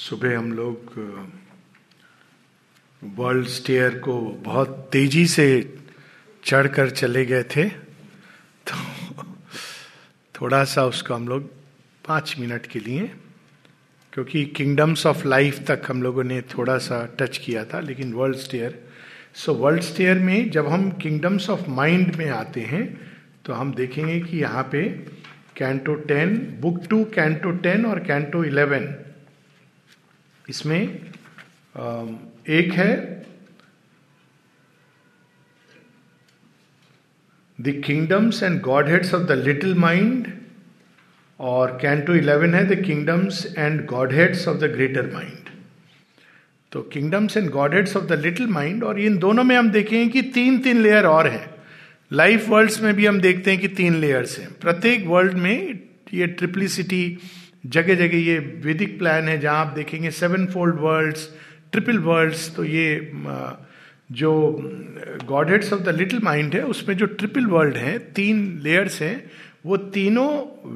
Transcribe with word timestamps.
सुबह 0.00 0.36
हम 0.38 0.52
लोग 0.52 0.92
वर्ल्ड 3.02 3.46
स्टेयर 3.48 3.98
को 3.98 4.14
बहुत 4.44 4.88
तेज़ी 4.92 5.26
से 5.26 5.48
चढ़कर 6.44 6.90
चले 6.90 7.24
गए 7.26 7.42
थे। 7.56 7.68
तो 7.68 8.76
थोड़ा 10.34 10.62
सा 10.64 10.84
उसको 10.84 11.14
हम 11.14 11.26
लोग 11.28 11.50
पाँच 12.04 12.34
मिनट 12.38 12.66
के 12.66 12.78
लिए, 12.78 13.10
क्योंकि 14.12 14.44
किंगडम्स 14.56 15.06
ऑफ़ 15.06 15.26
लाइफ 15.26 15.58
तक 15.68 15.82
हम 15.88 16.02
लोगों 16.02 16.24
ने 16.24 16.40
थोड़ा 16.48 16.78
सा 16.78 17.04
टच 17.20 17.36
किया 17.38 17.64
था, 17.64 17.80
लेकिन 17.80 18.12
world 18.12 18.36
stair 18.36 18.82
so 19.34 19.54
world 19.54 19.82
stair 19.82 20.18
में 20.18 20.50
जब 20.50 20.68
हम 20.68 20.90
किंगडम्स 21.02 21.50
ऑफ़ 21.50 21.68
माइंड 21.70 22.16
में 22.16 22.28
आते 22.30 22.60
हैं 22.62 22.84
तो 23.44 23.52
हम 23.52 23.74
देखेंगे 23.74 24.18
कि 24.20 24.38
यहाँ 24.38 24.62
पे 24.72 24.82
canto 25.56 25.94
ten 26.08 26.36
book 26.60 26.84
two 26.90 27.04
canto 27.14 27.50
ten 27.58 27.86
और 27.86 28.04
कैंटो 28.04 28.44
इलेवन 28.44 28.92
इसमें 30.50 30.80
एक 32.50 32.72
है 32.72 32.92
the 37.58 37.80
kingdoms 37.86 38.42
and 38.42 38.60
godheads 38.88 39.14
of 39.14 39.22
the 39.22 39.32
little 39.38 39.74
mind, 39.78 40.26
और 41.40 41.78
कैंटो 41.82 42.14
इलेवन 42.14 42.54
है 42.54 42.64
the 42.66 42.82
kingdoms 42.82 43.44
and 43.58 43.84
godheads 44.12 44.46
of 44.48 44.56
the 44.58 44.70
greater 44.72 45.10
mind. 45.12 45.48
तो 46.72 46.82
kingdoms 46.92 47.36
and 47.36 47.48
godheads 47.74 47.96
of 47.96 48.04
the 48.04 48.20
little 48.20 48.46
mind, 48.48 48.84
और 48.84 49.00
इन 49.00 49.18
दोनों 49.18 49.44
में 49.44 49.56
हम 49.56 49.70
देखें 49.70 50.10
कि 50.10 50.22
तीन 50.34 50.58
तीन 50.58 50.82
लेयर 50.82 51.06
और 51.06 51.28
हैं। 51.28 51.48
लाइफ 52.10 52.48
वर्ल्ड्स 52.48 52.80
में 52.82 52.94
भी 52.94 53.06
हम 53.06 53.20
देखते 53.20 53.50
हैं 53.50 53.60
कि 53.60 53.68
तीन 53.70 53.94
लेयर्स 54.00 54.38
हैं। 54.38 54.48
प्रत्येक 54.60 55.06
वर्ल्ड 55.06 55.34
में 55.34 55.80
ये 56.14 56.26
ट्रिपलिसिटी 56.28 57.18
जगह 57.64 57.94
जगह 57.94 58.18
ये 58.18 58.38
वैदिक 58.64 58.98
प्लान 58.98 59.28
है 59.28 59.38
जहाँ 59.40 59.64
आप 59.66 59.72
देखेंगे 59.74 60.10
seven 60.10 60.46
fold 60.46 60.76
worlds 60.80 61.28
triple 61.72 61.98
worlds 61.98 62.54
तो 62.56 62.64
ये 62.64 63.10
जो 64.12 64.32
godheads 65.50 65.72
of 65.72 65.80
the 65.80 65.88
little 65.88 66.20
mind 66.24 66.54
है, 66.54 66.62
उसमें 66.62 66.96
जो 66.96 67.06
ट्रिपल 67.06 67.46
वर्ल्ड 67.46 67.76
है, 67.76 67.98
तीन 67.98 68.60
लेयर्स 68.62 69.00
हैं, 69.02 69.30
वो 69.66 69.76
तीनों 69.76 70.30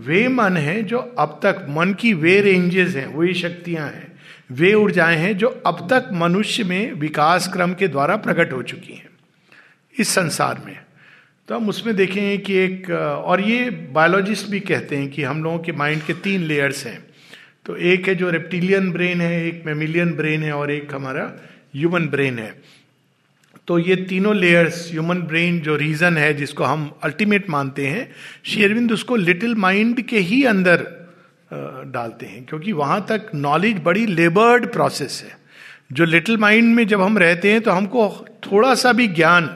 वे 0.07 0.27
मन 0.29 0.57
है 0.57 0.83
जो 0.83 0.99
अब 0.99 1.41
तक 1.43 1.67
मन 1.69 1.95
की 1.95 2.13
वे 2.15 2.41
रेंजेस 2.41 2.95
हैं 2.97 3.07
वही 3.07 3.35
शक्तियाँ 3.35 3.89
हैं, 3.89 4.13
वे 4.53 4.73
ऊर्जाएँ 4.75 5.17
हैं 5.17 5.37
जो 5.39 5.49
अब 5.67 5.87
तक 5.91 6.09
मनुष्य 6.13 6.65
में 6.65 6.93
विकास 6.93 7.49
क्रम 7.53 7.75
के 7.75 7.89
द्वारा 7.89 8.17
प्रकट 8.17 8.53
हो 8.53 8.63
चुकी 8.63 8.95
हैं, 8.95 9.09
इस 9.97 10.09
संसार 10.09 10.63
में। 10.67 10.84
तो 11.49 11.55
हम 11.55 11.69
उसमें 11.69 11.95
देखें 11.97 12.41
कि 12.43 12.55
एक 12.55 12.91
और 12.91 13.41
ये 13.41 13.71
बायोलॉजिस्ट 13.95 14.47
भी 14.51 14.61
कहते 14.61 14.97
हैं 14.97 15.09
कि 15.11 15.23
हम 15.23 15.43
लोगों 15.45 15.59
के 15.59 15.73
माइंड 15.73 16.03
के 16.03 16.13
तीन 16.23 16.43
लेयर्स 16.43 16.85
हैं। 16.87 16.99
तो 17.67 17.77
एक 17.77 18.09
है 18.09 18.15
जो 18.15 18.31
रेप्टिलियन 18.31 18.91
ब्रेन 18.93 19.21
है, 19.21 19.47
एक 19.47 19.63
मेमिलियन 19.67 20.13
ब्रेन 20.13 20.43
है 20.43 20.53
और 20.53 20.71
एक 20.71 20.95
हमारा 20.95 21.25
ह्यूमन 21.75 22.07
ब्रेन 22.07 22.39
है। 22.39 22.55
तो 23.69 23.79
ये 23.79 23.97
तीनों 23.97 24.35
लेयर्स 24.37 24.89
ह्यूमन 24.91 25.21
ब्रेन 25.23 25.61
जो 25.61 25.77
रीजन 25.77 26.17
है 26.17 26.33
जिसको 26.35 26.65
हम 26.65 26.91
अल्टीमेट 27.05 27.49
मानते 27.51 27.87
हैं 27.87 28.09
शेरविंद 28.45 28.93
उसको 28.93 29.17
लिटिल 29.17 29.55
माइंड 29.57 30.01
के 30.03 30.19
ही 30.21 30.43
अंदर 30.45 30.87
डालते 31.87 32.27
हैं, 32.27 32.45
क्योंकि 32.45 32.73
वहाँ 32.73 33.05
तक 33.09 33.31
नॉलेज 33.35 33.81
बड़ी 33.85 34.07
लेबर्ड 34.07 34.67
प्रोसेस 34.73 35.23
है। 35.25 35.37
जो 35.93 36.05
लिटिल 36.05 36.37
माइंड 36.37 36.75
में 36.75 36.87
जब 36.87 37.01
हम 37.01 37.19
रहते 37.19 37.53
हैं 37.53 37.61
तो 37.61 37.71
हमको 37.71 38.09
थोड़ा 38.43 38.75
सा 38.75 38.93
भी 38.93 39.09
ज्ञान 39.11 39.49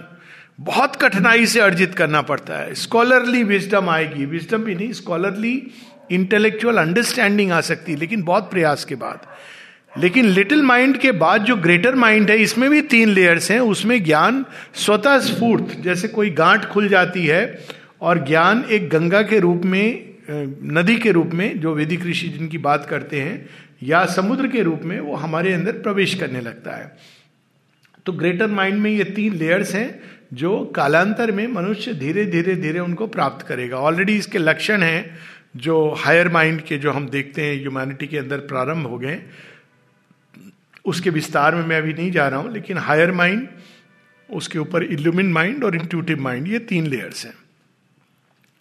बहुत 0.61 0.97
कठिनाई 0.97 1.47
से 1.47 1.61
अर्जित 1.61 1.95
करना 1.95 2.23
पड़ता 2.23 2.55
है। 2.55 2.75
स्कॉलरली 2.75 3.45
विजडम 3.45 3.89
आएगी। 3.89 4.25
विजडम 4.25 4.59
भी 4.59 4.75
नहीं 4.75 4.93
स्कॉलरली 4.93 5.71
इंटेलेक्चुअल 6.11 6.77
अंडरस्टैंडिंग 6.77 7.53
आ 7.53 7.61
सकती 7.61 7.93
है, 7.93 7.99
लेकिन 7.99 8.23
बहुत 8.23 8.51
प्रयास 8.51 8.85
के 8.85 8.95
बाद। 8.95 9.21
लेकिन 9.99 10.25
लिटिल 10.25 10.63
माइंड 10.63 10.99
के 10.99 11.13
बाद 11.13 11.45
जो 11.45 11.57
ग्रेटर 11.57 11.95
माइंड 11.95 12.31
है, 12.31 12.39
इसमें 12.39 12.71
भी 12.71 12.83
तीन 12.83 13.09
लेयर्स 13.09 13.51
हैं। 13.51 13.61
उसमें 13.61 14.05
ज्ञान 14.05 14.45
स्वतः 14.75 15.19
स्फूर्त, 15.19 15.81
जैसे 15.81 16.09
कोई 16.09 16.31
गांठ 16.31 16.65
खुल 16.65 16.89
जाती 16.89 17.27
है, 17.27 17.65
और 18.01 18.27
ज्ञान 18.27 18.65
एक 18.71 18.91
गंगा 18.91 19.23
के 19.23 19.39
रूप 19.39 19.63
में 19.65 20.15
नदी 20.63 20.97
के 20.97 21.11
रूप 21.11 21.31
में, 21.35 21.61
जो 21.61 21.75
वेदिक 21.75 22.07
ऋषि 22.07 22.29
जिनकी 22.29 22.59
बात 22.59 22.87
करते 22.91 23.21
हैं, 23.21 23.49
या 23.83 24.05
समुद्र 24.05 24.47
के 24.47 24.63
रूप 24.63 24.81
में, 24.85 25.01
वो 25.01 25.15
हमारे 25.15 25.53
अंदर 25.53 25.73
प्रवेश 25.73 26.15
करने 26.15 26.41
लगता 26.41 26.71
है। 26.71 26.97
तो 28.07 28.13
ग्रेटर 28.13 28.47
माइंड 28.47 28.79
में 28.79 28.91
ये 28.91 29.05
तीन 29.05 29.35
लेयर्स 29.35 29.75
हैं। 29.75 30.18
जो 30.31 30.65
कालांतर 30.77 31.31
में 31.33 31.47
मनुष्य 31.47 31.95
धीरे 31.95 32.25
धीरे 32.27 32.55
धीरे 32.57 32.79
उनको 32.79 33.07
प्राप्त 33.07 33.47
करेगा। 33.47 33.77
ऑलरेडी 33.79 34.17
इसके 34.17 34.39
लक्षण 34.39 34.83
हैं, 34.83 35.19
जो 35.57 35.95
हायर 35.99 36.29
माइंड 36.29 36.61
के 36.63 36.79
जो 36.79 36.91
हम 36.93 37.09
देखते 37.09 37.43
हैं 37.43 37.55
ह्यूमैनिटी 37.61 38.07
के 38.07 38.19
अंदर 38.19 38.39
प्रारंभ 38.47 38.87
हो 38.87 38.99
गए। 38.99 39.21
उसके 40.85 41.11
विस्तार 41.11 41.55
में 41.55 41.65
मैं 41.67 41.79
अभी 41.79 41.93
नहीं 41.93 42.11
जा 42.11 42.29
रहा 42.29 42.41
हूँ, 42.41 42.53
लेकिन 42.53 42.79
हायर 42.79 43.13
माइंड 43.13 43.49
उसके 44.29 44.59
ऊपर 44.59 44.83
इल्यूमिन 44.83 45.33
माइंड 45.33 45.65
और 45.65 45.77
इंट्यूटिव 45.77 46.21
माइंड 46.21 46.49
ये 46.49 46.59
तीन 46.59 46.87
लेयर्स 46.87 47.25
हैं। 47.27 47.35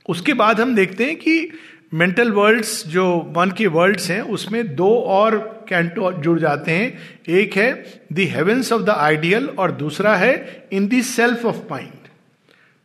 उसके 0.06 0.34
बाद 0.34 0.62
हम 0.62 0.76
देखते 0.76 1.06
हैं 1.06 1.16
कि 1.16 1.50
मेंटल 1.92 2.32
वर्ल्ड्स 2.32 2.88
जो 2.88 3.06
मन 3.38 3.52
के 3.58 3.68
वर्ल्ड्स 3.68 4.10
हैं, 4.12 4.22
उसमें 4.22 4.76
दो 4.76 4.90
और 5.10 5.38
कैंटो 5.70 6.12
जुड़ 6.14 6.40
जाते 6.40 6.72
हैं। 6.72 6.98
एक 7.30 7.56
है 7.58 7.72
the 8.14 8.28
heavens 8.30 8.72
of 8.74 8.82
the 8.82 8.90
ideal 8.90 9.48
और 9.50 9.72
दूसरा 9.74 10.16
है 10.16 10.68
in 10.72 10.88
the 10.88 11.02
self 11.04 11.46
of 11.46 11.58
mind 11.72 12.08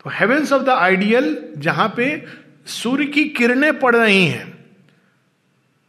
तो 0.05 0.11
हेवेंस 0.11 0.53
ऑफ़ 0.53 0.63
द 0.63 0.69
आइडियल 0.69 1.37
जहाँ 1.59 1.93
पे 1.97 2.25
सूर्य 2.67 3.05
की 3.07 3.25
किरणें 3.31 3.79
पड़ 3.79 3.95
रही 3.97 4.25
हैं 4.27 4.53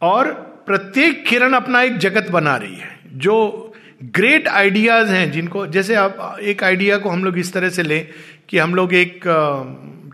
और 0.02 0.32
प्रत्येक 0.66 1.24
किरण 1.26 1.52
अपना 1.52 1.82
एक 1.82 1.98
जगत 1.98 2.30
बना 2.30 2.56
रही 2.56 2.76
है। 2.76 2.98
जो 3.16 3.72
ग्रेट 4.04 4.48
आइडियाज़ 4.48 5.10
हैं 5.10 5.30
जिनको, 5.32 5.66
जैसे 5.66 5.94
आप 5.94 6.36
एक 6.42 6.64
आइडिया 6.64 6.98
को 6.98 7.08
हम 7.08 7.24
लोग 7.24 7.38
इस 7.38 7.52
तरह 7.52 7.68
से 7.68 7.82
लें 7.82 8.08
कि 8.48 8.58
हम 8.58 8.74
लोग 8.74 8.94
एक 8.94 9.24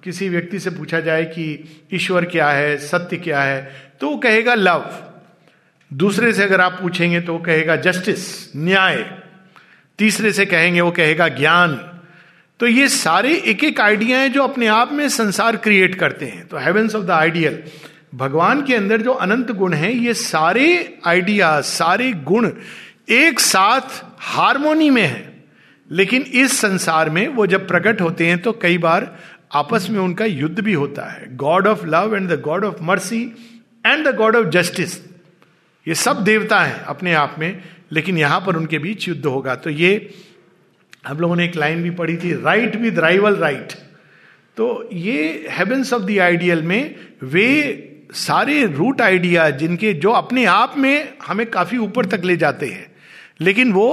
किसी 0.04 0.28
व्यक्ति 0.28 0.58
से 0.60 0.70
पूछा 0.70 1.00
जाए 1.00 1.24
कि 1.24 1.64
ईश्वर 1.94 2.24
क्या 2.24 2.48
है, 2.50 2.76
सत्य 2.76 3.16
क्या 3.16 3.42
है 3.42 3.90
तो 4.00 4.10
वो 4.10 4.16
कहेगा 4.16 4.54
लव। 4.54 4.90
दूसरे 5.90 6.32
से 6.32 6.42
अगर 6.42 6.60
आप 6.60 6.78
पूछेंगे 6.82 7.20
तो 7.20 7.32
वो 7.32 7.38
कहेगा 7.38 7.76
जस्टिस, 7.76 8.56
न्याय। 8.56 9.04
तीसरे 9.98 10.32
से 10.32 10.46
कहेंगे 10.46 10.80
वो 10.80 10.90
कहेगा 10.90 11.28
ज्ञान। 11.28 11.74
तो 12.60 12.66
ये 12.66 12.88
सारे 12.88 13.34
एक 13.36 13.64
एक 13.64 13.80
आइडिया 13.80 14.18
हैं 14.18 14.32
जो 14.32 14.42
अपने 14.42 14.66
आप 14.66 14.92
में 14.92 15.08
संसार 15.08 15.56
क्रिएट 15.56 15.94
करते 15.94 16.26
हैं। 16.26 16.46
तो 16.46 16.58
हेवेंस 16.58 16.94
ऑफ़ 16.94 17.04
द 17.04 17.10
आइडियल 17.10 17.62
भगवान 18.14 18.62
के 18.62 18.74
अंदर 18.74 19.02
जो 19.02 19.12
अनंत 19.12 19.50
गुण 19.50 19.74
हैं, 19.74 19.90
ये 19.90 20.14
सारे 20.14 20.98
आइडिया, 21.06 21.60
सारे 21.60 22.12
गुण 22.12 22.50
एक 23.08 23.40
साथ 23.40 24.04
हारमोनी 24.18 24.90
में 24.90 25.02
है। 25.02 25.28
लेकिन 25.90 26.22
इस 26.22 26.58
संसार 26.58 27.10
में 27.10 27.26
वो 27.28 27.46
जब 27.46 27.66
प्रकट 27.68 28.00
होते 28.00 28.26
हैं 28.26 28.38
तो 28.38 28.52
कई 28.52 28.78
बार 28.78 29.16
आपस 29.50 29.86
में 29.90 29.98
उनका 30.00 30.24
युद्ध 30.24 30.60
भी 30.60 30.72
होता 30.72 31.04
है। 31.04 31.36
God 31.36 31.66
of 31.66 31.84
love 31.86 32.16
and 32.16 32.28
the 32.28 32.40
god 32.40 32.64
of 32.64 32.82
mercy 32.82 33.22
and 33.84 34.06
the 34.08 34.14
god 34.16 34.36
of 34.36 34.46
justice 34.48 34.96
ये 35.86 35.94
सब 35.96 36.22
देवता 36.24 36.60
हैं 36.60 36.80
अपने 36.84 37.12
आप 37.14 37.36
में, 37.38 37.62
लेकिन 37.92 38.18
यहाँ 38.18 38.40
पर 38.40 38.56
उनके 38.56 38.78
बीच 38.78 39.08
युद्ध 39.08 39.24
होगा। 39.26 39.54
तो 39.54 39.70
ये 39.70 40.14
हम 41.06 41.20
लोगों 41.20 41.36
ने 41.36 41.44
एक 41.44 41.56
लाइन 41.56 41.82
भी 41.82 41.90
पढ़ी 41.92 42.16
थी 42.16 42.32
राइट 42.34 42.76
विद 42.76 42.98
राइवल 42.98 43.36
राइट 43.36 43.72
तो 44.56 44.88
ये 44.92 45.46
हेवेंस 45.50 45.92
ऑफ़ 45.92 46.02
द 46.02 46.18
आइडियल 46.18 46.62
में 46.62 46.94
वे 47.24 47.46
सारे 48.14 48.64
रूट 48.66 49.00
आइडिया 49.00 49.48
जिनके 49.52 49.92
जो 49.94 50.10
अपने 50.12 50.44
आप 50.44 50.74
में 50.78 51.12
हमें 51.26 51.46
काफ़ी 51.50 51.78
ऊपर 51.78 52.06
तक 52.06 52.24
ले 52.24 52.36
जाते 52.36 52.66
हैं, 52.66 52.86
लेकिन 53.40 53.72
वो 53.72 53.88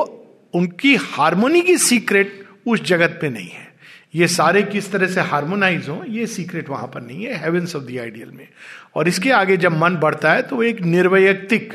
उनकी 0.53 0.95
हारमोनी 0.95 1.61
की 1.61 1.77
सीक्रेट 1.77 2.43
उस 2.65 2.83
जगत 2.83 3.17
पे 3.21 3.29
नहीं 3.29 3.49
है। 3.49 3.66
ये 4.13 4.27
सारे 4.27 4.61
किस 4.63 4.91
तरह 4.91 5.07
से 5.07 5.21
हार्मोनाइज 5.21 5.89
हो, 5.89 6.03
ये 6.07 6.27
सीक्रेट 6.27 6.69
वहाँ 6.69 6.87
पर 6.87 7.01
नहीं 7.01 7.25
है 7.25 7.37
हेवेंस 7.43 7.75
ऑफ़ 7.75 7.83
द 7.83 7.97
आइडियल 7.99 8.31
में। 8.31 8.47
और 8.95 9.07
इसके 9.07 9.31
आगे 9.31 9.57
जब 9.57 9.77
मन 9.77 9.95
बढ़ता 9.95 10.31
है 10.33 10.41
तो 10.41 10.61
एक 10.63 10.81
निर्वैयक्तिक 10.81 11.73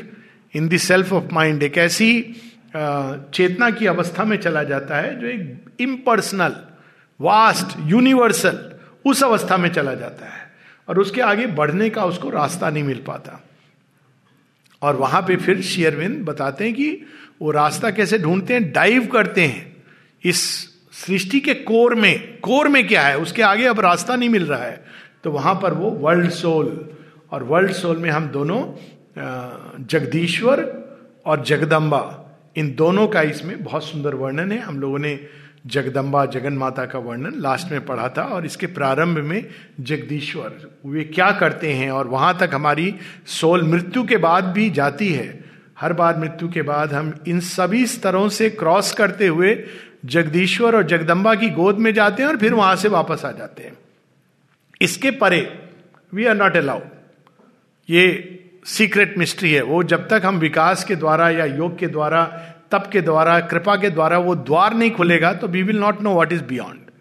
in 0.53 0.67
the 0.69 0.77
self 0.77 1.13
of 1.13 1.33
mind 1.33 1.63
एक 1.63 1.77
ऐसी 1.77 2.21
चेतना 2.75 3.69
की 3.69 3.85
अवस्था 3.85 4.23
में 4.23 4.37
चला 4.37 4.63
जाता 4.63 4.97
है, 4.97 5.19
जो 5.19 5.27
एक 5.27 5.75
इम्पर्सनल 5.79 6.55
वास्ट 7.19 7.77
यूनिवर्सल 7.81 8.71
उस 9.05 9.23
अवस्था 9.23 9.57
में 9.57 9.69
चला 9.69 9.93
जाता 9.95 10.25
है। 10.25 10.41
और 10.87 10.99
उसके 10.99 11.21
आगे 11.21 11.45
बढ़ने 11.47 11.89
का 11.89 12.05
उसको 12.05 12.29
रास्ता 12.29 12.69
नहीं 12.69 12.83
मिल 12.83 13.03
पाता। 13.07 13.39
और 14.81 14.95
वहाँ 14.95 15.21
पे 15.21 15.35
फिर 15.35 15.61
शेयरविंद 15.61 16.17
बताते 16.25 16.63
हैं 16.63 16.73
कि 16.73 17.05
वो 17.41 17.51
रास्ता 17.51 17.89
कैसे 17.91 18.17
ढूंढते 18.19 18.53
हैं 18.53 18.71
डाइव 18.71 19.05
करते 19.07 19.41
हैं, 19.41 19.83
इस 20.23 20.72
सृष्टि 21.05 21.39
के 21.39 21.53
कोर 21.53 21.95
में 21.95 22.39
कोर 22.39 22.67
में 22.67 22.87
क्या 22.87 23.01
है? 23.01 23.17
उसके 23.17 23.41
आगे 23.41 23.65
अब 23.65 23.79
रास्ता 23.79 24.15
नहीं 24.15 24.29
मिल 24.29 24.45
रहा 24.45 24.63
है। 24.63 24.83
तो 25.23 25.31
वहाँ 25.31 25.53
पर 25.55 25.73
वो 25.73 25.89
वर्ल्ड 25.89 26.29
सोल 26.29 26.95
और 27.31 27.43
वर्ल्ड 27.43 27.71
सोल 27.71 27.97
में 27.97 28.09
हम 28.09 28.27
दोनों 28.27 28.61
जगदीश्वर 29.85 30.61
और 31.25 31.43
जगदम्बा, 31.43 32.19
इन 32.55 32.73
दोनों 32.75 33.07
का 33.07 33.21
इसमें 33.21 33.63
बहुत 33.63 33.83
सुंदर 33.83 34.15
वर्णन 34.15 34.51
है। 34.51 34.59
हम 34.59 34.79
लोगों 34.79 34.99
ने 34.99 35.19
जगदम्बा 35.67 36.25
जगन 36.25 36.53
माता 36.53 36.85
का 36.85 36.99
वर्णन 36.99 37.39
लास्ट 37.39 37.71
में 37.71 37.85
पढ़ा 37.85 38.07
था, 38.09 38.23
और 38.23 38.45
इसके 38.45 38.67
प्रारंभ 38.67 39.17
में 39.17 39.45
जगदीश्वर, 39.79 40.71
वे 40.85 41.03
क्या 41.03 41.31
करते 41.31 41.73
हैं? 41.73 41.91
और 41.91 42.07
वहाँ 42.07 42.37
तक 42.37 42.49
हमारी 42.53 42.93
सोल 43.25 43.63
मृत्यु 43.63 44.03
के 44.03 44.17
बाद 44.17 44.43
भी 44.45 44.69
जाती 44.69 45.11
है। 45.13 45.43
हर 45.79 45.93
बार 45.93 46.17
मृत्यु 46.17 46.49
के 46.49 46.61
बाद 46.61 46.93
हम 46.93 47.13
इन 47.27 47.39
सभी 47.39 47.85
स्तरों 47.87 48.27
से 48.29 48.49
क्रॉस 48.49 48.93
करते 48.93 49.27
हुए 49.27 49.53
जगदीश्वर 50.03 50.75
और 50.75 50.83
जगदम्बा 50.83 51.35
की 51.35 51.49
गोद 51.49 51.77
में 51.77 51.93
जाते 51.93 52.23
हैं 52.23 52.29
और 52.29 52.37
फिर 52.37 52.53
वहाँ 52.53 52.75
से 52.75 52.87
वापस 52.87 53.25
आ 53.25 53.31
जाते 53.31 53.63
हैं। 53.63 53.77
इसके 54.81 55.11
परे 55.11 55.41
वी 56.13 56.25
आर 56.25 56.35
नॉट 56.35 56.57
अलाउड 56.57 56.83
ये 57.89 58.39
सीक्रेट 58.65 59.17
मिस्ट्री 59.17 59.51
है। 59.53 59.61
वो 59.61 59.83
जब 59.83 60.07
तक 60.07 60.21
हम 60.25 60.37
विकास 60.37 60.83
के 60.83 60.95
द्वारा 60.95 61.29
या 61.29 61.45
योग 61.45 61.77
के 61.77 61.87
द्वारा, 61.87 62.23
तप 62.71 62.89
के 62.91 63.01
द्वारा, 63.01 63.39
कृपा 63.39 63.75
के 63.75 63.89
द्वारा 63.89 64.17
वो 64.17 64.35
द्वार 64.35 64.73
नहीं 64.73 64.91
खुलेगा 64.91 65.33
तो 65.33 65.47
we 65.47 65.63
will 65.63 65.79
not 65.79 66.01
know 66.01 66.13
what 66.13 66.33
is 66.33 66.43
beyond 66.43 66.91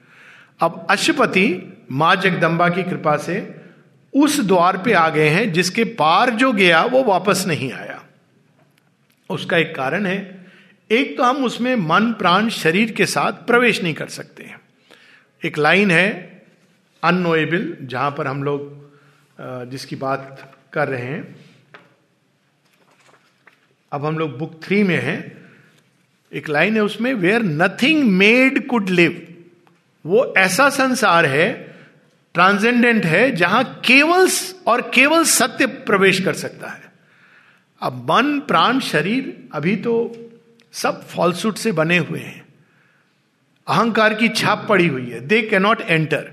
अब 0.60 0.86
अशुपति 0.90 1.46
माँ 1.92 2.14
जगदम्बा 2.16 2.68
की 2.68 2.82
कृपा 2.82 3.16
से 3.16 3.56
उस 4.14 4.40
द्वार 4.40 4.76
पे 4.76 4.92
आ 4.92 5.08
गए 5.08 5.28
हैं, 5.28 5.52
जिसके 5.52 5.84
पार 5.84 6.30
जो 6.30 6.52
गया, 6.52 6.82
वो 6.82 7.02
वापस 7.04 7.44
नहीं 7.48 7.72
आया। 7.72 8.02
उसका 9.30 9.56
एक 9.56 9.74
कारण 9.74 10.06
है 10.06 10.41
एक 10.90 11.16
तो 11.16 11.22
हम 11.22 11.44
उसमें 11.44 11.74
मन, 11.76 12.12
प्राण, 12.12 12.48
शरीर 12.48 12.92
के 12.92 13.06
साथ 13.06 13.46
प्रवेश 13.46 13.82
नहीं 13.82 13.94
कर 13.94 14.08
सकते 14.08 14.44
हैं। 14.44 14.60
एक 15.42 15.58
लाइन 15.58 15.90
है 15.90 16.10
अनोएबल 17.02 17.76
जहाँ 17.82 18.10
पर 18.10 18.26
हम 18.26 18.42
लोग 18.42 19.70
जिसकी 19.70 19.96
बात 19.96 20.54
कर 20.72 20.88
रहे 20.88 21.02
हैं। 21.02 21.36
अब 23.92 24.04
हम 24.04 24.18
लोग 24.18 24.38
बुक 24.38 24.60
थ्री 24.64 24.82
में 24.82 24.96
हैं। 24.96 25.20
एक 26.32 26.48
लाइन 26.48 26.74
है 26.74 26.82
उसमें 26.82 27.12
where 27.14 27.42
nothing 27.42 28.04
made 28.10 28.66
could 28.66 28.88
live 28.88 29.26
वो 30.04 30.32
ऐसा 30.38 30.68
संसार 30.70 31.26
है 31.26 31.50
ट्रांसेंडेंट 32.34 33.04
है, 33.04 33.30
जहाँ 33.32 33.64
केवल 33.84 34.28
और 34.66 34.80
केवल 34.94 35.24
सत्य 35.24 35.66
प्रवेश 35.66 36.20
कर 36.20 36.34
सकता 36.34 36.68
है। 36.68 36.92
अब 37.80 38.10
मन, 38.10 38.38
प्राण, 38.40 38.80
शरीर, 38.80 39.48
अभी 39.54 39.76
तो 39.76 40.21
सब 40.74 41.06
फॉल्सूट 41.06 41.56
से 41.56 41.72
बने 41.72 41.98
हुए 41.98 42.20
हैं। 42.20 42.40
अहंकार 43.66 44.14
की 44.14 44.28
छाप 44.28 44.66
पड़ी 44.68 44.86
हुई 44.86 45.10
है। 45.10 45.20
दे 45.20 45.40
कैनॉट 45.42 45.80
एंटर 45.80 46.30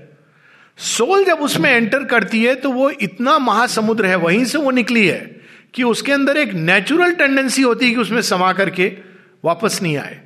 सोल 0.78 1.24
जब 1.24 1.40
उसमें 1.42 1.70
एंटर 1.70 2.04
करती 2.04 2.42
है 2.44 2.54
तो 2.54 2.70
वो 2.72 2.88
इतना 2.90 3.38
महासमुद्र 3.38 4.06
है, 4.06 4.16
वहीं 4.16 4.44
से 4.44 4.58
वो 4.58 4.70
निकली 4.70 5.06
है, 5.06 5.20
कि 5.74 5.82
उसके 5.82 6.12
अंदर 6.12 6.36
एक 6.36 6.52
नेचुरल 6.54 7.12
टेंडेंसी 7.12 7.62
होती 7.62 7.86
है 7.86 7.94
कि 7.94 8.00
उसमें 8.00 8.20
समा 8.22 8.52
करके 8.52 8.86
वापस 9.44 9.78
नहीं 9.82 9.96
आए। 9.96 10.20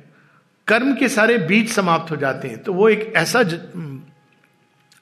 कर्म 0.67 0.93
के 0.95 1.09
सारे 1.09 1.37
बीज 1.37 1.69
समाप्त 1.71 2.11
हो 2.11 2.15
जाते 2.15 2.47
हैं। 2.47 2.63
तो 2.63 2.73
वो 2.73 2.89
एक 2.89 3.13
ऐसा 3.17 3.41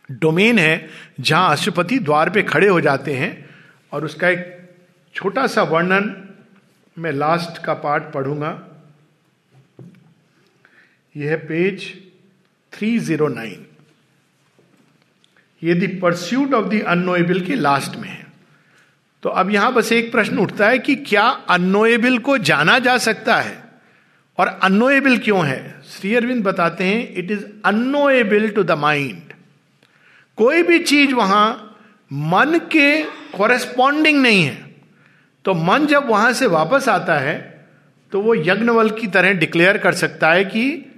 डोमेन 0.10 0.60
है, 0.60 0.90
जहाँ 1.20 1.52
अशुपति 1.52 2.00
द्वार 2.00 2.30
पे 2.30 2.44
खड़े 2.44 2.68
हो 2.68 2.82
जाते 2.82 3.14
हैं, 3.14 3.50
और 3.92 4.06
उसका 4.06 4.30
एक 4.30 4.76
छोटा 5.16 5.48
सा 5.48 5.64
वर्णन 5.64 6.16
मैं 6.98 7.12
लास्ट 7.12 7.64
का 7.64 7.74
पार्ट 7.74 8.12
पढ़ूँगा। 8.14 8.52
यह 11.18 11.30
है 11.30 11.36
पेज 11.36 11.84
309 12.74 13.56
ये 15.64 15.74
the 15.74 15.88
pursuit 15.88 16.54
of 16.54 16.66
the 16.66 16.82
unknowable 16.82 17.42
के 17.42 17.56
लास्ट 17.56 17.96
में 17.96 18.10
है। 18.10 18.26
तो 19.24 19.30
अब 19.30 19.52
यहाँ 19.52 19.74
बस 19.74 19.92
एक 19.92 20.12
प्रश्न 20.12 20.38
उठता 20.38 20.68
है 20.68 20.80
कि 20.80 20.96
क्या 20.96 21.24
अनोएबल 21.50 22.18
को 22.18 22.38
जाना 22.38 22.80
जा 22.80 22.98
सकता 22.98 23.36
है? 23.36 23.64
और 24.38 24.48
अनोएबल 24.48 25.18
क्यों 25.18 25.46
है? 25.46 25.82
श्री 25.88 26.16
अरविंद 26.16 26.44
बताते 26.44 26.84
हैं 26.84 27.14
it 27.14 27.32
is 27.32 27.46
unknowable 27.66 28.50
to 28.50 28.64
the 28.64 28.72
mind 28.72 29.34
कोई 30.38 30.64
भी 30.64 30.80
चीज़ 30.80 31.14
वहाँ 31.14 31.78
मन 32.14 32.60
के 32.72 33.04
कॉरेस्पॉन्डिंग 33.38 34.22
नहीं 34.22 34.44
है। 34.44 34.76
तो 35.46 35.54
मन 35.54 35.86
जब 35.86 36.08
वहाँ 36.08 36.34
से 36.34 36.48
वापस 36.48 36.90
आता 36.90 37.18
है 37.20 37.68
तो 38.12 38.22
वो 38.22 38.36
यज्ञवल 38.36 38.90
की 38.90 39.08
तरह 39.08 39.34
डिक्लेयर 39.34 39.78
कर 39.78 39.94
सकता 39.94 40.32
है 40.32 40.44
कि 40.46 40.93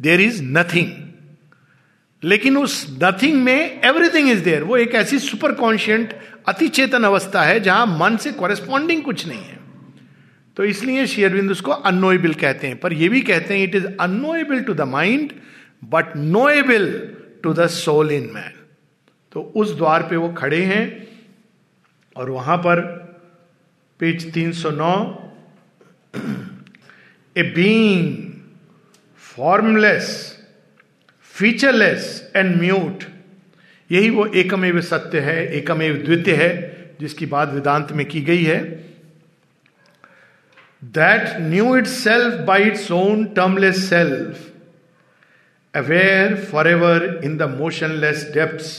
देर 0.00 0.20
इज़ 0.20 0.42
नथिंग 0.42 0.92
लेकिन 2.24 2.56
उस 2.56 2.98
नथिंग 3.02 3.42
में 3.42 3.80
एवरीथिंग 3.84 4.30
इज़ 4.30 4.44
देयर 4.44 4.62
वो 4.62 4.76
एक 4.76 4.94
ऐसी 4.94 5.18
सुपर 5.18 5.52
कॉन्शियंट 5.52 6.14
अति 6.48 6.68
चेतन 6.68 7.04
अवस्था 7.04 7.42
है 7.42 7.60
जहाँ 7.60 7.86
मन 7.86 8.16
से 8.16 8.32
कॉरेस्पॉन्डिंग 8.32 9.02
कुछ 9.02 9.26
नहीं 9.26 9.44
है। 9.44 9.58
तो 10.56 10.64
इसलिए 10.64 11.06
शेयरबिंद 11.06 11.50
उसको 11.50 11.70
अनोएबल 11.70 12.34
कहते 12.34 12.66
हैं। 12.66 12.76
पर 12.80 12.92
यह 12.92 13.10
भी 13.10 13.20
कहते 13.20 13.54
हैं 13.54 13.64
it 13.64 13.74
is 13.74 13.86
unknowable 14.00 14.60
to 14.60 14.74
the 14.74 14.80
mind 14.80 15.32
but 15.84 16.16
knowable 16.16 17.12
to 17.42 17.52
the 17.52 17.66
soul 17.66 18.10
in 18.10 18.30
man 18.34 18.52
तो 19.32 19.52
उस 19.56 19.76
द्वार 19.76 20.02
पे 20.02 20.16
वो 20.16 20.28
खड़े 20.28 20.62
हैं 20.64 21.08
और 22.16 22.30
वहाँ 22.30 22.56
पर 22.56 22.80
page 24.00 24.32
309 24.34 24.90
a 27.38 27.42
being 27.42 28.25
formless 29.36 30.08
featureless 31.34 32.32
and 32.36 32.56
mute 32.60 33.04
यही 33.90 34.10
वो 34.10 34.26
एकमेव 34.26 34.80
सत्य 34.80 35.20
है, 35.20 35.46
एकमेव 35.48 35.96
द्वितीय 36.04 36.34
है, 36.34 36.50
जिसकी 37.00 37.26
बात 37.26 37.48
वेदांत 37.48 37.92
में 37.92 38.06
की 38.06 38.20
गई 38.20 38.44
है। 38.44 38.58
That 40.84 41.36
knew 41.40 41.76
itself 41.86 42.34
by 42.46 42.62
its 42.62 42.90
own 42.92 43.24
termless 43.24 43.88
self 43.90 45.76
aware 45.76 46.34
forever 46.68 47.20
in 47.24 47.36
the 47.36 47.42
motionless 47.42 48.30
depths 48.34 48.72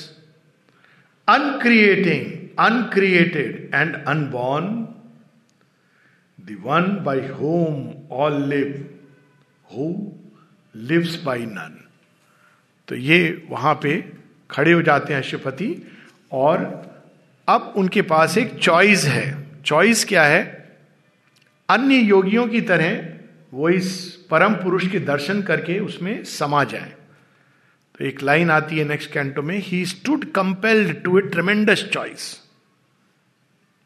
uncreating 1.27 2.25
uncreated 2.59 3.69
and 3.73 3.95
unborn 4.07 4.75
the one 6.39 7.03
by 7.05 7.27
whom 7.39 7.91
all 8.11 8.43
live 8.49 8.85
who 9.73 9.87
lives 10.77 11.15
by 11.25 11.37
none. 11.37 11.77
तो 12.87 12.95
ये 12.95 13.47
वहाँ 13.49 13.79
पे 13.83 14.11
खड़े 14.51 14.71
हो 14.71 14.81
जाते 14.81 15.13
हैं 15.13 15.21
अशुपति 15.21 15.91
और 16.31 16.87
अब 17.47 17.73
उनके 17.77 18.01
पास 18.01 18.37
एक 18.37 18.55
चॉइस 18.55 19.05
है। 19.05 19.47
चॉइस 19.65 20.05
क्या 20.05 20.23
है? 20.23 20.69
अन्य 21.69 21.95
योगियों 21.95 22.47
की 22.47 22.61
तरह 22.61 23.17
वो 23.53 23.69
इस 23.69 24.15
परम 24.31 24.53
पुरुष 24.53 24.87
के 24.87 24.99
दर्शन 24.99 25.41
करके 25.41 25.79
उसमें 25.79 26.23
समा 26.23 26.63
जाए। 26.63 26.93
तो 27.99 28.05
एक 28.05 28.23
लाइन 28.23 28.51
आती 28.51 28.77
है 28.77 28.85
नेक्स्ट 28.85 29.11
कैंटो 29.11 29.41
में 29.41 29.57
he 29.57 29.85
stood 29.85 30.31
compelled 30.31 31.03
to 31.03 31.19
a 31.19 31.21
tremendous 31.21 31.89
choice 31.93 32.43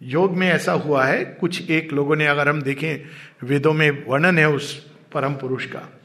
योग 0.01 0.38
में 0.38 0.49
ऐसा 0.49 0.71
हुआ 0.71 1.05
है, 1.05 1.25
कुछ 1.25 1.69
एक 1.69 1.93
लोगों 1.93 2.15
ने 2.15 2.27
अगर 2.27 2.49
हम 2.49 2.61
देखें, 2.61 3.07
वेदों 3.47 3.73
में 3.73 4.05
वर्णन 4.05 4.38
है 4.38 4.49
उस 4.49 4.91
परम 5.13 5.33
पुरुष 5.33 5.65
का। 5.65 6.00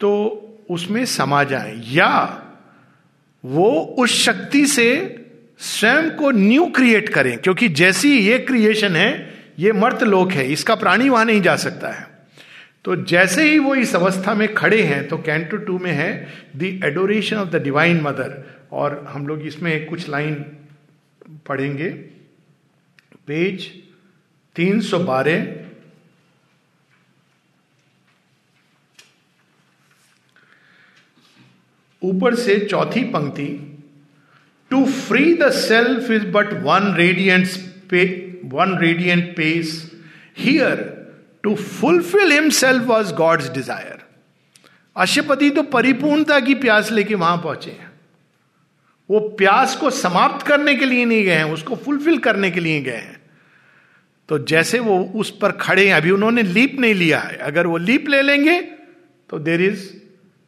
तो 0.00 0.40
उसमें 0.70 1.04
समा 1.04 1.42
जाए। 1.44 1.80
या 1.84 2.40
वो 3.44 3.70
उस 3.98 4.12
शक्ति 4.24 4.66
से 4.66 4.86
स्वयं 5.58 6.10
को 6.10 6.30
न्यू 6.30 6.64
क्रिएट 6.66 7.08
करें, 7.08 7.38
क्योंकि 7.38 7.68
जैसी 7.68 8.18
ये 8.18 8.38
क्रिएशन 8.38 8.96
है, 8.96 9.34
ये 9.58 9.72
मर्त 9.72 10.02
लोक 10.02 10.32
है, 10.32 10.46
इसका 10.52 10.74
प्राणी 10.74 11.08
वहाँ 11.08 11.24
नहीं 11.24 11.42
जा 11.42 11.56
सकता 11.56 11.88
है। 11.88 12.06
तो 12.84 12.96
जैसे 12.96 13.42
ही 13.50 13.58
वो 13.58 13.74
इस 13.74 13.94
अवस्था 13.96 14.34
में 14.34 14.54
खड़े 14.54 14.82
हैं 14.82 15.06
तो 15.08 15.18
कैंटो 15.18 15.56
टू 15.56 15.78
में 15.78 15.92
है 15.92 16.10
the 16.56 16.62
adoration 16.84 17.36
of 17.36 17.48
the 17.48 17.62
divine 17.62 18.00
mother 18.00 18.42
और 18.72 19.04
हम 19.08 19.26
लोग 19.26 19.42
इसमें 19.42 19.86
कुछ 19.86 20.08
लाइन 20.08 20.34
पढ़ेंगे। 21.46 21.88
पेज 23.26 23.70
312 24.56 25.63
ऊपर 32.04 32.34
से 32.34 32.58
चौथी 32.60 33.04
पंक्ति 33.10 33.52
to 34.70 34.84
free 34.86 35.34
the 35.34 35.50
self 35.52 36.10
is 36.10 36.26
but 36.32 36.52
one 36.64 36.94
radiant 36.94 37.72
one 38.52 38.72
radiant 38.78 39.28
pace. 39.36 39.68
Here, 40.36 40.78
to 41.44 41.50
fulfill 41.56 42.32
himself 42.32 42.86
was 42.86 43.12
God's 43.14 43.50
desire 43.52 44.02
Ashwapati 44.96 45.50
तो 45.50 45.62
परिपूर्णता 45.62 46.38
की 46.40 46.54
प्यास 46.54 46.90
लेके 46.92 47.14
वहाँ 47.14 47.36
पहुँचे 47.36 47.70
हैं। 47.70 47.90
वो 49.08 49.20
प्यास 49.38 49.76
को 49.76 49.90
समाप्त 49.90 50.46
करने 50.46 50.74
के 50.74 50.84
लिए 50.84 51.04
नहीं 51.04 51.24
गए 51.24 51.34
हैं 51.34 51.52
उसको 51.52 51.76
फुलफिल 51.76 52.18
करने 52.18 52.50
के 52.50 52.60
लिए 52.60 52.80
गए 52.82 52.92
हैं। 52.92 53.20
तो 54.28 54.38
जैसे 54.44 54.78
वो 54.78 54.98
उस 55.14 55.30
पर 55.38 55.52
खड़े 55.60 55.86
हैं 55.86 55.94
अभी 55.94 56.10
उन्होंने 56.10 56.42
लीप 56.42 56.78
नहीं 56.80 56.94
लिया 56.94 57.20
है। 57.20 57.36
अगर 57.48 57.66
वो 57.66 57.76
लीप 57.78 58.08
ले 58.08 58.22
लेंगे 58.22 58.60
तो 59.30 59.38
देर 59.38 59.62
इज़ 59.62 59.90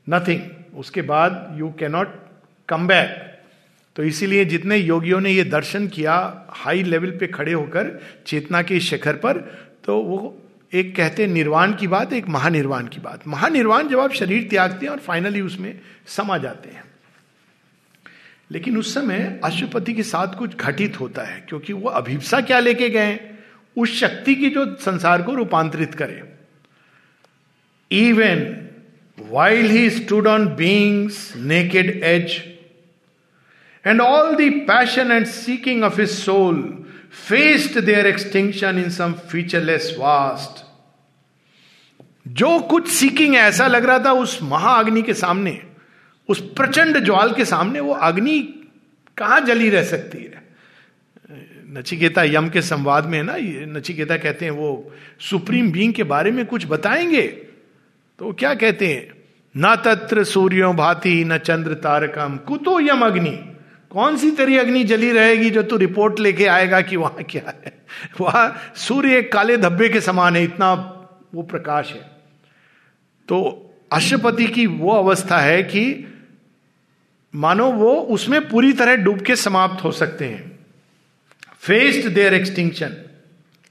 नथिंग 0.07 0.41
उसके 0.77 1.03
बाद 1.03 1.57
यू 1.59 1.75
कैनॉट 1.79 2.15
कम 2.69 2.87
बैक 2.87 3.23
तो 3.97 4.03
इसीलिए 4.03 4.45
जितने 4.45 4.77
योगियों 4.77 5.21
ने 5.21 5.31
ये 5.31 5.45
दर्शन 5.45 5.89
किया 5.89 6.47
हाई 6.49 6.83
लेवल 6.83 7.11
पे 7.11 7.27
खड़े 7.27 7.53
होकर 7.53 8.01
चेतना 8.27 8.63
के 8.63 8.81
शिखर 8.81 9.17
पर 9.17 9.39
तो 9.85 10.01
वो 10.01 10.43
एक 10.75 10.97
कहते 10.97 11.27
निर्वाण 11.27 11.73
की 11.73 11.87
बात, 11.87 12.13
एक 12.13 12.29
महानिर्वाण 12.29 12.87
की 12.87 13.01
बात। 13.01 13.27
महानिर्वाण 13.29 13.89
जब 13.89 14.01
आप 14.01 14.13
शरीर 14.13 14.49
त्यागते 14.51 14.87
हैं 14.87 14.93
और 14.93 14.99
फाइनली 14.99 15.41
उसमें 15.41 15.81
समा 16.07 16.39
जाते 16.39 16.69
हैं। 16.69 16.85
लेकिन 18.51 18.79
उस 18.79 18.95
समय 18.95 19.41
अशुपति 19.45 19.95
के 19.95 20.03
साथ 20.03 20.35
कुछ 20.35 20.57
घटित 20.57 21.01
होता 21.01 21.23
है, 21.23 21.41
क्योंकि 21.49 21.73
वो 21.73 21.89
अभिप्सा 21.89 22.41
क्या 22.41 22.59
लेके 22.59 22.91
गए 22.91 23.19
उस 23.77 24.01
शक्ति 24.01 24.35
की 24.35 24.51
जो 24.51 24.77
संसार 24.77 25.23
को 25.23 25.35
रूपांतरित 25.35 25.95
करे। 25.95 26.23
Even 27.91 28.66
while 29.21 29.71
he 29.71 29.91
stood 29.91 30.27
on 30.27 30.47
being's 30.49 31.37
naked 31.37 32.01
edge 32.05 32.43
and 33.87 34.01
all 34.01 34.35
the 34.35 34.51
passion 34.51 35.13
and 35.13 35.27
seeking 35.27 35.85
of 35.85 36.01
his 36.01 36.25
soul 36.25 36.85
faced 37.29 37.81
their 37.81 38.07
extinction 38.07 38.79
in 38.79 38.91
some 38.91 39.13
featureless 39.13 39.97
vast 39.99 40.67
जो 42.29 42.59
कुछ 42.59 42.89
सीकिंग 42.89 43.35
ऐसा 43.35 43.67
लग 43.67 43.85
रहा 43.85 43.99
था 43.99 44.13
उस 44.13 44.39
महाअग्नि 44.43 45.03
के 45.03 45.15
सामने, 45.15 45.63
उस 46.29 46.41
प्रचंड 46.41 46.99
ज्वाल 47.05 47.33
के 47.33 47.45
सामने, 47.45 47.81
वो 47.81 47.93
अग्नि 47.93 48.39
कहाँ 49.17 49.41
जली 49.41 49.71
रह 49.71 49.85
सकती 49.85 50.19
है? 50.19 50.49
नचिकेता 51.71 52.23
यम 52.23 52.49
के 52.49 52.63
संवाद 52.63 53.07
में 53.07 53.19
है 53.19 53.25
ना 53.25 53.37
नचिकेता 53.79 54.17
कहते 54.17 54.45
हैं 54.45 54.53
वो 54.53 54.93
सुप्रीम 55.21 55.73
बींग 55.73 55.95
के 55.95 56.05
बारे 56.05 56.31
में 56.31 56.47
कुछ 56.47 56.67
बताएँगे। 56.67 57.46
तो 58.19 58.33
क्या 58.33 58.55
कहते 58.55 58.87
हैं? 58.87 59.09
न 59.57 59.77
तत्र 59.77 60.25
सूर्यो 60.25 60.73
भाति, 60.73 61.25
न 61.25 61.39
चंद्र 61.39 61.75
तारकम। 61.75 62.37
कुतो 62.37 62.81
यम 62.81 63.07
अग्नि। 63.07 63.53
कौन 63.91 64.17
सी 64.17 64.31
तेरी 64.31 64.59
अग्नि 64.59 64.85
जली 64.85 65.13
रहेगी 65.13 65.51
जो 65.51 65.63
तू 65.63 65.77
रिपोर्ट 65.77 66.21
लेके 66.21 66.47
आएगा 66.47 66.81
कि 66.81 66.97
वहाँ 66.97 67.25
क्या 67.25 67.55
है? 67.65 67.85
वहाँ 68.21 68.73
सूर्य 68.77 69.23
काले 69.23 69.57
धब्बे 69.57 69.89
के 69.89 70.01
समान 70.01 70.37
है, 70.37 70.45
इतना 70.45 70.73
वो 71.35 71.43
प्रकाश 71.43 71.91
है। 71.91 72.11
तो 73.29 73.63
अशुपति 73.93 74.47
की 74.47 74.67
वो 74.67 74.91
अवस्था 74.91 75.39
है 75.39 75.63
कि 75.63 76.15
मानो 77.35 77.73
वो 77.73 77.95
उसमें 77.95 78.49
पूरी 78.49 78.73
तरह 78.73 78.97
डूब 78.97 79.21
के 79.21 79.37
समाप्त 79.37 79.85
हो 79.85 79.93
सकते 79.93 80.25
हैं। 80.25 80.59
फेस्ड 81.59 82.11
देयर 82.11 82.35
एक्सटिंक्शन 82.35 82.97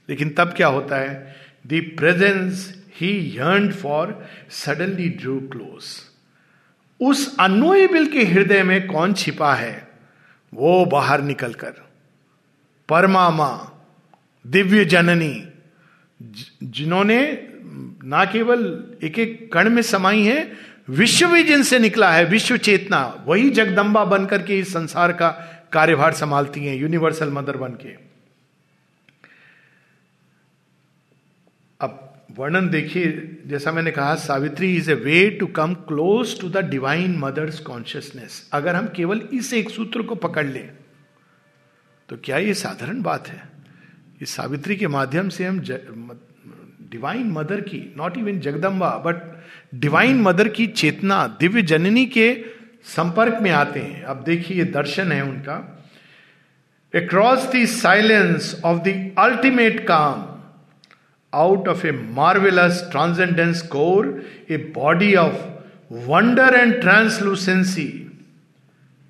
लेकिन 0.08 0.30
तब 0.30 0.54
क्या 0.56 0.66
होता 0.66 0.96
है? 0.96 1.36
The 1.66 1.94
presence 1.98 2.85
he 3.00 3.38
yearned 3.38 3.72
for 3.72 4.28
suddenly 4.50 5.08
drew 5.08 5.40
close 5.40 5.84
उस 7.00 7.36
अनोएबल 7.40 8.06
के 8.06 8.24
हृदय 8.24 8.62
में 8.62 8.86
कौन 8.86 9.12
छिपा 9.14 9.54
है? 9.54 9.88
वो 10.54 10.84
बाहर 10.84 11.20
निकलकर। 11.20 11.74
परमामा, 12.88 13.70
दिव्य 14.46 14.84
जननी 14.84 15.48
जिन्होंने 16.62 17.48
ना 18.04 18.24
केवल 18.24 18.84
एक 19.02 19.18
एक 19.18 19.52
कण 19.52 19.70
में 19.70 19.82
समाई 19.82 20.22
है, 20.22 20.52
विश्व 20.88 21.28
भी 21.28 21.42
जिनसे 21.42 21.78
निकला 21.78 22.12
है, 22.12 22.24
विश्व 22.24 22.56
चेतना, 22.56 23.24
वही 23.26 23.50
जगदम्बा 23.50 24.04
बनकर 24.04 24.42
के 24.42 24.58
इस 24.58 24.72
संसार 24.72 25.12
का 25.12 25.28
कार्यभार 25.72 26.12
संभालती 26.12 26.64
हैं 26.66 26.76
यूनिवर्सल 26.76 27.30
मदर 27.30 27.56
बन 27.56 27.72
के 27.72 27.96
अब 31.80 32.25
वर्णन 32.38 32.68
देखिए, 32.68 33.36
जैसा 33.46 33.72
मैंने 33.72 33.90
कहा, 33.90 34.14
Savitri 34.14 34.74
is 34.76 34.90
a 34.90 34.94
way 34.94 35.28
to 35.30 35.46
come 35.46 35.74
close 35.88 36.40
to 36.40 36.48
the 36.48 36.64
divine 36.70 37.16
mother's 37.18 37.60
consciousness 37.60 38.48
अगर 38.52 38.74
हम 38.74 38.88
केवल 38.96 39.20
इस 39.32 39.52
एक 39.54 39.70
सूत्र 39.70 40.02
को 40.02 40.14
पकड़ 40.14 40.46
लें 40.46 40.68
तो 42.08 42.16
क्या 42.24 42.38
ये 42.38 42.54
साधारण 42.54 43.00
बात 43.02 43.28
है? 43.28 43.42
इस 44.22 44.30
सावित्री 44.30 44.76
के 44.76 44.88
माध्यम 44.88 45.28
से 45.28 45.44
हम 45.44 45.60
डिवाइन 46.90 47.30
मदर 47.30 47.60
की 47.60 47.94
not 47.96 48.18
even 48.18 48.40
Jagdamba 48.40 48.90
but 49.06 49.16
divine 49.74 50.20
mother 50.20 50.48
की 50.48 50.66
चेतना, 50.66 51.26
दिव्य 51.40 51.62
जननी 51.62 52.06
के 52.06 52.44
संपर्क 52.84 53.38
में 53.42 53.50
आते 53.50 53.80
हैं। 53.80 54.02
अब 54.02 54.22
देखिए, 54.24 54.56
ये 54.58 54.64
दर्शन 54.64 55.12
है 55.12 55.22
उनका। 55.22 55.56
Across 56.94 57.50
the 57.54 57.64
silence 57.66 58.60
of 58.64 58.82
the 58.82 59.14
ultimate 59.18 59.80
calm 59.86 60.35
marvellous 61.92 62.88
transcendence 62.90 63.62
core 63.62 64.26
a 64.50 64.56
body 64.56 65.14
of 65.14 65.36
wonder 65.92 66.54
and 66.54 66.80
translucency 66.80 68.10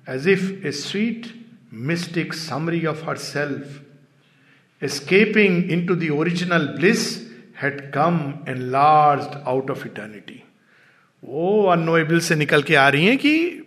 as 0.09 0.27
if 0.27 0.67
a 0.67 0.71
sweet 0.71 1.25
mystic 1.73 2.33
summary 2.33 2.85
of 2.85 3.05
her 3.09 3.15
self 3.15 3.81
escaping 4.83 5.71
into 5.85 5.95
the 5.95 6.09
original 6.09 6.67
bliss 6.67 7.31
had 7.61 7.91
come 7.91 8.33
enlarged 8.57 9.23
out 9.47 9.71
of 9.71 9.85
eternity 9.85 10.43
वो 11.23 11.63
unknowable 11.63 12.19
से 12.19 12.35
निकल 12.35 12.61
के 12.61 12.75
आ 12.75 12.89
रही 12.89 13.05
हैं 13.05 13.17
कि 13.17 13.63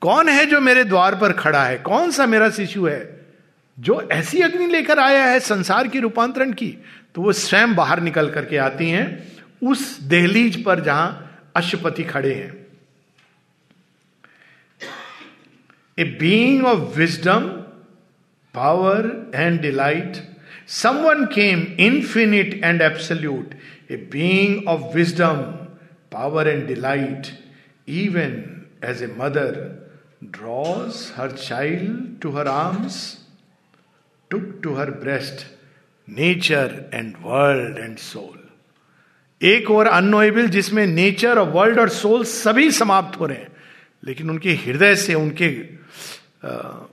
कौन 0.00 0.28
है 0.28 0.46
जो 0.46 0.60
मेरे 0.60 0.84
द्वार 0.84 1.14
पर 1.14 1.32
खड़ा 1.32 1.64
है? 1.64 1.78
कौन 1.78 2.10
सा 2.10 2.26
मेरा 2.26 2.50
शिशु 2.50 2.86
है? 2.86 3.26
जो 3.80 4.08
ऐसी 4.12 4.40
अग्नि 4.40 4.66
लेकर 4.66 4.98
आया 4.98 5.24
है 5.24 5.40
संसार 5.40 5.88
की 5.88 6.00
रूपांतरण 6.00 6.52
की 6.52 6.78
तो 7.14 7.22
वो 7.22 7.32
स्वयं 7.32 7.74
बाहर 7.74 8.00
निकल 8.00 8.30
करके 8.30 8.56
आती 8.56 8.88
हैं, 8.90 9.06
उस 9.62 9.98
दहलीज 10.10 10.62
पर 10.64 10.80
जहाँ 10.84 11.50
अशुपति 11.56 12.04
खड़े 12.04 12.34
हैं। 12.34 12.52
A 15.98 16.04
being 16.20 16.64
of 16.66 16.98
wisdom 16.98 17.48
power 18.54 19.10
and 19.34 19.60
delight 19.60 20.16
someone 21.04 21.24
came 21.34 21.66
infinite 21.80 22.54
and 22.64 22.82
absolute 22.82 23.54
a 23.90 23.96
being 24.12 24.68
of 24.68 24.94
wisdom 24.96 25.42
power 26.12 26.48
and 26.48 26.66
delight 26.66 27.26
even 27.88 28.42
as 28.84 29.02
a 29.02 29.14
mother 29.18 29.60
draws 30.24 31.10
her 31.16 31.30
child 31.32 32.20
to 32.22 32.30
her 32.36 32.48
arms 32.48 33.00
took 34.30 34.60
to 34.62 34.74
her 34.74 34.90
breast 35.04 35.46
nature 36.08 36.94
and 36.94 37.14
world 37.22 37.78
and 37.78 37.96
soul 37.96 39.46
एक 39.46 39.70
और 39.70 39.86
unknowable 39.86 40.46
जिसमें 40.46 40.86
nature 40.86 41.38
और 41.38 41.48
world 41.48 41.78
और 41.78 41.88
soul 41.88 42.24
सभी 42.24 42.70
समाप्त 42.70 43.20
हो 43.20 43.26
रहे 43.26 43.38
हैं, 43.38 43.48
लेकिन 44.02 44.30
उनके 44.30 44.50
हृदय 44.50 44.94
से 44.96 45.14
उनके 45.14 45.48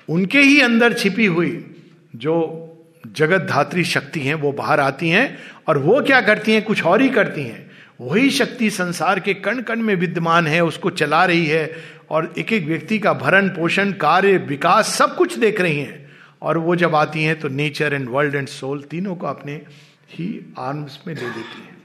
उनके 0.09 0.39
ही 0.39 0.61
अंदर 0.61 0.93
छिपी 0.93 1.25
हुई 1.25 1.75
जो 2.15 2.65
जगत 3.07 3.41
धात्री 3.41 3.83
शक्ति 3.83 4.19
हैं, 4.19 4.33
वो 4.35 4.51
बाहर 4.51 4.79
आती 4.79 5.09
हैं 5.09 5.37
और 5.67 5.77
वो 5.77 6.01
क्या 6.01 6.21
करती 6.21 6.51
हैं, 6.53 6.63
कुछ 6.63 6.83
और 6.83 7.01
ही 7.01 7.09
करती 7.09 7.43
हैं। 7.43 7.71
वही 8.01 8.29
शक्ति 8.29 8.69
संसार 8.69 9.19
के 9.19 9.33
कण 9.33 9.61
कण 9.61 9.81
में 9.81 9.95
विद्यमान 9.95 10.47
है, 10.47 10.63
उसको 10.63 10.89
चला 10.89 11.23
रही 11.25 11.45
है 11.45 11.75
और 12.09 12.33
एक 12.37 12.53
एक 12.53 12.65
व्यक्ति 12.65 12.99
का 12.99 13.13
भरण 13.13 13.49
पोषण 13.49 13.91
कार्य, 13.91 14.37
विकास 14.37 14.93
सब 14.95 15.15
कुछ 15.15 15.37
देख 15.37 15.61
रही 15.61 15.79
हैं। 15.79 16.08
और 16.41 16.57
वो 16.57 16.75
जब 16.75 16.95
आती 16.95 17.23
हैं 17.23 17.39
तो 17.39 17.49
nature 17.49 17.93
and 17.93 18.09
world 18.09 18.35
and 18.35 18.47
soul 18.47 18.81
तीनों 18.81 19.15
को 19.15 19.27
अपने 19.27 19.61
ही 20.09 20.27
आर्म्स 20.57 20.99
में 21.07 21.13
ले 21.15 21.21
लेती 21.21 21.61
हैं। 21.61 21.77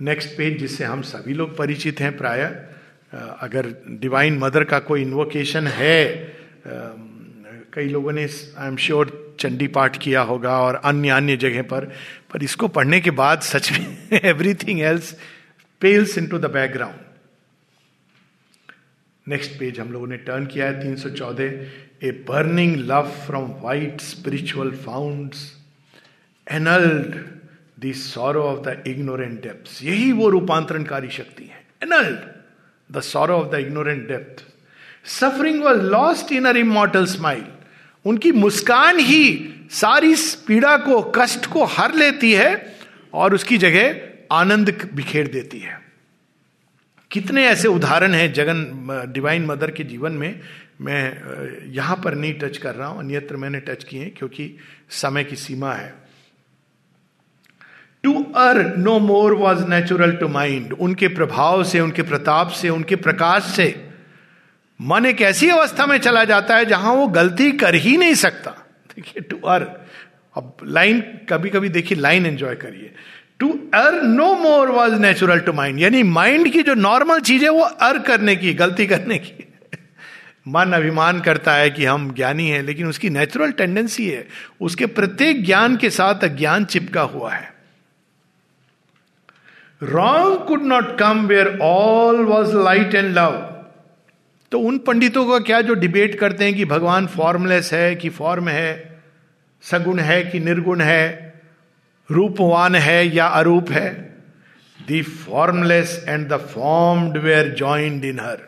नेक्स्ट 0.00 0.36
पेज 0.36 0.58
जिससे 0.58 0.84
हम 0.84 1.02
सभी 1.02 1.34
लोग 1.34 1.56
परिचित 1.56 2.00
हैं 2.00 2.16
प्राय 2.16 2.42
अगर 3.14 3.66
डिवाइन 4.00 4.38
मदर 4.38 4.64
का 4.64 4.78
कोई 4.78 5.02
इन्वोकेशन 5.02 5.66
है 5.66 5.98
कई 7.74 7.88
लोगों 7.88 8.12
ने 8.12 8.24
I 8.58 8.68
am 8.68 8.76
sure 8.76 9.18
Chandi 9.40 9.66
Path 9.66 9.96
किया 9.96 10.20
होगा 10.22 10.58
और 10.60 10.74
अन्य 10.84 11.08
अन्य 11.10 11.36
जगह 11.36 11.62
पर 11.62 11.84
पर 12.32 12.42
इसको 12.42 12.68
पढ़ने 12.68 13.00
के 13.00 13.10
बाद 13.20 13.40
सच 13.42 13.70
में 13.72 14.20
everything 14.20 14.80
else 14.80 15.14
pales 15.82 16.18
into 16.26 16.38
the 16.38 16.50
background 16.50 17.01
next 19.26 19.58
page 19.58 19.78
हम 19.80 19.92
लोगों 19.92 20.06
ने 20.06 20.16
टर्न 20.16 20.46
किया 20.46 20.66
है, 20.66 20.80
तीन 20.82 20.96
सौ 20.96 21.08
चौदह 21.08 22.06
a 22.06 22.10
burning 22.28 22.76
love 22.76 23.10
from 23.26 23.50
white 23.60 24.00
spiritual 24.00 24.70
founts 24.70 25.34
annulled 26.46 27.14
the 27.80 27.92
sorrow 27.92 28.42
of 28.42 28.60
the 28.60 28.82
ignorant 28.86 29.42
depth 29.42 29.82
यही 29.84 30.12
वो 30.12 30.28
रूपांतरणकारी 30.28 31.10
शक्ति 31.10 31.44
है 31.44 31.64
annulled 31.82 32.18
the 32.90 33.00
sorrow 33.00 33.34
of 33.34 33.50
the 33.50 33.58
ignorant 33.58 34.06
depth 34.08 34.44
suffering 35.10 35.62
was 35.64 35.80
lost 35.80 36.32
in 36.32 36.44
her 36.44 36.56
immortal 36.56 37.06
smile 37.06 37.44
उनकी 38.04 38.32
मुस्कान 38.32 38.98
ही 38.98 39.48
सारी 39.70 40.14
पीड़ा 40.46 40.76
को, 40.76 41.02
कष्ट 41.16 41.46
को 41.46 41.64
हर 41.64 41.94
लेती 41.94 42.32
है 42.32 42.76
और 43.14 43.34
उसकी 43.34 43.58
जगह 43.58 44.00
आनंद 44.32 44.90
बिखेर 44.94 45.28
देती 45.28 45.58
है। 45.58 45.81
कितने 47.12 47.44
ऐसे 47.46 47.68
उदाहरण 47.68 48.14
हैं 48.14 48.32
जगन 48.32 49.10
डिवाइन 49.12 49.44
मदर 49.46 49.70
के 49.70 49.84
जीवन 49.84 50.12
में, 50.12 50.40
मैं 50.80 51.72
यहाँ 51.72 51.96
पर 52.04 52.14
नहीं 52.14 52.32
टच 52.34 52.56
कर 52.58 52.74
रहा 52.74 52.88
हूँ, 52.88 52.98
अन्यत्र 52.98 53.36
मैंने 53.36 53.60
टच 53.60 53.84
किए 53.84 54.06
क्योंकि 54.16 54.56
समय 54.92 55.24
की 55.24 55.36
सीमा 55.36 55.72
है। 55.74 55.92
To 58.04 58.12
her 58.36 58.62
no 58.76 58.98
more 58.98 59.34
was 59.34 59.64
natural 59.66 60.12
to 60.16 60.28
mind 60.28 60.72
उनके 60.72 61.08
प्रभाव 61.10 61.62
से, 61.64 61.80
उनके 61.80 62.02
प्रताप 62.02 62.50
से, 62.50 62.68
उनके 62.68 62.96
प्रकाश 62.98 63.42
से। 63.46 63.74
मन 64.80 65.06
एक 65.06 65.20
ऐसी 65.22 65.48
अवस्था 65.50 65.86
में 65.86 65.98
चला 65.98 66.24
जाता 66.24 66.56
है 66.56 66.64
जहाँ 66.64 66.94
वो 66.94 67.06
गलती 67.10 67.50
कर 67.52 67.74
ही 67.76 67.96
नहीं 67.96 68.14
सकता। 68.16 68.50
देखिए 68.96 69.22
टू 69.22 69.36
अर 69.46 69.62
अब 70.34 70.56
लाइन 70.64 71.00
कभी 71.28 71.50
कभी 71.50 71.68
देखिए 71.68 71.98
लाइन 71.98 72.26
एंजॉय 72.26 72.54
करिए। 72.56 72.92
To 73.42 73.48
her 73.74 74.02
no 74.02 74.34
more 74.34 74.68
was 74.68 74.94
natural 74.94 75.40
to 75.40 75.52
mind 75.52 75.80
यानी 75.80 76.02
माइंड 76.02 76.52
की 76.52 76.62
जो 76.62 76.74
नॉर्मल 76.74 77.20
चीज़ 77.20 77.44
है, 77.44 77.50
वो 77.50 77.62
अर 77.62 77.98
करने 77.98 78.36
की, 78.36 78.54
गलती 78.54 78.86
करने 78.86 79.18
की। 79.18 79.44
मन 80.48 80.72
अभिमान 80.72 81.20
करता 81.20 81.54
है 81.54 81.70
कि 81.70 81.84
हम 81.84 82.10
ज्ञानी 82.14 82.48
हैं, 82.48 82.62
लेकिन 82.62 82.86
उसकी 82.86 83.10
नेचुरल 83.10 83.52
टेंडेंसी 83.52 84.08
है। 84.08 84.26
उसके 84.60 84.86
प्रत्येक 84.86 85.44
ज्ञान 85.44 85.76
के 85.76 85.90
साथ 85.90 86.24
अज्ञान 86.24 86.64
चिपका 86.64 87.02
हुआ 87.02 87.32
है। 87.32 87.52
Wrong 89.82 90.38
could 90.38 90.62
not 90.62 90.98
come 90.98 91.26
where 91.26 91.58
all 91.62 92.24
was 92.24 92.56
light 92.56 92.94
and 92.94 93.14
love 93.18 93.48
तो 94.52 94.58
उन 94.58 94.78
पंडितों 94.78 95.26
का 95.26 95.38
क्या 95.38 95.60
जो 95.60 95.74
डिबेट 95.74 96.18
करते 96.18 96.44
हैं 96.44 96.54
कि 96.54 96.64
भगवान 96.64 97.06
फॉर्मलेस 97.06 97.72
है, 97.72 97.94
कि 97.96 98.08
फॉर्म 98.08 98.48
है, 98.48 99.00
सगुण 99.62 99.98
है, 99.98 100.22
कि 100.24 100.40
निर्गुण 100.40 100.80
है 100.80 101.31
रूपवान 102.12 102.74
है 102.74 103.14
या 103.16 103.26
अरूप 103.26 103.70
है? 103.70 103.90
The 104.90 105.02
formless 105.02 106.04
and 106.08 106.28
the 106.28 106.36
formed 106.54 107.16
were 107.16 107.54
joined 107.58 108.04
in 108.04 108.20
her 108.20 108.38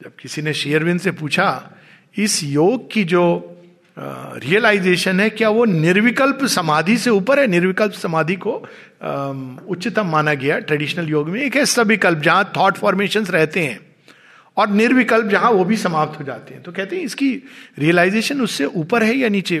जब 0.00 0.12
किसी 0.20 0.42
ने 0.42 0.52
शेयरविन 0.52 0.98
से 0.98 1.10
पूछा, 1.10 1.70
इस 2.18 2.42
योग 2.44 2.90
की 2.92 3.04
जो 3.04 3.52
रियलाइजेशन 3.98 5.20
है, 5.20 5.28
क्या 5.30 5.48
वो 5.50 5.64
निर्विकल्प 5.64 6.44
समाधि 6.44 6.96
से 6.98 7.10
ऊपर 7.10 7.38
है? 7.38 7.46
निर्विकल्प 7.46 7.92
समाधि 7.92 8.36
को 8.36 8.54
उच्चतम 9.68 10.06
माना 10.06 10.34
गया 10.34 10.58
ट्रेडिशनल 10.58 11.08
योग 11.08 11.28
में। 11.28 11.40
एक 11.42 11.56
है 11.56 11.64
सविकल्प, 11.66 12.18
जहाँ 12.18 12.52
थॉट 12.56 12.76
फॉर्मेशन 12.76 13.24
रहते 13.24 13.64
हैं। 13.64 13.80
और 14.56 14.68
निर्विकल्प 14.70 15.26
जहाँ 15.26 15.50
वो 15.50 15.64
भी 15.64 15.76
समाप्त 15.76 16.18
हो 16.20 16.24
जाते 16.24 16.54
हैं। 16.54 16.62
तो 16.62 16.72
कहते 16.72 16.96
हैं 16.96 17.02
इसकी 17.04 17.32
रियलाइजेशन 17.78 18.40
उससे 18.40 18.64
ऊपर 18.64 19.02
है 19.02 19.14
या 19.14 19.28
नीचे? 19.28 19.60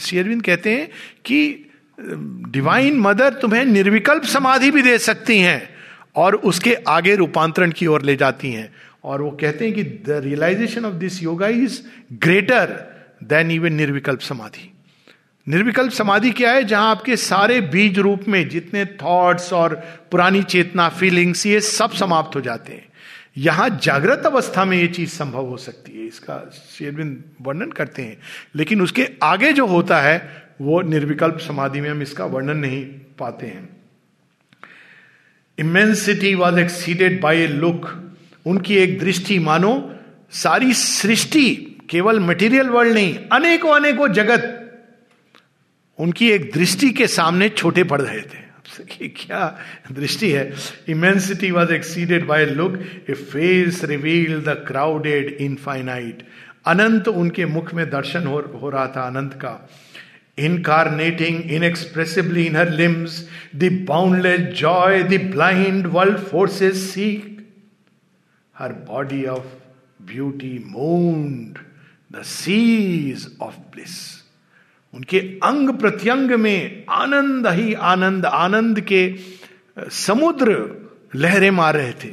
शेयरविंद 0.00 0.42
कहते 0.42 0.70
हैं 0.70 0.88
कि 1.24 1.65
डिवाइन 2.00 2.98
मदर 2.98 3.34
तुम्हें 3.34 3.64
निर्विकल्प 3.64 4.24
समाधि 4.24 4.70
भी 4.70 4.82
दे 4.82 4.98
सकती 4.98 5.38
हैं 5.38 5.68
और 6.16 6.34
उसके 6.34 6.74
आगे 6.74 7.16
रूपांतरण 7.16 7.70
की 7.70 7.86
ओर 7.86 8.02
ले 8.02 8.16
जाती 8.16 8.52
हैं। 8.52 8.72
और 9.04 9.22
वो 9.22 9.30
कहते 9.30 9.64
हैं 9.64 9.74
कि 9.74 9.82
the 9.82 10.04
realization 10.08 10.84
of 10.84 10.94
this 10.94 11.22
yoga 11.22 11.48
is 11.48 11.80
greater 12.12 12.66
than 13.24 13.50
even 13.50 13.72
निर्विकल्प 13.72 14.20
समाधि। 14.20 14.72
निर्विकल्प 15.48 15.92
समाधि 15.92 16.30
क्या 16.30 16.52
है? 16.52 16.64
जहाँ 16.64 16.90
आपके 16.90 17.16
सारे 17.16 17.60
बीज 17.60 17.98
रूप 17.98 18.24
में 18.28 18.48
जितने 18.48 18.84
थॉट्स 18.84 19.52
और 19.52 19.74
पुरानी 20.10 20.42
चेतना 20.42 20.88
फीलिंग्स 20.88 21.46
ये 21.46 21.60
सब 21.60 21.92
समाप्त 21.92 22.36
हो 22.36 22.40
जाते 22.40 22.72
हैं। 22.72 22.84
यहाँ 23.38 23.80
जागृत 23.82 24.22
अवस्था 24.26 24.64
में 24.64 24.78
ये 24.78 24.86
चीज़ 24.88 25.10
संभव 25.10 25.46
हो 25.46 25.56
सकती 25.56 25.92
है, 25.92 26.06
इसका 26.06 26.50
शेरविंद 26.78 27.24
वर्णन 27.42 27.70
करते 27.70 28.02
हैं। 28.02 28.16
लेकिन 28.54 28.82
उसके 28.82 29.08
आगे 29.22 29.52
जो 29.52 29.66
होता 29.66 30.00
है 30.00 30.45
वो 30.60 30.80
निर्विकल्प 30.82 31.38
समाधि 31.38 31.80
में 31.80 31.88
हम 31.90 32.02
इसका 32.02 32.24
वर्णन 32.24 32.56
नहीं 32.56 32.84
पाते 33.18 33.46
हैं। 33.46 33.68
Immensity 35.58 36.34
was 36.34 36.58
exceeded 36.60 37.20
by 37.20 37.38
a 37.38 37.46
look 37.46 37.88
उनकी 38.46 38.76
एक 38.76 38.98
दृष्टि 38.98 39.38
मानो 39.38 39.72
सारी 40.32 40.72
सृष्टि 40.74 41.44
केवल 41.90 42.20
मटेरियल 42.20 42.68
वर्ल्ड 42.68 42.94
नहीं 42.94 43.16
अनेकों 43.32 43.74
अनेकों 43.76 44.08
जगत। 44.08 44.52
उनकी 45.98 46.30
एक 46.30 46.50
दृष्टि 46.52 46.90
के 46.90 47.06
सामने 47.06 47.48
छोटे 47.48 47.84
पड़ 47.84 48.00
रहे 48.02 48.20
थे। 48.20 48.44
क्या 49.08 49.58
दृष्टि 49.92 50.30
है? 50.30 50.52
Immensity 50.88 51.50
was 51.50 51.72
exceeded 51.72 52.26
by 52.26 52.44
look 52.46 52.78
a 53.10 53.14
face 53.14 53.84
reveal 53.84 54.40
the 54.40 54.64
crowded 54.68 55.32
infinite 55.40 56.26
अनंत 56.66 57.08
उनके 57.08 57.46
मुख 57.46 57.72
में 57.74 57.88
दर्शन 57.90 58.26
हो, 58.26 58.40
हो 58.62 58.70
रहा 58.70 58.86
था 58.86 59.06
अनंत 59.06 59.34
का। 59.34 59.68
Incarnating 60.38 61.50
inexpressibly 61.50 62.46
in 62.46 62.56
her 62.56 62.70
limbs 62.70 63.22
the 63.56 63.72
boundless 63.88 64.40
joy 64.58 65.02
the 65.02 65.20
blind 65.30 65.86
world 65.86 66.18
forces 66.18 66.90
seek 66.90 67.34
her 68.56 68.72
body 68.72 69.26
of 69.26 69.44
beauty 70.06 70.58
moaned, 70.58 71.58
the 72.10 72.22
seas 72.24 73.24
of 73.38 73.56
bliss. 73.72 73.96
उनके 74.94 75.18
अंग 75.44 75.70
प्रत्यंग 75.78 76.30
में 76.30 76.84
आनंद 76.90 77.46
ही 77.46 77.74
आनंद 77.74 78.26
आनंद 78.26 78.80
के 78.80 79.02
समुद्र 79.92 80.54
लहरें 81.14 81.50
मार 81.50 81.76
रहे 81.76 81.92
थे। 82.04 82.08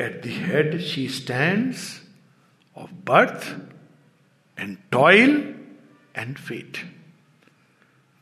At 0.00 0.20
the 0.24 0.32
head 0.48 0.78
she 0.80 1.06
stand 1.08 1.74
of 2.76 2.90
birth 3.06 3.46
and 4.60 4.76
toil 4.92 5.36
and 6.14 6.36
fate 6.36 6.76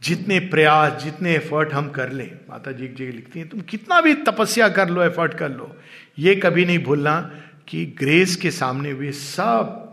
जितने 0.03 0.39
प्रयास, 0.41 1.03
जितने 1.03 1.35
एफर्ट 1.35 1.73
हम 1.73 1.89
कर 1.91 2.13
लें 2.13 2.31
माता 2.49 2.73
जी 2.73 2.85
एक 2.85 2.95
जगह 2.97 3.13
लिखती 3.13 3.39
हैं, 3.39 3.49
तुम 3.49 3.61
कितना 3.61 4.01
भी 4.01 4.15
तपस्या 4.25 4.69
कर 4.69 4.89
लो 4.89 5.03
एफर्ट 5.03 5.35
कर 5.35 5.51
लो। 5.51 5.75
ये 6.19 6.35
कभी 6.37 6.65
नहीं 6.65 6.79
भूलना 6.85 7.21
कि 7.69 7.85
ग्रेस 7.99 8.37
के 8.37 8.51
सामने 8.51 8.93
वे 8.93 9.13
सब 9.13 9.85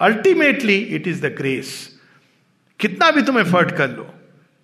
ultimately 0.00 0.78
it 0.96 1.06
is 1.08 1.22
the 1.22 1.34
grace 1.36 1.70
कितना 2.80 3.10
भी 3.10 3.22
तुम 3.22 3.38
एफर्ट 3.38 3.76
कर 3.76 3.90
लो, 3.90 4.02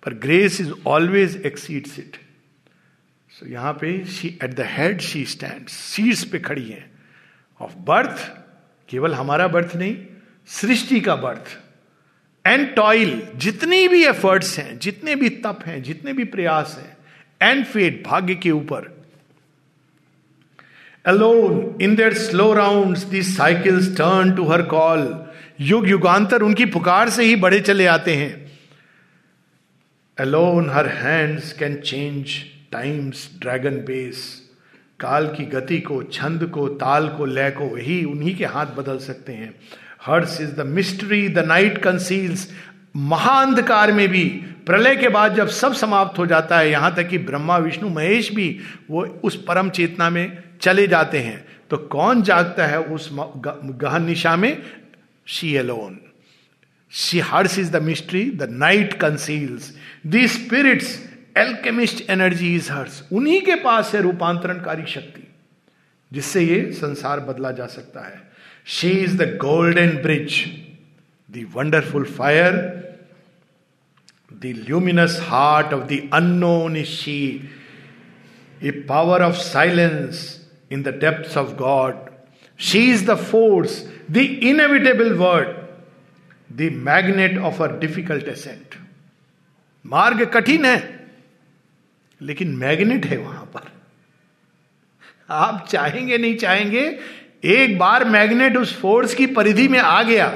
पर 0.03 0.13
grace 0.19 0.59
is 0.61 0.71
always 0.87 1.41
exceeds 1.45 1.97
it 1.99 2.17
so 3.31 3.45
यहाँ 3.47 3.73
पे 3.73 4.03
she 4.05 4.37
at 4.43 4.53
the 4.55 4.65
head 4.69 5.01
she 5.01 5.25
stand 5.25 5.67
seats 5.69 6.23
पे 6.25 6.39
खड़ी 6.41 6.69
है. 6.69 6.89
ऑफ़ 7.61 7.75
बर्थ 7.87 8.31
केवल 8.89 9.13
हमारा 9.13 9.47
बर्थ 9.47 9.75
नहीं, 9.75 9.97
सृष्टि 10.49 10.99
का 11.01 11.15
बर्थ 11.17 11.57
एंड 12.45 12.73
टॉयल 12.75 13.21
जितनी 13.35 13.87
भी 13.87 14.03
एफर्ट्स 14.05 14.57
हैं, 14.59 14.79
जितने 14.79 15.15
भी 15.15 15.29
तप 15.29 15.59
हैं, 15.65 15.81
जितने 15.83 16.13
भी 16.13 16.23
प्रयास 16.23 16.77
हैं 16.79 16.97
एंड 17.41 17.65
फेट 17.65 18.03
भाग्य 18.07 18.35
के 18.35 18.51
ऊपर। 18.51 18.89
Alone 21.05 21.77
in 21.81 21.95
their 21.95 22.13
slow 22.13 22.53
round 22.53 22.97
the 22.97 23.21
cycles 23.23 23.95
turn 23.97 24.35
to 24.35 24.47
her 24.47 24.61
call 24.61 25.25
युग 25.59 25.89
युगांतर 25.89 26.41
उनकी 26.41 26.65
पुकार 26.65 27.09
से 27.09 27.23
ही 27.23 27.35
बड़े 27.35 27.59
चले 27.59 27.85
आते 27.85 28.15
हैं। 28.15 28.51
Alone 30.17 30.69
her 30.69 30.87
hands 30.87 31.53
can 31.53 31.75
change 31.75 32.35
times 32.71 33.29
dragon 33.39 33.75
base 33.77 34.41
काल 34.99 35.27
की 35.27 35.45
गति 35.45 35.79
को, 35.79 36.01
छंद 36.03 36.45
को, 36.45 36.67
ताल 36.67 37.07
को, 37.09 37.25
लय 37.25 37.49
को, 37.51 37.65
वही 37.65 38.03
उन्हीं 38.03 38.35
के 38.35 38.45
हाथ 38.45 38.65
बदल 38.65 38.97
सकते 38.97 39.33
हैं। 39.33 39.53
Hers 40.01 40.39
is 40.41 40.51
the 40.51 40.65
mystery, 40.65 41.27
the 41.29 41.39
night 41.39 41.77
conceals. 41.77 42.47
महाअंधकार 42.95 43.91
में 43.91 44.07
भी, 44.07 44.23
प्रलय 44.65 44.95
के 44.95 45.09
बाद 45.09 45.35
जब 45.35 45.47
सब 45.47 45.73
समाप्त 45.73 46.17
हो 46.19 46.25
जाता 46.27 46.57
है, 46.59 46.69
यहाँ 46.71 46.93
तक 46.95 47.07
कि 47.07 47.17
ब्रह्मा, 47.17 47.57
विष्णु, 47.57 47.89
महेश 47.89 48.31
भी, 48.33 48.59
वो 48.89 49.05
उस 49.23 49.35
परम 49.43 49.69
चेतना 49.69 50.09
में 50.09 50.43
चले 50.61 50.87
जाते 50.87 51.19
हैं। 51.19 51.45
तो 51.69 51.77
कौन 51.77 52.21
जागता 52.23 52.65
है 52.65 52.79
उस 52.79 53.09
गहन 53.13 54.05
निशा 54.05 54.35
में? 54.35 54.61
She 55.27 55.55
alone 55.55 55.99
she 56.91 57.19
hers 57.19 57.57
is 57.59 57.71
the 57.71 57.81
mystery, 57.81 58.23
the 58.31 58.47
night 58.51 58.93
conceals. 58.93 59.71
The 60.07 60.25
spirits, 60.27 60.99
alchemist 61.37 62.09
energy 62.09 62.55
is 62.55 62.71
hers 62.71 63.03
उन्हीं 63.11 63.41
के 63.41 63.55
पास 63.55 63.93
है 63.95 64.01
रूपांतरणकारी 64.01 64.85
शक्ति, 64.85 65.27
जिससे 66.11 66.41
ये 66.41 66.71
संसार 66.71 67.19
बदला 67.19 67.51
जा 67.51 67.65
सकता 67.67 68.01
है। 68.01 68.30
She 68.73 69.01
is 69.03 69.17
the 69.17 69.25
golden 69.25 70.01
bridge, 70.01 70.35
the 71.27 71.43
wonderful 71.43 72.05
fire, 72.05 72.95
the 74.31 74.53
luminous 74.53 75.19
heart 75.19 75.73
of 75.73 75.89
the 75.89 76.07
unknown 76.13 76.77
is 76.77 76.87
she, 76.87 77.49
a 78.61 78.71
power 78.93 79.21
of 79.21 79.35
silence 79.37 80.39
in 80.69 80.83
the 80.83 80.93
depths 80.93 81.35
of 81.35 81.57
God. 81.57 81.97
She 82.55 82.91
is 82.91 83.03
the 83.03 83.17
force, 83.17 83.85
the 84.07 84.49
inevitable 84.49 85.17
word, 85.17 85.67
the 86.49 86.69
magnet 86.69 87.37
of 87.37 87.59
a 87.59 87.77
difficult 87.77 88.23
ascent. 88.23 88.77
मार्ग 89.85 90.25
कठिन 90.33 90.65
है 90.65 90.79
लेकिन 92.21 92.55
magnet 92.55 93.05
है 93.05 93.17
वहाँ 93.17 93.45
पर 93.53 93.71
आप 95.29 95.65
चाहेंगे 95.69 96.17
नहीं 96.17 96.37
चाहेंगे 96.37 96.85
एक 97.43 97.77
बार 97.77 98.05
मैग्नेट 98.05 98.57
उस 98.57 98.79
फोर्स 98.79 99.13
की 99.15 99.25
परिधि 99.27 99.67
में 99.67 99.79
आ 99.79 100.01
गया 100.03 100.27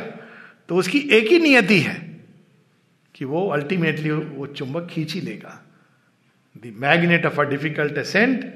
तो 0.69 0.75
उसकी 0.75 0.99
एक 1.11 1.27
ही 1.27 1.39
नियति 1.39 1.79
है 1.79 1.95
कि 3.15 3.25
वो 3.25 3.47
अल्टीमेटली 3.49 4.11
वो 4.11 4.45
चुंबक 4.47 4.87
खींच 4.91 5.13
ही 5.13 5.21
लेगा। 5.21 5.61
The 6.55 6.73
magnet 6.77 7.25
of 7.25 7.39
a 7.41 7.43
difficult 7.43 7.97
ascent 7.97 8.53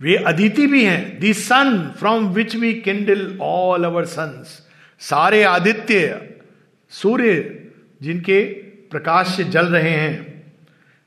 वे 0.00 0.16
अदिति 0.16 0.66
भी 0.66 0.84
हैं। 0.84 1.20
The 1.20 1.32
sun 1.34 1.94
from 1.98 2.26
which 2.34 2.56
we 2.56 2.72
kindle 2.74 3.38
all 3.42 3.84
our 3.84 4.04
suns 4.04 4.60
सारे 5.00 5.42
आदित्य, 5.44 6.20
सूर्य 6.92 7.34
जिनके 8.00 8.42
प्रकाश 8.90 9.36
से 9.36 9.44
जल 9.44 9.66
रहे 9.66 9.90
हैं। 9.90 10.44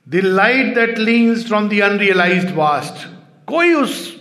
The 0.07 0.15
light 0.15 0.73
that 0.75 0.97
leans 0.99 1.47
from 1.47 1.69
the 1.69 1.81
unrealised 1.81 2.51
vast 2.51 3.07
कोई 3.47 3.73
उस 3.73 4.14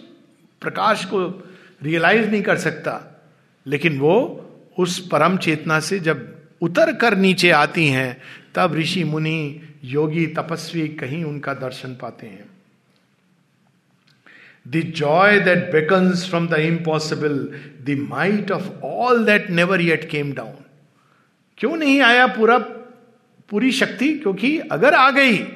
प्रकाश 0.65 1.05
को 1.05 1.49
रियलाइज़ 1.83 2.31
नहीं 2.31 2.43
कर 2.43 2.57
सकता। 2.57 3.23
लेकिन 3.67 3.99
वो 3.99 4.17
उस 4.79 4.99
परम 5.09 5.37
चेतना 5.37 5.81
से 5.81 5.99
जब 6.01 6.35
उतर 6.61 6.95
कर 6.97 7.17
नीचे 7.17 7.51
आती 7.51 7.87
हैं, 7.87 8.23
तब 8.55 8.75
ऋषि 8.75 9.05
मुनि, 9.05 9.61
योगी, 9.85 10.27
तपस्वी 10.27 10.89
कहीं 10.89 11.25
उनका 11.25 11.55
दर्शन 11.55 11.89
पाते 11.89 12.27
हैं। 12.27 12.45
The 14.69 14.93
joy 14.97 15.41
that 15.41 15.73
beckons 15.73 16.29
from 16.29 16.49
the 16.49 16.55
impossible 16.55 17.39
the 17.85 18.07
might 18.11 18.51
of 18.51 18.69
all 18.85 19.25
that 19.25 19.51
never 19.51 19.81
yet 19.81 20.11
came 20.11 20.33
down 20.33 20.65
क्यों 21.59 21.77
नहीं 21.77 22.01
आया 22.01 22.27
पूरा, 22.27 22.59
पूरी 23.51 23.73
शक्ति? 23.73 24.15
क्योंकि 24.19 24.59
अगर 24.59 24.95
आ 24.95 25.11
गई, 25.11 25.47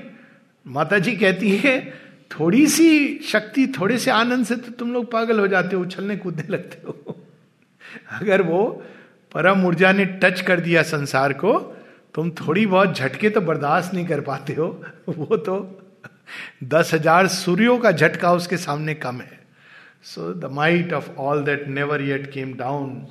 माता 0.67 0.99
जी 0.99 1.17
कहती 1.17 1.57
है 1.57 2.08
थोड़ी 2.31 2.67
सी 2.69 3.19
शक्ति 3.25 3.67
थोड़े 3.79 3.99
से 3.99 4.11
आनंद 4.11 4.47
से 4.47 4.57
तो 4.57 4.71
तुम 4.73 4.93
लोग 4.93 5.11
पागल 5.13 5.41
हो 5.41 5.47
जाते 5.49 5.77
हो, 5.77 5.83
उछलने 5.83 6.17
कूदने 6.17 6.45
लगते 6.49 6.83
हो। 6.87 7.17
अगर 8.13 8.43
वो 8.43 8.65
परम 9.33 9.65
ऊर्जा 9.67 9.93
ने 9.93 10.05
टच 10.23 10.41
कर 10.41 10.61
दिया 10.61 10.83
संसार 10.85 11.33
को, 11.35 11.59
तुम 12.15 12.31
थोड़ी 12.33 12.67
बहुत 12.67 12.97
झटके 12.97 13.31
तो 13.31 13.41
बर्दाश्त 13.41 13.95
नहीं 13.95 14.07
कर 14.07 14.21
पाते 14.21 14.55
हो। 14.55 14.69
वो 15.09 15.37
तो 15.39 15.57
दस 16.65 16.95
हज़ार 16.95 17.27
सूर्यों 17.29 17.79
का 17.79 17.91
झटका 17.93 18.33
उसके 18.33 18.57
सामने 18.57 18.95
कम 18.97 19.21
है। 19.21 19.39
So 20.05 20.33
the 20.35 20.51
might 20.53 20.93
of 20.93 21.11
all 21.19 21.43
that 21.45 21.67
never 21.69 22.03
yet 22.03 22.31
came 22.33 22.53
down 22.55 23.07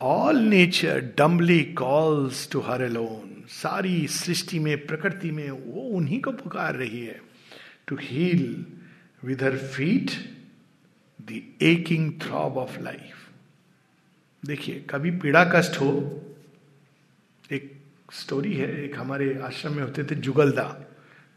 all 0.00 0.38
nature 0.38 1.00
dumbly 1.18 1.62
calls 1.78 2.48
to 2.52 2.60
her 2.60 2.82
alone 2.82 3.39
सारी 3.50 4.08
सृष्टि 4.08 4.58
में, 4.58 4.86
प्रकृति 4.86 5.30
में, 5.30 5.50
वो 5.50 5.80
उन्हीं 5.80 6.20
को 6.20 6.32
पुकार 6.32 6.74
रही 6.74 7.04
है। 7.04 7.20
To 7.86 7.96
heal 8.00 8.66
with 9.24 9.42
her 9.42 9.56
feet 9.56 10.10
the 11.22 11.42
aching 11.62 12.12
throb 12.22 12.56
of 12.56 12.80
life 12.80 13.28
देखिए, 14.46 14.86
कभी 14.90 15.10
पीड़ा 15.10 15.44
कष्ट 15.44 15.80
हो, 15.80 16.22
एक 17.52 17.80
स्टोरी 18.12 18.54
है, 18.54 18.84
एक 18.84 18.98
हमारे 18.98 19.40
आश्रम 19.42 19.72
में 19.72 19.82
होते 19.82 20.04
थे 20.04 20.14
जुगलदा। 20.14 20.86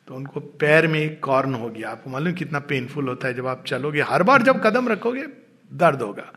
तो 0.07 0.15
उनको 0.15 0.39
पैर 0.39 0.87
में 0.87 0.99
एक 0.99 1.23
कॉर्न 1.23 1.53
हो 1.53 1.69
गया। 1.69 1.89
आपको 1.89 2.09
मालूम 2.09 2.33
कितना 2.33 2.59
पेनफुल 2.59 3.07
होता 3.07 3.27
है 3.27 3.33
जब 3.33 3.47
आप 3.47 3.65
चलोगे, 3.65 4.01
हर 4.01 4.23
बार 4.23 4.41
जब 4.41 4.63
कदम 4.63 4.89
रखोगे, 4.89 5.27
दर्द 5.73 6.01
होगा। 6.01 6.33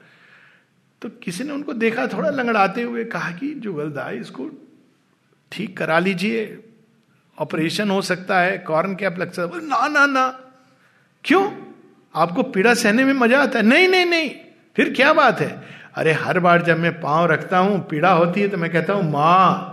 तो 1.02 1.08
किसी 1.08 1.44
ने 1.44 1.52
उनको 1.52 1.72
देखा, 1.72 2.06
थोड़ा 2.06 2.30
लंगड़ाते 2.30 2.82
हुए 2.82 3.04
कहा 3.04 3.30
कि, 3.30 3.54
जुगलदा, 3.54 4.10
इसको 4.10 4.65
ठीक 5.56 5.76
करा 5.76 5.98
लीजिए। 5.98 6.58
ऑपरेशन 7.38 7.90
हो 7.90 8.02
सकता 8.02 8.40
है, 8.40 8.58
कॉर्न 8.58 8.94
कैप 8.94 9.18
लग 9.18 9.32
सकता 9.32 9.56
है। 9.56 9.68
ना 9.68 9.88
ना 9.88 10.06
ना। 10.06 10.28
क्यों? 11.24 11.50
आपको 12.14 12.42
पीड़ा 12.42 12.74
सहने 12.74 13.04
में 13.04 13.12
मज़ा 13.12 13.42
आता 13.42 13.58
है। 13.58 13.64
नहीं 13.64 13.88
नहीं 13.88 14.06
नहीं। 14.06 14.30
फिर 14.76 14.92
क्या 14.94 15.12
बात 15.12 15.40
है? 15.40 15.62
अरे, 15.94 16.12
हर 16.12 16.40
बार 16.40 16.62
जब 16.62 16.78
मैं 16.78 17.00
पाँव 17.00 17.26
रखता 17.26 17.58
हूँ, 17.58 17.78
पीड़ा 17.88 18.12
होती 18.12 18.40
है 18.40 18.48
तो 18.48 18.56
मैं 18.56 18.70
कहता 18.70 18.92
हूँ, 18.92 19.10
माँ। 19.12 19.72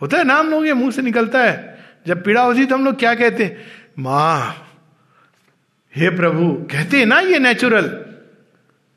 होता 0.00 0.18
है 0.18 0.24
नाम 0.24 0.50
लोग 0.50 0.68
मुँह 0.68 0.90
से 0.90 1.02
निकलता 1.02 1.42
है। 1.44 1.78
जब 2.06 2.24
पीड़ा 2.24 2.42
होती 2.42 2.60
है 2.60 2.66
तो 2.66 2.74
हम 2.74 2.84
लोग 2.84 2.98
क्या 2.98 3.14
कहते 3.14 3.44
हैं? 3.44 3.66
माँ, 3.98 4.66
हे 5.94 6.10
प्रभु, 6.10 6.52
कहते 6.72 6.98
हैं 6.98 7.06
ना 7.06 7.20
ये 7.20 7.38
natural 7.38 8.04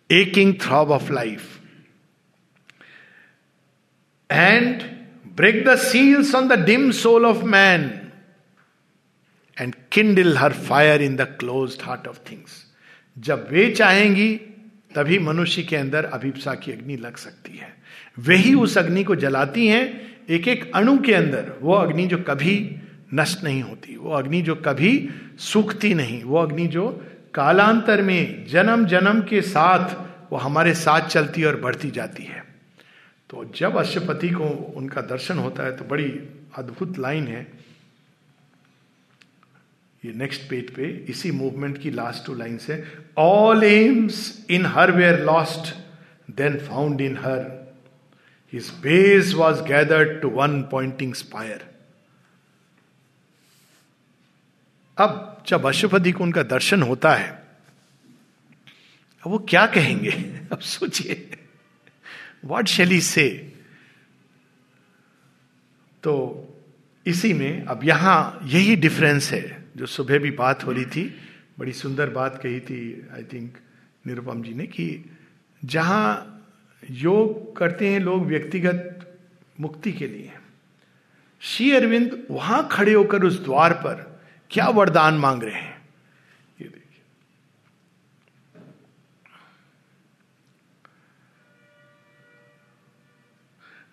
aching 0.10 0.53
throb 0.62 0.91
of 0.91 1.12
life 1.13 1.60
and 4.29 4.98
break 5.39 5.63
the 5.65 5.75
seals 5.75 6.36
on 6.36 6.47
the 6.47 6.60
dim 6.65 6.91
soul 6.91 7.25
of 7.25 7.43
man 7.43 7.89
and 9.58 9.75
kindle 9.91 10.38
her 10.38 10.54
fire 10.54 11.02
in 11.02 11.15
the 11.15 11.21
close 11.39 11.78
heart 11.82 12.08
of 12.08 12.19
things 12.32 12.65
जब 13.17 13.47
वे 13.52 13.69
चाहेंगी, 13.71 14.36
तभी 14.95 15.19
मनुष्य 15.19 15.63
के 15.63 15.75
अंदर 15.75 16.06
अभिप्सा 16.06 16.54
की 16.56 16.71
अग्नि 16.71 16.95
लग 16.95 17.17
सकती 17.17 17.58
है। 17.58 17.73
वही 18.19 18.54
उस 18.56 18.78
अग्नि 18.78 19.04
को 19.04 19.15
जलाती 19.15 19.67
हैं 19.67 19.84
एक 20.30 20.47
एक 20.47 20.71
अणु 20.75 20.97
के 20.97 21.13
अंदर। 21.13 21.52
वो 21.62 21.73
अग्नि 21.73 22.08
जो 22.08 22.17
कभी 22.17 22.75
नष्ट 23.13 23.43
नहीं 23.43 23.62
होती, 23.62 23.95
वो 23.97 24.12
अग्नि 24.12 24.41
जो 24.41 24.56
कभी 24.56 25.10
सूखती 25.39 25.93
नहीं, 25.93 26.23
वो 26.23 26.38
अग्नि 26.38 26.67
जो 26.67 26.88
कालांतर 27.34 28.02
में 28.02 28.47
जन्म 28.47 28.86
जन्म 28.86 29.21
के 29.21 29.41
साथ 29.41 29.95
वो 30.32 30.38
हमारे 30.38 30.73
साथ 30.73 31.08
चलती 31.08 31.43
और 31.43 31.60
बढ़ती 31.62 31.91
जाती 31.91 32.23
है। 32.23 32.38
तो 33.29 33.51
जब 33.55 33.77
अश्वपति 33.77 34.29
को 34.29 34.43
उनका 34.49 35.01
दर्शन 35.01 35.39
होता 35.39 35.63
है 35.63 35.77
तो 35.77 35.83
बड़ी 35.85 36.09
अद्भुत 36.55 36.99
लाइन 36.99 37.27
है। 37.27 37.51
ये 40.05 40.13
नेक्स्ट 40.13 40.41
पेज 40.49 40.75
पे 40.75 40.85
इसी 41.09 41.31
मूवमेंट 41.31 41.77
की 41.77 41.91
लास्ट 41.91 42.25
टू 42.25 42.33
लाइन 42.33 42.59
है। 42.69 43.05
All 43.17 43.63
aims 43.63 44.45
in 44.49 44.65
her 44.65 44.91
were 44.91 45.25
lost 45.25 45.75
then 46.31 46.59
found 46.59 47.01
in 47.01 47.17
her 47.17 47.73
his 48.53 48.69
base 48.69 49.33
was 49.33 49.61
gathered 49.61 50.21
to 50.21 50.29
one 50.29 50.63
pointing 50.63 51.13
spire 51.13 51.69
अब 54.97 55.43
जब 55.47 55.65
अशुपति 55.65 56.11
को 56.11 56.23
उनका 56.23 56.43
दर्शन 56.43 56.81
होता 56.81 57.13
है, 57.13 57.29
अब 59.23 59.31
वो 59.31 59.39
क्या 59.39 59.65
कहेंगे? 59.65 60.11
अब 60.51 60.59
सोचिए। 60.59 61.38
वॉट 62.43 62.67
शेली 62.67 63.02
से 63.02 63.30
तो 66.04 66.13
इसी 67.06 67.34
में 67.34 67.65
अब 67.65 67.84
यहाँ 67.84 68.39
यही 68.43 68.75
डिफरेंस 68.75 69.32
है, 69.32 69.65
जो 69.78 69.86
सुबह 69.86 70.19
भी 70.19 70.32
बात 70.32 70.65
हो 70.65 70.71
रही 70.71 70.86
थी, 70.86 71.04
बड़ी 71.60 71.73
सुंदर 71.73 72.10
बात 72.10 72.39
कही 72.43 72.60
थी 72.60 73.08
आई 73.13 73.23
थिंक 73.23 73.58
निरुपम 74.08 74.41
जी 74.43 74.54
ने 74.54 74.67
कि 74.67 75.06
जहाँ 75.65 76.36
योग 76.84 77.56
करते 77.58 77.89
हैं 77.89 77.99
लोग 77.99 78.25
व्यक्तिगत 78.25 79.17
मुक्ति 79.60 79.91
के 79.91 80.08
लिए, 80.08 80.32
श्री 81.41 81.71
अरविंद 81.71 82.23
वहाँ 82.32 82.67
खड़े 82.71 82.93
होकर 82.93 83.23
उस 83.23 83.43
द्वार 83.43 83.73
पर 83.73 84.21
क्या 84.52 84.67
वरदान 84.67 85.17
मांग 85.17 85.43
रहे 85.43 85.54
हैं? 85.54 85.78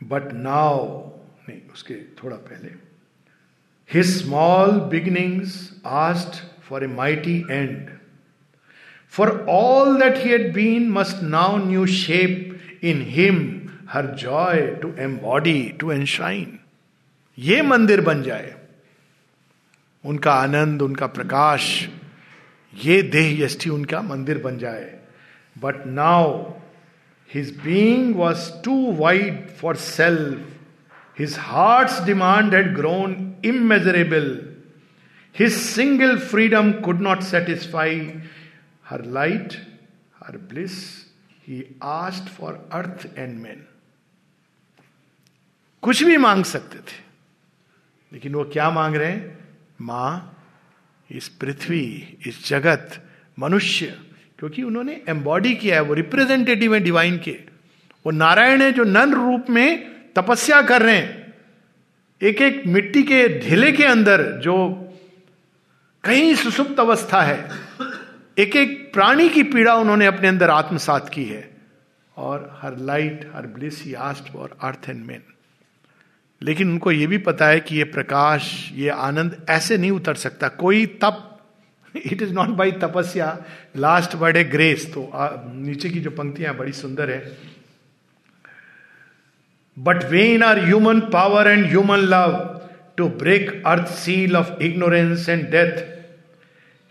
बट 0.06 0.32
नाउ 0.32 0.86
नहीं, 1.48 1.60
उसके 1.74 1.94
थोड़ा 2.22 2.36
पहले। 2.36 2.70
His 3.90 4.06
small 4.16 4.70
beginnings 4.90 5.58
asked 5.86 6.42
for 6.68 6.84
a 6.84 6.86
mighty 6.86 7.38
end 7.50 7.90
for 9.14 9.30
all 9.48 9.98
that 10.00 10.16
he 10.16 10.30
had 10.30 10.52
been 10.54 10.90
must 10.92 11.22
now 11.22 11.56
new 11.66 11.86
shape 11.86 12.84
in 12.84 13.02
him 13.08 13.38
her 13.90 14.06
joy 14.16 14.66
to 14.82 14.94
embody 15.18 15.62
to 15.80 15.92
enshrine 16.04 16.58
ये 17.38 17.62
मंदिर 17.62 18.00
बन 18.00 18.22
जाए। 18.22 18.54
उनका 20.04 20.32
आनंद, 20.32 20.82
उनका 20.82 21.06
प्रकाश, 21.06 21.88
ये 22.72 23.00
देह 23.02 23.42
यष्टि 23.42 23.70
उनका 23.70 24.00
मंदिर 24.02 24.38
बन 24.38 24.58
जाए। 24.58 24.92
But 25.56 25.86
now 25.86 26.32
his 27.34 27.56
being 27.60 28.14
was 28.16 28.50
too 28.64 28.92
wide 28.96 29.48
for 29.60 29.76
self 29.76 30.56
His 31.16 31.34
heart's 31.36 31.98
demand 32.00 32.52
had 32.52 32.74
grown 32.74 33.38
immeasurable. 33.42 34.38
His 35.32 35.56
single 35.58 36.18
freedom 36.18 36.82
could 36.82 37.00
not 37.00 37.22
satisfy 37.22 38.10
her 38.82 38.98
light, 38.98 39.58
her 40.22 40.36
bliss. 40.36 41.06
He 41.40 41.74
asked 41.80 42.28
for 42.28 42.60
earth 42.70 43.06
and 43.16 43.42
men. 43.42 43.66
कुछ 45.82 46.02
भी 46.02 46.16
मांग 46.16 46.44
सकते 46.44 46.78
थे 46.78 47.02
लेकिन 48.12 48.34
वो 48.34 48.44
क्या 48.52 48.70
मांग 48.70 48.94
रहे 48.96 49.10
हैं 49.10 49.38
माँ 49.80 50.10
इस 51.10 51.28
पृथ्वी 51.40 51.84
इस 52.26 52.46
जगत 52.48 53.00
मनुष्य 53.38 53.98
क्योंकि 54.38 54.62
उन्होंने 54.62 55.02
एम्बॉडी 55.08 55.54
किया 55.54 55.74
है, 55.74 55.80
वो 55.80 55.94
रिप्रेजेंटेटिव 55.94 56.74
है 56.74 56.80
डिवाइन 56.80 57.18
के। 57.18 57.30
वो 58.06 58.10
नारायण 58.10 58.62
है 58.62 58.72
जो 58.72 58.84
नन 58.84 59.14
रूप 59.14 59.46
में 59.50 59.96
तपस्या 60.16 60.62
कर 60.62 60.82
रहे 60.82 60.96
हैं। 60.96 61.34
एक 62.22 62.42
एक 62.42 62.62
मिट्टी 62.66 63.02
के 63.02 63.48
ढिले 63.48 63.72
के 63.72 63.84
अंदर 63.84 64.22
जो 64.22 64.68
कहीं 66.04 66.34
सुसुप्त 66.34 66.80
अवस्था 66.80 67.22
है 67.22 67.50
एक 68.38 68.56
एक 68.56 68.92
प्राणी 68.92 69.28
की 69.28 69.42
पीड़ा 69.42 69.74
उन्होंने 69.74 70.06
अपने 70.06 70.28
अंदर 70.28 70.50
आत्मसात 70.50 71.08
की 71.08 71.24
है। 71.24 71.56
और 72.16 72.58
her 72.62 72.76
light 72.78 73.30
her 73.34 73.46
bliss 73.46 73.94
asked 73.94 74.32
for 74.32 74.56
earth 74.62 74.88
and 74.88 75.04
men 75.04 75.22
लेकिन 76.42 76.70
उनको 76.70 76.92
यह 76.92 77.06
भी 77.06 77.18
पता 77.18 77.46
है 77.46 77.60
कि 77.60 77.76
ये 77.76 77.84
प्रकाश, 77.84 78.70
ये 78.72 78.88
आनंद 78.88 79.46
ऐसे 79.50 79.78
नहीं 79.78 79.90
उतर 79.90 80.14
सकता। 80.14 80.48
कोई 80.48 80.86
तप 80.86 81.35
इट 82.04 82.22
इज़ 82.22 82.32
नॉट 82.34 82.48
बाई 82.56 82.72
तपस्या 82.82 83.36
लास्ट 83.76 84.14
वर्ड 84.14 84.36
है 84.36 84.44
ग्रेस 84.50 84.86
तो 84.94 85.04
आ, 85.14 85.28
नीचे 85.46 85.90
की 85.90 86.00
जो 86.00 86.10
पंक्तियाँ 86.10 86.56
बड़ी 86.56 86.72
सुंदर 86.72 87.10
है। 87.10 87.36
But 89.76 90.04
vain 90.10 90.42
are 90.42 90.58
human 90.64 91.00
power 91.12 91.48
and 91.48 91.66
human 91.66 92.00
love 92.14 92.38
to 92.96 93.08
break 93.18 93.50
earth 93.66 93.88
seal 93.94 94.36
of 94.36 94.62
ignorance 94.62 95.28
and 95.28 95.44
death 95.50 95.84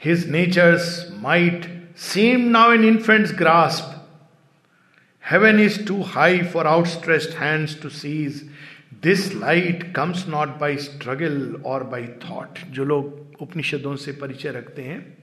his 0.01 0.29
nature 0.31 0.77
might 1.21 1.65
seem 1.97 2.49
now 2.49 2.73
an 2.73 2.85
infant 2.85 3.35
grasp 3.37 3.91
heaven 5.23 5.59
is 5.59 5.85
too 5.87 6.01
high 6.07 6.41
for 6.53 6.67
outstretched 6.67 7.37
hands 7.37 7.81
to 7.81 7.89
seize 7.89 8.41
this 9.03 9.33
light 9.35 9.83
comes 9.95 10.27
not 10.27 10.57
by 10.59 10.77
struggle 10.77 11.61
or 11.65 11.83
by 11.83 12.07
thought 12.23 12.59
जो 12.69 12.85
लोग 12.85 13.24
उपनिषदों 13.41 13.95
से 13.95 14.11
परिचय 14.11 14.49
रखते 14.49 14.81
हैं। 14.81 15.17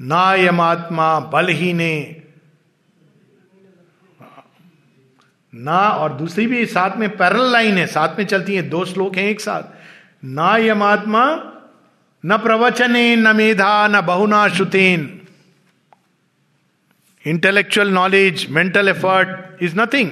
ना 0.00 0.34
यमात्मा 0.34 1.20
बल 1.20 1.48
ही 1.48 1.72
ने 1.72 2.22
और 5.90 6.12
दूसरी 6.12 6.46
भी 6.46 6.66
साथ 6.66 6.96
में 6.96 7.08
पैरल 7.16 7.50
लाइन 7.52 7.78
है, 7.78 7.86
साथ 7.86 8.18
में 8.18 8.24
चलती 8.26 8.54
है, 8.54 8.62
दो 8.62 8.84
श्लोक 8.84 9.16
हैं 9.16 9.24
एक 9.24 9.40
साथ। 9.40 9.62
ना 10.24 10.56
यमात्मा 10.56 11.24
न 12.26 12.36
प्रवचने, 12.38 13.16
न 13.16 13.36
मेधा, 13.36 13.88
न 13.88 14.00
बहुना 14.00 14.48
श्रुतेन। 14.48 15.20
Intellectual 17.26 17.90
knowledge 17.90 18.46
mental 18.50 18.88
effort 18.88 19.62
is 19.62 19.80
nothing 19.80 20.10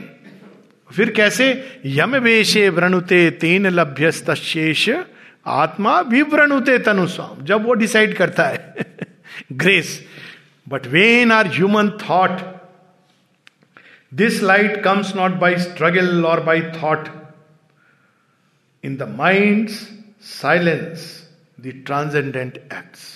फिर 0.90 1.10
कैसे? 1.10 1.80
यम 1.86 2.16
वेशे 2.16 2.68
व्रणुते 2.68 3.30
तेन 3.30 3.66
लभ्य 3.66 4.12
शेष 4.12 4.88
आत्मा 5.48 5.98
विवरण 6.10 6.52
होते 6.52 6.78
तनु 6.86 7.06
स्वाम। 7.08 7.44
जब 7.46 7.66
वो 7.66 7.74
डिसाइड 7.82 8.16
करता 8.16 8.46
है 8.46 8.86
grace 9.52 9.98
but 10.66 10.86
vain 10.94 11.32
are 11.32 11.46
human 11.54 11.90
thought 12.02 12.40
this 14.12 14.42
light 14.42 14.82
comes 14.84 15.14
not 15.16 15.32
by 15.40 15.56
struggle 15.58 16.24
or 16.26 16.42
by 16.44 16.62
thought 16.82 17.08
in 18.84 18.96
the 18.96 19.08
mind 19.16 19.68
silence 20.32 21.06
the 21.60 21.72
transcendent 21.86 22.56
acts 22.56 23.06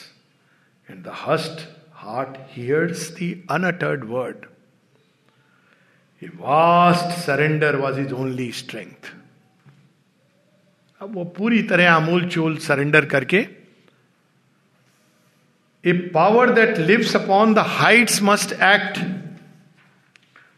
and 0.88 1.02
the 1.04 1.12
hushed 1.24 1.66
heart 2.04 2.36
hears 2.56 3.10
the 3.20 3.32
unuttered 3.50 4.04
word 4.08 4.46
a 6.22 6.30
vast 6.40 7.18
surrender 7.20 7.76
was 7.76 8.00
his 8.00 8.12
only 8.14 8.50
strength 8.54 9.12
वो 11.04 11.24
पूरी 11.24 11.62
तरह 11.62 11.92
आमूल 11.92 12.28
चूल 12.28 12.56
surrender 12.56 13.04
करके 13.04 13.46
a 15.86 15.92
power 15.92 16.50
that 16.50 16.78
lives 16.78 17.16
upon 17.16 17.54
the 17.54 17.58
heights 17.58 18.22
must 18.22 18.52
act 18.52 18.98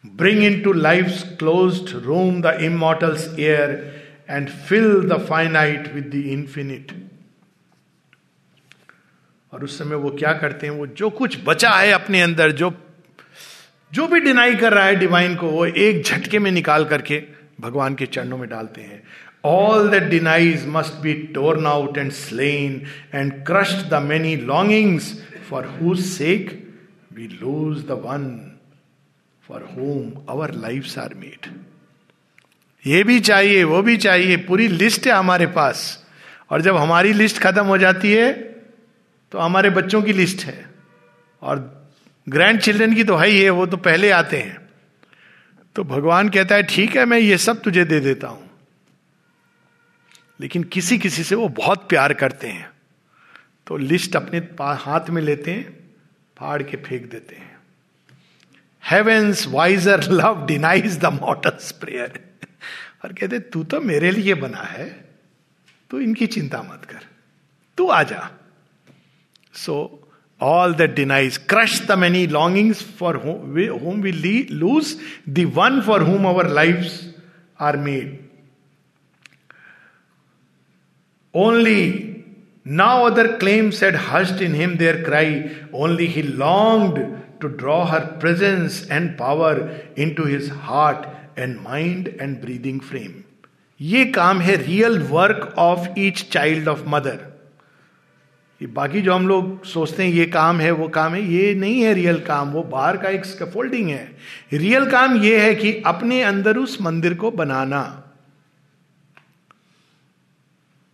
bring 0.07 0.45
into 0.61 0.73
life 0.73 1.07
close 1.39 1.93
room 1.93 2.43
the 2.43 2.47
immortal's 2.47 3.39
air 3.39 3.71
and 4.31 4.49
fill 4.49 5.01
the 5.01 5.27
finite 5.29 5.95
with 5.95 6.05
the 6.05 6.15
infinite 6.15 6.93
और 9.53 9.65
उस 9.65 9.79
समय 9.79 9.97
वो 9.97 10.11
क्या 10.11 10.33
करते 10.33 10.67
हैं? 10.67 10.75
वो 10.75 10.87
जो 10.87 11.11
कुछ 11.11 11.39
बचा 11.45 11.71
है 11.71 11.91
अपने 11.91 12.23
अंदर, 12.23 12.53
जो 12.53 12.75
जो 13.93 14.07
भी 14.07 14.21
डिनाई 14.21 14.55
कर 14.55 14.73
रहा 14.73 14.85
है 14.85 14.97
डिवाइन 14.97 15.37
को, 15.37 15.49
वो 15.49 15.67
एक 15.67 16.05
झटके 16.05 16.39
में 16.39 16.51
निकाल 16.51 16.85
करके 16.85 17.25
भगवान 17.61 17.95
के 17.95 18.07
चरणों 18.07 18.39
में 18.39 18.49
डालते 18.49 18.81
हैं। 18.81 19.03
All 19.45 19.89
that 19.91 20.03
denies 20.11 20.67
must 20.69 21.01
be 21.03 21.13
torn 21.35 21.67
out 21.67 21.99
and 21.99 22.11
slain 22.13 22.81
and 23.15 23.33
crushed 23.47 23.89
the 23.91 24.03
many 24.03 24.37
longings 24.37 25.13
for 25.51 25.67
whose 25.81 26.01
sake 26.07 26.51
we 27.13 27.27
lose 27.43 27.85
the 27.87 28.01
one 28.05 28.27
for 29.45 29.69
whom 29.73 30.13
our 30.29 30.55
life 30.57 30.99
are 30.99 31.15
made 31.15 31.53
ये 32.85 33.03
भी 33.05 33.19
चाहिए, 33.21 33.63
वो 33.65 33.83
भी 33.83 33.97
चाहिए, 33.97 34.37
पूरी 34.37 34.67
लिस्ट 34.69 35.07
है 35.07 35.13
हमारे 35.13 35.47
पास। 35.49 35.83
और 36.51 36.61
जब 36.63 36.77
हमारी 36.77 37.13
लिस्ट 37.13 37.39
खत्म 37.39 37.65
हो 37.65 37.79
जाती 37.79 38.13
है 38.13 38.33
तो 39.33 39.39
हमारे 39.39 39.71
बच्चों 39.71 40.03
की 40.03 40.13
लिस्ट 40.13 40.45
है। 40.45 40.65
और 41.43 41.59
ग्रैंड 42.27 42.61
चिल्ड्रन 42.61 42.95
की 42.95 43.05
तो 43.05 43.17
है 43.17 43.29
ही 43.29 43.41
है, 43.41 43.51
वो 43.51 43.67
तो 43.67 43.77
पहले 43.79 44.11
आते 44.11 44.39
हैं। 44.39 44.59
तो 45.77 45.85
भगवान 45.85 46.29
कहता 46.29 46.55
है, 46.55 46.63
ठीक 46.65 46.97
है, 46.97 47.05
मैं 47.05 47.19
ये 47.19 47.39
सब 47.39 47.63
तुझे 47.63 47.85
दे 47.85 48.01
देता 48.01 48.29
हूँ। 48.29 48.44
लेकिन 50.41 50.65
किसी 50.65 50.99
किसी 50.99 51.25
से 51.25 51.35
वो 51.35 51.49
बहुत 51.49 51.89
प्यार 51.89 52.13
करते 52.13 52.49
हैं। 52.49 52.71
तो 53.67 53.77
लिस्ट 53.77 54.17
अपने 54.17 54.39
हाथ 54.61 55.11
में 55.11 55.23
लेते 55.23 55.51
हैं, 55.51 55.73
फाड़ 56.37 56.63
के 56.63 56.77
फेंक 56.77 57.11
देते 57.11 57.37
हैं। 57.37 57.59
Heaven's 58.83 59.47
wiser 59.49 60.03
love 60.11 60.45
denies 60.47 60.99
the 60.99 61.05
mortal's 61.05 61.73
prayer 61.73 62.21
और 63.05 63.13
कहते, 63.13 63.39
तू 63.39 63.65
तो 63.65 63.81
मेरे 63.81 64.11
लिए 64.11 64.35
बना 64.35 64.63
है, 64.63 64.89
तू 65.91 65.99
इनकी 66.01 66.27
चिंता 66.27 66.63
मत 66.63 66.85
कर। 66.85 67.07
तू 67.79 67.89
आ 67.89 68.03
जा। 68.03 68.31
So 69.55 70.01
all 70.41 70.75
that 70.75 70.95
denies 70.97 71.37
crush 71.49 71.81
the 71.83 71.99
many 71.99 72.27
longings 72.31 72.83
for 72.97 73.17
whom 73.17 74.03
we 74.03 74.47
lose 74.51 74.95
we 75.29 75.45
one 75.55 75.81
for 75.81 76.03
whom 76.03 76.29
our 76.29 76.49
life 76.49 76.77
are 76.77 76.85
lives 76.85 77.01
are 77.63 77.87
made. 77.87 78.13
Only 81.35 82.25
now 82.65 83.07
other 83.07 83.37
claims 83.39 83.81
had 83.81 83.95
hushed 83.95 84.41
in 84.41 84.55
him 84.55 84.77
their 84.77 85.03
cry, 85.03 85.51
only 85.73 86.07
he 86.07 86.23
longed 86.23 86.99
to 87.41 87.49
draw 87.49 87.85
her 87.87 88.17
presence 88.21 88.89
and 88.89 89.19
power 89.19 89.81
into 89.97 90.25
his 90.25 90.49
heart 90.49 91.07
and 91.37 91.61
mind 91.61 92.09
and 92.21 92.41
breathing 92.41 92.81
frame. 92.81 93.25
ये 93.81 94.05
काम 94.13 94.41
है 94.41 94.57
real 94.57 94.99
work 95.11 95.55
of 95.59 95.89
each 95.99 96.23
child 96.33 96.69
of 96.69 96.83
mother 96.89 97.19
ये 98.61 98.67
बाकी 98.73 99.01
जो 99.03 99.15
हम 99.15 99.27
लोग 99.29 99.65
सोचते 99.67 100.03
हैं 100.03 100.11
ये 100.11 100.27
काम 100.27 100.61
है 100.61 100.71
वो 100.71 100.89
काम 100.89 101.15
है 101.15 101.23
ये 101.33 101.55
नहीं 101.55 101.81
है 101.83 101.93
रियल 101.95 102.21
काम 102.27 102.53
वो 102.53 102.63
बाहर 102.71 102.97
का 102.97 103.09
एक 103.09 103.25
स्कफोल्डिंग 103.25 103.89
है 103.91 104.05
रियल 104.53 104.91
काम 104.91 105.17
ये 105.25 105.39
है 105.41 105.55
कि 105.55 105.73
अपने 105.87 106.23
अंदर 106.23 106.59
उस 106.59 106.81
मंदिर 106.83 107.15
को 107.25 107.31
बनाना 107.43 107.83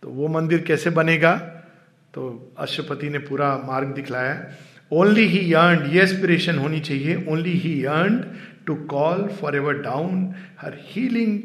वो 0.11 0.27
मंदिर 0.27 0.61
कैसे 0.61 0.89
बनेगा? 0.89 1.35
तो 2.13 2.53
अश्वपति 2.57 3.09
ने 3.09 3.19
पूरा 3.19 3.57
मार्ग 3.57 3.87
दिखलाया। 3.87 4.47
ओनली 4.91 5.25
ही 5.25 5.53
यर्न 5.53 5.89
ये 5.91 6.01
एस्पिरेशन 6.01 6.57
होनी 6.57 6.79
चाहिए। 6.79 7.25
Only 7.27 7.53
he 7.57 7.85
yearn 7.85 8.39
to 8.65 8.75
call 8.75 9.27
for 9.27 9.55
ever 9.55 9.73
down 9.73 10.33
her 10.61 10.73
healing 10.81 11.39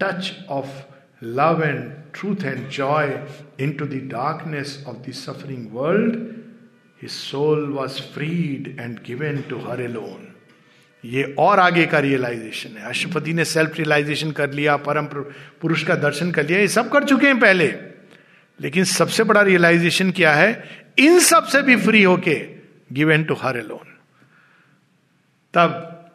touch 0.00 0.46
of 0.48 0.94
love 1.24 1.60
and 1.62 1.84
truth 2.16 2.42
and 2.44 2.64
joy 2.78 3.04
into 3.60 3.86
the 3.86 4.00
darkness 4.08 4.72
of 4.88 4.96
the 5.06 5.12
suffering 5.12 5.62
world, 5.72 6.16
his 7.02 7.14
soul 7.30 7.62
was 7.78 7.96
freed 8.14 8.68
and 8.78 8.98
given 9.10 9.38
to 9.52 9.60
her 9.60 9.78
alone. 9.86 10.22
ये 11.04 11.34
और 11.38 11.60
आगे 11.60 11.86
का 11.86 11.98
realisation 11.98 12.70
है। 12.70 12.84
अशुपति 12.84 13.34
ने 13.34 13.44
self 13.44 13.76
realisation 13.76 14.30
कर 14.30 14.52
लिया 14.52 14.76
परम 14.76 15.06
पुरुष 15.60 15.84
का 15.84 15.94
दर्शन 15.94 16.30
कर 16.30 16.46
लिया। 16.46 16.58
ये 16.58 16.68
सब 16.68 16.90
कर 16.90 17.04
चुके 17.04 17.26
हैं 17.26 17.40
पहले। 17.40 17.93
लेकिन 18.60 18.84
सबसे 18.84 19.24
बड़ा 19.24 19.42
रियलाइजेशन 19.42 20.10
क्या 20.10 20.34
है? 20.34 20.84
इन 20.98 21.20
सबसे 21.20 21.62
भी 21.62 21.76
फ्री 21.76 22.02
होके 22.02 22.34
गिवन 22.92 23.24
टू 23.24 23.34
हर 23.34 23.56
एलोन 23.56 23.92
तब 25.54 26.10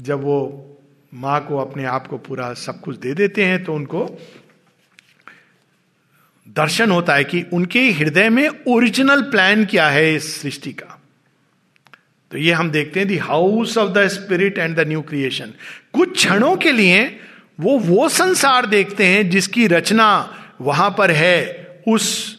जब 0.00 0.22
वो 0.22 0.62
माँ 1.14 1.46
को 1.46 1.58
अपने 1.58 1.84
आप 1.84 2.06
को 2.06 2.18
पूरा 2.18 2.54
सब 2.54 2.80
कुछ 2.80 2.96
दे 2.96 3.14
देते 3.14 3.44
हैं 3.44 3.64
तो 3.64 3.74
उनको 3.74 4.18
दर्शन 6.48 6.90
होता 6.90 7.14
है 7.14 7.24
कि 7.24 7.44
उनके 7.52 7.90
हृदय 7.90 8.28
में 8.28 8.48
ओरिजिनल 8.68 9.22
प्लान 9.22 9.64
क्या 9.66 9.88
है 9.88 10.14
इस 10.14 10.42
सृष्टि 10.42 10.72
का। 10.72 11.00
तो 12.30 12.38
ये 12.38 12.52
हम 12.52 12.70
देखते 12.70 13.00
हैं 13.00 13.08
the 13.08 13.16
house 13.16 13.78
of 13.78 13.92
the 13.92 14.08
spirit 14.08 14.58
and 14.58 14.76
the 14.76 14.80
new 14.80 15.02
creation 15.02 15.52
कुछ 15.92 16.16
क्षणों 16.16 16.56
के 16.56 16.72
लिए 16.72 17.20
वो 17.60 17.78
वो 17.78 18.08
संसार 18.08 18.66
देखते 18.66 19.06
हैं 19.06 19.30
जिसकी 19.30 19.66
रचना 19.66 20.38
वहाँ 20.60 20.94
पर 20.98 21.10
है। 21.10 21.65
उस 21.86 22.36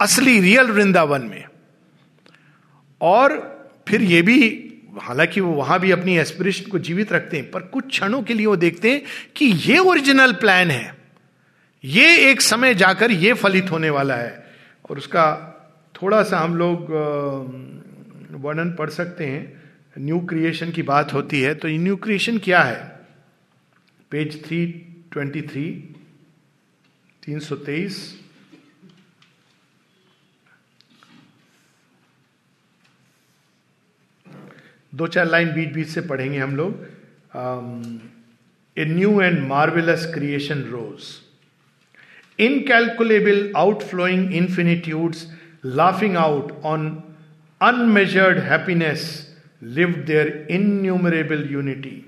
असली 0.00 0.40
रियल 0.40 0.66
वृंदावन 0.66 1.22
में। 1.22 1.44
और 3.00 3.54
फिर 3.88 4.02
ये 4.02 4.22
भी, 4.22 4.70
हालाँकि 4.98 5.40
वो 5.40 5.52
वहाँ 5.52 5.80
भी 5.80 5.90
अपनी 5.90 6.18
एस्पिरेशन 6.18 6.70
को 6.70 6.78
जीवित 6.78 7.12
रखते 7.12 7.36
हैं, 7.36 7.50
पर 7.50 7.60
कुछ 7.60 7.88
क्षणों 7.88 8.22
के 8.22 8.34
लिए 8.34 8.46
वो 8.46 8.56
देखते 8.56 8.90
हैं 8.90 9.02
कि 9.36 9.44
ये 9.44 9.78
ओरिजिनल 9.78 10.32
प्लान 10.32 10.70
है। 10.70 10.94
ये 11.84 12.30
एक 12.30 12.40
समय 12.40 12.74
जाकर 12.74 13.10
ये 13.10 13.32
फलित 13.32 13.70
होने 13.70 13.90
वाला 13.90 14.14
है। 14.14 14.54
और 14.90 14.98
उसका 14.98 15.50
थोड़ा 15.94 16.22
सा 16.22 16.38
हम 16.38 16.56
लोग 16.56 16.86
वर्णन 18.30 18.70
पढ़ 18.70 18.90
सकते 18.90 19.26
हैं। 19.26 19.62
न्यू 19.98 20.18
क्रिएशन 20.20 20.70
की 20.70 20.82
बात 20.82 21.12
होती 21.12 21.40
है 21.40 21.54
तो 21.54 21.68
न्यू 21.68 21.96
क्रिएशन 21.96 22.38
क्या 22.38 22.62
है? 22.62 23.00
पेज 24.10 24.46
थ्री 24.46 24.66
ट्वेंटी 25.12 25.42
थ्री 25.42 25.94
तीन 27.22 27.38
सौ 27.38 27.56
तेईस। 27.56 28.23
दो 34.94 35.06
चार 35.06 35.26
लाइन 35.26 35.52
बीच 35.52 35.72
बीच 35.74 35.88
से 35.88 36.00
पढ़ेंगे 36.02 36.38
हम 36.38 36.56
लोग। 36.56 36.86
A 38.76 38.84
new 38.86 39.20
and 39.20 39.38
marvellous 39.48 40.06
creation 40.14 40.62
rose 40.70 41.02
incalculable 42.38 43.52
out 43.56 43.82
flowing 43.82 44.34
infinitudes 44.34 45.26
laughing 45.66 46.16
out 46.16 46.52
on 46.64 46.86
unmeasured 47.60 48.38
happiness 48.44 49.02
live 49.62 49.92
there 50.06 50.46
innumerable 50.50 51.46
unity 51.50 52.00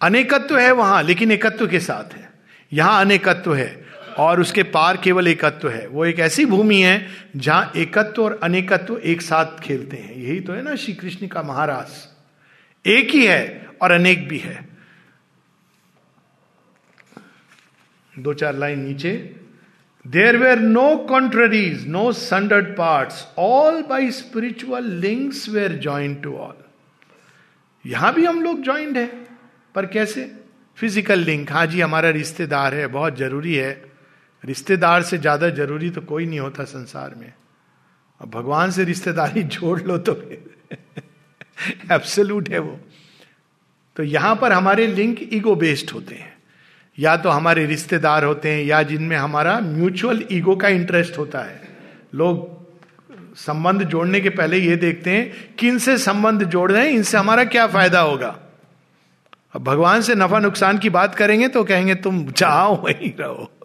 अनेकत्व 0.00 0.58
है 0.58 0.72
वहाँ, 0.72 1.02
लेकिन 1.02 1.30
एकत्व 1.32 1.66
के 1.68 1.80
साथ 1.80 2.14
है। 2.14 2.28
यहाँ 2.72 3.00
अनेकत्व 3.00 3.54
है। 3.54 3.85
और 4.18 4.40
उसके 4.40 4.62
पार 4.62 4.96
केवल 4.96 5.28
एकत्व 5.28 5.68
है। 5.68 5.86
वो 5.86 6.04
एक 6.04 6.18
ऐसी 6.20 6.44
भूमि 6.46 6.80
है 6.82 7.06
जहाँ 7.36 7.72
एकत्व 7.76 8.22
और 8.24 8.38
अनेकत्व 8.42 8.96
एक 8.96 9.22
साथ 9.22 9.58
खेलते 9.60 9.96
हैं। 9.96 10.14
यही 10.14 10.40
तो 10.40 10.52
है 10.52 10.62
ना 10.62 10.74
श्री 10.74 10.94
कृष्ण 10.94 11.26
का 11.26 11.42
महारास 11.42 12.06
एक 12.84 13.10
ही 13.10 13.24
है 13.26 13.68
और 13.82 13.92
अनेक 13.92 14.28
भी 14.28 14.38
है। 14.38 14.58
दो 18.14 18.34
चार 18.34 18.54
लाइन 18.54 18.78
नीचे। 18.78 19.12
There 20.04 20.36
were 20.36 20.58
no 20.58 20.96
contraries 21.08 21.86
no 21.88 22.10
sundered 22.12 22.66
part 22.76 23.12
all 23.38 23.82
by 23.82 24.10
spiritual 24.12 24.84
links 25.00 25.48
were 25.48 25.72
joined 25.78 26.14
to 26.14 26.36
all 26.36 26.54
यहाँ 27.84 28.12
भी 28.14 28.24
हम 28.24 28.42
लोग 28.42 28.62
ज्वाइंट 28.62 28.96
है, 28.96 29.06
पर 29.74 29.86
कैसे? 29.86 30.30
फ़िज़िकल 30.78 31.18
लिंक 31.18 31.50
हाँ 31.52 31.66
जी, 31.66 31.80
हमारा 31.80 32.10
रिश्तेदार 32.10 32.74
है, 32.74 32.86
बहुत 32.86 33.16
ज़रूरी 33.18 33.54
है। 33.54 33.85
रिश्तेदार 34.44 35.02
से 35.02 35.18
ज़्यादा 35.18 35.48
ज़रूरी 35.48 35.90
तो 35.90 36.00
कोई 36.00 36.26
नहीं 36.26 36.40
होता 36.40 36.64
संसार 36.64 37.14
में। 37.14 37.32
अब 38.20 38.30
भगवान 38.30 38.70
से 38.70 38.84
रिश्तेदारी 38.84 39.42
जोड़ 39.56 39.82
लो 39.82 39.98
तो 39.98 40.12
एब्सोल्यूट 41.92 42.48
है 42.52 42.58
वो। 42.58 42.80
तो 43.96 44.02
यहाँ 44.02 44.36
पर 44.36 44.52
हमारे 44.52 44.86
लिंक 44.86 45.20
ईगो 45.32 45.54
बेस्ड 45.54 45.90
होते 45.90 46.14
हैं। 46.14 46.36
या 46.98 47.16
तो 47.16 47.30
हमारे 47.30 47.66
रिश्तेदार 47.66 48.24
होते 48.24 48.48
हैं, 48.48 48.64
या 48.64 48.82
जिनमें 48.82 49.16
हमारा 49.16 49.60
म्यूचुअल 49.60 50.24
ईगो 50.32 50.56
का 50.56 50.68
इंटरेस्ट 50.68 51.18
होता 51.18 51.38
है। 51.38 51.60
लोग 52.14 52.56
संबंध 53.36 53.82
जोड़ने 53.82 54.20
के 54.20 54.28
पहले 54.28 54.58
ये 54.58 54.76
देखते 54.76 55.10
हैं, 55.10 55.54
किन 55.58 55.78
से 55.78 55.98
संबंध 55.98 56.44
जोड़ 56.44 56.72
रहे 56.72 56.86
हैं, 56.86 56.92
इनसे 56.92 57.18
हमारा 57.18 57.44
क्या 57.44 57.66
फ़ायदा 57.66 58.00
होगा? 58.00 58.38
अब 59.54 59.62
भगवान 59.64 60.00
से 60.00 60.14
नफा 60.14 60.38
नुकसान 60.38 60.78
की 60.78 60.90
बात 60.90 61.14
करेंगे 61.14 61.48
तो 61.48 61.64
कहेंगे, 61.64 61.94
तुम 61.94 62.26
जाओ, 62.26 62.82
वहीं 62.82 63.12
रहो। 63.20 63.55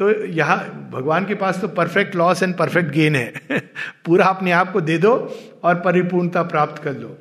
तो 0.00 0.24
यहाँ 0.24 0.88
भगवान 0.92 1.26
के 1.26 1.34
पास 1.34 1.60
तो 1.60 1.68
perfect 1.68 2.16
loss 2.16 2.42
and 2.42 2.56
perfect 2.56 2.90
gain 2.90 3.16
है। 3.16 3.32
पूरा 4.04 4.26
अपने 4.26 4.52
आप 4.52 4.72
को 4.72 4.80
दे 4.80 4.98
दो 4.98 5.38
और 5.64 5.74
परिपूर्णता 5.74 6.42
प्राप्त 6.42 6.82
कर 6.82 6.96
लो। 6.96 7.18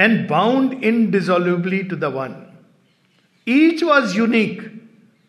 And 0.00 0.16
bound 0.32 0.82
indissolubly 0.82 1.90
to 1.90 1.96
the 1.96 2.04
one 2.04 2.60
each 3.48 3.82
was 3.82 4.16
unique 4.16 4.82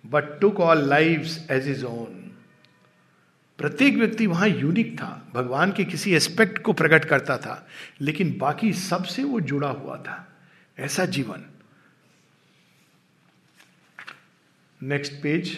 but 0.05 0.23
took 0.23 0.55
all 0.55 0.77
lives 0.77 1.51
as 1.51 1.67
his 1.67 1.85
own 1.85 2.31
प्रत्येक 3.57 3.97
व्यक्ति 3.97 4.27
वहाँ 4.27 4.47
यूनिक 4.47 4.97
था। 4.97 5.31
भगवान 5.33 5.71
के 5.71 5.85
किसी 5.85 6.15
एस्पेक्ट 6.15 6.61
को 6.61 6.73
प्रकट 6.73 7.05
करता 7.05 7.37
था, 7.37 7.67
लेकिन 8.01 8.35
बाकी 8.37 8.73
सबसे 8.73 9.23
वो 9.23 9.39
जुड़ा 9.39 9.69
हुआ 9.69 9.97
था। 9.97 10.27
ऐसा 10.79 11.05
जीवन। 11.05 11.50
नेक्स्ट 14.81 15.13
पेज 15.21 15.49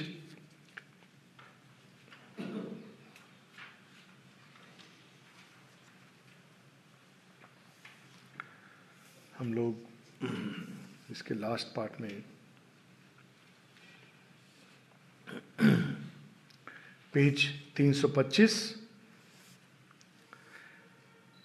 हम 9.33 9.53
लोग 9.53 10.27
इसके 11.11 11.33
लास्ट 11.33 11.67
पार्ट 11.75 11.99
में 12.01 12.09
पेज 17.13 17.47
325 17.79 18.53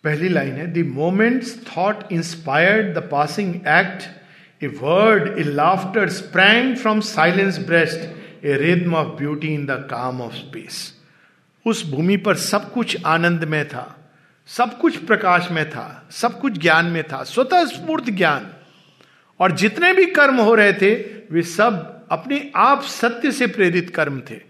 पहली 0.05 0.29
लाइन 0.29 0.55
है 0.55 0.67
the 0.73 0.87
moment's 0.89 1.57
thought 1.67 2.13
inspired 2.13 2.95
the 2.95 3.09
passing 3.11 3.55
act 3.69 4.09
a 4.63 4.67
word 4.67 5.39
a 5.39 5.43
laughter 5.43 6.09
sprang 6.09 6.77
from 6.77 7.01
silence 7.01 7.59
breast 7.59 8.45
a 8.45 8.57
rhythm 8.57 8.95
of 8.95 9.09
beauty 9.09 9.49
in 9.49 9.67
the 9.67 9.71
calm 9.91 10.21
of 10.21 10.35
space 10.35 10.95
उस 11.67 11.91
भूमि 11.91 12.17
पर 12.17 12.35
सब 12.35 12.73
कुछ 12.73 13.05
आनंद 13.07 13.45
में 13.45 13.69
था, 13.69 13.97
सब 14.47 14.79
कुछ 14.79 14.97
प्रकाश 14.97 15.49
में 15.51 15.71
था, 15.71 16.09
सब 16.11 16.41
कुछ 16.41 16.53
ज्ञान 16.59 16.87
में 16.87 17.03
था, 17.03 17.23
स्वतः 17.23 17.65
स्फूर्त 17.65 18.11
ज्ञान। 18.11 18.47
और 19.41 19.53
जितने 19.53 19.93
भी 19.95 20.07
कर्म 20.07 20.37
हो 20.37 20.55
रहे 20.55 20.73
थे, 20.73 20.95
वे 21.33 21.43
सब 21.43 22.07
अपने 22.11 22.51
आप 22.57 22.83
सत्य 22.83 23.33
से 23.33 23.47
प्रेरित 23.47 23.91
कर्म 23.91 24.21
थे। 24.31 24.41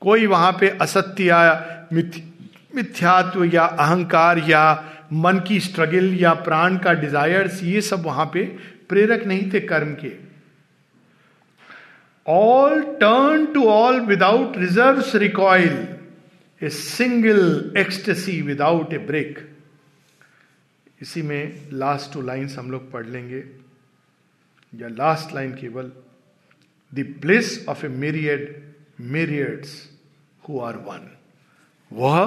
कोई 0.00 0.26
वहाँ 0.26 0.52
पे 0.52 0.68
असत्य 0.68 1.24
या 1.24 1.86
मिथ्यात्व 2.74 3.44
या 3.44 3.64
अहंकार 3.64 4.38
या 4.38 4.84
मन 5.12 5.38
की 5.48 5.60
स्ट्रगल 5.60 6.14
या 6.14 6.32
प्राण 6.34 6.76
का 6.76 6.92
डिजायर्स 6.92 7.62
ये 7.62 7.80
सब 7.80 8.02
वहाँ 8.02 8.30
पे 8.32 8.56
प्रेरक 8.92 9.26
नहीं 9.26 9.50
थे 9.52 9.60
कर्म 9.62 9.94
के। 9.94 10.12
All 12.26 12.82
turn 13.00 13.46
to 13.54 13.64
all 13.68 14.00
without 14.06 14.56
reserve 14.58 15.02
recoil 15.18 15.72
a 16.60 16.68
single 16.70 17.72
ecstasy 17.78 18.40
without 18.42 18.92
a 18.92 18.98
break 19.06 19.48
इसी 21.02 21.22
में 21.22 21.68
लास्ट 21.72 22.12
टू 22.12 22.20
लाइन्स 22.22 22.56
हम 22.58 22.70
लोग 22.70 22.90
पढ़ 22.92 23.06
लेंगे। 23.06 23.44
या 24.72 24.88
लास्ट 24.88 25.34
लाइन 25.34 25.52
केवल 25.52 25.90
the 26.92 27.06
bliss 27.20 27.68
of 27.68 27.84
a 27.86 27.88
myriad 27.88 28.54
myriads 29.00 29.74
who 30.48 30.60
are 30.60 30.76
one 30.86 31.10
वह 31.90 32.18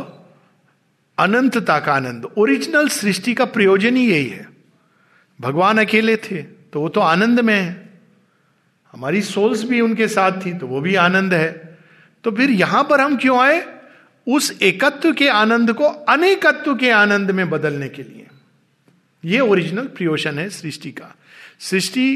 अनंतता 1.17 1.79
का 1.79 1.93
आनंद। 1.93 2.25
ओरिजिनल 2.37 2.87
सृष्टि 2.89 3.33
का 3.33 3.45
प्रयोजन 3.45 3.95
ही 3.95 4.05
यही 4.11 4.27
है। 4.29 4.47
भगवान 5.39 5.77
अकेले 5.77 6.15
थे। 6.17 6.54
तो 6.75 6.81
वो 6.81 6.89
तो 6.89 7.01
आनंद 7.01 7.39
में 7.39 7.53
है। 7.53 7.89
हमारी 8.93 9.21
सोल्स 9.21 9.63
भी 9.63 9.79
उनके 9.81 10.07
साथ 10.07 10.45
थी 10.45 10.53
तो 10.53 10.67
वो 10.67 10.81
भी 10.81 10.95
आनंद 10.95 11.33
है। 11.33 11.77
तो 12.23 12.31
फिर 12.31 12.49
यहाँ 12.49 12.83
पर 12.83 13.01
हम 13.01 13.15
क्यों 13.17 13.39
आए? 13.39 13.63
उस 14.27 14.61
एकत्व 14.61 15.13
के 15.13 15.27
आनंद 15.27 15.73
को 15.73 15.83
अनेकत्व 15.83 16.75
के 16.75 16.89
आनंद 16.91 17.31
में 17.31 17.49
बदलने 17.49 17.89
के 17.89 18.03
लिए। 18.03 18.27
यह 19.23 19.41
ओरिजिनल 19.41 19.87
प्रियोशन 19.87 20.39
है 20.39 20.49
सृष्टि 20.49 20.91
का। 20.91 21.15
सृष्टि 21.59 22.07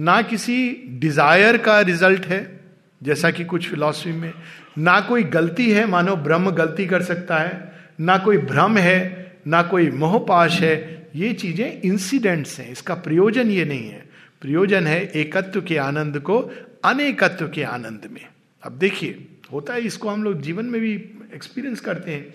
ना 0.00 0.22
किसी 0.22 0.88
डिज़ायर 1.00 1.56
का 1.56 1.80
रिज़ल्ट 1.80 2.26
है, 2.26 2.60
जैसा 3.02 3.30
कि 3.30 3.44
कुछ 3.44 3.68
फिलॉसफी 3.68 4.12
में, 4.12 4.32
ना 4.78 5.00
कोई 5.00 5.22
गलती 5.22 5.70
है, 5.70 5.86
मानो 5.86 6.16
ब्रह्म 6.16 6.50
गलती 6.50 6.86
कर 6.86 7.02
सकता 7.02 7.38
है, 7.38 7.72
ना 8.00 8.18
कोई 8.18 8.38
भ्रम 8.38 8.78
है, 8.78 9.40
ना 9.46 9.62
कोई 9.62 9.90
मोहपाश 9.90 10.60
है 10.60 11.01
ये 11.14 11.32
चीज़ें 11.34 11.80
इंसिडेंट्स 11.82 12.58
हैं, 12.60 12.70
इसका 12.72 12.94
प्रयोजन 12.96 13.50
ये 13.50 13.64
नहीं 13.64 13.88
है। 13.88 14.04
प्रयोजन 14.42 14.86
है 14.86 15.00
एकत्व 15.12 15.60
के 15.62 15.76
आनंद 15.78 16.18
को 16.20 16.38
अनेकत्व 16.84 17.48
के 17.48 17.62
आनंद 17.64 18.08
में। 18.12 18.26
अब 18.62 18.78
देखिए, 18.78 19.28
होता 19.52 19.74
है 19.74 19.80
इसको 19.82 20.08
हम 20.08 20.24
लोग 20.24 20.40
जीवन 20.40 20.64
में 20.66 20.80
भी 20.80 20.92
एक्सपीरियंस 21.34 21.80
करते 21.80 22.10
हैं। 22.10 22.34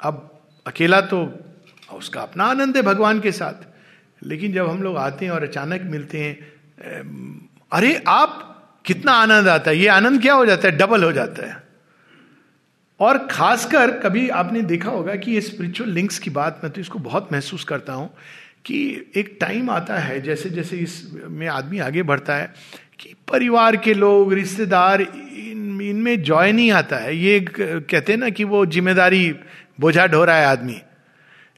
अब 0.00 0.40
अकेला 0.66 1.00
तो 1.02 1.22
उसका 1.88 2.20
अपना 2.22 2.44
आनंद 2.46 2.76
है 2.76 2.82
भगवान 2.82 3.20
के 3.20 3.32
साथ, 3.32 3.66
लेकिन 4.22 4.52
जब 4.52 4.68
हम 4.68 4.82
लोग 4.82 4.96
आते 4.98 5.24
हैं 5.24 5.32
और 5.32 5.42
अचानक 5.42 5.82
मिलते 5.86 6.18
हैं 6.18 6.36
अरे, 7.72 7.94
आप 8.08 8.82
कितना 8.84 9.12
आनंद 9.12 9.48
आता 9.48 9.70
है, 9.70 9.76
ये 9.76 9.88
आनंद 9.88 10.20
क्या 10.22 10.34
हो 10.34 10.44
जाता 10.46 10.68
है? 10.68 10.76
डबल 10.76 11.04
हो 11.04 11.12
जाता 11.12 11.46
है। 11.46 11.56
और 13.00 13.18
खासकर 13.30 13.90
कभी 14.00 14.28
आपने 14.28 14.62
देखा 14.62 14.90
होगा 14.90 15.14
कि 15.14 15.32
ये 15.32 15.40
स्पिरिचुअल 15.40 15.90
लिंक्स 15.90 16.18
की 16.18 16.30
बात 16.30 16.60
मैं 16.64 16.72
तो 16.72 16.80
इसको 16.80 16.98
बहुत 16.98 17.32
महसूस 17.32 17.64
करता 17.64 17.92
हूँ 17.92 18.10
कि 18.64 19.12
एक 19.16 19.36
टाइम 19.40 19.70
आता 19.70 19.98
है, 19.98 20.20
जैसे 20.20 20.50
जैसे 20.50 20.76
इस 20.76 21.02
में 21.14 21.46
आदमी 21.46 21.78
आगे 21.78 22.02
बढ़ता 22.02 22.36
है 22.36 22.52
कि 23.00 23.14
परिवार 23.32 23.76
के 23.76 23.94
लोग, 23.94 24.32
रिश्तेदार, 24.32 25.00
इन, 25.00 25.80
इनमें 25.80 26.22
जॉय 26.22 26.52
नहीं 26.52 26.70
आता 26.72 26.96
है। 26.96 27.16
ये 27.16 27.40
कहते 27.50 28.12
हैं 28.12 28.18
ना 28.18 28.28
कि 28.30 28.44
वो 28.44 28.64
ज़िम्मेदारी 28.66 29.34
बोझा 29.80 30.06
ढो 30.06 30.24
रहा 30.24 30.36
है 30.36 30.46
आदमी। 30.46 30.80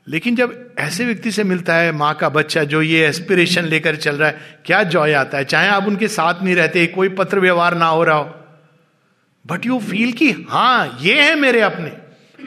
लेकिन 0.07 0.37
जब 0.37 0.75
ऐसे 0.79 1.05
व्यक्ति 1.05 1.31
से 1.31 1.45
मिलता 1.45 1.75
है, 1.75 1.93
माँ 1.93 2.15
का 2.15 2.29
बच्चा 2.29 2.65
जो 2.65 2.83
ये 2.83 3.07
एस्पिरेशन 3.07 3.65
लेकर 3.65 3.97
चल 3.97 4.17
रहा 4.17 4.29
है, 4.29 4.41
क्या 4.65 4.83
जॉय 4.83 5.13
आता 5.13 5.39
है? 5.39 5.45
चाहे 5.45 5.69
आप 5.69 5.87
उनके 5.87 6.09
साथ 6.09 6.43
नहीं 6.43 6.55
रहते, 6.55 6.87
कोई 6.87 7.09
पत्र 7.09 7.41
व्यवहार 7.41 7.75
ना 7.75 7.87
हो 7.87 8.05
रहा 8.05 8.17
हो। 8.17 8.35
बट 9.47 9.67
यू 9.67 9.79
फील 9.79 10.13
कि 10.13 10.31
हाँ 10.49 10.99
ये 11.01 11.23
है 11.23 11.35
मेरे 11.35 11.61
अपने। 11.61 11.93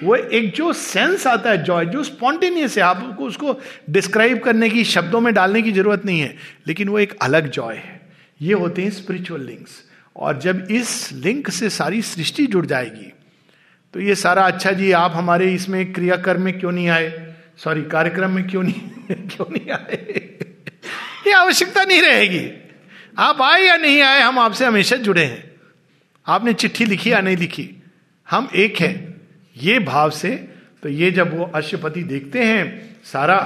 वो 0.03 0.15
एक 0.15 0.53
जो 0.53 0.73
सेंस 0.73 1.27
आता 1.27 1.49
है 1.49 1.63
जॉय 1.63 1.85
जो 1.85 2.03
स्पॉन्टेनियस 2.03 2.77
है 2.77 2.83
आपको 2.83 3.25
उसको 3.25 3.59
डिस्क्राइब 3.89 4.39
करने 4.39 4.69
की, 4.69 4.83
शब्दों 4.83 5.21
में 5.21 5.33
डालने 5.33 5.61
की 5.61 5.71
ज़रूरत 5.71 6.05
नहीं 6.05 6.19
है। 6.19 6.37
लेकिन 6.67 6.89
वो 6.89 6.99
एक 6.99 7.13
अलग 7.21 7.49
जॉय 7.49 7.75
है। 7.75 8.01
ये 8.41 8.53
होते 8.53 8.81
हैं 8.81 8.91
स्पिरिचुअल 8.91 9.41
लिंक्स 9.41 9.71
और 10.15 10.39
जब 10.39 10.67
इस 10.71 11.13
लिंक 11.13 11.49
से 11.49 11.69
सारी 11.69 12.01
सृष्टि 12.01 12.47
जुड़ 12.47 12.65
जाएगी 12.65 13.13
तो 13.93 13.99
ये 13.99 14.15
सारा 14.15 14.43
अच्छा 14.43 14.71
जी, 14.71 14.91
आप 14.91 15.11
हमारे 15.15 15.53
इसमें 15.53 15.93
क्रियाकर्म 15.93 16.41
में 16.41 16.59
क्यों 16.59 16.71
नहीं 16.71 16.89
आए? 16.89 17.33
सॉरी 17.57 17.81
कार्यक्रम 17.81 18.31
में 18.31 18.47
क्यों 18.47 18.63
नहीं 18.63 18.73
क्यों 19.11 19.45
नहीं 19.51 19.71
आए? 19.71 20.37
ये 21.27 21.33
आवश्यकता 21.33 21.83
नहीं 21.83 22.01
रहेगी। 22.01 22.51
आप 23.17 23.41
आए 23.41 23.61
या 23.61 23.77
नहीं 23.77 24.01
आए, 24.01 24.21
हम 24.21 24.39
आपसे 24.39 24.65
हमेशा 24.65 24.95
जुड़े 24.95 25.25
हैं। 25.25 25.52
आपने 26.27 26.53
चिट्ठी 26.53 26.85
लिखी 26.85 27.11
या 27.11 27.21
नहीं 27.21 27.37
लिखी? 27.37 27.83
हम 28.29 28.49
एक 28.55 28.77
हैं। 28.77 29.21
ये 29.57 29.79
भाव 29.79 30.09
से 30.09 30.49
तो 30.83 30.89
ये 30.89 31.11
जब 31.11 31.37
वो 31.37 31.45
अश्वपति 31.45 32.03
देखते 32.03 32.43
हैं, 32.43 32.95
सारा, 33.03 33.37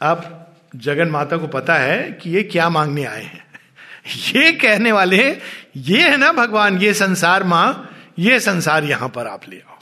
अब 0.00 0.46
जगन 0.76 1.08
माता 1.08 1.36
को 1.36 1.46
पता 1.46 1.74
है 1.74 2.12
कि 2.12 2.30
ये 2.30 2.42
क्या 2.42 2.68
मांगने 2.68 3.04
आए 3.04 3.22
हैं। 3.22 3.44
ये 4.36 4.52
कहने 4.52 4.92
वाले, 4.92 5.36
ये 5.76 6.08
है 6.08 6.16
ना 6.16 6.32
भगवान, 6.32 6.78
ये 6.78 6.94
संसार 6.94 7.44
माँ, 7.44 7.90
ये 8.18 8.40
संसार 8.40 8.84
यहाँ 8.84 9.08
पर 9.08 9.26
आप 9.26 9.40
ले 9.48 9.56
आओ। 9.56 9.78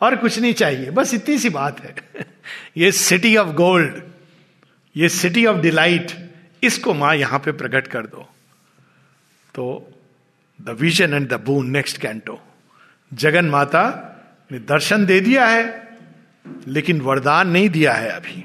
और 0.00 0.16
कुछ 0.16 0.38
नहीं 0.38 0.54
चाहिए, 0.54 0.90
बस 0.90 1.14
इतनी 1.14 1.38
सी 1.38 1.48
बात 1.48 1.80
है। 1.80 1.94
ये 2.76 2.92
सिटी 2.92 3.36
ऑफ़ 3.36 3.48
गोल्ड 3.48 4.02
ये 4.96 5.08
सिटी 5.08 5.46
ऑफ़ 5.46 5.56
डिलाइट 5.56 6.30
इसको 6.62 6.94
माँ 6.94 7.16
यहाँ 7.16 7.38
पे 7.38 7.52
प्रकट 7.52 7.86
कर 7.86 8.06
दो। 8.06 8.28
तो 9.54 9.92
the 10.62 10.68
vision 10.68 11.14
and 11.14 11.28
the 11.28 11.34
boon 11.34 11.70
next 11.70 11.98
canto 11.98 12.42
Jagan 13.14 13.46
माता 13.46 14.12
ने 14.52 14.58
दर्शन 14.58 15.06
दे 15.06 15.20
दिया 15.20 15.46
है, 15.46 15.88
लेकिन 16.68 17.00
वरदान 17.00 17.48
नहीं 17.48 17.68
दिया 17.68 17.92
है 17.92 18.10
अभी। 18.10 18.44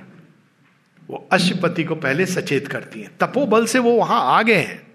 वो 1.07 1.29
अश्वपति 1.31 1.83
को 1.83 1.95
पहले 1.95 2.25
सचेत 2.25 2.67
करती 2.67 3.01
हैं। 3.01 3.11
तपोबल 3.19 3.65
से 3.65 3.79
वो 3.79 3.91
वहाँ 3.91 4.39
आ 4.39 4.41
गए 4.41 4.59
हैं। 4.59 4.87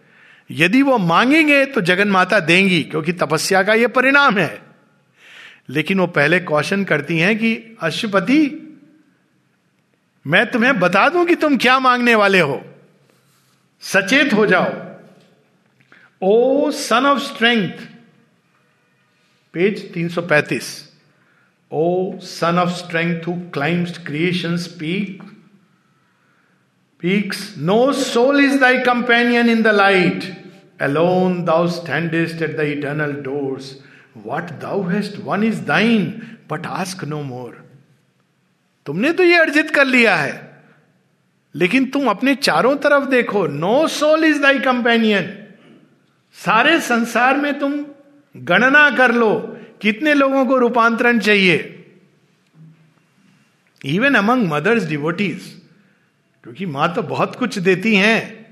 यदि 0.51 0.83
वो 0.83 0.99
मांगेंगे 0.99 1.65
तो 1.65 1.81
जगन 1.81 2.09
माता 2.09 2.41
देंगी, 2.41 2.83
क्योंकि 2.83 3.13
तपस्या 3.13 3.63
का 3.63 3.75
ये 3.75 3.87
परिणाम 3.87 4.39
है। 4.39 4.63
लेकिन 5.69 6.01
वो 6.01 6.07
पहले 6.07 6.41
क्वेश्चन 6.41 6.85
करती 6.85 7.19
हैं 7.19 7.39
कि, 7.39 7.77
अश्वपति, 7.81 8.63
मैं 10.27 10.51
तुम्हें 10.51 10.81
बता 10.81 11.09
दूँ 11.09 11.25
कि 11.25 11.35
तुम 11.35 11.57
क्या 11.57 11.79
मांगने 11.79 12.15
वाले 12.15 12.41
हो? 12.41 12.65
सचेत 13.81 14.33
हो 14.33 14.47
जाओ। 14.47 14.96
O 16.23 16.71
son 16.71 17.07
of 17.07 17.19
strength 17.19 17.71
page 19.53 19.93
335 19.93 20.69
O 21.73 22.19
son 22.21 22.59
of 22.59 22.71
strength 22.71 23.27
who 23.27 23.33
climbs 23.33 23.99
creation 23.99 24.57
speak 24.57 25.23
peaks 27.01 27.55
no 27.59 27.93
soul 27.93 28.45
is 28.45 28.61
thy 28.61 28.79
companion 28.79 29.51
in 29.51 29.63
the 29.63 29.67
light 29.67 30.25
alone 30.81 31.45
thou 31.45 31.69
standest 31.69 32.43
at 32.43 32.57
the 32.57 32.61
eternal 32.61 33.13
doors 33.13 33.81
what 34.27 34.43
thou 34.43 34.89
hast 34.89 35.19
won 35.25 35.45
is 35.45 35.63
thine 35.63 36.23
but 36.51 36.67
ask 36.67 37.05
no 37.05 37.23
more 37.23 37.65
तुमने 38.87 39.13
तो 39.13 39.23
ये 39.23 39.37
अर्जित 39.37 39.71
कर 39.71 39.85
लिया 39.85 40.17
है। 40.17 40.61
लेकिन 41.55 41.85
तुम 41.85 42.09
अपने 42.09 42.35
चारों 42.35 42.77
तरफ़ 42.77 43.05
देखो 43.05 43.47
no 43.47 43.89
soul 43.89 44.25
is 44.25 44.43
thy 44.43 44.59
companion 44.59 45.46
सारे 46.39 46.81
संसार 46.81 47.37
में 47.37 47.59
तुम 47.59 47.85
गणना 48.35 48.89
कर 48.91 49.15
लो, 49.15 49.35
कितने 49.83 50.15
लोगों 50.15 50.45
को 50.47 50.59
रूपांतरण 50.59 51.19
चाहिए। 51.19 51.73
इवन 53.85 54.15
अमंग 54.15 54.47
मदर्स 54.49 54.85
डिवोटीज 54.85 55.53
क्योंकि 56.45 56.67
माँ 56.67 56.93
तो 56.95 57.03
बहुत 57.05 57.37
कुछ 57.37 57.59
देती 57.59 57.95
हैं, 57.97 58.47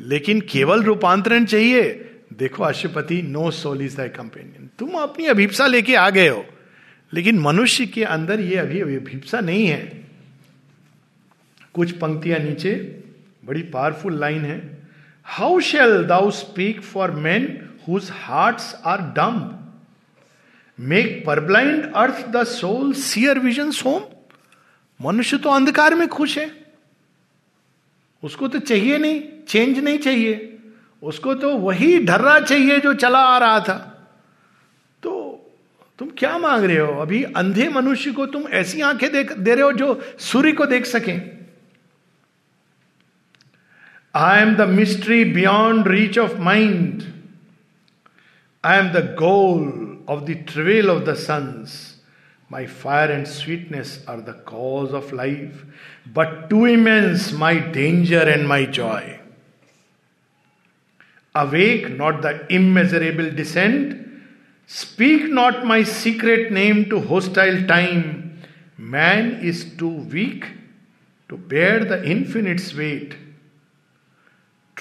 लेकिन 0.00 0.40
केवल 0.40 0.82
रूपांतरण 0.82 1.44
चाहिए। 1.44 1.82
देखो 2.32 2.62
Ashwapati 2.64 3.20
no 3.22 3.50
soul 3.50 3.82
is 3.82 3.96
thy 3.96 4.08
companion 4.08 4.68
तुम 4.78 4.94
अपनी 5.00 5.26
अभिप्सा 5.26 5.66
लेके 5.66 5.94
आ 5.94 6.08
गए 6.10 6.28
हो, 6.28 6.44
लेकिन 7.12 7.38
मनुष्य 7.38 7.86
के 7.86 8.04
अंदर 8.04 8.40
ये 8.40 8.56
अभी 8.56 8.80
अभिप्सा 8.80 9.40
नहीं 9.40 9.66
है। 9.66 10.06
कुछ 11.74 11.90
पंक्तियाँ 11.92 12.38
नीचे, 12.38 12.74
बड़ी 13.44 13.62
पावरफुल 13.64 14.18
लाइन 14.20 14.44
है। 14.44 14.81
How 15.24 15.60
shall 15.60 16.04
thou 16.04 16.30
speak 16.30 16.80
for 16.82 17.10
man 17.10 17.68
whose 17.88 18.10
heart 18.12 18.56
are 18.84 19.00
dumb 19.00 19.50
make 20.78 21.24
purblind 21.26 21.92
earth 21.92 22.26
the 22.28 22.44
soul 22.44 22.92
seer 22.92 23.38
vision 23.38 23.72
home 23.86 24.02
मनुष्य 25.00 25.36
तो 25.36 25.50
अंधकार 25.50 25.94
में 25.94 26.08
खुश 26.08 26.38
है। 26.38 26.50
उसको 28.22 28.48
तो 28.48 28.58
चाहिए 28.58 28.98
नहीं 28.98 29.22
चेंज 29.48 29.78
नहीं 29.78 29.98
चाहिए। 29.98 30.58
उसको 31.02 31.34
तो 31.34 31.56
वही 31.56 32.04
ढर्रा 32.04 32.40
चाहिए 32.40 32.78
जो 32.78 32.94
चला 32.94 33.18
आ 33.18 33.38
रहा 33.38 33.60
था। 33.60 33.74
तो 35.02 35.10
तुम 35.98 36.08
क्या 36.18 36.38
मांग 36.38 36.64
रहे 36.64 36.78
हो? 36.78 37.00
अभी 37.00 37.22
अंधे 37.22 37.68
मनुष्य 37.68 38.12
को 38.12 38.26
तुम 38.26 38.42
ऐसी 38.42 38.80
आँखें 38.80 39.10
दे 39.12 39.54
रहे 39.54 39.62
हो 39.62 39.72
जो 39.72 40.02
सूर्य 40.18 40.52
को 40.52 40.66
देख 40.66 40.86
सकें। 40.86 41.31
I 44.14 44.40
am 44.40 44.58
the 44.58 44.66
mystery 44.66 45.24
beyond 45.24 45.86
reach 45.86 46.18
of 46.18 46.38
mind. 46.38 47.30
I 48.62 48.76
am 48.76 48.92
the 48.92 49.14
goal 49.16 49.96
of 50.06 50.26
the 50.26 50.34
travail 50.34 50.90
of 50.90 51.06
the 51.06 51.16
suns. 51.16 51.96
My 52.50 52.66
fire 52.66 53.10
and 53.10 53.26
sweetness 53.26 54.04
are 54.06 54.20
the 54.20 54.34
cause 54.34 54.92
of 54.92 55.14
life, 55.14 55.64
but 56.04 56.50
too 56.50 56.66
immense 56.66 57.32
my 57.32 57.58
danger 57.58 58.20
and 58.20 58.46
my 58.46 58.66
joy. 58.66 59.18
Awake 61.34 61.88
not 61.88 62.20
the 62.20 62.46
immeasurable 62.52 63.30
descent, 63.30 64.06
speak 64.66 65.30
not 65.30 65.64
my 65.64 65.82
secret 65.82 66.52
name 66.52 66.90
to 66.90 67.00
hostile 67.00 67.66
time. 67.66 68.42
Man 68.76 69.40
is 69.40 69.64
too 69.78 69.88
weak 69.88 70.44
to 71.30 71.38
bear 71.38 71.86
the 71.86 72.04
infinite's 72.04 72.74
weight. 72.74 73.16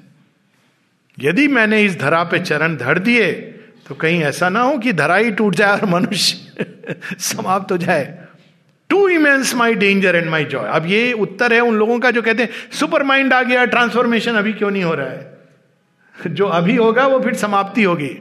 यदि 1.18 1.48
मैंने 1.48 1.82
इस 1.82 1.98
धरा 1.98 2.24
पे 2.24 2.38
चरण 2.38 2.76
धर 2.76 2.98
दिए 2.98 3.32
तो 3.88 3.94
कहीं 3.94 4.22
ऐसा 4.22 4.48
ना 4.48 4.60
हो 4.60 4.78
कि 4.78 4.92
धरा 4.92 5.16
ही 5.16 5.30
टूट 5.30 5.54
जाए 5.54 5.72
और 5.72 5.84
मनुष्य 5.84 6.66
समाप्त 7.18 7.72
हो 7.72 7.78
जाए। 7.78 8.24
Too 8.88 9.08
immense 9.08 9.54
my 9.54 9.74
danger 9.74 10.16
and 10.16 10.30
my 10.30 10.44
joy 10.44 10.68
अब 10.68 10.86
ये 10.86 11.12
उत्तर 11.12 11.52
है 11.52 11.60
उन 11.60 11.74
लोगों 11.74 12.00
का 12.00 12.10
जो 12.10 12.22
कहते 12.22 12.42
हैं 12.42 12.50
सुपर 12.72 13.02
माइंड 13.02 13.32
आ 13.32 13.42
गया 13.42 13.64
ट्रांसफॉर्मेशन 13.64 14.34
अभी 14.34 14.52
क्यों 14.52 14.70
नहीं 14.70 14.84
हो 14.84 14.94
रहा 14.94 15.08
है? 15.08 15.38
जो 16.26 16.46
अभी 16.46 16.76
होगा, 16.76 17.06
वो 17.06 17.20
फिर 17.20 17.34
समाप्ति 17.34 17.82
होगी। 17.82 18.18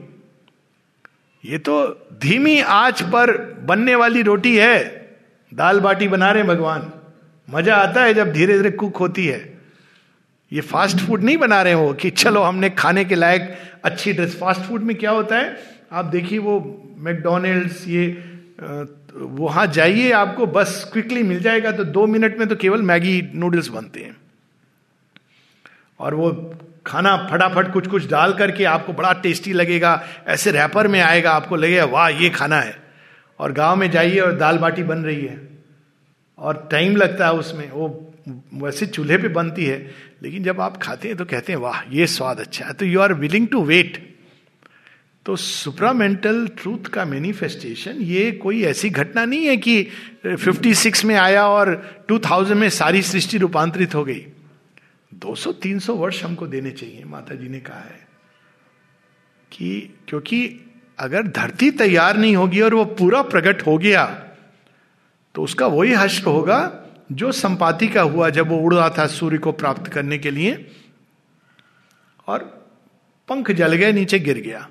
ये 1.45 1.57
तो 1.57 1.87
धीमी 2.13 2.61
आँच 2.61 3.01
पर 3.01 3.37
बनने 3.63 3.95
वाली 3.95 4.21
रोटी 4.21 4.57
है। 4.57 5.06
दाल 5.51 5.79
बाटी 5.79 6.07
बना 6.07 6.31
रहे 6.31 6.43
भगवान। 6.43 6.91
मज़ा 7.47 7.75
आता 7.75 8.03
है 8.03 8.13
जब 8.13 8.31
धीरे 8.33 8.57
धीरे 8.57 8.71
कुक 8.71 8.97
होती 8.97 9.25
है। 9.27 9.39
ये 10.51 10.61
फास्ट 10.61 10.97
फ़ूड 10.97 11.23
नहीं 11.23 11.37
बना 11.37 11.61
रहे 11.61 11.73
हो 11.73 11.93
कि 11.93 12.09
चलो 12.09 12.41
हमने 12.41 12.69
खाने 12.69 13.05
के 13.05 13.15
लायक 13.15 13.57
अच्छी 13.85 14.13
ड्रेस 14.13 14.37
फास्ट 14.39 14.61
फ़ूड 14.61 14.81
में 14.81 14.95
क्या 14.95 15.11
होता 15.11 15.37
है? 15.37 15.57
आप 15.91 16.05
देखिए 16.05 16.39
वो 16.39 16.59
मैकडोनल्ड्स 16.97 17.87
ये 17.87 18.05
वहाँ 19.13 19.65
जाइए 19.67 20.11
आपको 20.11 20.45
बस 20.47 20.89
क्विकली 20.93 21.23
मिल 21.23 21.39
जाएगा 21.39 21.71
तो 21.71 21.83
दो 21.83 22.05
मिनट 22.07 22.37
में 22.39 22.47
तो 22.47 22.55
केवल 22.55 22.81
मैगी 22.81 23.21
नूडल्स 23.35 23.67
बनते 23.67 23.99
हैं। 23.99 24.15
और 25.99 26.13
वो 26.13 26.31
खाना 26.85 27.15
फटाफट 27.31 27.71
कुछ 27.73 27.87
कुछ 27.87 28.09
डाल 28.09 28.33
करके 28.33 28.63
आपको 28.63 28.93
बड़ा 28.93 29.13
टेस्टी 29.13 29.53
लगेगा, 29.53 30.01
ऐसे 30.27 30.51
रैपर 30.51 30.87
में 30.87 30.99
आएगा, 31.01 31.31
आपको 31.31 31.55
लगेगा, 31.55 31.85
वाह, 31.85 32.07
ये 32.09 32.29
खाना 32.29 32.59
है। 32.59 32.75
और 33.39 33.51
गाँव 33.51 33.75
में 33.75 33.89
जाइए 33.91 34.19
और 34.19 34.35
दाल 34.37 34.57
बाटी 34.57 34.83
बन 34.83 34.97
रही 34.97 35.25
है। 35.25 35.39
और 36.37 36.67
टाइम 36.71 36.95
लगता 36.95 37.25
है 37.25 37.33
उसमें, 37.33 37.69
वो 37.71 38.13
वैसे 38.53 38.85
चूल्हे 38.85 39.17
पे 39.17 39.27
बनती 39.27 39.65
है, 39.65 39.77
लेकिन 40.23 40.43
जब 40.43 40.61
आप 40.61 40.77
खाते 40.77 41.07
हैं 41.07 41.17
तो 41.17 41.25
कहते 41.25 41.53
हैं, 41.53 41.59
वाह, 41.59 41.81
ये 41.91 42.07
स्वाद 42.07 42.39
अच्छा 42.39 42.65
है। 42.65 42.73
तो 42.73 42.85
you 42.85 42.99
are 42.99 43.13
willing 43.13 43.47
to 43.47 43.63
wait 43.63 44.05
तो 45.25 45.35
सुप्रामेंटल 45.35 46.47
ट्रूथ 46.47 46.87
का 46.87 47.05
मैनिफेस्टेशन 47.05 47.91
ये 47.91 48.31
कोई 48.31 48.63
ऐसी 48.63 48.89
घटना 48.89 49.25
नहीं 49.25 49.45
है 49.45 49.57
कि 49.57 49.87
56 50.25 51.03
में 51.05 51.15
आया 51.15 51.47
और 51.47 51.71
2000 52.09 52.53
में 52.53 52.69
सारी 52.69 53.01
सृष्टि 53.01 53.37
रूपांतरित 53.37 53.95
हो 53.95 54.03
गई। 54.05 54.25
200-300 55.11 55.95
वर्ष 55.95 56.23
हमको 56.23 56.47
देने 56.47 56.71
चाहिए 56.71 57.03
माता 57.05 57.35
जी 57.35 57.49
ने 57.49 57.59
कहा 57.59 57.79
है 57.79 58.07
कि 59.51 59.95
क्योंकि 60.07 60.66
अगर 60.99 61.23
धरती 61.23 61.71
तैयार 61.71 62.17
नहीं 62.17 62.35
होगी 62.35 62.61
और 62.61 62.73
वो 62.73 62.85
पूरा 62.85 63.21
प्रकट 63.21 63.65
हो 63.67 63.77
गया 63.77 64.05
तो 65.35 65.43
उसका 65.43 65.67
वही 65.67 65.93
हश्र 65.93 66.23
होगा 66.23 66.79
जो 67.11 67.31
संपाति 67.31 67.87
का 67.87 68.01
हुआ 68.01 68.29
जब 68.29 68.47
वो 68.47 68.57
उड़ 68.57 68.75
रहा 68.75 68.89
था 68.89 69.07
सूर्य 69.07 69.37
को 69.37 69.51
प्राप्त 69.51 69.87
करने 69.87 70.17
के 70.17 70.31
लिए 70.31 70.71
और 72.27 72.67
पंख 73.27 73.51
जल 73.51 73.73
गए, 73.73 73.91
नीचे 73.91 74.19
गिर 74.19 74.37
गया। 74.37 74.69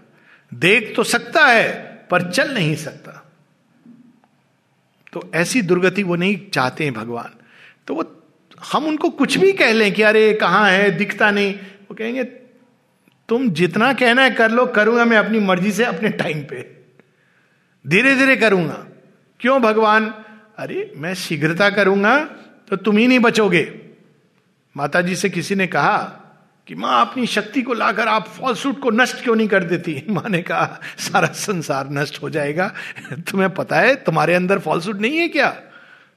देख 0.54 0.92
तो 0.96 1.02
सकता 1.02 1.46
है, 1.46 1.82
पर 2.10 2.30
चल 2.30 2.54
नहीं 2.54 2.76
सकता। 2.76 3.32
तो 5.12 5.30
ऐसी 5.34 5.62
दुर्गति 5.62 6.02
वो 6.02 6.16
नहीं 6.16 6.50
चाहते 6.50 6.84
हैं 6.84 6.92
भगवान। 6.92 7.30
तो 7.86 7.94
वो, 7.94 8.22
हम 8.72 8.84
उनको 8.84 9.10
कुछ 9.10 9.38
भी 9.38 9.52
कह 9.52 9.72
लें 9.72 9.94
कि 9.94 10.02
अरे 10.02 10.34
कहाँ 10.34 10.70
है, 10.70 10.90
दिखता 10.90 11.30
नहीं। 11.30 11.54
वो 11.54 11.94
कहेंगे 11.94 12.24
तुम 13.28 13.50
जितना 13.50 13.92
कहना 13.92 14.22
है 14.22 14.30
कर 14.30 14.50
लो, 14.50 14.66
करूँगा 14.66 15.04
मैं 15.04 15.16
अपनी 15.16 15.38
मर्ज़ी 15.38 15.72
से, 15.72 15.84
अपने 15.84 16.08
टाइम 16.08 16.42
पे। 16.42 16.76
धीरे 17.86 18.16
धीरे 18.16 18.36
करूँगा। 18.36 18.86
क्यों 19.40 19.62
भगवान? 19.62 20.14
अरे, 20.58 20.92
मैं 20.96 21.14
शीघ्रता 21.14 21.70
करूँगा 21.70 22.24
तो 22.68 22.76
तुम 22.76 22.96
ही 22.96 23.06
नहीं 23.06 23.18
बचोगे। 23.18 23.80
माता 24.76 25.00
जी 25.00 25.16
से 25.16 25.30
किसी 25.30 25.54
ने 25.54 25.66
कहा 25.66 25.96
कि 26.66 26.74
माँ, 26.74 27.06
अपनी 27.06 27.26
शक्ति 27.26 27.62
को 27.62 27.74
लाकर 27.74 28.08
आप 28.08 28.28
फॉल्सूट 28.28 28.80
को 28.80 28.90
नष्ट 28.90 29.22
क्यों 29.22 29.36
नहीं 29.36 29.48
कर 29.48 29.64
देती? 29.64 30.02
माँ 30.10 30.28
ने 30.28 30.42
कहा, 30.42 30.80
सारा 30.98 31.28
संसार 31.28 31.90
नष्ट 31.90 32.22
हो 32.22 32.30
जाएगा। 32.30 32.74
तुम्हें 33.12 33.54
पता 33.54 33.76
है, 33.76 33.94
तुम्हारे 33.94 34.34
अंदर 34.34 34.58
फॉल्सूट 34.58 35.00
नहीं 35.00 35.18
है 35.18 35.28
क्या? 35.28 35.50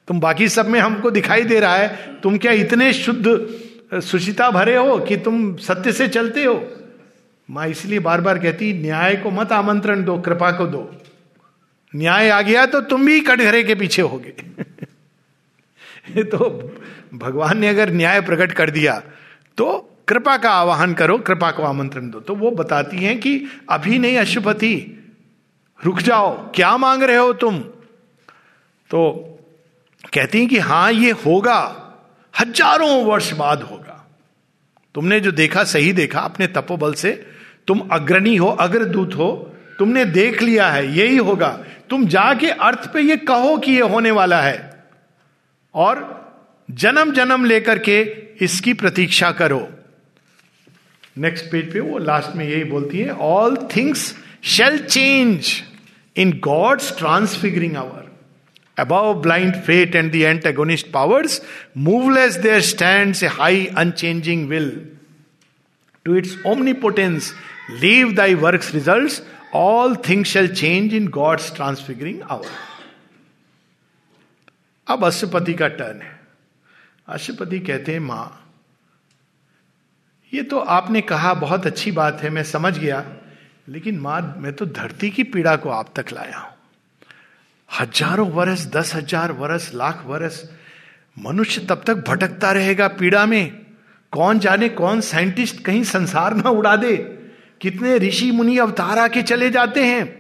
तुम 0.08 0.20
बाकी 0.20 0.50
सब 0.50 0.68
में 0.68 0.80
हमको 0.80 1.12
दिखाई 1.12 1.42
दे 1.42 1.60
रहा 1.60 1.76
है। 1.76 2.20
तुम 2.22 2.38
क्या 2.38 2.52
इतने 2.52 2.94
शुद्ध, 2.94 3.50
सुचिता 4.00 4.52
भरे 4.52 4.76
हो 4.76 4.98
कि 4.98 5.18
तुम 5.18 5.56
सत्य 5.56 5.92
से 5.92 6.08
चलते 6.08 6.44
हो? 6.44 6.74
माँ 7.50 7.68
इसलिए 7.68 8.00
बार 8.00 8.22
बार 8.22 8.40
कहती, 8.40 8.74
न्याय 8.74 9.16
को 9.16 9.32
मत 9.32 9.52
आमंत्रण 9.52 10.04
दो, 10.04 10.20
कृपा 10.20 10.52
को 10.52 10.66
दो। 10.66 11.02
न्याय 11.96 12.30
आ 12.30 12.42
गया 12.42 12.66
तो 12.66 12.82
तुम 12.82 13.06
भी 13.06 13.22
कटघरे 13.22 13.64
के 13.64 13.76
पीछे 13.76 14.02
होगे। 14.02 14.30
तो 16.24 16.38
भगवान 17.14 17.58
ने 17.58 17.68
अगर 17.68 17.90
न्याय 17.94 18.22
प्रकट 18.22 18.52
कर 18.52 18.70
दिया 18.70 19.04
तो 19.58 19.96
कृपा 20.08 20.38
का 20.38 20.52
आवाहन 20.52 20.94
करो, 20.94 21.18
कृपा 21.18 21.52
को 21.52 21.64
आमंत्रण 21.64 22.10
दो। 22.10 22.20
तो 22.20 22.36
वो 22.36 22.52
बताती 22.52 22.98
हैं 22.98 23.20
कि, 23.20 23.46
अभी 23.70 24.00
नहीं 24.00 24.18
अशुपति 24.18 24.96
रुक 25.86 26.00
जाओ, 26.00 26.52
क्या 26.52 26.78
मांग 26.78 27.04
रहे 27.04 27.18
हो 27.18 27.34
तुम? 27.34 27.60
तो 28.90 29.26
कहती 30.14 30.40
हैं 30.40 30.48
कि, 30.48 30.58
हाँ, 30.58 30.92
ये 30.92 31.12
होगा, 31.12 31.60
हज़ारों 32.40 33.06
वर्ष 33.06 33.34
बाद 33.34 33.64
होगा। 33.64 34.08
तुमने 34.96 35.20
जो 35.20 35.32
देखा, 35.32 35.64
सही 35.64 35.94
देखा, 35.94 36.20
अपने 36.20 36.48
तपोबल 36.48 36.94
से 36.94 37.39
तुम 37.70 37.88
अग्रणी 37.92 38.36
हो, 38.36 38.48
अग्रदूत 38.60 39.16
हो, 39.16 39.32
तुमने 39.80 40.06
देख 40.06 40.42
लिया 40.42 40.70
है, 40.70 40.86
यही 40.98 41.18
होगा। 41.18 41.50
तुम 41.90 42.06
जाके 42.08 42.50
अर्थ 42.68 42.92
पे 42.94 43.02
ये 43.02 43.18
कहो 43.18 43.58
कि 43.58 43.72
ये 43.72 43.90
होने 43.92 44.12
वाला 44.12 44.42
है। 44.42 44.58
और 45.76 46.08
जन्म 46.70 47.12
जन्म 47.14 47.46
लेकर 47.46 47.80
के 47.80 48.02
इसकी 48.42 48.74
प्रतीक्षा 48.74 49.32
करो। 49.32 49.68
नेक्स्ट 51.18 51.46
पेज 51.52 51.72
पे 51.74 51.80
वो 51.80 51.98
लास्ट 52.00 52.36
में 52.36 52.46
यही 52.46 52.64
बोलती 52.64 53.00
है 53.00 53.14
all 53.28 53.56
things 53.76 54.14
shall 54.50 54.78
change 54.86 55.52
in 56.16 56.32
God's 56.44 56.98
transfiguring 56.98 57.76
hour 57.78 58.08
above 58.78 59.14
blind 59.22 59.56
fate 59.64 59.96
and 59.96 60.12
the 60.12 60.16
antagonist 60.16 60.92
powers 60.92 61.42
moveless 61.78 62.36
there 62.38 62.62
stand 62.62 63.16
a 63.24 63.28
high 63.40 63.66
unchanging 63.78 64.48
will 64.50 64.70
to 66.06 66.16
its 66.16 66.38
omnipotence 66.46 67.34
leave 67.72 68.12
thy 68.14 68.34
work 68.36 68.62
result 68.74 69.22
all 69.56 69.96
things 70.10 70.30
shall 70.30 70.54
change 70.56 70.94
in 70.94 71.08
God's 71.10 71.54
transfiguring 71.56 72.22
hour 72.24 72.48
अब 74.88 75.06
अशुपति 75.06 75.54
का 75.54 75.68
turn 75.70 76.02
है। 76.02 76.18
अशुपति 77.08 77.60
कहते 77.60 77.92
हैं, 77.92 78.00
माँ, 78.00 78.46
ये 80.34 80.42
तो 80.44 80.60
आपने 80.60 81.02
कहा, 81.02 81.34
बहुत 81.36 81.66
अच्छी 81.68 81.92
बात 81.92 82.22
है, 82.22 82.30
मैं 82.30 82.44
समझ 82.46 82.78
गया, 82.78 83.04
लेकिन 83.70 84.00
माँ, 84.00 84.22
मैं 84.38 84.54
तो 84.54 84.66
धरती 84.66 85.10
की 85.10 85.24
पीड़ा 85.26 85.56
को 85.56 85.70
आप 85.70 85.92
तक 85.96 86.12
लाया 86.14 86.38
हूँ। 86.38 86.54
हज़ारों 87.70 88.30
वर्ष 88.32 88.66
दस 88.68 88.96
हज़ार 88.96 89.32
वर्ष 89.34 89.70
लाख 89.74 90.04
वर्ष 90.06 90.44
मनुष्य 91.18 91.66
तब 91.70 91.84
तक 91.88 92.04
भटकता 92.08 92.52
रहेगा 92.52 92.88
पीड़ा 92.90 93.26
में। 93.26 93.66
कौन 94.14 94.40
जाने, 94.40 94.70
कौन 94.70 95.02
साइंटिस्ट 95.04 95.64
कहीं 95.66 95.84
संसार 95.86 96.34
ना 96.36 96.50
उड़ा 96.52 96.76
दे। 96.76 96.96
कितने 97.62 97.98
ऋषि 97.98 98.32
मुनि 98.32 98.58
अवतार 98.58 99.00
आके 99.00 99.22
चले 99.22 99.50
जाते 99.50 99.86
हैं। 99.86 100.20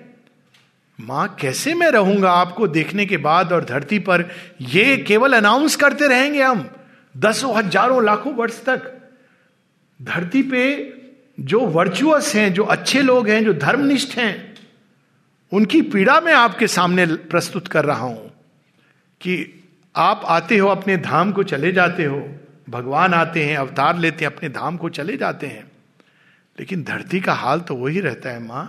माँ, 1.01 1.35
कैसे 1.39 1.73
मैं 1.73 1.91
रहूँगा 1.91 2.31
आपको 2.31 2.67
देखने 2.67 3.05
के 3.05 3.17
बाद 3.17 3.53
और 3.53 3.65
धरती 3.65 3.99
पर? 3.99 4.29
ये 4.61 4.97
केवल 4.97 5.33
अनाउंस 5.33 5.75
करते 5.75 6.07
रहेंगे 6.07 6.43
हम, 6.43 6.69
दसों 7.17 7.57
हज़ारों 7.57 8.05
लाखों 8.05 8.33
वर्ष 8.33 8.63
तक। 8.63 9.09
धरती 10.01 10.43
पे 10.43 10.93
जो 11.39 11.59
वर्चुअस 11.59 12.35
हैं, 12.35 12.53
जो 12.53 12.63
अच्छे 12.63 13.01
लोग 13.01 13.29
हैं, 13.29 13.45
जो 13.45 13.53
धर्मनिष्ठ 13.53 14.17
हैं, 14.17 14.55
उनकी 15.53 15.81
पीड़ा 15.81 16.21
मैं 16.21 16.33
आपके 16.33 16.67
सामने 16.67 17.05
प्रस्तुत 17.05 17.67
कर 17.67 17.85
रहा 17.85 18.05
हूँ 18.05 18.31
कि 19.21 19.63
आप 19.95 20.21
आते 20.25 20.57
हो, 20.57 20.67
अपने 20.67 20.97
धाम 20.97 21.31
को 21.31 21.43
चले 21.43 21.71
जाते 21.71 22.05
हो, 22.05 22.35
भगवान 22.69 23.13
आते 23.13 23.43
हैं, 23.43 23.57
अवतार 23.57 23.97
लेते 23.97 24.25
हैं, 24.25 24.31
अपने 24.31 24.49
धाम 24.49 24.77
को 24.77 24.89
चले 24.89 25.17
जाते 25.17 25.47
हैं। 25.47 25.68
लेकिन 26.59 26.83
धरती 26.83 27.19
का 27.19 27.33
हाल 27.33 27.59
तो 27.59 27.75
वही 27.75 27.99
रहता 27.99 28.29
है 28.29 28.43
माँ। 28.43 28.65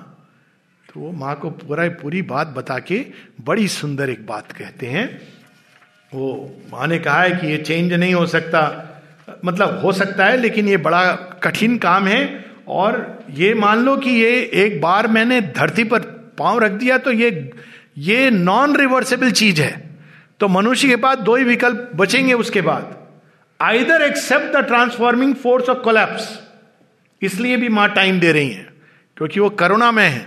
तो 0.88 1.01
वो 1.01 1.12
माँ 1.12 1.34
को 1.36 1.51
पूरा 1.51 1.88
पूरी 1.88 2.22
बात 2.22 2.47
बता 2.47 2.78
के 2.78 3.07
बड़ी 3.45 3.68
सुंदर 3.68 4.11
एक 4.11 4.26
बात 4.26 4.53
कहते 4.53 4.86
हैं। 4.86 5.07
वो 6.14 6.57
माँ 6.72 6.86
ने 6.86 6.99
कहा 6.99 7.22
है 7.22 7.30
कि 7.30 7.47
ये 7.47 7.57
चेंज 7.57 7.93
नहीं 7.93 8.14
हो 8.14 8.26
सकता। 8.26 8.62
मतलब 9.45 9.80
हो 9.84 9.93
सकता 9.93 10.26
है, 10.26 10.36
लेकिन 10.36 10.68
ये 10.68 10.76
बड़ा 10.76 11.12
कठिन 11.43 11.78
काम 11.78 12.07
है। 12.07 12.45
और 12.68 13.24
ये 13.30 13.55
मान 13.55 13.78
लो 13.78 13.97
कि 13.97 14.11
ये 14.11 14.51
एक 14.55 14.80
बार 14.80 15.07
मैंने 15.07 15.41
धरती 15.41 15.84
पर 15.84 16.01
पाँव 16.38 16.59
रख 16.59 16.72
दिया 16.72 16.99
तो 16.99 17.12
ये 17.12 17.51
ये 17.99 18.30
नॉन 18.30 18.76
रिवर्सेबल 18.76 19.30
चीज़ 19.30 19.61
है। 19.62 19.91
तो 20.41 20.49
मनुष्य 20.49 20.88
के 20.88 20.97
पास 20.97 21.18
दो 21.18 21.36
ही 21.36 21.45
विकल्प 21.45 21.91
बचेंगे 21.95 22.32
उसके 22.32 22.61
बाद। 22.61 22.97
Either 23.61 24.03
accept 24.03 24.57
the 24.57 24.64
transforming 24.64 25.34
force 25.34 25.68
of 25.68 25.78
collapse 25.78 26.28
इसलिए 27.23 27.57
भी 27.57 27.68
माँ 27.68 27.89
टाइम 27.89 28.21
दे 28.21 28.33
रही 28.33 28.51
हैं, 28.51 28.68
क्योंकि 29.16 29.41
वो 29.41 29.51
करुणा 29.53 29.91
में 29.93 30.09
है। 30.09 30.27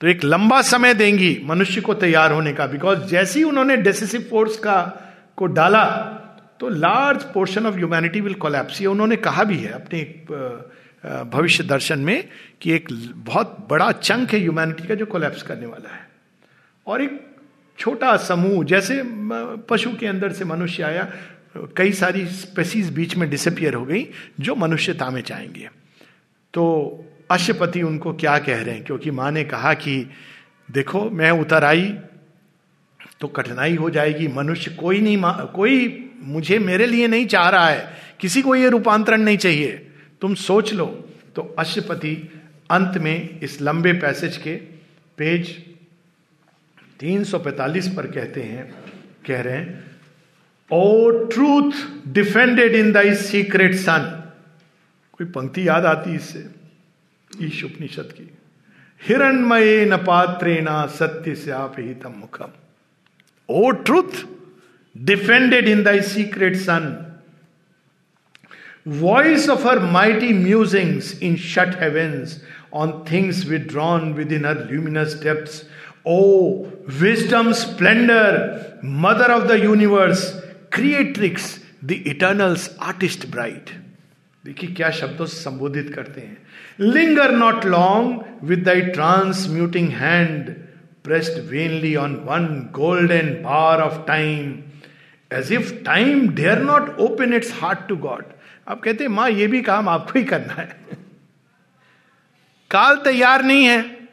तो 0.00 0.06
एक 0.06 0.24
लंबा 0.24 0.60
समय 0.62 0.94
देंगी 0.94 1.40
मनुष्य 1.44 1.80
को 1.80 1.94
तैयार 1.96 2.32
होने 2.32 2.52
का 2.52 2.66
बिकॉज़ 2.66 2.98
जैसे 3.06 3.42
उन्होंने 3.42 3.76
डेसिसिव 3.78 4.26
फोर्स 4.30 4.56
का, 4.58 4.80
को 5.36 5.46
डाला 5.48 5.84
तो 6.60 6.68
large 6.68 7.22
portion 7.34 7.66
of 7.66 7.74
humanity 7.74 8.20
will 8.20 8.34
collapse 8.36 8.80
ये 8.80 8.86
उन्होंने 8.86 9.16
कहा 9.18 9.44
भी 9.44 9.56
है 9.56 9.72
अपने 9.72 10.02
भविष्य 11.32 11.64
दर्शन 11.64 11.98
में, 11.98 12.28
कि 12.60 12.72
एक 12.72 12.88
बहुत 13.16 13.56
बड़ा 13.70 13.90
चंक 13.92 14.32
है 14.32 14.40
ह्यूमैनिटी 14.40 14.86
का 14.88 14.94
जो 14.94 15.06
कोलैप्स 15.06 15.42
करने 15.42 15.66
वाला 15.66 15.94
है। 15.94 16.06
और 16.86 17.02
एक 17.02 17.20
छोटा 17.78 18.16
समूह, 18.18 18.64
जैसे 18.64 19.02
पशु 19.68 19.90
के 19.96 20.06
अंदर 20.06 20.32
से 20.32 20.44
मनुष्य 20.44 20.82
आया 20.82 21.06
कई 21.56 21.92
सारी 21.92 22.26
स्पेसीज 22.26 22.90
बीच 22.90 23.16
में 23.16 23.28
डिसअपियर 23.30 23.74
हो 23.74 23.84
गई, 23.84 24.06
जो 24.40 24.54
मनुष्यता 24.54 25.10
में 25.10 25.22
चाहेंगे 25.22 25.70
तो 26.54 26.64
अश्वपति 27.30 27.82
उनको 27.82 28.12
क्या 28.12 28.38
कह 28.38 28.62
रहे 28.62 28.74
हैं? 28.74 28.84
क्योंकि 28.84 29.10
माँ 29.10 29.30
ने 29.32 29.44
कहा 29.44 29.74
कि, 29.74 30.10
देखो, 30.70 31.10
मैं 31.10 31.30
उतर 31.30 31.64
आई 31.64 31.98
तो 33.20 33.28
कठिनाई 33.28 33.74
हो 33.74 33.90
जाएगी। 33.90 34.28
मनुष्य 34.28 34.70
कोई 34.70 35.00
नहीं 35.00 35.18
कोई 35.52 36.10
मुझे 36.20 36.58
मेरे 36.58 36.86
लिए 36.86 37.08
नहीं 37.08 37.26
चाह 37.26 37.48
रहा 37.48 37.68
है। 37.68 37.96
किसी 38.20 38.42
को 38.42 38.54
यह 38.54 38.68
रूपांतरण 38.68 39.20
नहीं 39.20 39.36
चाहिए। 39.36 39.72
तुम 40.20 40.34
सोच 40.34 40.72
लो। 40.74 40.86
तो 41.36 41.42
अश्वपति 41.58 42.14
अंत 42.70 42.98
में 42.98 43.40
इस 43.40 43.60
लंबे 43.62 43.92
पैसेज 43.92 44.36
के 44.36 44.54
पेज 45.18 45.62
345 47.00 47.88
पर 47.88 48.06
कहते 48.06 48.42
हैं, 48.42 48.74
कह 49.26 49.40
रहे 49.40 49.56
हैं 49.56 49.97
O 50.70 51.10
truth 51.32 51.72
defended 52.12 52.74
in 52.76 52.90
thy 52.92 53.14
secret 53.16 53.74
sun 53.74 54.02
कोई 55.12 55.26
पंक्ति 55.26 55.66
याद 55.68 55.84
आती 55.86 56.14
इससे? 56.14 56.44
ईश 57.30 57.62
उपनिषद 57.64 58.08
की। 58.12 58.30
हिरणमय 59.00 59.84
न 59.90 59.96
पात्रेना 60.06 60.84
सत्य 60.98 61.34
से 61.34 61.50
आप 61.50 61.76
ही 61.78 61.94
तम 62.02 62.12
मुखम। 62.20 62.50
O 63.48 63.70
truth 63.70 64.24
defended 64.96 65.68
in 65.68 65.82
thy 65.82 66.00
secret 66.00 66.56
sun 66.56 66.94
voice 69.00 69.48
of 69.50 69.66
her 69.68 69.78
mighty 69.92 70.32
musings 70.34 71.18
in 71.22 71.36
shut 71.44 71.80
heavens 71.82 72.40
on 72.74 72.92
things 73.10 73.44
withdrawn 73.48 74.12
within 74.32 74.44
her 74.44 74.58
luminous 74.70 75.20
depth 75.22 76.06
O 76.06 76.20
wisdom 77.00 77.52
splendour 77.52 78.38
mother 79.06 79.32
of 79.32 79.46
the 79.48 79.58
universe 79.64 80.26
creatrix 80.72 81.58
the 81.84 81.92
eternal's 82.06 82.76
artist 82.82 83.26
bright 83.26 83.70
देखिए 84.44 84.70
क्या 84.70 84.90
शब्दों 84.90 85.26
से 85.26 85.36
संबोधित 85.36 85.92
करते 85.94 86.20
हैं। 86.20 86.36
Linger 86.80 87.30
not 87.30 87.64
long 87.64 88.24
with 88.44 88.62
thy 88.64 88.80
transmuting 88.80 89.88
hand 89.88 90.50
pressed 91.04 91.38
vainly 91.50 91.94
on 91.96 92.14
one 92.26 92.46
golden 92.72 93.28
bar 93.42 93.80
of 93.80 94.06
time 94.06 94.58
as 95.30 95.52
if 95.52 95.72
time 95.84 96.28
dare 96.28 96.62
not 96.62 96.96
open 96.98 97.34
its 97.34 97.52
heart 97.60 97.86
to 97.88 97.96
God 97.96 98.24
आप 98.68 98.80
कहते 98.80 99.04
हैं, 99.04 99.10
माँ, 99.10 99.30
ये 99.30 99.46
भी 99.46 99.62
काम 99.62 99.88
आपको 99.88 100.18
ही 100.18 100.24
करना 100.24 100.54
है। 100.54 100.76
काल 102.70 102.96
तैयार 102.96 103.44
नहीं 103.44 103.64
है, 103.64 104.08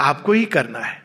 आपको 0.00 0.32
ही 0.32 0.44
करना 0.44 0.78
है। 0.78 1.03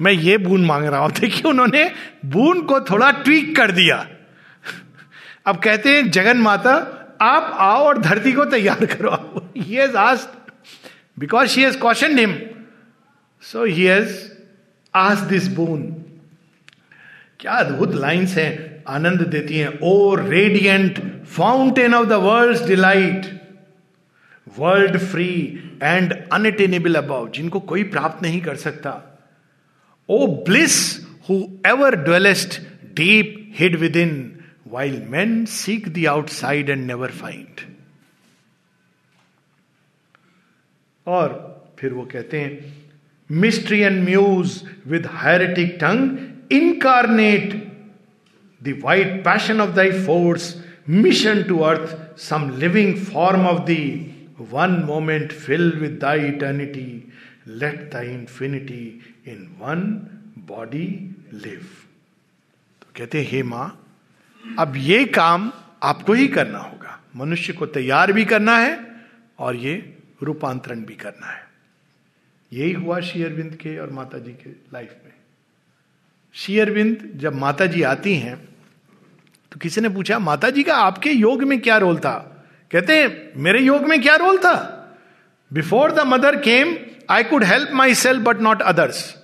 मैं 0.00 0.12
ये 0.12 0.38
बून 0.38 0.64
मांग 0.64 0.84
रहा 0.84 1.00
हूँ। 1.00 1.10
देखिए, 1.20 1.50
उन्होंने 1.50 1.90
बून 2.24 2.62
को 2.62 2.80
थोड़ा 2.80 3.10
ट्वीक 3.10 3.56
कर 3.56 3.70
दिया। 3.70 3.96
अब 5.46 5.56
कहते 5.56 5.96
हैं, 5.96 6.10
जगन 6.10 6.38
माता, 6.38 6.74
आप 7.20 7.52
आओ 7.54 7.84
और 7.84 7.98
धरती 7.98 8.32
को 8.32 8.44
तैयार 8.44 8.86
करो। 8.94 9.50
Has 9.58 9.96
asked 9.96 10.52
because 11.18 11.48
she 11.48 11.62
has 11.62 11.78
question 11.78 12.18
him 12.18 12.38
so 13.42 13.64
he 13.64 13.84
has 13.84 14.30
ask 14.94 15.22
this 15.22 15.48
boon 15.48 15.82
क्या 17.40 17.52
अद्भुत 17.52 17.94
लाइंस 17.94 18.36
हैं, 18.36 18.84
आनंद 18.88 19.20
देती 19.20 19.58
हैं। 19.58 19.78
O 19.82 20.14
radiant 20.14 21.24
fountain 21.24 21.94
of 21.94 22.06
the 22.06 22.12
world 22.12 22.66
delight 22.66 23.26
world 24.58 24.98
free 24.98 25.28
and 25.82 26.28
unattainable 26.32 26.94
above 26.94 27.28
जिनको 27.28 27.60
कोई 27.60 27.84
प्राप्त 27.84 28.22
नहीं 28.22 28.40
कर 28.40 28.56
सकता। 28.56 29.13
Bliss 30.08 30.76
who 31.28 31.34
ever 31.66 31.94
dwellest 32.04 32.60
deep 32.96 33.36
hid 33.58 33.76
within 33.96 34.14
while 34.68 35.00
man 35.08 35.44
seek 35.50 35.88
the 35.88 36.06
outside 36.06 36.70
and 36.70 36.86
never 36.86 37.10
find 37.12 37.60
और 41.06 41.32
फिर 41.78 41.92
वो 41.92 42.04
कहते 42.12 42.40
हैं 42.40 42.72
mystery 43.30 43.80
and 43.80 44.02
muse 44.04 44.60
with 44.86 45.06
hieratic 45.12 45.76
tongue 45.80 46.52
incarnate 46.52 47.54
the 48.60 48.78
white 48.84 49.22
passion 49.24 49.60
of 49.60 49.74
thy 49.76 49.90
force 50.04 50.54
mission 50.90 51.42
to 51.42 51.58
earth 51.62 51.96
some 52.20 52.48
living 52.58 52.94
form 53.04 53.46
of 53.46 53.64
the 53.70 53.76
one 54.52 54.70
moment 54.86 55.32
fill 55.32 55.70
with 55.78 55.98
thy 56.00 56.26
eternity 56.28 56.86
let 57.48 57.90
the 57.94 58.02
infinity 58.10 58.84
in 59.26 59.46
one 59.58 59.80
body 60.46 60.86
live 61.32 61.66
तो 62.82 62.86
कहते 62.96 63.22
हे 63.22 63.42
माँ, 63.42 63.66
अब 64.44 64.76
ये 64.76 65.04
काम 65.04 65.50
आपको 65.82 66.12
ही 66.12 66.26
करना 66.28 66.58
होगा। 66.58 67.00
मनुष्य 67.16 67.52
को 67.52 67.66
तैयार 67.66 68.12
भी 68.12 68.24
करना 68.24 68.56
है 68.58 68.78
और 69.38 69.56
ये 69.56 69.74
रूपांतरण 70.22 70.84
भी 70.84 70.94
करना 70.94 71.26
है। 71.26 71.42
यही 72.52 72.72
हुआ 72.72 73.00
शेयरविंद 73.00 73.54
के 73.54 73.76
और 73.78 73.90
माता 73.90 74.18
जी 74.18 74.32
के 74.32 74.50
लाइफ 74.50 74.94
में। 75.04 75.12
शेयरविंद 76.34 77.10
जब 77.16 77.34
माता 77.34 77.66
जी 77.66 77.82
आती 77.82 78.14
हैं 78.16 78.36
तो 79.52 79.60
किसी 79.60 79.80
ने 79.80 79.88
पूछा 79.88 80.18
माता 80.18 80.50
जी 80.50 80.62
का 80.62 80.76
आपके 80.76 81.10
योग 81.10 81.42
में 81.42 81.60
क्या 81.60 81.76
रोल 81.78 81.98
था? 81.98 82.16
कहते 82.70 82.96
हैं, 82.96 83.32
मेरे 83.36 83.60
योग 83.60 83.82
में 83.82 84.00
क्या 84.02 84.14
रोल 84.16 84.38
था? 84.38 84.56
Before 85.50 85.92
the 85.92 86.00
mother 86.00 86.36
came 86.40 86.74
I 87.10 87.24
could 87.24 87.44
help 87.44 87.70
myself 87.94 88.22
but 88.22 88.40
not 88.40 88.62
others 88.62 89.14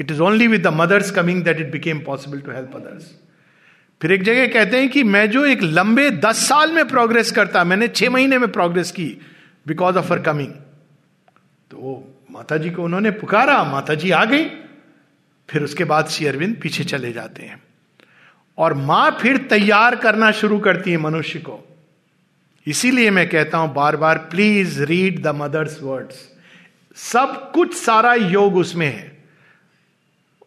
it 0.00 0.10
is 0.10 0.20
only 0.20 0.46
with 0.46 0.62
the 0.62 0.72
mother's 0.74 1.10
coming 1.10 1.42
that 1.44 1.60
it 1.60 1.70
became 1.72 2.00
possible 2.00 2.40
to 2.40 2.52
help 2.52 2.76
others 2.76 3.14
फिर 4.00 4.12
एक 4.12 4.22
जगह 4.22 4.46
कहते 4.46 4.80
हैं 4.80 4.88
कि 4.88 5.02
मैं 5.02 5.30
जो 5.30 5.44
एक 5.46 5.62
लंबे 5.62 6.10
दस 6.10 6.38
साल 6.48 6.72
में 6.72 6.88
प्रोग्रेस 6.88 7.30
करता, 7.30 7.64
मैंने 7.64 7.88
छह 7.88 8.10
महीने 8.10 8.38
में 8.38 8.50
प्रोग्रेस 8.52 8.90
की 8.90 9.06
बिकॉज़ 9.66 9.96
ऑफ़ 9.96 10.12
हर 10.12 10.18
कमिंग 10.18 10.52
तो 11.70 11.94
माता 12.30 12.56
जी 12.56 12.70
को 12.70 12.82
उन्होंने 12.84 13.10
पुकारा 13.10 13.62
माता 13.64 13.94
जी 13.94 14.10
आ 14.10 14.24
गई। 14.24 14.44
फिर 15.48 15.62
उसके 15.62 15.84
बाद 15.84 16.08
श्री 16.08 16.26
अरविंद 16.26 16.56
पीछे 16.62 16.84
चले 16.84 17.12
जाते 17.12 17.42
हैं। 17.42 17.62
और 18.58 18.74
माँ 18.74 19.10
फिर 19.20 19.36
तैयार 19.36 19.96
करना 19.96 20.30
शुरू 20.30 20.58
करती 20.58 20.90
है 20.90 20.96
मनुष्य 20.96 21.38
को। 21.38 21.62
इसीलिए 22.66 23.10
मैं 23.10 23.28
कहता 23.28 23.58
हूँ 23.58 23.72
बार 23.74 23.96
बार 23.96 24.18
please 24.30 24.82
read 24.82 25.22
the 25.22 25.34
mother's 25.34 25.78
words 25.82 26.35
सब 26.96 27.52
कुछ 27.54 27.74
सारा 27.74 28.14
योग 28.14 28.56
उसमें 28.56 28.86
है। 28.86 29.24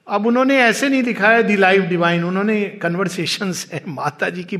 अब 0.07 0.27
उन्होंने 0.27 0.57
ऐसे 0.57 0.89
नहीं 0.89 1.03
दिखाया 1.03 1.41
दी 1.41 1.55
लाइफ 1.55 1.81
डिवाइन, 1.81 2.23
उन्होंने 2.23 2.65
कन्वर्सेशन 2.65 3.53
है 3.73 3.83
माता 3.87 4.29
जी 4.29 4.43
की 4.43 4.57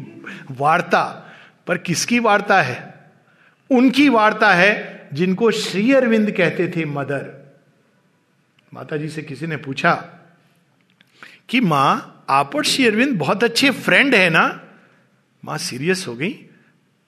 वार्ता। 0.51 1.31
पर 1.67 1.77
किसकी 1.77 2.19
वार्ता 2.19 2.61
है? 2.61 2.93
उनकी 3.69 4.09
वार्ता 4.09 4.53
है 4.53 5.09
जिनको 5.13 5.51
श्री 5.51 5.93
अरविंद 5.93 6.31
कहते 6.31 6.73
थे 6.75 6.85
मदर। 6.85 7.53
माता 8.73 8.97
जी 8.97 9.09
से 9.09 9.21
किसी 9.21 9.47
ने 9.47 9.57
पूछा 9.57 9.93
कि 11.49 11.59
माँ, 11.59 12.25
आप 12.29 12.55
और 12.55 12.65
श्री 12.65 12.87
अरविंद 12.87 13.19
बहुत 13.19 13.43
अच्छे 13.43 13.69
फ्रेंड 13.69 14.15
है 14.15 14.29
ना? 14.29 14.63
माँ 15.45 15.57
सीरियस 15.57 16.05
हो 16.07 16.15
गई। 16.15 16.29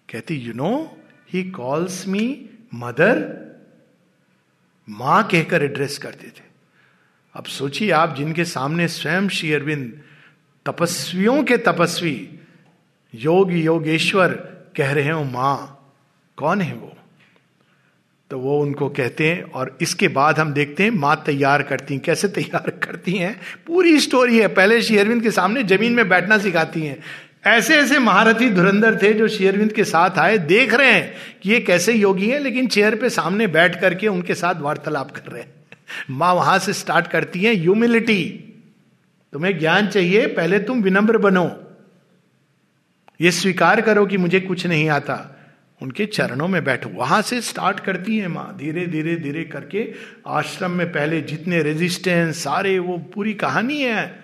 कहती 0.09 0.35
you 0.35 0.53
know 0.53 0.97
he 1.33 1.43
calls 1.43 2.07
me 2.07 2.49
mother 2.73 3.50
माँ 4.89 5.23
कहकर 5.23 5.63
एड्रेस 5.63 5.97
करते 5.97 6.27
थे। 6.27 6.43
अब 7.33 7.45
सोचिए 7.45 7.91
आप 7.91 8.15
जिनके 8.15 8.45
सामने 8.45 8.87
स्वयं 8.87 9.27
श्री 9.27 9.53
अरविंद 9.53 10.01
तपस्वियों 10.65 11.43
के 11.43 11.57
तपस्वी 11.57 12.39
योग 13.15 13.53
योगेश्वर 13.53 14.29
कह 14.77 14.91
रहे 14.91 15.09
हो, 15.09 15.23
माँ, 15.23 15.77
कौन 16.37 16.61
है 16.61 16.73
वो? 16.73 16.97
तो 18.29 18.39
वो 18.39 18.61
उनको 18.61 18.89
कहते 18.89 19.31
हैं 19.31 19.41
और 19.43 19.77
इसके 19.81 20.07
बाद 20.07 20.39
हम 20.39 20.53
देखते 20.53 20.83
हैं 20.83 20.91
माँ 20.91 21.23
तैयार 21.25 21.63
करती 21.63 21.93
हैं। 21.93 22.03
कैसे 22.03 22.27
तैयार 22.27 22.69
करती 22.69 23.11
हैं? 23.11 23.41
पूरी 23.67 23.99
स्टोरी 23.99 24.39
है। 24.39 24.47
पहले 24.47 24.81
शेयरविंद 24.81 25.23
के 25.23 25.31
सामने 25.31 25.63
ज़मीन 25.63 25.93
में 25.93 26.09
बैठना 26.09 26.37
सिखाती 26.37 26.81
हैं। 26.81 26.99
ऐसे 27.45 27.75
ऐसे 27.75 27.99
महारथी 27.99 28.49
धुरंधर 28.49 29.01
थे 29.01 29.13
जो 29.13 29.27
शेयरविंद 29.27 29.71
के 29.73 29.83
साथ 29.83 30.17
आए, 30.17 30.37
देख 30.37 30.73
रहे 30.73 30.91
हैं 30.91 31.13
कि 31.41 31.49
ये 31.49 31.59
कैसे 31.59 31.93
योगी 31.93 32.29
हैं, 32.29 32.39
लेकिन 32.39 32.67
चेयर 32.67 32.95
पे 32.95 33.09
सामने 33.09 33.47
बैठ 33.47 33.81
करके 33.81 34.07
उनके 34.07 34.35
साथ 34.35 34.55
वार्तालाप 34.55 35.11
कर 35.11 35.31
रहे 35.31 35.41
हैं। 35.41 35.53
माँ 36.09 36.33
वहाँ 36.33 36.59
से 36.59 36.73
स्टार्ट 36.73 37.07
करती 37.07 37.39
है 37.39 37.55
ह्यूमिलिटी 37.55 38.47
तुम्हें 39.33 39.59
ज्ञान 39.59 39.87
चाहिए, 39.87 40.27
पहले 40.27 40.59
तुम 40.59 40.81
विनम्र 40.81 41.17
बनो। 41.17 41.49
ये 43.21 43.31
स्वीकार 43.31 43.81
करो 43.81 44.05
कि 44.05 44.17
मुझे 44.17 44.39
कुछ 44.39 44.67
नहीं 44.67 44.89
आता। 44.89 45.37
उनके 45.81 46.05
चरणों 46.05 46.47
में 46.47 46.63
बैठो। 46.63 46.89
वहाँ 46.89 47.21
से 47.21 47.41
स्टार्ट 47.41 47.79
करती 47.79 48.17
है 48.17 48.27
माँ, 48.27 48.57
धीरे 48.59 48.85
धीरे 48.87 49.15
धीरे 49.15 49.43
करके 49.43 49.93
आश्रम 50.27 50.71
में 50.71 50.91
पहले 50.91 51.21
जितने 51.21 51.61
रेजिस्टेंस 51.63 52.43
सारे 52.43 52.79
वो 52.79 52.97
पूरी 52.97 53.33
कहानी 53.33 53.81
है। 53.81 54.20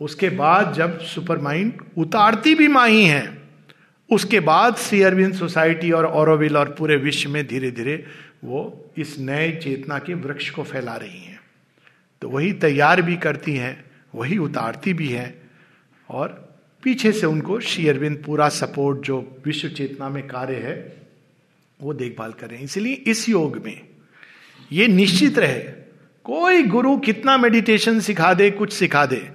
उसके 0.00 0.28
बाद 0.28 0.72
जब 0.72 0.98
सुपर 1.00 1.38
माइंड 1.38 1.82
उतारती 1.98 2.54
भी 2.54 2.68
माही 2.68 3.04
है, 3.04 3.42
उसके 4.10 4.40
बाद 4.40 4.76
श्री 4.76 5.02
अरविंद 5.02 5.34
सोसाइटी 5.34 5.90
और 5.90 6.06
औरविल 6.06 6.56
और 6.56 6.74
पूरे 6.78 6.96
विश्व 6.96 7.30
में 7.30 7.46
धीरे 7.46 7.70
धीरे 7.70 8.04
वो 8.44 8.92
इस 8.98 9.18
नए 9.18 9.50
चेतना 9.56 9.98
के 9.98 10.14
वृक्ष 10.14 10.50
को 10.50 10.62
फैला 10.62 10.96
रही 10.96 11.20
हैं। 11.20 11.40
तो 12.22 12.28
वही 12.28 12.52
तैयार 12.52 13.02
भी 13.02 13.16
करती 13.16 13.54
हैं, 13.56 13.84
वही 14.14 14.38
उतारती 14.38 14.92
भी 14.92 15.08
हैं 15.08 15.34
और 16.10 16.28
पीछे 16.82 17.12
से 17.12 17.26
उनको 17.26 17.58
श्री 17.60 17.88
अरविंद 17.88 18.22
पूरा 18.26 18.48
सपोर्ट 18.48 19.00
जो 19.00 19.20
विश्व 19.44 19.68
चेतना 19.68 20.08
में 20.08 20.26
कार्य 20.28 20.56
है, 20.56 20.76
वो 21.80 21.94
देखभाल 21.94 22.32
करें 22.32 22.58
इसलिए 22.60 22.94
इस 23.06 23.28
योग 23.28 23.56
में 23.64 23.80
ये 24.72 24.86
निश्चित 24.88 25.38
रहे, 25.38 25.60
कोई 26.24 26.62
गुरु 26.62 26.96
कितना 26.98 27.36
मेडिटेशन 27.38 28.00
सिखा 28.00 28.32
दे, 28.34 28.50
कुछ 28.50 28.72
सिखा 28.72 29.06
दे 29.06 29.28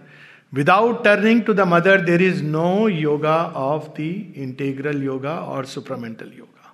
without 0.53 1.03
turning 1.03 1.41
to 1.43 1.53
the 1.53 1.59
mother 1.67 2.01
there 2.01 2.21
is 2.21 2.43
no 2.43 2.87
yoga 2.89 3.37
of 3.55 3.83
the 3.99 4.33
integral 4.35 5.03
yoga 5.03 5.35
और 5.53 5.65
supramental 5.65 6.31
yoga 6.37 6.73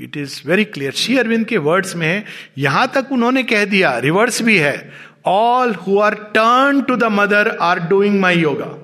it 0.00 0.16
is 0.16 0.40
very 0.46 0.64
clear 0.64 0.92
Shri 0.92 1.18
Aurobindo 1.18 1.46
के 1.46 1.58
वर्ड्स 1.58 1.96
में 1.96 2.06
है 2.06 2.24
यहाँ 2.58 2.86
तक 2.94 3.12
उन्होंने 3.12 3.42
कह 3.42 3.64
दिया 3.64 3.98
रिवर्स 3.98 4.42
भी 4.42 4.58
है 4.58 4.92
all 5.26 5.74
who 5.74 5.98
are 5.98 6.14
turn 6.14 6.80
to 6.82 6.96
the 6.96 7.04
mother 7.04 7.48
are 7.48 7.78
doing 7.88 8.20
my 8.20 8.38
yoga 8.38 8.74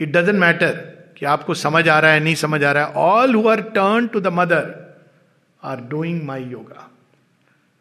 it 0.00 0.12
doesn't 0.12 0.38
matter 0.38 0.72
कि 1.18 1.26
आपको 1.26 1.54
समझ 1.54 1.88
आ 1.88 1.98
रहा 1.98 2.12
है, 2.12 2.20
नहीं 2.20 2.34
समझ 2.34 2.64
आ 2.64 2.72
रहा 2.72 2.84
है. 2.84 2.92
All 2.92 3.34
who 3.34 3.48
are 3.48 3.60
turn 3.60 4.06
to 4.06 4.20
the 4.20 4.26
mother 4.26 4.74
are 5.64 5.80
doing 5.80 6.22
my 6.22 6.44
yoga 6.44 6.90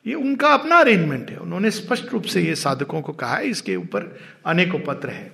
ये 0.06 0.14
उनका 0.14 0.48
अपना 0.48 0.76
अरेंजमेंट 0.76 1.30
है। 1.30 1.38
उन्होंने 1.38 1.72
स्पष्ट 1.72 2.12
रूप 2.14 2.24
से 2.24 2.42
ये 2.42 2.56
साधकों 2.56 3.02
को 3.02 3.14
कहा 3.14 3.36
है, 3.36 3.48
इसके 3.48 3.76
ऊपर 3.76 4.18
अनेकों 4.46 4.80
पत्र 4.80 5.10
है। 5.10 5.32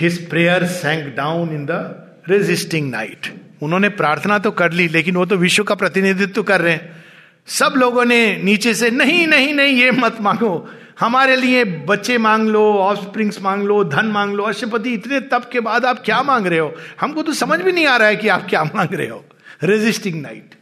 His 0.00 0.28
prayer 0.30 0.66
sank 0.66 1.14
down 1.16 1.48
in 1.48 1.66
the 1.66 2.24
resisting 2.28 2.90
night 2.90 3.32
उन्होंने 3.62 3.88
प्रार्थना 3.88 4.38
तो 4.38 4.50
कर 4.50 4.72
ली, 4.72 4.86
लेकिन 4.88 5.16
वो 5.16 5.26
तो 5.26 5.36
विश्व 5.36 5.64
का 5.64 5.74
प्रतिनिधित्व 5.74 6.42
कर 6.42 6.60
रहे 6.60 6.72
हैं। 6.72 7.04
सब 7.48 7.74
लोगों 7.76 8.04
ने 8.04 8.36
नीचे 8.36 8.74
से, 8.74 8.90
नहीं 8.90 9.26
नहीं 9.26 9.52
नहीं, 9.54 9.74
ये 9.74 9.90
मत 9.90 10.20
मांगो। 10.20 10.68
हमारे 11.00 11.36
लिए 11.36 11.64
बच्चे 11.64 12.16
मांग 12.18 12.48
लो 12.48 12.62
ऑफ़ 12.74 12.98
स्प्रिंग्स 13.00 13.40
मांग 13.42 13.62
लो, 13.62 13.82
धन 13.84 14.06
मांग 14.06 14.34
लो। 14.34 14.44
अशुपति 14.44 14.92
इतने 14.94 15.20
तप 15.20 15.48
के 15.52 15.60
बाद 15.60 15.84
आप 15.84 16.02
क्या 16.04 16.22
मांग 16.22 16.46
रहे 16.46 16.58
हो? 16.58 16.74
हमको 17.00 17.22
तो 17.22 17.32
समझ 17.32 17.60
भी 17.60 17.72
नहीं 17.72 17.86
आ 17.86 17.96
रहा 17.96 18.08
है 18.08 18.16
कि 18.16 18.28
आप 18.28 18.46
क्या 18.50 18.64
मांग 18.64 18.94
रहे 18.94 19.08
हो। 19.08 19.24
रेजिस्टिंग 19.62 20.20
नाइट 20.22 20.54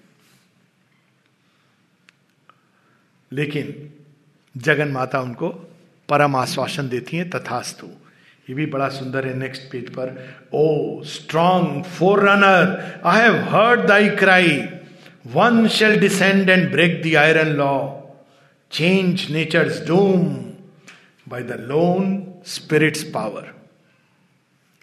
लेकिन 3.33 3.75
जगन 4.55 4.89
माता 4.89 5.21
उनको 5.21 5.49
परम 6.09 6.37
आश्वासन 6.37 6.89
देती 6.89 7.17
हैं, 7.17 7.29
तथास्तु। 7.31 7.87
ये 8.49 8.55
भी 8.55 8.67
बड़ा 8.67 8.89
सुंदर 8.89 9.27
है 9.27 9.37
नेक्स्ट 9.39 9.63
पेज 9.73 9.91
पर। 9.91 10.09
O 10.55 11.03
strong 11.05 11.83
forerunner 12.29 13.01
I 13.07 13.21
have 13.21 13.37
heard 13.51 13.87
thy 13.89 14.09
cry 14.17 14.59
one 15.27 15.67
shall 15.69 15.99
descend 16.01 16.51
and 16.51 16.71
break 16.73 17.03
the 17.03 17.15
iron 17.17 17.49
law 17.49 17.77
change 18.71 19.27
nature's 19.31 19.87
doom 19.87 20.27
by 21.27 21.43
the 21.43 21.61
lone 21.61 22.27
spirit's 22.47 23.03
power 23.05 23.53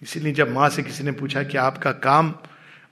इसीलिए 0.02 0.32
जब 0.32 0.52
माँ 0.52 0.68
से 0.68 0.82
किसी 0.82 1.04
ने 1.04 1.12
पूछा 1.12 1.42
कि 1.42 1.56
आपका 1.58 1.92
काम 1.92 2.34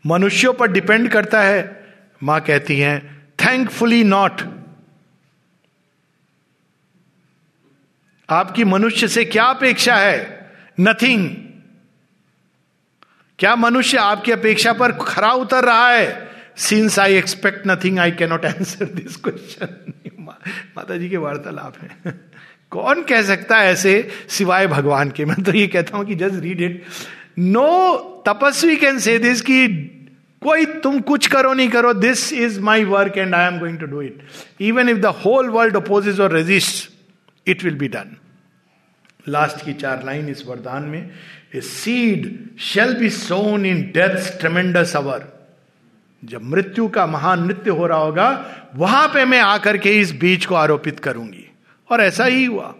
मनुष्यों 0.04 0.52
पर 0.52 0.72
डिपेंड 0.72 1.09
करता 1.11 1.42
है, 1.42 1.84
माँ 2.22 2.40
कहती 2.40 2.78
हैं 2.78 2.98
थैंकफुली 3.40 4.04
नॉट 4.04 4.40
आपकी 8.31 8.64
मनुष्य 8.64 9.09
से 9.09 9.24
क्या 9.24 9.45
अपेक्षा 9.45 9.97
है? 9.97 10.51
नथिंग 10.81 11.31
क्या 13.39 13.57
मनुष्य 13.57 13.99
आपकी 13.99 14.33
अपेक्षा 14.33 14.72
पर 14.72 14.93
खरा 14.93 15.33
उतर 15.33 15.64
रहा 15.64 15.89
है? 15.89 16.29
Since 16.57 16.99
I 16.99 17.14
expect 17.14 17.66
nothing 17.66 17.99
I 17.99 18.11
cannot 18.11 18.47
answer 18.47 18.85
this 18.85 19.16
question 19.16 19.93
माता 20.77 20.97
जी 20.97 21.09
के 21.09 21.16
वार्तालाप 21.16 21.74
है। 21.83 22.20
कौन 22.70 23.03
कह 23.03 23.22
सकता 23.22 23.57
है 23.57 23.72
ऐसे 23.72 24.09
सिवाय 24.29 24.66
भगवान 24.66 25.11
के? 25.11 25.24
मैं 25.24 25.43
तो 25.43 25.53
ये 25.53 25.66
कहता 25.66 25.97
हूँ 25.97 26.05
कि 26.05 26.14
जस्ट 26.14 26.35
रीड 26.35 26.61
इट 26.61 26.85
नो 27.39 27.93
तपस्वी 28.29 28.77
कैन 28.77 28.99
से 28.99 29.18
दिस 29.18 29.41
की 29.41 29.68
कोई 30.43 30.64
तुम 30.64 31.01
कुछ 31.01 31.27
करो 31.27 31.53
नहीं 31.53 31.68
करो 31.68 31.95
this 31.95 32.33
is 32.33 32.61
my 32.61 32.85
work 32.85 33.18
and 33.18 33.35
I 33.35 33.47
am 33.47 33.59
going 33.59 33.79
to 33.79 33.87
do 33.87 34.03
it 34.03 34.27
even 34.61 34.89
if 34.89 34.99
the 34.99 35.07
whole 35.07 35.49
world 35.49 35.77
opposes 35.77 36.20
और 36.20 36.33
resist 36.33 36.95
it 37.47 37.64
will 37.64 37.74
be 37.74 37.88
done 37.88 38.16
last 39.28 39.64
की 39.64 39.72
चार 39.72 40.05
लाइन 40.05 40.28
इस 40.28 40.47
वरदान 40.47 40.82
में 40.82 41.11
a 41.55 41.61
seed 41.61 42.59
shall 42.59 42.94
be 42.94 43.11
sown 43.11 43.66
in 43.66 43.82
death 43.82 44.40
tremendous 44.40 44.97
hour 44.97 45.36
जब 46.24 46.42
मृत्यु 46.42 46.88
का 46.88 47.07
महान 47.07 47.44
नृत्य 47.44 47.70
हो 47.70 47.86
रहा 47.86 47.99
होगा, 47.99 48.55
वहाँ 48.74 49.09
पे 49.09 49.24
मैं 49.24 49.40
आकर 49.40 49.78
के 49.78 50.01
इस 50.01 50.12
बीज 50.12 50.47
को 50.47 50.55
आरोपित 50.55 51.01
करूँगी। 51.01 51.51
और 51.90 52.01
ऐसा 52.01 52.24
ही 52.24 52.44
हुआ। 52.44 52.74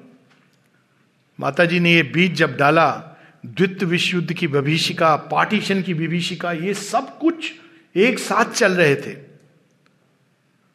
माता 1.40 1.64
जी 1.64 1.80
ने 1.80 1.94
ये 1.94 2.02
बीज 2.02 2.32
जब 2.32 2.56
डाला 2.56 3.18
द्वितीय 3.46 3.88
विश्व 3.88 4.16
युद्ध 4.16 4.32
की 4.32 4.46
विभीषिका, 4.46 5.16
पार्टीशन 5.16 5.82
की 5.82 5.92
विभीषिका, 5.92 6.52
ये 6.52 6.74
सब 6.74 7.18
कुछ 7.18 7.52
एक 7.96 8.18
साथ 8.18 8.44
चल 8.44 8.72
रहे 8.72 8.96
थे। 8.96 9.16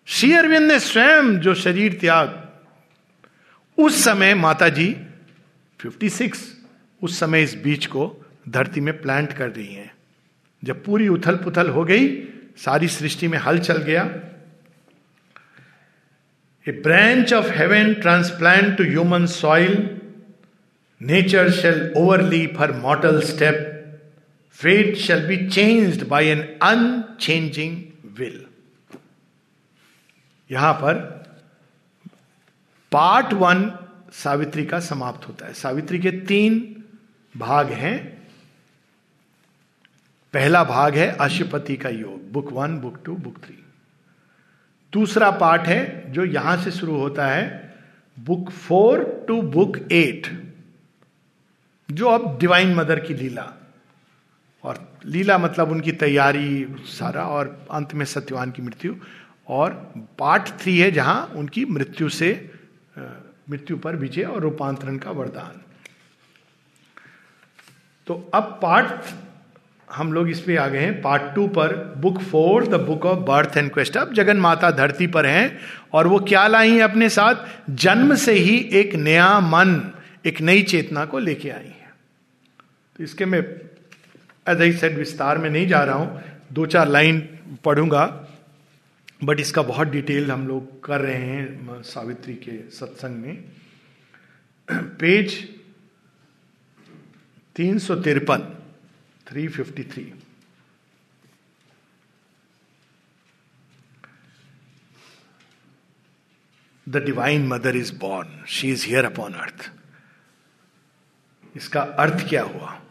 श्री 0.05 0.33
अरविंद 0.33 0.71
ने 0.71 0.79
स्वयं 0.79 1.39
जो 1.39 1.53
शरीर 1.53 1.93
त्याग 1.93 2.40
उस 3.81 4.03
समय 4.03 4.33
माता 4.35 4.69
जी 4.69 4.95
56 5.79 6.37
उस 7.01 7.19
समय 7.19 7.43
इस 7.43 7.55
बीज 7.63 7.85
को 7.85 8.05
धरती 8.49 8.81
में 8.81 9.01
प्लांट 9.01 9.33
कर 9.33 9.49
रही 9.49 9.73
हैं। 9.73 9.91
जब 10.63 10.83
पूरी 10.85 11.07
उथल 11.07 11.35
पुथल 11.35 11.69
हो 11.69 11.83
गई, 11.83 12.07
सारी 12.57 12.87
सृष्टि 12.87 13.27
में 13.27 13.37
हल 13.37 13.59
चल 13.59 13.77
गया। 13.77 14.03
A 16.65 16.71
branch 16.71 17.33
of 17.33 17.49
heaven 17.51 17.93
transplant 17.93 18.77
to 18.77 18.83
human 18.83 19.25
soil 19.25 19.77
nature 21.01 21.51
shall 21.51 21.91
overleap 21.97 22.59
her 22.59 22.71
mortal 22.71 23.21
step 23.21 23.67
fate 24.59 24.95
shall 24.97 25.25
be 25.27 25.37
changed 25.49 26.07
by 26.07 26.27
an 26.27 26.41
unchanging 26.61 27.77
will 28.19 28.45
यहाँ 30.49 30.73
पर 30.73 31.20
पार्ट 32.91 33.33
वन 33.33 33.71
सावित्री 34.13 34.65
का 34.65 34.79
समाप्त 34.79 35.27
होता 35.27 35.45
है। 35.45 35.53
सावित्री 35.53 35.99
के 35.99 36.11
तीन 36.11 36.83
भाग 37.37 37.71
हैं। 37.71 38.27
पहला 40.33 40.63
भाग 40.63 40.95
है 40.95 41.07
अशुपति 41.11 41.77
का 41.77 41.89
योग, 41.89 42.31
book 42.31 42.51
one, 42.51 42.79
book 42.79 42.99
two, 43.05 43.15
book 43.15 43.37
three. 43.37 43.63
दूसरा 44.93 45.31
पार्ट 45.31 45.61
है 45.61 46.11
जो 46.11 46.25
यहाँ 46.25 46.57
से 46.57 46.71
शुरू 46.71 46.95
होता 46.95 47.27
है, 47.27 47.75
book 48.19 48.49
four 48.49 49.25
to 49.27 49.41
book 49.41 49.77
eight, 49.91 50.53
जो 51.91 52.07
अब 52.07 52.37
डिवाइन 52.39 52.75
मदर 52.75 52.99
की 52.99 53.13
लीला। 53.13 53.53
और 54.63 54.99
लीला 55.05 55.37
मतलब 55.37 55.71
उनकी 55.71 55.91
तैयारी 55.91 56.75
सारा 56.79 57.23
और 57.23 57.67
अंत 57.71 57.93
में 57.93 58.05
सत्यवान 58.05 58.51
की 58.51 58.61
मृत्यु। 58.61 58.95
और 59.47 59.93
पार्ट 60.19 60.43
थ्री 60.43 60.79
है 60.79 60.91
जहाँ 60.91 61.25
उनकी 61.25 61.65
मृत्यु 61.65 62.09
से 62.09 62.53
मृत्यु 63.51 63.77
पर 63.77 63.95
विजय 63.95 64.23
और 64.23 64.41
रूपांतरण 64.41 64.97
का 64.97 65.11
वरदान। 65.11 65.61
तो 68.07 68.31
अब 68.33 68.59
पार्ट 68.61 69.13
हम 69.89 70.13
लोग 70.13 70.29
इस 70.29 70.39
पे 70.41 70.55
आ 70.55 70.67
गए 70.67 70.79
हैं। 70.79 71.01
पार्ट 71.01 71.35
टू 71.35 71.47
पर 71.47 71.73
book 71.97 72.19
four 72.21 72.67
the 72.67 72.79
book 72.79 73.05
of 73.05 73.19
birth 73.19 73.57
and 73.57 73.71
quest 73.71 73.97
अब 73.97 74.13
जगन 74.13 74.37
माता 74.37 74.71
धरती 74.71 75.07
पर 75.07 75.25
हैं 75.25 75.59
और 75.93 76.07
वो 76.07 76.19
क्या 76.19 76.47
लाई 76.47 76.71
हैं 76.71 76.83
अपने 76.83 77.09
साथ? 77.09 77.35
जन्म 77.69 78.15
से 78.15 78.33
ही 78.33 78.57
एक 78.73 78.95
नया 78.95 79.39
मन, 79.39 79.91
एक 80.25 80.41
नई 80.41 80.61
चेतना 80.63 81.05
को 81.05 81.19
लेके 81.19 81.49
आई 81.49 81.65
है। 81.65 81.93
तो 82.95 83.03
इसके 83.03 83.25
मैं 83.25 83.39
एज 84.47 84.79
सेड 84.79 84.97
विस्तार 84.97 85.37
में 85.37 85.49
नहीं 85.49 85.67
जा 85.67 85.83
रहा 85.83 85.95
हूँ। 85.95 86.21
दो 86.53 86.65
चार 86.65 86.87
लाइन 86.87 87.19
पढ़ूँगा। 87.65 88.05
बट 89.23 89.39
इसका 89.39 89.61
बहुत 89.61 89.87
डिटेल 89.87 90.31
हम 90.31 90.47
लोग 90.47 90.83
कर 90.83 91.01
रहे 91.01 91.25
हैं 91.25 91.81
सावित्री 91.83 92.33
के 92.35 92.57
सत्संग 92.71 93.15
में। 93.15 93.43
पेज 94.99 95.33
तीन 97.55 97.79
सौ 97.79 97.95
तिरपन 98.01 98.47
353 99.27 100.05
the 106.87 107.03
divine 107.05 107.47
mother 107.47 107.75
is 107.77 107.93
born 107.99 108.43
she 108.49 108.71
is 108.71 108.85
here 108.87 109.05
upon 109.05 109.33
earth 109.33 109.69
इसका 111.55 111.81
अर्थ 111.81 112.27
क्या 112.29 112.43
हुआ? 112.43 112.81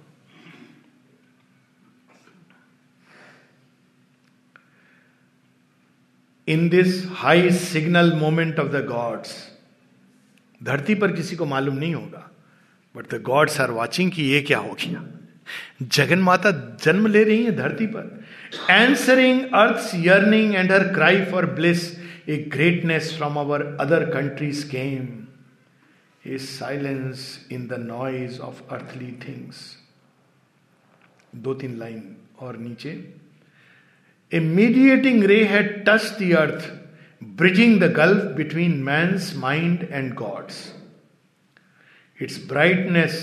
In 6.51 6.69
this 6.69 7.05
high 7.17 7.51
signal 7.61 8.13
moment 8.19 8.59
of 8.59 8.69
the 8.69 8.85
gods 8.87 9.35
धरती 10.61 10.95
पर 10.95 11.13
किसी 11.13 11.37
को 11.37 11.47
मालूम 11.47 11.77
नहीं 11.77 11.95
होगा 11.95 12.29
but 12.95 13.15
the 13.15 13.23
gods 13.23 13.61
are 13.61 13.71
watching 13.71 14.11
कि 14.13 14.23
ये 14.23 14.41
क्या 14.43 14.59
हो 14.59 14.77
गया। 14.81 15.05
जगन 15.83 16.19
माता 16.19 16.51
जन्म 16.85 17.07
ले 17.07 17.23
रही 17.25 17.45
है 17.45 17.57
धरती 17.57 17.87
पर 17.87 18.25
answering 18.71 19.41
earth 19.55 19.91
yearning 20.07 20.55
and 20.55 20.73
her 20.73 20.87
cry 20.95 21.25
for 21.31 21.47
bliss 21.55 21.83
a 22.29 22.37
greatness 22.53 23.15
from 23.17 23.37
our 23.41 23.65
other 23.81 24.05
countries 24.11 24.65
came 24.71 25.09
a 26.25 26.39
silence 26.39 27.25
in 27.53 27.67
the 27.67 27.79
noise 27.81 28.39
of 28.41 28.63
earthly 28.75 29.11
things 29.27 29.65
दो 31.37 31.55
तीन 31.55 31.79
लाइन 31.79 32.17
और 32.39 32.57
नीचे। 32.59 32.93
A 34.33 34.41
mediating 34.41 35.25
ray 35.25 35.43
had 35.45 35.73
touch 35.89 36.11
the 36.21 36.33
earth 36.39 36.71
bridging 37.39 37.81
the 37.81 37.93
gulf 37.93 38.25
between 38.37 38.83
man's 38.83 39.33
mind 39.37 39.87
and 39.91 40.13
god's 40.15 40.67
its 42.21 42.45
brightness 42.49 43.19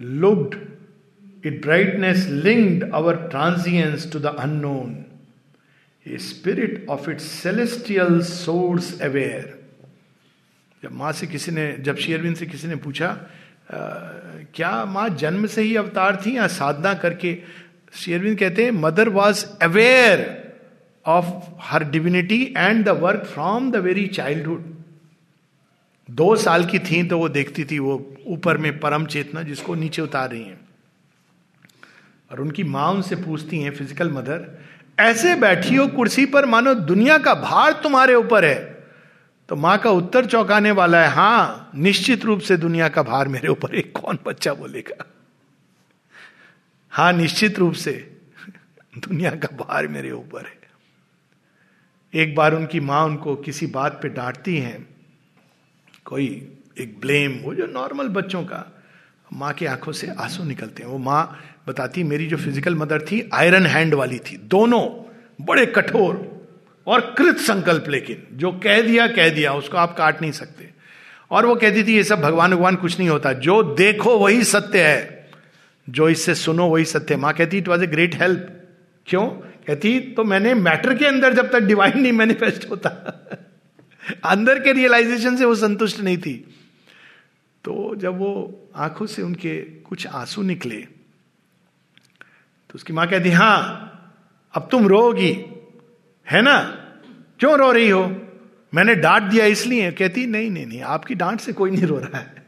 looked 0.00 0.56
It 1.42 1.62
brightness 1.62 2.28
linked 2.28 2.84
our 2.92 3.28
transience 3.30 4.04
to 4.06 4.18
the 4.18 4.34
unknown. 4.36 5.06
A 6.06 6.18
spirit 6.18 6.86
of 6.86 7.08
its 7.08 7.24
celestial 7.24 8.22
source 8.22 9.00
aware. 9.00 9.56
जब 10.82 10.92
माँ 10.92 11.12
से 11.12 11.26
किसी 11.26 11.52
ने 11.52 11.72
जब 11.80 11.96
Sherwin 11.96 12.34
से 12.34 12.46
किसी 12.46 12.68
ने 12.68 12.76
पूछा 12.76 13.08
आ, 13.08 13.78
क्या 14.54 14.84
माँ 14.84 15.08
जन्म 15.16 15.46
से 15.46 15.62
ही 15.62 15.74
अवतार 15.76 16.20
थी 16.26 16.36
या 16.36 16.46
साधना 16.48 16.92
करके 17.00 17.36
शेरविन 17.94 18.36
कहते 18.36 18.64
हैं 18.64 18.70
mother 18.72 19.08
was 19.08 19.44
aware 19.62 20.20
of 21.06 21.26
her 21.62 21.84
divinity 21.84 22.42
and 22.56 22.84
the 22.84 22.88
work 22.88 23.24
from 23.24 23.70
the 23.70 23.76
very 23.76 24.06
childhood 24.06 24.64
दो 26.08 26.34
साल 26.36 26.64
की 26.64 26.78
थी 26.78 27.02
तो 27.02 27.18
वो 27.18 27.28
देखती 27.28 27.64
थी 27.64 27.78
वो 27.78 27.94
ऊपर 28.26 28.58
में 28.58 28.78
परम 28.80 29.06
चेतना 29.06 29.42
जिसको 29.42 29.74
नीचे 29.74 30.02
उतार 30.02 30.30
रही 30.30 30.42
हैं। 30.42 30.60
और 32.30 32.40
उनकी 32.40 32.64
माँ 32.64 32.90
उनसे 32.92 33.16
पूछती 33.16 33.60
हैं 33.60 33.70
फ़िज़िकल 33.70 34.10
मदर 34.10 34.58
ऐसे 34.98 35.34
बैठी 35.34 35.76
हो 35.76 35.86
कुर्सी 35.88 36.26
पर, 36.26 36.46
मानो 36.46 36.74
दुनिया 36.74 37.18
का 37.18 37.34
भार 37.34 37.72
तुम्हारे 37.72 38.14
ऊपर 38.14 38.44
है। 38.44 38.84
तो 39.48 39.56
माँ 39.56 39.78
का 39.78 39.90
उत्तर 39.90 40.26
चौंकाने 40.26 40.70
वाला 40.70 41.02
है, 41.02 41.08
हाँ, 41.08 41.70
निश्चित 41.74 42.24
रूप 42.24 42.40
से 42.40 42.56
दुनिया 42.56 42.88
का 42.88 43.02
भार 43.02 43.28
मेरे 43.28 43.48
ऊपर 43.48 43.76
है, 43.76 43.82
कौन 43.82 44.18
बच्चा 44.26 44.54
बोलेगा? 44.54 45.04
हाँ 46.92 47.12
निश्चित 47.12 47.58
रूप 47.58 47.74
से, 47.74 47.92
दुनिया 48.98 49.30
का 49.30 49.56
भार 49.56 49.88
मेरे 49.88 50.10
ऊपर 50.10 50.46
है। 50.46 50.59
एक 52.12 52.34
बार 52.34 52.54
उनकी 52.54 52.80
माँ 52.80 53.04
उनको 53.04 53.34
किसी 53.36 53.66
बात 53.66 53.98
पे 54.02 54.08
डांटती 54.08 54.56
हैं, 54.56 54.88
कोई 56.04 56.26
एक 56.80 56.98
ब्लेम, 57.00 57.38
वो 57.44 57.54
जो 57.54 57.66
नॉर्मल 57.66 58.08
बच्चों 58.08 58.42
का, 58.42 58.64
माँ 59.32 59.52
की 59.52 59.66
आँखों 59.66 59.92
से 59.92 60.06
आँसू 60.10 60.44
निकलते 60.44 60.82
हैं। 60.82 60.90
वो 60.90 60.98
माँ 60.98 61.40
बताती, 61.68 62.02
मेरी 62.02 62.26
जो 62.26 62.36
फ़िज़िकल 62.36 62.74
मदर 62.74 63.02
थी, 63.02 63.28
आयरन 63.34 63.66
हैंड 63.66 63.94
वाली 63.94 64.18
थी। 64.18 64.36
दोनों 64.36 64.82
बड़े 65.40 65.66
कठोर 65.66 66.18
और 66.86 67.00
कृत 67.18 67.38
संकल्प 67.38 67.88
लेकिन, 67.88 68.26
जो 68.32 68.52
कह 68.52 68.80
दिया 68.82 69.06
कह 69.06 69.28
दिया, 69.28 69.52
उसको 69.54 69.76
आप 69.76 69.94
काट 69.96 70.22
नहीं 70.22 70.32
सकते। 70.32 70.68
और 71.30 71.46
वो 71.46 71.54
कहती 71.54 71.84
थी, 71.84 71.94
ये 71.94 72.04
सब 72.04 72.20
भगवान 72.20 72.50
भगवान 72.50 72.76
कुछ 72.76 72.98
नहीं 72.98 73.08
होता, 73.08 73.32
जो 73.32 73.62
देखो 73.62 74.18
वही 74.18 74.44
सत्य 74.44 74.82
है, 74.82 75.28
जो 75.88 76.08
इससे 76.08 76.34
सुनो 76.34 76.66
वही 76.66 76.84
सत्य 76.84 77.16
माँ 77.16 77.32
कहती 77.32 77.58
it 77.58 77.68
was 77.68 77.82
a 77.82 77.86
great 77.86 78.14
help 78.14 78.48
क्यों? 79.06 79.26
कहती 79.66 79.98
तो 80.16 80.24
मैंने 80.24 80.54
मैटर 80.54 80.94
के 80.98 81.06
अंदर 81.06 81.34
जब 81.34 81.50
तक 81.52 81.60
डिवाइन 81.60 82.00
नहीं 82.00 82.12
मैनिफेस्ट 82.12 82.68
होता, 82.70 82.88
अंदर 84.24 84.58
के 84.58 84.72
रियलाइजेशन 84.72 85.36
से 85.36 85.44
वो 85.44 85.54
संतुष्ट 85.54 86.00
नहीं 86.00 86.18
थी. 86.18 86.34
तो 87.64 87.94
जब 87.96 88.18
वो 88.18 88.32
आँखों 88.76 89.06
से 89.06 89.22
उनके 89.22 89.60
कुछ 89.60 90.06
आँसू 90.06 90.42
निकले 90.42 90.76
तो 92.70 92.74
उसकी 92.74 92.92
माँ 92.92 93.06
कहती, 93.08 93.30
हाँ, 93.30 94.16
अब 94.54 94.68
तुम 94.70 94.86
रोगी 94.86 95.32
है 96.26 96.42
ना? 96.42 96.58
क्यों 97.40 97.58
रो 97.58 97.70
रही 97.72 97.88
हो? 97.88 98.04
मैंने 98.72 98.94
डांट 98.94 99.22
दिया 99.22 99.44
इसलिए. 99.46 99.90
कहती, 99.92 100.26
नहीं 100.26 100.50
नहीं 100.50 100.66
नहीं, 100.66 100.80
आपकी 100.80 101.14
डांट 101.14 101.40
से 101.40 101.52
कोई 101.52 101.70
नहीं 101.70 101.84
रो 101.84 101.98
रहा 101.98 102.18
है। 102.18 102.44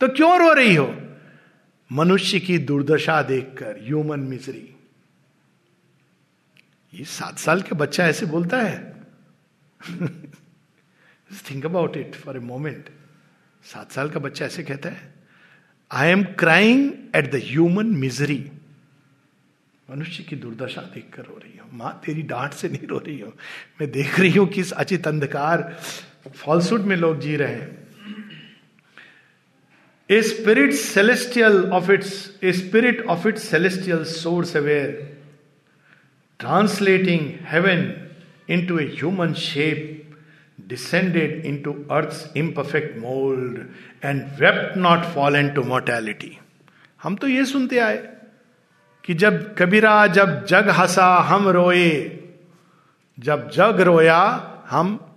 तो 0.00 0.08
क्यों 0.08 0.38
रो 0.38 0.52
रही 0.52 0.74
हो? 0.74 0.94
मनुष्य 1.90 2.40
की 2.40 2.58
दुर्दशा 2.58 3.22
देखकर, 3.22 3.78
ह्यूमन 3.82 4.20
मिजरी 4.20 4.74
ये 6.92 7.04
सात 7.04 7.38
साल 7.38 7.62
के 7.62 7.74
बच्चा 7.74 8.06
ऐसे 8.08 8.26
बोलता 8.26 8.60
है। 8.60 8.76
Think 11.50 11.64
about 11.66 11.96
it 11.96 12.14
for 12.14 12.36
a 12.36 12.40
moment 12.40 12.88
सात 13.64 13.92
साल 13.92 14.10
का 14.10 14.20
बच्चा 14.20 14.44
ऐसे 14.44 14.62
कहता 14.62 14.88
है 14.88 15.14
I 15.90 16.10
am 16.10 16.22
crying 16.38 16.92
at 17.16 17.30
the 17.32 17.40
human 17.44 17.86
misery 17.96 18.44
मनुष्य 19.88 20.24
की 20.24 20.36
दुर्दशा 20.36 20.80
देखकर 20.94 21.22
रो 21.22 21.36
रही 21.36 21.58
हूँ। 21.58 21.68
माँ, 21.72 22.00
तेरी 22.04 22.22
डांट 22.22 22.52
से 22.52 22.68
नहीं 22.68 22.86
रो 22.88 22.98
रही 22.98 23.18
हूँ। 23.20 23.32
मैं 23.80 23.90
देख 23.90 24.18
रही 24.20 24.32
हूँ 24.32 24.46
किस 24.48 24.72
अचित 24.74 25.06
अंधकार 25.08 25.62
फॉल्सूट 26.34 26.80
में 26.80 26.96
लोग 26.96 27.20
जी 27.20 27.36
रहे 27.36 27.54
हैं। 27.54 27.86
A 30.10 30.20
spirit 30.22 30.72
celestial 30.72 31.64
of 31.70 31.90
its 31.92 32.12
a 32.44 32.52
spirit 32.52 33.00
of 33.06 33.28
its 33.28 33.48
celestial 33.48 34.04
source 34.04 34.56
aware 34.56 35.17
heaven 36.44 38.08
into 38.66 38.78
a 38.78 38.84
human 38.84 39.32
shape 39.32 39.94
descended 40.68 41.32
into 41.44 41.68
earth's 41.68 42.18
imperfect 42.36 42.96
mold, 43.04 43.56
and 44.04 44.20
wept 44.40 44.76
not 44.76 45.00
fallen 45.16 45.54
to 45.54 45.66
mortality. 45.68 46.30
हम 47.02 47.16
तो 47.16 47.28
ये 47.28 47.44
सुनते 47.44 47.78
आए 47.78 48.12
कि 49.04 49.14
जब 49.14 49.54
कबीरा, 49.54 50.06
जब 50.06 50.46
जग 50.46 50.68
हंसा, 50.68 51.16
हम 51.16 51.48
रोए। 51.48 52.18
जब 53.18 53.50
जग 53.50 53.80
रोया, 53.80 54.52
हम 54.70 55.14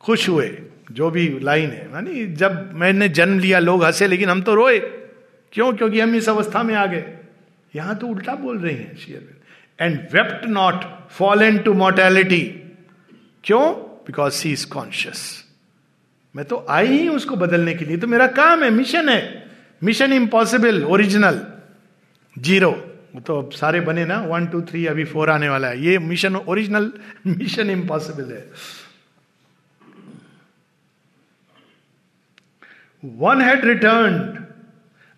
खुश 0.00 0.28
हुए, 0.28 0.58
जो 0.92 1.10
भी 1.10 1.38
लाइन 1.40 1.70
है। 1.70 1.92
मानी 1.92 2.26
जब 2.26 2.74
मैंने 2.74 3.08
जन्म 3.08 3.38
लिया, 3.38 3.58
लोग 3.58 3.84
हंसे, 3.84 4.06
लेकिन 4.06 4.28
हम 4.28 4.42
तो 4.42 4.54
रोए। 4.54 4.78
क्यों? 5.52 5.72
क्योंकि 5.72 6.00
हम 6.00 6.14
इस 6.14 6.28
अवस्था 6.28 6.62
में 6.62 6.74
आ 6.74 6.86
गए। 6.86 7.18
यहाँ 7.76 7.98
तो 7.98 8.06
उल्टा 8.06 8.34
बोल 8.34 8.58
रहे 8.58 8.72
हैं 8.72 8.96
share 8.96 9.37
and 9.78 9.98
wept 10.12 10.46
not 10.46 10.84
fall 11.10 11.42
into 11.58 11.72
mortality 11.74 12.40
क्यों? 13.44 13.72
बिकॉज़ 14.06 14.32
सी 14.34 14.52
इज़ 14.52 14.66
कॉन्शियस 14.68 15.20
मैं 16.34 16.44
तो 16.44 16.64
आई 16.70 16.86
ही 16.86 17.08
उसको 17.08 17.36
बदलने 17.36 17.74
के 17.74 17.84
लिए। 17.84 17.96
तो 17.96 18.06
मेरा 18.06 18.26
काम 18.32 18.62
है 18.64 18.70
मिशन 18.70 19.08
है। 19.08 19.46
मिशन 19.82 20.12
इम्पॉसिबल 20.12 20.82
ओरिजिनल 20.84 21.40
ज़ीरो 22.36 22.70
तो 23.26 23.38
अब 23.38 23.50
सारे 23.50 23.80
बने 23.80 24.04
ना। 24.04 24.18
वन 24.22 24.46
टू 24.46 24.60
थ्री 24.62 24.84
अभी 24.86 25.04
फोर 25.04 25.30
आने 25.30 25.48
वाला 25.48 25.68
है। 25.68 25.80
ये 25.84 25.98
मिशन 25.98 26.36
ओरिजिनल 26.36 26.92
मिशन 27.26 27.70
इम्पॉसिबल 27.70 28.32
है। 28.32 28.44
One 33.02 33.40
had 33.42 33.64
returned 33.64 34.16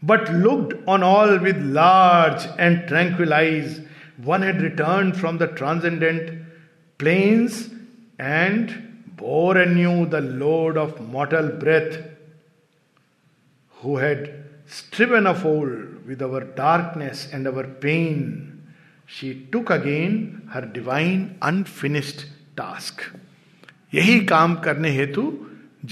but 0.03 0.31
looked 0.31 0.77
on 0.89 1.03
all 1.03 1.39
with 1.39 1.63
large 1.75 2.49
and 2.61 2.81
tranquil eyes 2.89 3.79
one 4.25 4.43
had 4.43 4.61
returned 4.63 5.13
from 5.13 5.39
the 5.39 5.55
transcendent 5.57 6.31
planes 7.01 7.69
and 8.21 8.73
bore 9.17 9.57
anew 9.57 10.07
the 10.07 10.21
load 10.21 10.77
of 10.77 11.01
mortal 11.01 11.49
breath, 11.49 11.99
who 13.77 13.97
had 13.97 14.45
striven 14.67 15.27
of 15.27 15.45
old 15.47 16.07
with 16.07 16.23
our 16.23 16.41
darkness 16.41 17.29
and 17.33 17.47
our 17.47 17.65
pain, 17.65 18.63
she 19.07 19.47
took 19.53 19.71
again 19.71 20.49
her 20.53 20.63
divine 20.63 21.39
unfinished 21.43 22.27
task. 22.57 23.03
यही 23.95 24.19
काम 24.27 24.55
करने 24.65 24.91
हेतु 24.91 25.23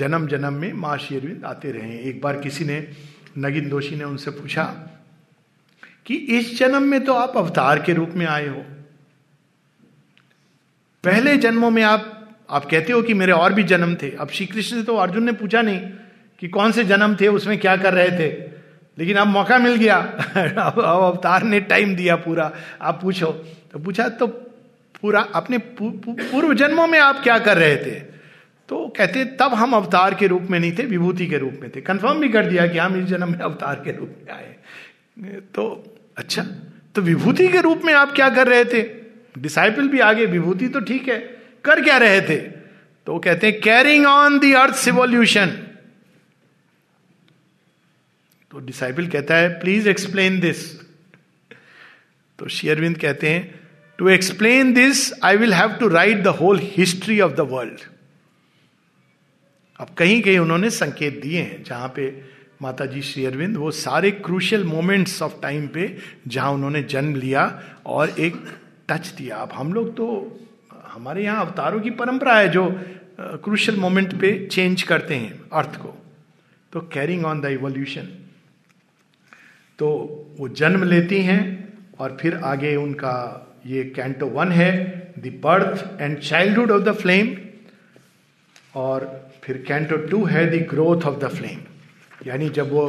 जन्म 0.01 0.27
जन्म 0.29 0.55
में 0.55 0.73
माँ 0.73 0.97
शेरविंद 0.99 1.45
आते 1.45 1.71
रहे 1.73 1.99
एक 2.09 2.21
बार 2.23 2.41
किसी 2.41 2.65
ने 2.65 2.77
नगिन 3.39 3.69
दोषी 3.69 3.97
ने 3.97 4.05
उनसे 4.05 4.31
पूछा 4.31 4.65
कि 6.09 6.15
इस 6.15 6.59
जन्म 6.59 6.83
में 6.83 7.05
तो 7.05 7.13
आप 7.13 7.37
अवतार 7.37 7.83
के 7.83 7.93
रूप 7.93 8.11
में 8.11 8.27
आए 8.27 8.47
हो। 8.47 8.65
पहले 11.05 11.37
जन्मों 11.37 11.71
में 11.71 11.83
आप 11.83 12.15
आप 12.51 12.65
कहते 12.65 12.93
हो 12.93 13.03
कि 13.03 13.15
मेरे 13.15 13.33
और 13.33 13.53
भी 13.53 13.63
जन्म 13.63 13.95
थे। 13.95 14.17
अब 14.17 14.29
श्री 14.31 14.47
कृष्ण 14.47 14.77
से 14.77 14.83
तो 14.83 14.97
अर्जुन 14.97 15.25
ने 15.25 15.33
पूछा 15.33 15.63
नहीं 15.63 15.81
कि 16.39 16.49
कौन 16.49 16.73
से 16.73 16.85
जन्म 16.85 17.17
थे, 17.21 17.29
उसमें 17.29 17.59
क्या 17.59 17.77
कर 17.77 17.95
रहे 17.95 18.11
थे। 18.11 18.33
लेकिन 18.99 19.17
अब 19.17 19.27
मौका 19.27 19.59
मिल 19.59 19.75
गया। 19.75 19.97
अब 20.59 20.81
अवतार 20.81 21.43
ने 21.43 21.61
टाइम 21.61 21.97
दिया 21.97 22.17
पूरा। 22.17 22.53
आप 22.83 23.03
पूछो। 23.03 23.27
तो 23.73 23.79
पूछा 23.79 24.09
तो 24.09 24.27
पूरा, 25.03 25.21
अपने 25.21 25.59
पूर्व 25.59 26.55
जन्मों 26.55 26.87
में 26.87 26.99
आप 26.99 27.21
क्या 27.23 27.39
कर 27.39 27.57
रहे 27.57 27.77
थे? 27.77 28.01
तो 28.69 28.95
कहते, 28.97 29.25
तब 29.25 29.55
हम 29.55 29.73
अवतार 29.73 30.15
के 30.15 30.27
रूप 30.27 30.43
में 30.43 30.61
नहीं 30.61 30.73
थे, 30.73 30.83
विभूति 30.83 31.27
के 31.27 31.39
रूप 31.39 31.59
में 31.61 31.71
थे। 31.71 31.81
कंफर्म 31.81 32.21
भी 32.21 32.29
कर 32.29 32.47
दिया 32.47 32.67
कि 32.67 32.79
हम 32.79 32.97
इस 32.97 33.05
जन्म 33.05 33.33
में 33.33 33.39
अवतार 33.39 33.83
के 33.85 33.97
रूप 33.97 34.15
में 34.27 34.35
आए। 34.35 34.57
तो 35.39 35.95
अच्छा 36.19 36.43
तो 36.95 37.01
विभूति 37.01 37.49
के 37.49 37.61
रूप 37.61 37.83
में 37.85 37.95
आप 37.95 38.13
क्या 38.13 38.29
कर 38.31 38.49
रहे 38.49 38.65
थे? 38.65 38.83
डिसाइपल 39.39 39.89
भी 39.89 39.99
आगे, 39.99 40.27
विभूति 40.27 40.69
तो 40.69 40.81
ठीक 40.81 41.09
है, 41.09 41.19
कर 41.65 41.85
क्या 41.85 41.97
रहे 41.99 42.21
थे? 42.21 42.37
तो 43.07 43.13
वो 43.13 43.19
कहते 43.19 43.47
हैं 43.47 43.61
carrying 43.61 44.07
on 44.07 44.39
the 44.39 44.53
earth 44.53 44.89
evolution 44.89 45.47
तो 48.51 48.59
डिसाइपल 48.59 49.07
कहता 49.07 49.35
है 49.35 49.49
प्लीज़ 49.61 49.89
एक्सप्लेन 49.89 50.41
दिस 50.41 50.81
तो 52.39 52.49
शेयरविंद 52.49 52.99
कहते 52.99 53.31
हैं 53.31 53.61
to 53.99 54.09
explain 54.09 54.73
this 54.73 55.13
I 55.23 55.37
will 55.37 55.55
have 55.55 55.73
to 55.73 55.89
write 55.89 56.23
the 56.23 56.27
whole 56.27 56.61
history 56.63 57.21
of 57.21 57.33
the 57.33 57.41
world 57.41 57.81
अब 59.81 59.89
कहीं 59.99 60.23
कहीं 60.23 60.39
उन्होंने 60.39 60.71
संकेत 60.71 61.21
दिए 61.23 61.41
हैं, 61.41 61.63
जहाँ 61.63 61.93
पे 61.97 62.38
माता 62.61 62.87
जी 62.87 63.01
श्री 63.03 63.25
अरविंद, 63.27 63.57
वो 63.57 63.71
सारे 63.71 64.11
क्रूशियल 64.11 64.65
मोमेंट्स 64.65 65.21
ऑफ़ 65.23 65.35
टाइम 65.43 65.67
पे 65.75 65.97
जहाँ 66.29 66.53
उन्होंने 66.53 66.83
जन्म 66.85 67.15
लिया 67.17 67.43
और 67.87 68.11
एक 68.21 68.37
टच 68.89 69.13
दिया। 69.19 69.37
अब 69.37 69.53
हम 69.55 69.73
लोग 69.73 69.95
तो 69.97 70.07
हमारे 70.93 71.25
यहाँ 71.25 71.45
अवतारों 71.47 71.81
की 71.81 71.91
परंपरा 71.93 72.35
है 72.39 72.49
जो 72.49 72.65
क्रूशल 73.45 73.77
मोमेंट 73.77 74.15
पे 74.21 74.33
चेंज 74.47 74.83
करते 74.83 75.15
हैं 75.15 75.41
अर्थ 75.53 75.77
को। 75.77 75.95
तो 76.73 76.81
कैरिंग 76.93 77.25
ऑन 77.27 77.41
द 77.41 77.47
इवोल्यूशन 77.53 78.09
तो 79.79 79.89
वो 80.39 80.49
जन्म 80.51 80.85
लेती 80.85 81.23
हैं 81.23 81.43
और 82.01 82.17
फिर 82.21 82.37
आगे 82.45 82.75
उनका 82.77 83.15
ये 83.67 83.85
कैंटो 83.97 84.27
वन 84.29 84.53
है 84.53 84.73
the 85.19 85.41
birth 85.45 86.01
and 86.01 86.19
childhood 86.19 86.71
of 86.71 86.83
the 86.83 86.95
flame 86.97 87.35
और 88.77 89.07
फिर 89.45 89.65
कैंटो 89.69 89.97
टू 90.07 90.25
है 90.27 90.47
the 90.51 90.67
growth 90.71 91.07
of 91.07 91.19
the 91.21 91.29
flame 91.31 91.61
यानी 92.27 92.49
जब 92.49 92.73
वो 92.73 92.89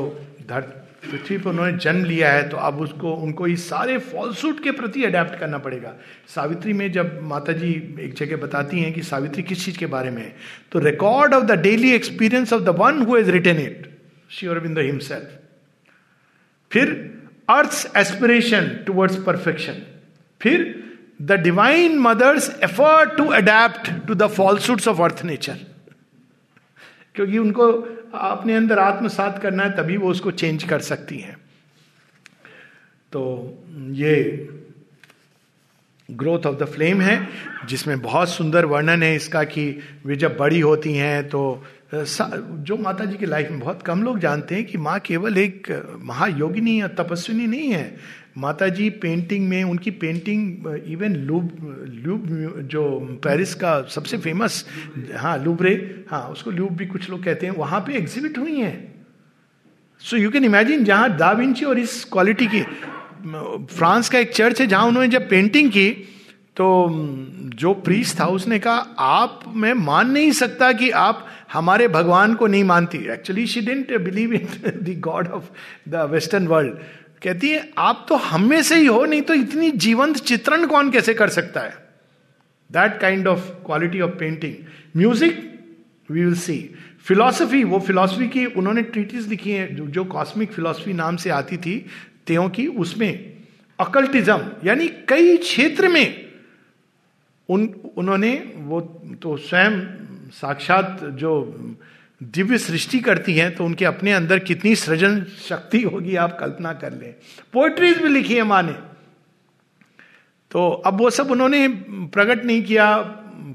पृथ्वी 0.51 1.37
पर 1.37 1.49
उन्होंने 1.49 1.77
जन्म 1.77 2.05
लिया 2.05 2.31
है 2.31 2.49
तो 2.49 2.57
अब 2.57 2.79
उसको, 2.81 3.13
उनको 3.13 3.47
इस 3.47 3.69
सारे 3.69 3.97
फॉल्सूट 3.97 4.63
के 4.63 4.71
प्रति 4.71 5.03
अडेप्ट 5.03 5.39
करना 5.39 5.57
पड़ेगा। 5.57 5.93
सावित्री 6.27 6.73
में 6.73 6.91
जब 6.91 7.19
माता 7.23 7.53
जी 7.53 7.71
एक 7.99 8.13
जगह 8.13 8.37
बताती 8.37 8.79
हैं 8.79 8.93
कि 8.93 9.03
सावित्री 9.03 9.43
किस 9.43 9.65
चीज़ 9.65 9.77
के 9.77 9.85
बारे 9.85 10.09
में 10.09 10.21
है 10.21 10.35
तो 10.71 10.79
record 10.79 11.33
of 11.33 11.43
the 11.43 11.59
daily 11.59 11.91
experience 11.91 12.53
of 12.53 12.63
the 12.63 12.69
one 12.69 13.01
who 13.01 13.15
has 13.17 13.31
written 13.31 13.57
it 13.57 13.87
Bind 14.43 14.79
himself 14.79 15.39
फिर 16.71 16.91
अर्थ 17.49 17.97
एस्पिरेशन 17.97 18.69
टूवर्ड्स 18.87 19.23
परफेक्शन 19.23 19.81
फिर 20.41 20.83
the 21.21 21.31
divine 21.31 21.99
mother's 21.99 22.49
effort 22.63 23.17
to 23.17 23.25
adapt 23.25 24.07
to 24.07 24.15
the 24.15 24.27
falsehoods 24.27 24.87
of 24.87 25.01
earth 25.01 25.23
nature 25.23 25.57
क्योंकि 27.19 27.37
उनको 27.37 27.65
अपने 28.15 28.53
अंदर 28.55 28.79
आत्मसात 28.79 29.39
करना 29.41 29.63
है, 29.63 29.75
तभी 29.75 29.97
वो 29.97 30.09
उसको 30.09 30.31
चेंज 30.31 30.63
कर 30.63 30.79
सकती 30.79 31.17
हैं। 31.17 31.35
तो 33.11 33.23
ये 33.91 34.13
ग्रोथ 36.09 36.45
ऑफ़ 36.45 36.55
द 36.55 36.65
फ्लेम 36.65 37.01
है, 37.01 37.27
जिसमें 37.67 37.99
बहुत 38.01 38.29
सुंदर 38.29 38.65
वर्णन 38.65 39.03
है 39.03 39.15
इसका 39.15 39.43
कि 39.43 39.67
वे 40.05 40.15
जब 40.15 40.37
बड़ी 40.37 40.59
होती 40.59 40.93
हैं 40.93 41.27
तो 41.29 41.41
जो 41.91 42.75
माता 42.77 43.05
जी 43.05 43.17
की 43.17 43.25
लाइफ 43.25 43.49
में 43.51 43.59
बहुत 43.59 43.81
कम 43.81 44.01
लोग 44.03 44.19
जानते 44.19 44.55
हैं 44.55 44.65
कि 44.65 44.77
माँ 44.77 44.99
केवल 44.99 45.37
एक 45.37 45.67
महायोगिनी 46.03 46.79
या 46.81 46.87
तपस्विनी 46.87 47.47
नहीं 47.47 47.69
है। 47.69 47.95
माता 48.37 48.67
जी 48.69 48.89
पेंटिंग 48.89 49.47
में, 49.49 49.63
उनकी 49.63 49.91
पेंटिंग 49.93 50.67
इवन 50.87 51.15
लूब 51.15 51.49
लूब, 52.05 52.27
जो 52.63 52.83
पेरिस 53.23 53.53
का 53.55 53.81
सबसे 53.89 54.17
फ़ेमस 54.17 54.65
हाँ 55.15 55.37
लूबरे 55.37 55.73
हाँ 56.11 56.21
उसको 56.27 56.51
लूब 56.51 56.75
भी 56.75 56.85
कुछ 56.85 57.09
लोग 57.09 57.23
कहते 57.23 57.45
हैं, 57.45 57.53
वहाँ 57.53 57.79
पे 57.79 57.97
एग्जिबिट 57.97 58.37
हुई 58.37 58.55
हैं। 58.57 58.77
सो 60.01 60.17
यू 60.17 60.31
कैन 60.31 60.45
इमेजिन 60.45 60.83
जहाँ 60.83 61.15
दाविंची 61.17 61.65
और 61.65 61.79
इस 61.79 62.03
क्वालिटी 62.05 62.47
की 62.47 62.61
फ्रांस 63.75 64.09
का 64.09 64.19
एक 64.19 64.33
चर्च 64.33 64.61
है, 64.61 64.67
जहाँ 64.67 64.85
उन्होंने 64.85 65.09
जब 65.09 65.29
पेंटिंग 65.29 65.71
की 65.71 65.89
तो 66.57 66.65
जो 67.55 67.73
प्रीस 67.73 68.19
था, 68.19 68.25
उसने 68.27 68.57
कहा, 68.59 68.75
आप, 68.99 69.43
मैं 69.47 69.73
मान 69.73 70.09
नहीं 70.11 70.31
सकता 70.31 70.71
कि 70.73 70.89
आप 70.91 71.25
हमारे 71.53 71.87
भगवान 71.87 72.33
को 72.33 72.47
नहीं 72.47 72.63
मानती। 72.63 72.97
Actually 72.97 73.45
she 73.47 73.61
didn't 73.61 73.97
believe 74.01 74.33
in 74.33 74.47
the 74.65 74.99
god 74.99 75.27
of 75.27 75.49
the 75.89 76.07
western 76.11 76.47
world 76.47 76.77
कहती 77.23 77.49
है 77.49 77.69
आप 77.77 78.05
तो 78.09 78.15
हम 78.15 78.49
में 78.49 78.61
से 78.63 78.75
ही 78.75 78.85
हो 78.85 79.05
नहीं 79.05 79.21
तो 79.21 79.33
इतनी 79.33 79.71
जीवंत 79.71 80.17
चित्रण 80.17 80.65
कौन 80.67 80.91
कैसे 80.91 81.13
कर 81.13 81.29
सकता 81.29 81.61
है? 81.61 81.73
That 82.69 82.99
kind 82.99 83.27
of 83.27 83.49
quality 83.65 84.01
of 84.01 84.11
painting 84.11 84.53
music 84.97 85.59
we 86.09 86.23
will 86.25 86.35
see 86.35 86.57
philosophy 87.05 87.63
वो 87.63 87.79
फिलॉसफी 87.79 88.27
की 88.27 88.45
उन्होंने 88.45 88.81
ट्रीटीज 88.81 89.27
लिखी 89.27 89.51
है 89.51 89.75
जो, 89.75 89.85
जो 89.85 90.03
कॉस्मिक 90.05 90.51
फिलॉसफी 90.51 90.93
नाम 90.93 91.15
से 91.15 91.29
आती 91.29 91.57
थी 91.57 91.85
त्यों 92.27 92.49
की 92.49 92.67
उसमें 92.67 93.33
अकल्टिज्म 93.79 94.51
यानी 94.63 94.87
कई 95.07 95.37
क्षेत्र 95.37 95.87
में 95.87 96.29
उन 97.49 97.69
उन्होंने 97.97 98.31
वो 98.55 98.81
तो 99.21 99.37
स्वयं 99.37 99.98
साक्षात 100.31 101.03
जो 101.03 101.31
दिव्य 102.21 102.57
सृष्टि 102.57 102.99
करती 102.99 103.33
हैं 103.33 103.55
तो 103.55 103.65
उनके 103.65 103.85
अपने 103.85 104.11
अंदर 104.11 104.39
कितनी 104.39 104.75
सृजन 104.75 105.23
शक्ति 105.39 105.81
होगी, 105.81 106.15
आप 106.15 106.37
कल्पना 106.39 106.73
कर 106.73 106.93
लें। 106.93 107.13
पोएट्रीज 107.53 107.97
भी 107.97 108.09
लिखी 108.09 108.35
है 108.35 108.43
माँ 108.43 108.61
ने। 108.63 108.73
तो 110.51 110.69
अब 110.85 110.99
वो 111.01 111.09
सब 111.09 111.31
उन्होंने 111.31 111.67
प्रकट 112.13 112.45
नहीं 112.45 112.63
किया। 112.63 112.95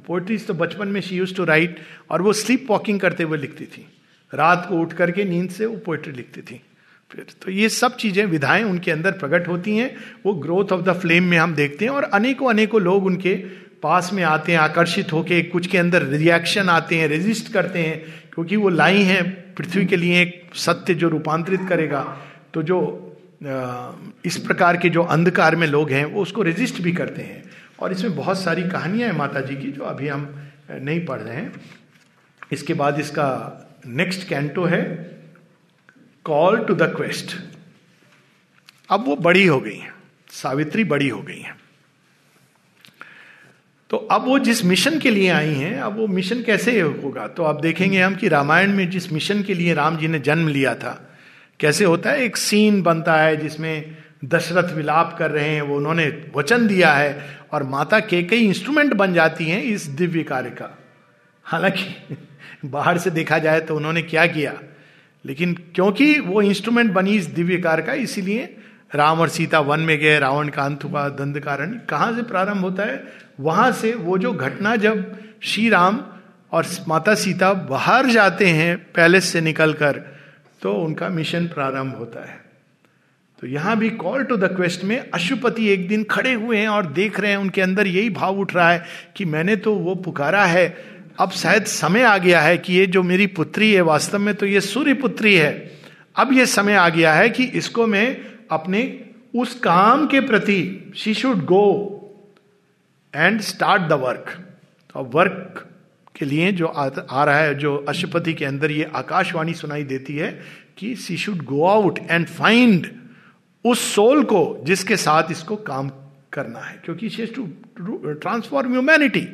पोएट्रीज 0.07 0.47
तो 0.47 0.55
बचपन 0.55 0.89
में 0.89 1.01
शी 1.01 1.17
यूज़ 1.17 1.35
टू 1.35 1.45
राइट 1.45 1.79
और 2.11 2.23
वो 2.23 2.33
स्लीप 2.33 2.67
वॉकिंग 2.71 3.01
करते 3.01 3.23
हुए 3.23 3.39
लिखती 3.39 3.65
थी। 3.67 3.87
रात 4.33 4.67
को 4.69 4.81
उठ 4.81 4.93
करके 4.93 5.25
नींद 5.25 5.51
से 5.51 5.67
वो 5.67 5.77
पोएट्री 5.77 6.13
लिखती 6.13 6.43
थी। 6.43 6.61
फिर 7.11 7.27
तो 7.43 7.51
ये 7.51 7.69
सब 7.69 7.97
चीज़ें, 7.97 8.25
विधाएँ 8.27 8.63
उनके 8.65 8.91
अंदर 8.91 9.13
प्रकट 9.13 9.49
होती 9.49 9.77
हैं। 9.77 9.95
वो 10.27 10.35
ग्रोथ 10.35 10.73
ऑफ़ 10.73 10.83
द 10.83 10.93
फ्लेम 10.93 11.25
में 11.25 11.37
हम 11.39 11.55
देखते 11.55 11.85
हैं, 11.85 11.93
और 11.93 12.03
अनेकों 12.03 12.51
अनेकों 12.51 12.81
लोग 12.83 13.07
उनके 13.07 13.35
पास 13.85 14.13
में 14.13 14.23
आते 14.23 14.53
हैं, 14.53 14.59
आकर्षित 14.59 15.13
होके 15.13 15.43
कुछ 15.45 15.67
के 15.67 15.79
अंदर 15.79 16.03
रिएक्शन 16.09 16.69
आते 16.71 16.99
हैं 16.99 17.09
रेजिस्ट 17.09 17.53
करते 17.53 17.79
हैं, 17.79 17.99
क्योंकि 18.35 18.57
वो 18.57 18.69
लाई 18.71 19.03
हैं, 19.03 19.25
पृथ्वी 19.55 19.85
के 19.87 19.97
लिए 19.97 20.21
एक 20.23 20.55
सत्य 20.57 20.95
जो 20.95 21.09
रूपांतरित 21.09 21.61
करेगा। 21.69 22.03
तो 22.55 22.63
जो 22.63 22.79
इस 24.25 24.37
प्रकार 24.37 24.77
के 24.77 24.89
जो 24.91 25.03
अंधकार 25.03 25.57
में 25.57 25.67
लोग 25.67 25.91
हैं, 25.91 26.05
वो 26.05 26.23
उसको 26.23 26.43
रेजिस्ट 26.43 26.81
भी 26.83 26.93
करते 26.93 27.23
हैं। 27.23 27.43
और 27.81 27.93
इसमें 27.93 28.15
बहुत 28.17 28.39
सारी 28.39 28.63
कहानियाँ 28.65 29.09
हैं 29.09 29.17
माता 29.17 29.41
जी 29.41 29.57
की, 29.57 29.71
जो 29.71 29.83
अभी 29.85 30.09
हम 30.09 30.29
नहीं 30.71 31.05
पढ़ 31.07 31.21
रहे 31.21 31.37
हैं। 31.37 31.53
इसके 32.53 32.75
बाद 32.75 33.01
इसका 33.01 33.27
नेक्स्ट 33.87 34.29
कैंटो 34.29 34.65
है 34.65 34.83
कॉल 36.27 36.57
टू 36.59 36.75
द 36.75 36.83
क्वेस्ट 36.97 37.37
अब 38.91 39.05
वो 39.07 39.17
बड़ी 39.19 39.45
हो 39.47 39.61
गई 39.61 39.77
हैं, 39.77 39.93
सावित्री 40.31 40.85
बड़ी 40.87 41.09
हो 41.09 41.21
गई 41.23 41.39
है। 41.39 41.57
तो 43.95 43.99
अब 43.99 44.25
वो 44.25 44.39
जिस 44.39 44.65
मिशन 44.65 44.99
के 44.99 45.11
लिए 45.11 45.29
आई 45.31 45.53
हैं, 45.55 45.81
अब 45.81 45.97
वो 45.97 46.07
मिशन 46.07 46.43
कैसे 46.43 46.81
होगा? 46.81 47.27
तो 47.27 47.43
आप 47.43 47.61
देखेंगे 47.61 48.01
हम 48.03 48.15
कि 48.15 48.29
रामायण 48.29 48.73
में 48.73 48.91
जिस 48.91 49.13
मिशन 49.13 49.43
के 49.43 49.55
लिए 49.55 49.75
राम 49.75 49.97
जी 49.97 50.09
ने 50.09 50.19
जन्म 50.19 50.49
लिया 50.49 50.75
था, 50.75 51.09
कैसे 51.61 51.85
होता 51.85 52.11
है? 52.11 52.25
एक 52.25 52.37
सीन 52.37 52.83
बनता 52.83 53.17
है 53.17 53.37
जिसमें 53.37 53.97
दशरथ 54.25 54.75
विलाप 54.75 55.15
कर 55.19 55.31
रहे 55.31 55.49
हैं, 55.49 55.63
वो 55.63 55.77
उन्होंने 55.77 56.25
वचन 56.37 56.67
दिया 56.67 56.93
है 56.93 57.39
और 57.53 57.63
माता 57.63 58.01
के 58.01 58.23
कई 58.23 58.41
इंस्ट्रूमेंट 58.41 58.95
बन 58.95 59.15
जाती 59.15 59.45
हैं 59.45 59.63
इस 59.63 59.87
दिव्य 59.87 60.23
कार्य 60.23 60.51
का। 60.51 60.79
हालाँकि 61.45 62.17
बाहर 62.65 62.99
से 62.99 63.11
देखा 63.11 63.39
जाए 63.39 63.61
तो 63.61 63.77
उन्होंने 63.77 64.03
क्या 64.03 64.27
किया? 64.27 64.55
लेकिन 65.25 65.55
क्योंकि 65.75 66.19
वो 66.21 66.43
इंस्ट्रूमेंट 66.43 66.93
बनी 66.93 67.17
इस 67.17 67.27
दिव्य 67.27 67.57
कार्य 67.57 67.83
का, 67.83 67.93
इसीलिए 67.93 68.57
राम 68.95 69.21
और 69.21 69.29
सीता 69.29 69.61
वन 69.61 69.81
में 69.81 69.99
गए, 69.99 70.19
रावण 70.19 70.49
का 70.49 70.63
अंत 70.63 70.85
हुआ, 70.85 71.09
दंड 71.09 71.41
कारण 71.41 71.81
कहाँ 71.89 72.17
से 72.17 72.23
प्रारंभ 72.23 72.59
होता 72.59 72.83
है? 72.83 73.24
वहाँ 73.39 73.71
से 73.73 73.93
वो 73.95 74.19
जो 74.19 74.33
घटना 74.33 74.77
जब 74.77 75.05
श्री 75.43 75.69
राम 75.69 76.01
और 76.53 76.67
माता 76.89 77.15
सीता 77.15 77.53
बाहर 77.69 78.07
जाते 78.07 78.47
हैं 78.47 78.77
पैलेस 78.95 79.25
से 79.25 79.41
निकलकर 79.41 80.01
तो 80.63 80.73
उनका 80.75 81.09
मिशन 81.09 81.47
प्रारंभ 81.47 81.95
होता 81.95 82.25
है। 82.25 82.43
तो 83.39 83.47
यहाँ 83.47 83.77
भी 83.79 83.91
कॉल 83.91 84.23
टू 84.25 84.37
द 84.37 84.45
क्वेस्ट 84.47 84.85
में 84.85 84.99
अशुपति 85.11 85.69
एक 85.69 85.87
दिन 85.89 86.05
खड़े 86.05 86.33
हुए 86.33 86.59
हैं 86.59 86.69
और 86.69 86.87
देख 86.87 87.21
रहे 87.21 87.31
हैं, 87.31 87.39
उनके 87.39 87.61
अंदर 87.61 87.87
यही 87.87 88.11
भाव 88.11 88.39
उठ 88.41 88.55
रहा 88.55 88.71
है 88.71 88.85
कि 89.17 89.25
मैंने 89.25 89.57
तो 89.57 89.75
वो 89.75 89.95
पुकारा 89.95 90.45
है, 90.45 90.67
अब 91.21 91.31
शायद 91.31 91.65
समय 91.65 92.03
आ 92.03 92.17
गया 92.19 92.41
है 92.41 92.57
कि 92.59 92.73
ये 92.73 92.87
जो 92.87 93.03
मेरी 93.03 93.27
पुत्री 93.27 93.73
है, 93.73 93.81
वास्तव 93.81 94.19
में 94.19 94.35
तो 94.35 94.47
ये 94.47 94.61
सूर्य 94.61 94.95
पुत्री 94.95 95.35
है, 95.35 95.53
अब 96.17 96.33
ये 96.33 96.47
समय 96.47 96.75
आ 96.75 96.89
गया 96.89 97.13
है 97.13 97.29
कि 97.31 97.45
इसको 97.45 97.87
मैं 97.87 98.17
अपने 98.51 99.01
उस 99.37 99.55
काम 99.55 100.07
के 100.07 100.21
प्रति 100.21 100.93
she 100.97 101.15
should 101.15 101.45
go 101.45 102.01
and 103.15 103.41
start 103.41 103.83
the 103.83 103.93
work 103.93 104.33
और 104.95 105.11
वर्क 105.15 105.67
के 106.17 106.25
लिए 106.25 106.53
जो 106.53 106.67
आ, 106.67 106.89
आ 107.11 107.25
रहा 107.25 107.39
है 107.39 107.55
जो 107.55 107.77
अशुपति 107.89 108.35
के 108.35 108.45
अंदर 108.45 108.71
ये 108.71 108.91
आकाशवाणी 108.95 109.55
सुनाई 109.55 109.85
देती 109.85 110.17
है 110.17 110.31
कि 110.79 110.95
she 110.97 111.17
should 111.17 111.45
go 111.45 111.67
out 111.67 111.99
and 112.11 112.27
find 112.27 112.87
उस 113.65 113.95
सोल 113.95 114.23
को 114.25 114.61
जिसके 114.65 114.97
साथ 114.97 115.31
इसको 115.31 115.57
काम 115.57 115.91
करना 116.33 116.61
है। 116.61 116.81
क्योंकि 116.85 117.09
शी 117.09 117.27
टू 117.27 117.47
ट्रांसफॉर्म 118.13 118.73
ह्यूमैनिटी 118.73 119.27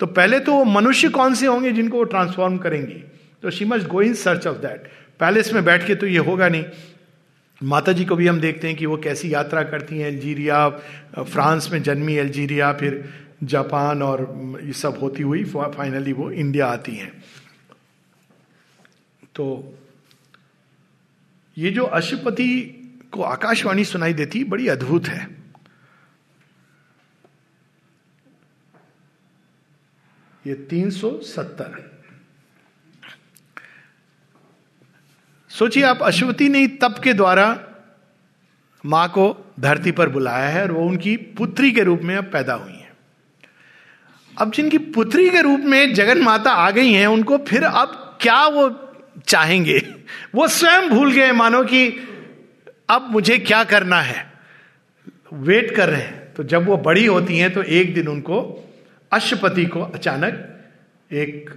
तो 0.00 0.06
पहले 0.08 0.38
तो 0.40 0.52
वो 0.52 0.64
मनुष्य 0.64 1.08
कौन 1.08 1.34
से 1.34 1.46
होंगे 1.46 1.72
जिनको 1.72 1.96
वो 1.96 2.04
ट्रांसफॉर्म 2.04 2.56
करेंगी? 2.58 3.02
तो 3.42 3.50
she 3.50 3.64
must 3.64 3.86
go 3.88 4.02
in 4.02 4.14
search 4.14 4.46
of 4.46 4.56
that 4.56 4.90
palace 5.20 5.52
में 5.52 5.64
बैठ 5.64 5.86
के 5.86 5.94
तो 5.94 6.06
ये 6.06 6.18
होगा 6.18 6.48
नहीं। 6.48 6.64
माता 7.60 7.92
जी 7.92 8.04
को 8.04 8.16
भी 8.16 8.26
हम 8.26 8.40
देखते 8.40 8.68
हैं 8.68 8.76
कि 8.76 8.86
वो 8.86 8.96
कैसी 8.96 9.32
यात्रा 9.34 9.62
करती 9.62 9.98
हैं। 9.98 10.06
अल्जीरिया 10.06 10.68
फ्रांस 10.68 11.68
में 11.72 11.82
जन्मी 11.82 12.16
अल्जीरिया 12.18 12.72
फिर 12.72 13.04
जापान 13.42 14.02
और 14.02 14.60
ये 14.64 14.72
सब 14.72 14.98
होती 15.02 15.22
हुई 15.22 15.44
फाइनली 15.44 16.12
वो 16.12 16.30
इंडिया 16.30 16.66
आती 16.66 16.94
हैं। 16.96 17.12
तो 19.34 19.78
ये 21.56 21.70
जो 21.70 21.84
अशुपति 21.84 22.48
को 23.12 23.22
आकाशवाणी 23.22 23.84
सुनाई 23.84 24.12
देती, 24.12 24.44
बड़ी 24.44 24.68
अद्भुत 24.68 25.06
है। 25.06 25.26
ये 30.44 30.54
370 30.70 31.80
सोचिए, 35.50 35.82
आप 35.82 36.02
अश्वती 36.02 36.48
ने 36.48 36.66
तप 36.80 37.00
के 37.04 37.12
द्वारा 37.14 37.46
माँ 38.84 39.08
को 39.08 39.54
धरती 39.60 39.92
पर 39.92 40.08
बुलाया 40.08 40.48
है 40.48 40.62
और 40.62 40.72
वो 40.72 40.86
उनकी 40.88 41.16
पुत्री 41.36 41.72
के 41.72 41.82
रूप 41.82 42.00
में 42.02 42.16
अब 42.16 42.30
पैदा 42.32 42.54
हुई 42.54 42.76
अब 44.38 44.52
जिनकी 44.52 44.78
पुत्री 44.78 45.30
के 45.30 45.40
रूप 45.42 45.60
में 45.60 45.94
जगन 45.94 46.18
माता 46.18 46.50
आ 46.50 46.70
गई 46.70 46.92
हैं, 46.92 47.06
उनको 47.06 47.38
फिर 47.38 47.64
अब 47.64 48.18
क्या 48.20 48.46
वो 48.46 48.68
चाहेंगे? 49.26 49.78
वो 50.34 50.48
स्वयं 50.48 50.88
भूल 50.88 51.12
गए, 51.12 51.32
मानो 51.32 51.62
कि 51.62 51.88
अब 52.90 53.08
मुझे 53.10 53.38
क्या 53.38 53.64
करना 53.64 54.00
है? 54.00 54.32
वेट 55.32 55.74
कर 55.74 55.88
रहे 55.88 56.02
हैं। 56.02 56.34
तो 56.34 56.42
जब 56.42 56.66
वो 56.66 56.76
बड़ी 56.76 57.06
होती 57.06 57.38
हैं 57.38 57.52
तो 57.52 57.62
एक 57.62 57.94
दिन 57.94 58.08
उनको 58.08 58.40
अशुपति 59.12 59.64
को 59.66 59.80
अचानक 59.80 60.48
एक 61.12 61.50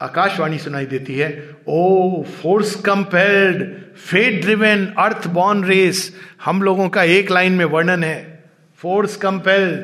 आकाशवाणी 0.00 0.58
सुनाई 0.58 0.86
देती 0.86 1.14
है, 1.14 1.56
O 1.68 2.22
force 2.22 2.74
compelled 2.74 3.64
fate 3.96 4.40
driven 4.42 4.86
earth 4.98 5.26
born 5.26 5.64
race 5.64 6.16
हम 6.44 6.62
लोगों 6.62 6.88
का 6.88 7.02
एक 7.02 7.30
लाइन 7.30 7.52
में 7.52 7.64
वर्णन 7.64 8.04
है 8.04 8.44
force 8.76 9.16
compelled 9.16 9.80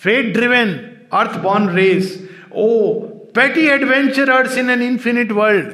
fate 0.00 0.32
driven 0.32 0.91
earth 1.12 1.36
born 1.36 1.68
race 1.68 2.28
O 2.54 2.92
petty 3.34 3.66
adventure 3.66 4.58
in 4.58 4.70
an 4.70 4.82
infinite 4.82 5.32
world 5.32 5.72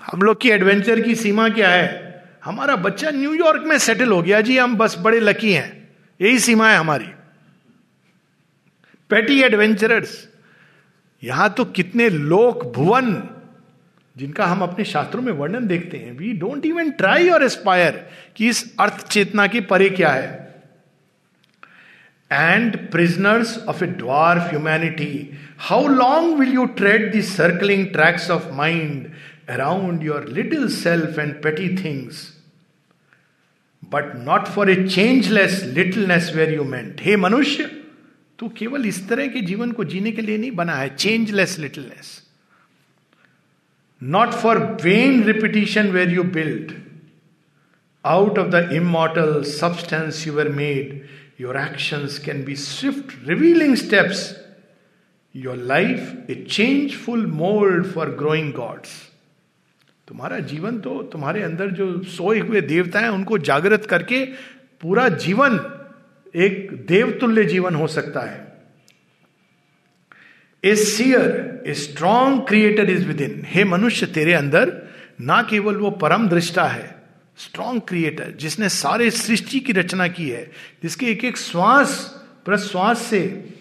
हम 0.00 0.22
लोग 0.22 0.40
की 0.40 0.50
एडवेंचर 0.50 1.00
की 1.00 1.14
सीमा 1.14 1.48
क्या 1.48 1.68
है? 1.68 2.04
हमारा 2.44 2.76
बच्चा 2.76 3.10
न्यूयॉर्क 3.10 3.62
में 3.66 3.78
सेटल 3.78 4.08
हो 4.08 4.22
गया। 4.22 4.40
जी, 4.40 4.58
हम 4.58 4.76
बस 4.76 4.96
बड़े 4.98 5.20
लकी 5.20 5.52
हैं। 5.52 5.88
यही 6.20 6.38
सीमा 6.38 6.70
है 6.70 6.76
हमारी। 6.76 7.06
पेटी 9.10 9.42
एडवेंचरर्स 9.42 10.28
यहाँ 11.22 11.48
तो 11.50 11.64
कितने 11.64 12.08
लोक 12.10 12.72
भुवन 12.74 13.28
जिनका 14.16 14.46
हम 14.46 14.60
अपने 14.60 14.84
शास्त्रों 14.84 15.22
में 15.22 15.32
वर्णन 15.32 15.66
देखते 15.66 15.96
हैं। 15.96 16.16
वी 16.18 16.32
डोंट 16.32 16.66
इवन 16.66 16.90
ट्राई 16.90 17.28
और 17.28 17.44
एस्पायर 17.44 18.10
कि 18.36 18.48
इस 18.48 18.76
अर्थ 18.80 19.08
चेतना 19.08 19.46
के 19.46 19.60
परे 19.60 19.90
क्या 19.90 20.10
है। 20.10 20.45
And 22.30 22.76
prisoners 22.90 23.56
of 23.68 23.82
a 23.84 23.86
dwarf 23.98 24.48
humanity 24.50 25.12
how 25.68 25.86
long 25.88 26.38
will 26.38 26.52
you 26.54 26.64
tread 26.80 27.14
the 27.16 27.20
circling 27.24 27.86
tracks 27.92 28.30
of 28.30 28.50
mind 28.54 29.10
around 29.50 30.02
your 30.04 30.28
little 30.28 30.68
self 30.68 31.18
and 31.18 31.34
petty 31.42 31.68
things 31.76 32.26
but 33.92 34.14
not 34.18 34.46
for 34.48 34.70
a 34.70 34.76
changeless 34.88 35.62
littleness 35.74 36.32
were 36.36 36.54
you 36.54 36.64
meant 36.64 37.00
हे 37.00 37.16
मनुष्य 37.16 37.70
तू 38.38 38.48
केवल 38.56 38.86
इस 38.86 39.08
तरह 39.08 39.26
के 39.26 39.40
जीवन 39.42 39.72
को 39.72 39.84
जीने 39.84 40.12
के 40.12 40.22
लिए 40.22 40.38
नहीं 40.38 40.50
बना 40.52 40.74
है 40.76 40.88
changeless 40.96 41.58
littleness 41.58 42.22
not 44.00 44.32
for 44.32 44.58
vain 44.82 45.22
repetition 45.24 45.86
were 45.90 46.10
you 46.14 46.22
built 46.32 46.72
out 48.04 48.38
of 48.38 48.48
the 48.48 48.68
immortal 48.72 49.42
substance 49.50 50.26
you 50.26 50.38
are 50.40 50.48
made 50.48 51.00
your 51.40 51.56
action 51.56 52.06
can 52.24 52.44
be 52.44 52.54
swift 52.56 53.12
revealing 53.28 53.74
steps 53.76 54.34
your 55.34 55.56
life 55.56 56.30
a 56.30 56.34
changeful 56.50 57.26
mould 57.26 57.86
for 57.86 58.10
growing 58.10 58.52
gods 58.52 59.02
तुम्हारा 60.08 60.38
जीवन 60.38 60.78
तो 60.80 61.02
तुम्हारे 61.02 61.42
अंदर 61.42 61.70
जो 61.70 62.02
सोए 62.02 62.38
हुए 62.40 62.60
देवता 62.60 63.00
हैं, 63.00 63.08
उनको 63.08 63.38
जागृत 63.38 63.86
करके 63.86 64.24
पूरा 64.80 65.08
जीवन 65.08 65.58
एक 66.34 66.86
देवतुल्य 66.88 67.44
जीवन 67.44 67.74
हो 67.74 67.86
सकता 67.86 68.20
है। 68.20 68.44
A 70.64 70.74
seer 70.74 71.62
a 71.66 71.74
strong 71.74 72.46
creator 72.48 72.90
is 72.90 73.06
within 73.20 73.42
हे 73.46 73.64
मनुष्य, 73.64 74.06
तेरे 74.06 74.32
अंदर 74.32 74.72
ना 75.20 75.42
केवल 75.42 75.76
वो 75.76 75.90
परम 75.90 76.28
दृष्टा 76.28 76.64
है 76.64 76.95
स्ट्रॉन्ग 77.38 77.82
क्रिएटर 77.88 78.30
जिसने 78.30 78.68
सारे 78.68 79.10
सृष्टि 79.10 79.60
की 79.60 79.72
रचना 79.72 80.08
की 80.08 80.28
है, 80.28 80.50
जिसके 80.82 81.06
एक 81.06 81.24
एक 81.24 81.36
श्वास, 81.36 82.22
प्रश्वास 82.44 83.02
से 83.02 83.54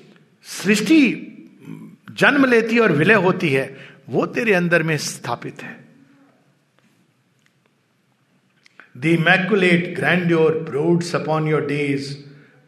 सृष्टि 0.44 1.02
जन्म 2.12 2.46
लेती 2.46 2.80
और 2.80 2.92
विलय 2.92 3.14
होती 3.14 3.50
है, 3.50 3.78
वो 4.10 4.26
तेरे 4.26 4.54
अंदर 4.54 4.84
में 4.84 4.98
स्थापित 4.98 5.64
है। 5.64 5.86
The 8.98 9.06
immaculate 9.06 9.96
grandeur 9.96 10.60
broods 10.60 11.16
upon 11.16 11.48
your 11.48 11.66
days 11.66 12.16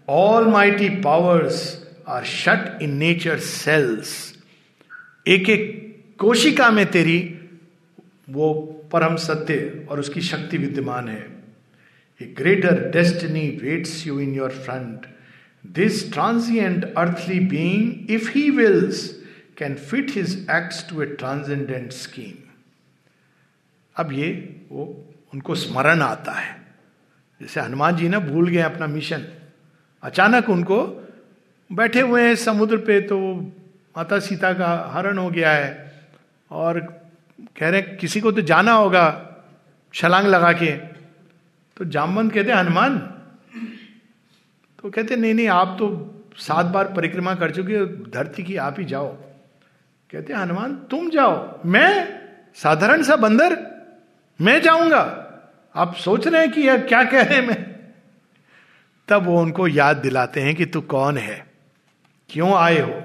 almighty 0.47 0.89
powers 0.89 1.86
are 2.08 2.24
shut 2.24 2.82
in 2.82 2.97
nature 2.97 3.39
cells 3.39 4.34
एक 5.28 5.49
एक 5.49 5.76
कोशिका 6.20 6.72
में 6.72 6.86
तेरी 6.91 7.39
वो 8.30 8.74
परम 8.91 9.15
सत्य 9.15 9.88
और 9.89 9.99
उसकी 9.99 10.21
शक्ति 10.21 10.57
विद्यमान 10.57 11.07
है। 11.09 11.21
A 12.21 12.25
greater 12.38 12.89
destiny 12.91 13.47
waits 13.63 14.05
you 14.07 14.19
in 14.19 14.33
your 14.33 14.51
front 14.51 15.05
this 15.65 16.11
transient 16.13 16.93
earthly 16.97 17.39
being 17.39 18.11
if 18.11 18.29
he 18.31 18.49
wills 18.49 19.09
can 19.57 19.75
fit 19.75 20.11
his 20.11 20.47
acts 20.51 20.89
to 20.89 21.01
a 21.01 21.05
transcendent 21.05 21.91
scheme 21.91 22.43
अब 23.95 24.11
ये, 24.11 24.29
वो, 24.71 25.03
उनको 25.33 25.55
स्मरण 25.55 26.01
आता 26.01 26.31
है। 26.31 26.55
जैसे 27.41 27.59
हनुमान 27.59 27.95
जी 27.95 28.09
ना 28.09 28.19
भूल 28.19 28.49
गए 28.49 28.61
अपना 28.61 28.88
मिशन 28.88 29.25
अचानक 30.03 30.49
उनको 30.49 30.85
बैठे 31.69 32.01
हुए 32.01 32.21
हैं 32.21 32.35
समुद्र 32.35 32.77
पे 32.77 32.99
तो 33.01 33.19
माता 33.97 34.19
सीता 34.19 34.53
का 34.53 34.91
हरण 34.93 35.17
हो 35.17 35.29
गया 35.29 35.51
है। 35.51 35.93
और 36.51 36.79
कह 37.41 37.69
रहे, 37.69 37.81
किसी 37.81 38.21
को 38.21 38.31
तो 38.31 38.41
जाना 38.41 38.71
होगा 38.71 39.35
छलांग 39.93 40.27
लगा 40.27 40.51
के। 40.51 40.71
तो 41.77 41.85
जामवंत 41.85 42.33
कहते 42.33 42.51
हनुमान। 42.51 42.97
तो 44.79 44.89
कहते 44.89 45.15
नहीं 45.15 45.33
नहीं, 45.33 45.47
आप 45.47 45.75
तो 45.79 46.13
सात 46.38 46.65
बार 46.65 46.93
परिक्रमा 46.93 47.35
कर 47.35 47.51
चुके 47.51 47.77
हो, 47.77 47.85
धरती 47.85 48.43
की 48.43 48.57
आप 48.57 48.75
ही 48.79 48.85
जाओ। 48.85 49.07
कहते 50.11 50.33
हनुमान, 50.33 50.75
तुम 50.75 51.09
जाओ। 51.09 51.59
मैं 51.65 52.19
साधारण 52.55 53.03
सा 53.03 53.15
बंदर, 53.15 53.67
मैं 54.41 54.61
जाऊँगा। 54.61 55.23
आप 55.75 55.95
सोच 55.95 56.27
रहे 56.27 56.41
हैं 56.41 56.51
कि 56.51 56.61
यह 56.61 56.77
क्या 56.77 57.03
कह 57.03 57.23
रहे 57.23 57.39
हैं 57.39 57.47
मैं? 57.47 57.75
तब 59.07 59.23
वो 59.23 59.41
उनको 59.41 59.67
याद 59.67 59.97
दिलाते 59.97 60.41
हैं 60.41 60.55
कि 60.55 60.65
तू 60.65 60.81
कौन 60.81 61.17
है? 61.17 61.47
क्यों 62.29 62.53
आए 62.53 62.79
हो? 62.79 63.01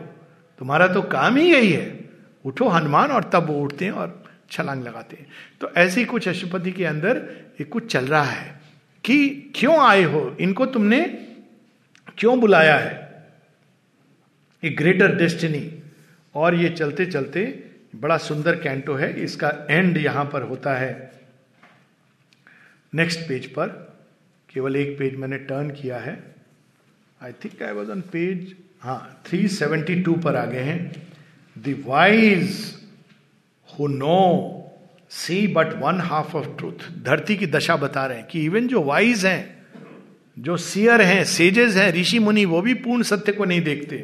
तुम्हारा 0.58 0.88
तो 0.88 1.02
काम 1.02 1.36
ही 1.36 1.52
यही 1.52 1.72
है। 1.72 2.10
उठो 2.44 2.68
हनुमान 2.68 3.10
और 3.10 3.24
तब 3.24 3.46
वो 3.46 3.60
उठते 3.60 3.84
हैं 3.84 3.92
और 3.92 4.21
छलांग 4.52 4.84
लगाते 4.84 5.16
हैं। 5.16 5.26
तो 5.60 5.70
ऐसे 5.70 6.00
ही 6.00 6.06
कुछ 6.06 6.28
अशुपति 6.28 6.72
के 6.72 6.84
अंदर 6.84 7.16
ये 7.60 7.64
कुछ 7.64 7.92
चल 7.92 8.06
रहा 8.06 8.24
है 8.24 8.60
कि 9.04 9.28
क्यों 9.54 9.78
आए 9.78 10.02
हो? 10.02 10.36
इनको 10.40 10.66
तुमने 10.66 11.28
क्यों 12.18 12.40
बुलाया 12.40 12.76
है? 12.78 13.24
एक 14.64 14.76
ग्रेटर 14.76 15.16
डेस्टिनी 15.16 15.82
और 16.34 16.54
ये 16.54 16.68
चलते 16.68 17.06
चलते 17.06 17.64
बड़ा 17.96 18.16
सुंदर 18.16 18.56
कैंटो 18.56 18.94
है। 18.94 19.20
इसका 19.20 19.66
एंड 19.70 19.96
यहाँ 19.96 20.24
पर 20.24 20.42
होता 20.42 20.74
है। 20.74 21.12
नेक्स्ट 22.94 23.20
पेज 23.20 23.46
पर, 23.46 23.66
केवल 24.50 24.76
एक 24.76 24.98
पेज 24.98 25.16
मैंने 25.16 25.38
टर्न 25.38 25.70
किया 25.70 25.98
है। 25.98 26.34
I 27.22 27.32
think 27.32 27.62
I 27.62 27.72
was 27.72 27.90
on 27.90 28.00
page 28.00 28.56
हाँ 28.80 29.22
372 29.30 30.22
पर 30.22 30.36
आ 30.36 30.44
गए 30.44 30.60
हैं 30.60 30.92
those 31.58 32.81
who 33.78 33.86
know 33.88 34.18
see 35.10 35.46
but 35.46 35.72
one 35.82 36.00
half 36.00 36.36
of 36.36 36.46
truth 36.58 36.88
धरती 37.04 37.36
की 37.36 37.46
दशा 37.46 37.76
बता 37.76 38.06
रहे 38.06 38.18
हैं 38.18 38.26
कि 38.26 38.44
इवन 38.44 38.66
जो 38.68 38.82
वाइज 38.82 39.24
हैं, 39.26 39.66
जो 40.36 40.56
सियर 40.56 41.02
हैं 41.02 41.24
सेजेस 41.24 41.76
हैं, 41.76 41.92
ऋषि 41.92 42.18
मुनि, 42.18 42.44
वो 42.44 42.60
भी 42.62 42.74
पूर्ण 42.74 43.02
सत्य 43.02 43.32
को 43.32 43.44
नहीं 43.44 43.60
देखते। 43.60 43.96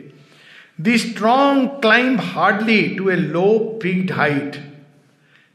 The 0.80 0.96
strong 0.96 1.68
climb 1.80 2.20
hardly 2.20 2.82
to 2.98 3.08
a 3.10 3.16
low 3.16 3.58
peaked 3.82 4.12
height 4.12 4.56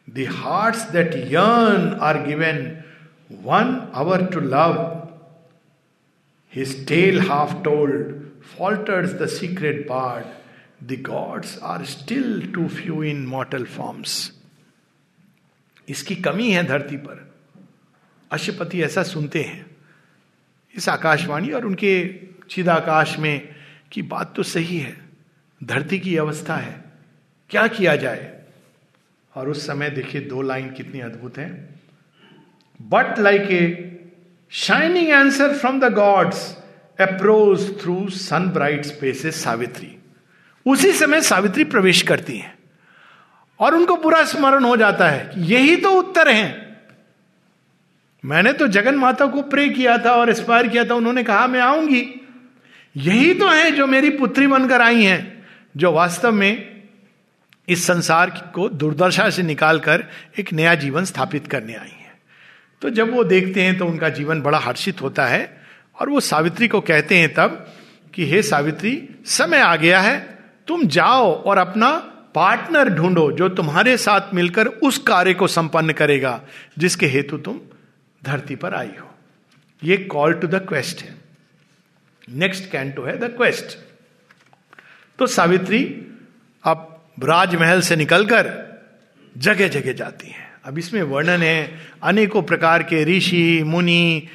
the 0.08 0.28
heart 0.32 0.92
that 0.92 1.16
yearn 1.34 1.98
are 2.02 2.24
given 2.26 2.66
one 3.44 3.78
hour 3.96 4.26
to 4.26 4.40
love 4.40 4.76
his 6.54 6.88
tale 6.88 7.20
half 7.22 7.54
told 7.64 8.14
falters 8.58 9.14
the 9.14 9.26
secret 9.26 9.88
bard. 9.88 10.43
The 10.92 10.98
gods 10.98 11.58
are 11.64 11.86
still 11.86 12.42
too 12.54 12.68
few 12.70 12.98
in 13.04 13.28
mortal 13.34 13.66
forms. 13.78 14.30
इसकी 15.90 16.16
कमी 16.16 16.52
है 16.52 16.64
धरती 16.64 16.98
पर। 16.98 17.34
अशुपति 18.32 18.84
ऐसा 18.84 19.04
सुनते 19.04 19.44
हैं। 19.44 19.66
इस 20.76 20.90
आकाशवाणी 20.90 21.52
और 21.52 21.66
उनके 21.66 22.20
चिदाकाश 22.50 23.20
में 23.20 23.56
कि 23.92 24.02
बात 24.02 24.36
तो 24.36 24.44
सही 24.44 24.78
है। 24.78 24.98
धरती 25.64 26.00
की 26.00 26.18
अवस्था 26.18 26.56
है। 26.56 26.84
क्या 27.50 27.68
किया 27.68 27.96
जाए? 27.96 28.44
और 29.36 29.50
उस 29.50 29.68
समय 29.68 29.90
देखिए 29.90 30.22
दो 30.22 30.42
लाइन 30.42 30.74
कितनी 30.74 31.00
अद्भुत 31.00 31.38
है। 31.38 31.70
But 32.82 33.20
like 33.20 33.42
a 33.42 33.90
shining 34.50 35.12
answer 35.12 35.58
from 35.58 35.80
the 35.80 35.94
gods 35.94 36.58
approach 37.00 37.82
through 37.82 38.10
sun 38.10 38.50
bright 38.50 38.86
spaces 38.86 39.44
Savitri 39.44 39.93
उसी 40.66 40.92
समय 40.92 41.22
सावित्री 41.22 41.64
प्रवेश 41.64 42.02
करती 42.02 42.38
है। 42.38 42.56
और 43.60 43.76
उनको 43.76 43.96
पूरा 43.96 44.24
स्मरण 44.24 44.64
हो 44.64 44.78
जाता 44.78 45.10
है 45.10 45.32
यही 45.38 45.76
तो 45.76 45.92
उत्तर 45.92 46.30
है। 46.30 46.78
मैंने 48.26 48.54
तो 48.54 48.68
जगन 48.68 48.96
माता 48.96 49.26
को 49.26 49.42
प्रे 49.42 49.70
किया 49.70 49.98
था 49.98 50.12
और 50.12 50.30
एस्पायर 50.30 50.68
किया 50.68 50.86
था। 50.86 50.94
उन्होंने 50.94 51.24
कहा, 51.24 51.48
मैं 51.48 51.60
आऊँगी। 51.60 52.28
यही 52.98 53.34
तो 53.34 53.48
है 53.48 53.72
जो 53.72 53.88
मेरी 53.88 54.10
पुत्री 54.10 54.48
बनकर 54.48 54.82
आई 54.82 55.04
हैं, 55.04 55.46
जो 55.78 55.92
वास्तव 55.92 56.32
में 56.32 56.82
इस 57.70 57.88
संसार 57.88 58.52
को 58.56 58.70
दुर्दशा 58.70 59.30
से 59.30 59.44
निकालकर 59.44 60.06
एक 60.40 60.54
नया 60.54 60.76
जीवन 60.76 61.06
स्थापित 61.06 61.48
करने 61.48 61.74
आई 61.74 61.88
हैं। 61.88 62.14
तो 62.82 62.90
जब 62.90 63.14
वो 63.14 63.24
देखते 63.24 63.62
हैं 63.62 63.78
तो 63.78 63.86
उनका 63.86 64.10
जीवन 64.10 64.42
बड़ा 64.42 64.58
हर्षित 64.58 65.02
होता 65.02 65.26
है 65.26 65.64
और 66.00 66.10
वो 66.10 66.20
सावित्री 66.20 66.68
को 66.68 66.82
कहते 66.82 67.18
हैं 67.18 67.34
तब 67.34 67.74
कि, 68.14 68.30
हे 68.30 68.44
सावित्री, 68.44 69.10
समय 69.26 69.60
आ 69.60 69.76
गया 69.76 70.00
है। 70.00 70.33
तुम 70.68 70.86
जाओ 70.88 71.34
और 71.34 71.58
अपना 71.58 71.92
पार्टनर 72.36 72.90
ढूंढो 72.90 73.32
जो 73.32 73.50
तुम्हारे 73.50 73.96
साथ 73.98 74.34
मिलकर 74.34 74.68
उस 74.68 74.98
कार्य 74.98 75.34
को 75.34 75.48
संपन्न 75.48 75.94
करेगा, 75.94 76.40
जिसके 76.78 77.06
हेतु 77.06 77.38
तुम 77.38 77.60
धरती 78.22 78.56
पर 78.56 78.74
आई 78.74 78.92
हो। 79.00 79.10
ये 79.82 79.98
कॉल 79.98 80.34
टू 80.34 80.48
द 80.48 80.66
क्वेस्ट 80.68 81.02
है। 81.02 81.16
नेक्स्ट 82.30 82.70
कैंटो 82.72 83.04
है 83.04 83.18
द 83.20 83.34
क्वेस्ट 83.38 83.78
तो 85.20 85.28
सावित्री 85.28 85.84
अब 86.64 86.90
राजमहल 87.24 87.82
से 87.82 87.96
निकलकर 87.96 88.52
जगह 89.36 89.68
जगह 89.68 89.94
जाती 89.94 90.28
है। 90.28 90.52
अब 90.66 90.78
इसमें 90.78 91.02
वर्णन 91.04 91.42
है, 91.42 91.80
अनेकों 92.04 92.42
प्रकार 92.44 92.84
के 92.84 93.04
ऋषि, 93.06 93.64
मुनि, 93.66 94.28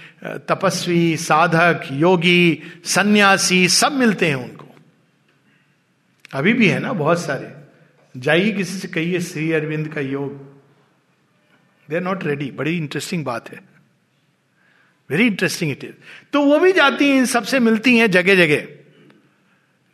तपस्वी, 0.48 1.16
साधक, 1.16 1.88
योगी, 1.92 2.62
सन्यासी, 2.84 3.68
सब 3.68 3.92
मिलते 3.92 4.26
हैं 4.26 4.34
उनको। 4.34 4.57
अभी 6.34 6.52
भी 6.52 6.68
है 6.68 6.78
ना 6.78 6.92
बहुत 6.92 7.20
सारे। 7.20 7.52
जाइए 8.16 8.52
किसी 8.52 8.78
से, 8.78 8.88
कहिए 8.88 9.20
श्री 9.20 9.52
अरविंद 9.52 9.88
का 9.88 10.00
योग। 10.00 10.32
दे 11.90 11.96
आर 11.96 12.02
नॉट 12.02 12.24
रेडी 12.24 12.50
बड़ी 12.50 12.76
इंटरेस्टिंग 12.76 13.24
बात 13.24 13.50
है। 13.50 13.60
वेरी 15.10 15.26
इंटरेस्टिंग 15.26 15.70
इट 15.70 15.84
इज़ 15.84 15.92
तो 16.32 16.42
वो 16.42 16.58
भी 16.58 16.72
जाती 16.72 17.08
हैं 17.08 17.16
इन 17.16 17.26
सबसे 17.26 17.58
मिलती 17.58 17.96
हैं 17.98 18.10
जगह 18.10 18.34
जगह 18.34 18.68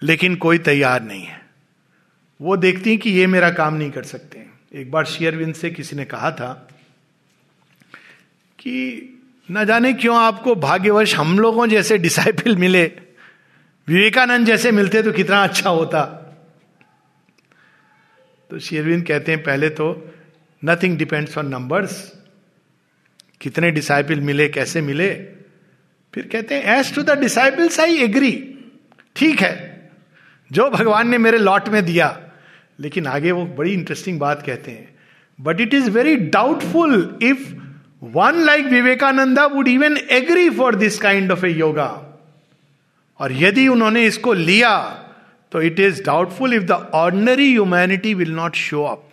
लेकिन 0.03 0.37
कोई 0.37 0.59
तैयार 0.59 1.03
नहीं 1.03 1.23
है। 1.23 1.41
वो 2.41 2.57
देखती 2.57 2.91
हैं 2.91 2.99
कि 2.99 3.11
ये 3.11 3.27
मेरा 3.27 3.51
काम 3.51 3.75
नहीं 3.75 3.91
कर 3.91 4.03
सकते 4.03 4.47
एक 4.75 4.91
बार 4.91 5.05
शेयरविंद 5.05 5.55
से 5.55 5.71
किसी 5.71 5.97
ने 5.97 6.05
कहा 6.05 6.31
था 6.31 6.69
कि, 8.59 8.75
न 9.51 9.65
जाने 9.65 9.93
क्यों 9.93 10.17
आपको 10.17 10.55
भाग्यवश 10.55 11.15
हम 11.15 11.39
लोगों 11.39 11.67
जैसे 11.67 11.99
डिसाइपल 11.99 12.57
मिले। 12.57 12.85
विवेकानंद 13.89 14.47
जैसे 14.47 14.73
मिलते 14.73 15.03
तो 15.03 15.13
कितना 15.13 15.45
अच्छा 15.45 15.71
होता। 15.71 16.21
तो 18.51 18.59
शेरविंद 18.59 19.07
कहते 19.07 19.33
हैं, 19.33 19.43
पहले 19.43 19.69
तो 19.69 20.15
नथिंग 20.63 20.97
डिपेंड्स 20.99 21.39
ऑन 21.39 21.49
नंबर्स 21.49 22.13
कितने 23.41 23.71
डिसाइपल 23.71 24.21
मिले, 24.21 24.49
कैसे 24.49 24.81
मिले? 24.81 25.09
फिर 26.15 26.29
कहते 26.33 26.55
हैं 26.55 26.79
as 26.79 26.95
to 26.95 27.03
the 27.03 27.19
disciples 27.21 27.81
I 27.81 27.97
agree 27.97 28.33
ठीक 29.17 29.41
है. 29.43 29.55
जो 30.51 30.69
भगवान 30.71 31.09
ने 31.09 31.19
मेरे 31.19 31.39
लॉट 31.39 31.69
में 31.69 31.85
दिया. 31.85 32.21
लेकिन 32.81 33.07
आगे 33.07 33.33
वो 33.33 33.45
बड़ी 33.47 33.73
इंटरेस्टिंग 33.73 34.19
बात 34.21 34.43
कहते 34.47 34.71
हैं 34.71 34.89
but 35.39 35.61
it 35.61 35.75
is 35.75 35.91
very 35.91 36.17
doubtful 36.17 37.19
if 37.23 37.53
one 38.03 38.41
like 38.45 38.65
Vivekananda 38.67 39.45
would 39.47 39.69
even 39.69 39.97
agree 39.97 40.49
for 40.51 40.75
this 40.75 40.99
kind 40.99 41.33
of 41.33 41.45
a 41.47 41.51
yoga 41.51 41.87
और 43.21 43.33
यदि 43.33 43.69
उन्होंने 43.69 44.05
इसको 44.07 44.33
लिया 44.33 44.73
तो 45.55 45.61
it 45.63 45.81
is 45.81 46.03
doubtful 46.05 46.55
if 46.55 46.63
the 46.63 46.73
ordinary 46.95 47.51
humanity 47.51 48.15
will 48.15 48.33
not 48.33 48.55
show 48.57 48.83
up 48.85 49.09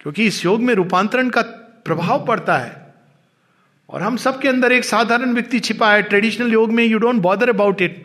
क्योंकि 0.00 0.26
इस 0.26 0.44
योग 0.44 0.60
में 0.60 0.74
रूपांतरण 0.74 1.30
का 1.30 1.42
प्रभाव 1.84 2.24
पड़ता 2.26 2.58
है। 2.58 2.70
और 3.88 4.02
हम 4.02 4.16
सबके 4.16 4.48
अंदर 4.48 4.72
एक 4.72 4.84
साधारण 4.84 5.32
व्यक्ति 5.34 5.60
छिपा 5.60 5.92
है। 5.92 6.02
ट्रेडिशनल 6.02 6.52
योग 6.52 6.72
में 6.72 6.84
you 6.84 6.98
don't 6.98 7.20
bother 7.22 7.48
about 7.48 7.82
it 7.82 8.04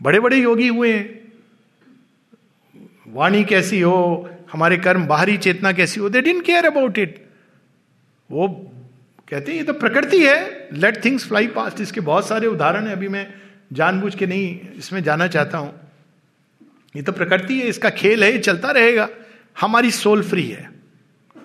बड़े 0.00 0.20
बड़े 0.20 0.36
योगी 0.36 0.68
हुए 0.68 0.92
हैं। 0.92 1.04
वाणी 3.08 3.44
कैसी 3.44 3.80
हो? 3.80 4.28
हमारे 4.52 4.76
कर्म, 4.78 5.06
बाहरी 5.06 5.36
चेतना 5.36 5.72
कैसी 5.72 6.00
हो? 6.00 6.08
They 6.08 6.20
didn't 6.20 6.44
care 6.44 6.66
about 6.66 6.98
it 6.98 7.24
वो 8.30 8.48
कहते 9.28 9.50
हैं, 9.50 9.58
ये 9.58 9.64
तो 9.64 9.72
प्रकृति 9.74 10.24
है। 10.26 10.68
लेट 10.72 11.04
थिंग्स 11.04 11.28
फ्लाई 11.28 11.46
पास्ट 11.52 11.80
इसके 11.80 12.00
बहुत 12.00 12.28
सारे 12.28 12.46
उदाहरण 12.46 12.86
है। 12.86 12.92
अभी 12.92 13.08
मैं 13.08 13.26
जानबूझ 13.72 14.14
के 14.14 14.26
नहीं, 14.26 14.58
इसमें 14.78 15.02
जाना 15.02 15.26
चाहता 15.28 15.58
हूँ। 15.58 15.91
ये 16.94 17.02
तो 17.02 17.12
प्रकृति 17.12 17.58
है, 17.60 17.66
इसका 17.66 17.90
खेल 17.90 18.24
है, 18.24 18.32
ये 18.32 18.38
चलता 18.40 18.70
रहेगा। 18.70 19.08
हमारी 19.56 19.90
सोल 19.90 20.22
फ्री 20.22 20.42
है, 20.44 20.68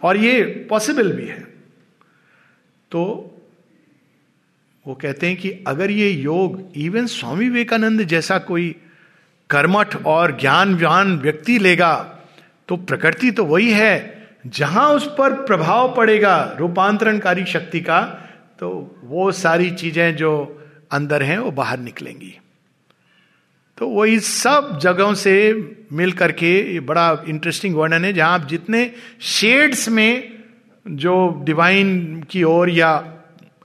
और 0.03 0.17
ये 0.17 0.41
पॉसिबल 0.69 1.11
भी 1.11 1.27
है। 1.27 1.39
तो 2.91 3.03
वो 4.85 4.93
कहते 4.95 5.27
हैं 5.27 5.37
कि 5.37 5.51
अगर 5.67 5.91
ये 5.91 6.09
योग 6.09 6.61
इवन 6.77 7.05
स्वामी 7.07 7.45
विवेकानंद 7.45 8.01
जैसा 8.03 8.37
कोई 8.39 8.75
कर्मठ 9.49 9.95
और 10.05 10.37
ज्ञान 10.39 10.77
ज्ञानवान 10.77 11.17
व्यक्ति 11.17 11.57
लेगा 11.59 11.93
तो 12.69 12.77
प्रकृति 12.77 13.31
तो 13.31 13.45
वही 13.45 13.71
है, 13.71 14.27
जहाँ 14.47 14.87
उस 14.89 15.05
पर 15.17 15.33
प्रभाव 15.45 15.93
पड़ेगा 15.95 16.55
रूपांतरणकारी 16.59 17.45
शक्ति 17.45 17.79
का 17.81 18.01
तो 18.59 18.69
वो 19.03 19.31
सारी 19.33 19.69
चीज़ें 19.71 20.15
जो 20.15 20.31
अंदर 20.91 21.23
हैं, 21.23 21.37
वो 21.37 21.51
बाहर 21.51 21.79
निकलेंगी। 21.79 22.33
तो 23.77 23.87
वही 23.87 24.19
सब 24.19 24.77
जगहों 24.81 25.13
से 25.13 25.33
मिल 25.93 26.11
करके 26.11 26.79
बड़ा 26.79 27.23
इंटरेस्टिंग 27.27 27.75
वर्णन 27.75 28.05
है, 28.05 28.13
जहाँ 28.13 28.33
आप 28.33 28.47
जितने 28.47 28.91
शेड्स 29.21 29.87
में 29.89 30.37
जो 30.85 31.43
डिवाइन 31.43 32.23
की 32.29 32.43
ओर 32.43 32.69
या 32.69 32.91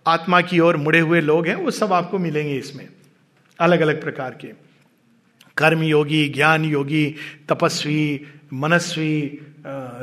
आत्मा 0.06 0.40
की 0.40 0.58
ओर 0.60 0.76
मुड़े 0.76 1.00
हुए 1.00 1.20
लोग 1.20 1.46
हैं, 1.46 1.54
वो 1.54 1.70
सब 1.70 1.92
आपको 1.92 2.18
मिलेंगे 2.18 2.56
इसमें 2.56 2.88
अलग 3.58 3.80
अलग 3.80 4.02
प्रकार 4.02 4.36
के। 4.40 4.48
कर्म 5.56 5.82
योगी, 5.82 6.28
ज्ञान 6.28 6.64
योगी, 6.64 7.14
तपस्वी, 7.48 8.20
मनस्वी 8.52 9.40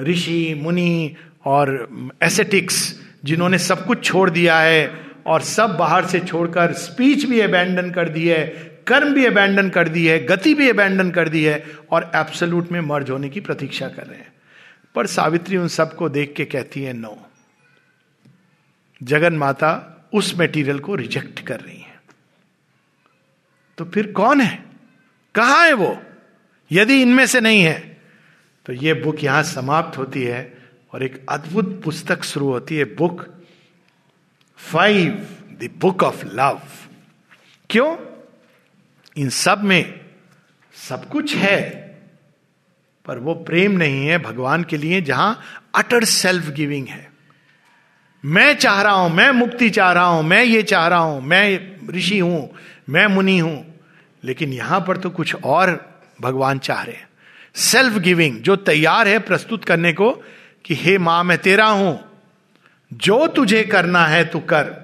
ऋषि, 0.04 0.54
मुनि 0.62 1.16
और 1.46 1.90
एसेटिक्स 2.24 3.00
जिन्होंने 3.26 3.58
सब 3.58 3.86
कुछ 3.86 4.04
छोड़ 4.04 4.30
दिया 4.30 4.60
है 4.60 4.92
और 5.28 5.42
सब 5.42 5.76
बाहर 5.78 6.06
से 6.06 6.20
छोड़कर 6.20 6.74
स्पीच 6.74 7.26
भी 7.26 7.40
अबैंडन 7.40 7.90
कर 7.92 8.10
दी 8.10 8.28
है 8.28 8.69
कर्म 8.90 9.14
भी 9.14 9.26
अबैंडन 9.26 9.70
कर 9.70 9.90
दी 9.90 10.06
है, 10.08 10.20
गति 10.26 10.54
भी 10.54 10.70
अबैंडन 10.70 11.12
कर 11.12 11.30
दी 11.30 11.44
है 11.44 11.64
और 11.92 12.12
एब्सोल्यूट 12.16 12.72
में 12.72 12.80
मर्ज 12.82 13.10
होने 13.10 13.30
की 13.30 13.40
प्रतीक्षा 13.40 13.90
कर 13.90 14.08
रहे 14.08 14.20
हैं। 14.20 14.34
पर 14.96 15.08
सावित्री 15.08 15.58
उन 15.58 15.68
सबको 15.68 16.10
देख 16.10 16.34
के 16.38 16.46
कहती 16.46 16.84
है 16.84 16.94
नो 16.94 17.18
जगन 19.04 19.34
माता 19.34 19.70
उस 20.14 20.34
मेटीरियल 20.38 20.80
को 20.80 20.96
रिजेक्ट 20.96 21.40
कर 21.40 21.60
रही 21.60 21.78
है. 21.78 22.00
तो 23.78 23.86
फिर 23.86 24.12
कौन 24.12 24.42
है? 24.42 24.64
कहा 25.36 25.64
है 25.64 25.74
वो? 25.74 26.02
यदि 26.72 27.02
इनमें 27.02 27.26
से 27.26 27.42
नहीं 27.42 27.62
है 27.64 27.98
तो 28.66 28.74
ये 28.74 28.94
बुक 28.94 29.24
यहाँ 29.24 29.44
समाप्त 29.44 29.98
होती 29.98 30.24
है 30.24 30.58
और 30.94 31.04
एक 31.04 31.26
अद्भुत 31.30 31.82
पुस्तक 31.84 32.24
शुरू 32.24 32.50
होती 32.52 32.78
है 32.78 32.84
book 32.96 33.26
five 34.58 35.12
the 35.62 35.70
book 35.78 36.04
of 36.04 36.26
love 36.26 36.62
क्यों? 37.70 37.96
इन 39.20 39.30
सब 39.30 39.64
में 39.64 40.00
सब 40.76 41.08
कुछ 41.10 41.36
है, 41.36 41.62
पर 43.06 43.18
वो 43.18 43.34
प्रेम 43.36 43.72
नहीं 43.72 44.06
है 44.08 44.18
भगवान 44.18 44.64
के 44.64 44.78
लिए, 44.78 45.02
जहाँ 45.02 45.40
अटर 45.76 46.04
सेल्फ 46.04 46.50
गिविंग 46.50 46.88
है। 46.88 47.08
मैं 48.24 48.54
चाह 48.56 48.82
रहा 48.82 48.94
हूँ, 48.94 49.10
मैं 49.12 49.30
मुक्ति 49.32 49.70
चाह 49.70 49.92
रहा 49.92 50.06
हूँ, 50.06 50.24
मैं 50.24 50.44
ये 50.44 50.64
चाह 50.64 50.88
रहा 50.88 51.00
हूँ, 51.00 51.22
मैं 51.22 51.88
ऋषि 51.90 52.20
हूँ, 52.20 52.50
मैं 52.90 53.06
मुनि 53.08 53.38
हूँ, 53.40 53.66
लेकिन 54.24 54.54
यहाँ 54.54 54.80
पर 54.82 54.98
तो 54.98 55.10
कुछ 55.10 55.36
और 55.36 55.72
भगवान 56.22 56.60
चाह 56.60 56.84
रहे 56.84 56.96
हैं। 56.96 57.08
सेल्फ 57.56 57.98
गिविंग 57.98 58.40
जो 58.40 58.56
तैयार 58.56 59.08
है 59.08 59.20
प्रस्तुत 59.20 59.66
करने 59.66 59.94
को, 59.94 60.12
कि 60.66 60.76
हे 60.76 60.98
माँ, 60.98 61.24
मैं 61.24 61.38
तेरा 61.38 61.66
हूँ, 61.66 62.00
जो 62.92 63.26
तुझे 63.28 63.64
करना 63.64 64.06
है 64.06 64.24
तू 64.26 64.40
कर, 64.40 64.76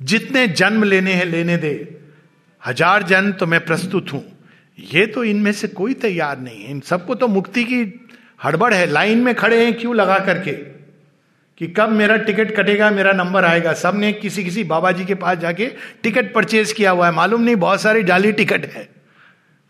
जितने 0.00 0.46
जन्म 0.48 0.84
लेने 0.84 1.12
हैं, 1.12 1.24
लेने 1.24 1.56
दे। 1.56 1.74
हज़ार 2.66 3.02
जन 3.02 3.32
तो 3.32 3.46
मैं 3.46 3.64
प्रस्तुत 3.64 4.12
हूँ। 4.12 4.38
ये 4.78 5.06
तो 5.06 5.24
इनमें 5.24 5.52
से 5.52 5.68
कोई 5.68 5.94
तैयार 5.94 6.38
नहीं 6.38 6.64
है। 6.64 6.70
इन 6.70 6.80
सबको 6.80 7.14
तो 7.14 7.28
मुक्ति 7.28 7.64
की 7.64 8.10
हड़बड़ 8.44 8.74
है। 8.74 8.86
लाइन 8.86 9.18
में 9.18 9.34
खड़े 9.34 9.64
हैं 9.64 9.74
क्यों 9.74 9.96
लगा 9.96 10.18
करके? 10.18 10.74
कि 11.58 11.66
कब 11.66 11.88
मेरा 11.88 12.16
टिकट 12.16 12.56
कटेगा, 12.56 12.90
मेरा 12.90 13.12
नंबर 13.12 13.44
आएगा। 13.44 13.72
सबने 13.72 14.12
किसी 14.12 14.44
किसी 14.44 14.64
बाबा 14.64 14.92
जी 14.92 15.04
के 15.04 15.14
पास 15.14 15.38
जाके 15.38 15.66
टिकट 16.02 16.34
परचेज 16.34 16.72
किया 16.72 16.90
हुआ 16.90 17.06
है। 17.06 17.12
मालूम 17.12 17.42
नहीं, 17.42 17.56
बहुत 17.56 17.80
सारी 17.80 18.02
जाली 18.02 18.32
टिकट 18.32 18.66
है। 18.66 18.88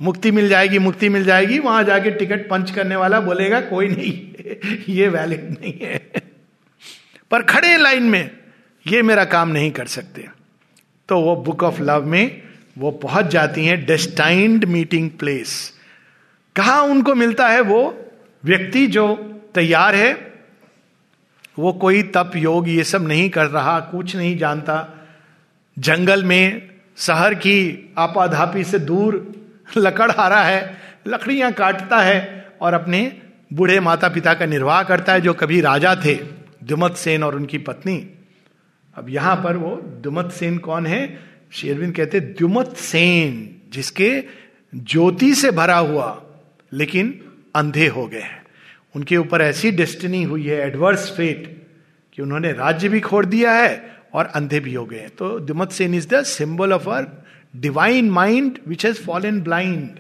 मुक्ति 0.03 0.31
मिल 0.31 0.49
जाएगी, 0.49 0.79
मुक्ति 0.79 1.09
मिल 1.09 1.25
जाएगी। 1.25 1.59
वहाँ 1.59 1.85
जाके 1.85 2.11
टिकट 2.11 2.49
पंच 2.49 2.71
करने 2.71 2.97
वाला 2.97 3.21
बोलेगा, 3.21 3.61
कोई 3.61 3.89
नहीं, 3.89 4.29
ये 4.89 5.09
वैलिड 5.09 5.51
नहीं 5.51 5.75
है। 5.83 6.11
पर 7.31 7.43
खड़े 7.43 7.77
लाइन 7.77 8.03
में, 8.03 8.31
ये 8.87 9.03
मेरा 9.03 9.25
काम 9.25 9.49
नहीं 9.49 9.71
कर 9.71 9.87
सकते। 9.87 10.29
तो 11.09 11.21
वो 11.21 11.37
बुक 11.37 11.63
ऑफ़ 11.63 11.83
लव 11.83 12.07
में 12.07 12.44
वो 12.77 12.91
पहुँच 12.91 13.27
जाती 13.27 13.65
हैं 13.67 13.85
डेस्टाइंड 13.87 14.65
मीटिंग 14.65 15.11
प्लेस 15.11 15.73
कहा 16.57 16.81
उनको 16.83 17.15
मिलता 17.15 17.49
है 17.49 17.61
वो 17.61 17.83
व्यक्ति 18.45 18.87
जो 18.87 19.15
तैयार 19.55 19.95
है, 19.95 20.13
वो 21.59 21.73
कोई 21.73 22.03
तप 22.03 22.33
योग 22.37 22.69
ये 22.69 22.85
सब 22.85 23.07
नहीं 23.09 23.29
कर 23.31 23.47
रहा, 23.47 23.81
कुछ 23.81 24.17
नहीं 24.17 24.37
जानता। 24.39 24.77
जंगल 25.79 26.25
में, 26.25 26.71
शहर 26.97 27.35
की 27.35 27.95
आपाधापी 27.99 28.65
से 28.65 28.79
दूर 28.79 29.35
लकड़ 29.77 30.11
आ 30.11 30.29
रहा 30.29 30.43
है, 30.43 30.77
लकड़ियाँ 31.07 31.53
काटता 31.53 32.01
है 32.01 32.49
और 32.61 32.75
अपने 32.75 33.21
बूढ़े 33.53 33.81
माता 33.81 34.09
पिता 34.09 34.35
का 34.35 34.47
निर्वाह 34.47 34.83
करता 34.83 35.13
है 35.13 35.21
जो 35.21 35.35
कभी 35.35 35.61
राजा 35.61 35.95
थे, 36.05 36.15
दुमत 36.65 36.97
सेन 36.97 37.23
और 37.23 37.37
उनकी 37.37 37.59
पत्नी। 37.59 37.97
अब 38.95 39.09
यहाँ 39.09 39.37
पर 39.37 39.57
वो 39.57 39.77
दुमत 39.77 40.33
सेन 40.33 40.59
कौन 40.59 40.87
है? 40.87 41.34
शेरविंद 41.55 41.95
कहते 41.95 42.21
दुमत 42.21 42.77
सेन, 42.77 43.51
जिसके 43.73 44.25
ज्योति 44.73 45.35
से 45.35 45.51
भरा 45.51 45.77
हुआ, 45.77 46.23
लेकिन 46.73 47.21
अंधे 47.55 47.87
हो 47.87 48.07
गए 48.07 48.21
हैं। 48.21 48.43
उनके 48.95 49.17
ऊपर 49.17 49.43
ऐसी 49.43 49.71
डेस्टिनी 49.71 50.23
हुई 50.23 50.47
है, 50.47 50.57
एडवर्स 50.61 51.11
फेट, 51.11 51.47
कि 52.13 52.23
उन्होंने 52.23 52.53
राज्य 52.53 52.89
भी 52.89 53.01
खोड़ 53.01 53.25
दिया 53.27 53.53
है 53.53 53.83
और 54.15 54.27
अंधे 54.27 54.61
भी 54.61 54.75
हो 54.75 54.85
गए 54.87 54.99
हैं। 54.99 55.11
तो 55.11 55.39
Dyumatsena 55.73 55.95
is 55.95 56.09
the 56.09 56.23
symbol 56.23 56.73
of 56.73 56.89
our 56.91 57.07
divine 57.57 58.11
mind 58.11 58.59
which 58.69 58.87
has 58.87 59.03
fallen 59.03 59.41
blind 59.41 59.99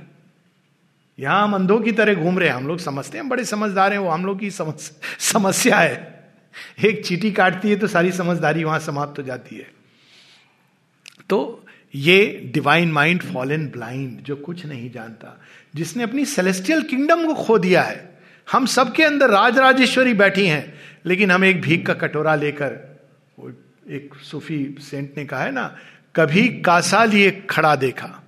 यहाँ 1.18 1.42
हम 1.42 1.54
अंधों 1.54 1.78
की 1.80 1.92
तरह 1.92 2.14
घूम 2.14 2.38
रहे 2.38 2.48
हैं। 2.48 2.56
हम 2.56 2.66
लोग 2.66 2.78
समझते 2.78 3.18
हैं 3.18 3.28
बड़े 3.28 3.44
समझदार 3.44 3.92
हैं, 3.92 3.98
वो 3.98 4.08
हम 4.08 4.24
लोग 4.26 4.40
की 4.40 4.50
समस्या 4.50 5.78
है। 5.78 6.32
एक 6.84 7.04
चीटी 7.06 7.32
काटती 7.32 7.70
है 7.70 7.76
तो 7.76 7.86
सारी 7.86 8.12
समझदारी 8.12 8.64
वहाँ 8.64 8.78
समाप्त 8.80 9.18
हो 9.18 9.24
जाती 9.24 9.56
है। 9.56 9.66
तो 11.30 11.64
ये 11.94 12.50
डिवाइन 12.54 12.92
माइंड 12.92 13.22
फॉलन 13.22 13.66
ब्लाइंड 13.68 14.20
जो 14.20 14.36
कुछ 14.36 14.64
नहीं 14.66 14.90
जानता, 14.90 15.40
जिसने 15.74 16.02
अपनी 16.02 16.24
सेलेस्टियल 16.24 16.82
किंगडम 16.82 17.26
को 17.26 17.34
खो 17.34 17.58
दिया 17.58 17.82
है। 17.82 18.18
हम 18.48 18.66
सबके 18.66 19.02
अंदर 19.02 19.30
राज 19.30 19.58
राजेश्वरी 19.58 20.14
बैठी 20.14 20.46
हैं, 20.46 20.74
लेकिन 21.06 21.30
हम 21.30 21.44
एक 21.44 21.60
भीख 21.60 21.86
का 21.86 21.94
कटोरा 21.94 22.34
लेकर 22.34 22.72
एक 23.90 24.14
सूफी 24.22 24.76
सेंट 24.80 25.12
ने 25.16 25.24
कहा 25.24 25.42
है 25.42 25.52
ना, 25.52 25.76
कभी 26.14 26.48
कासा 26.48 27.04
लिए 27.04 27.30
खड़ा 27.50 27.74
देखा। 27.76 28.22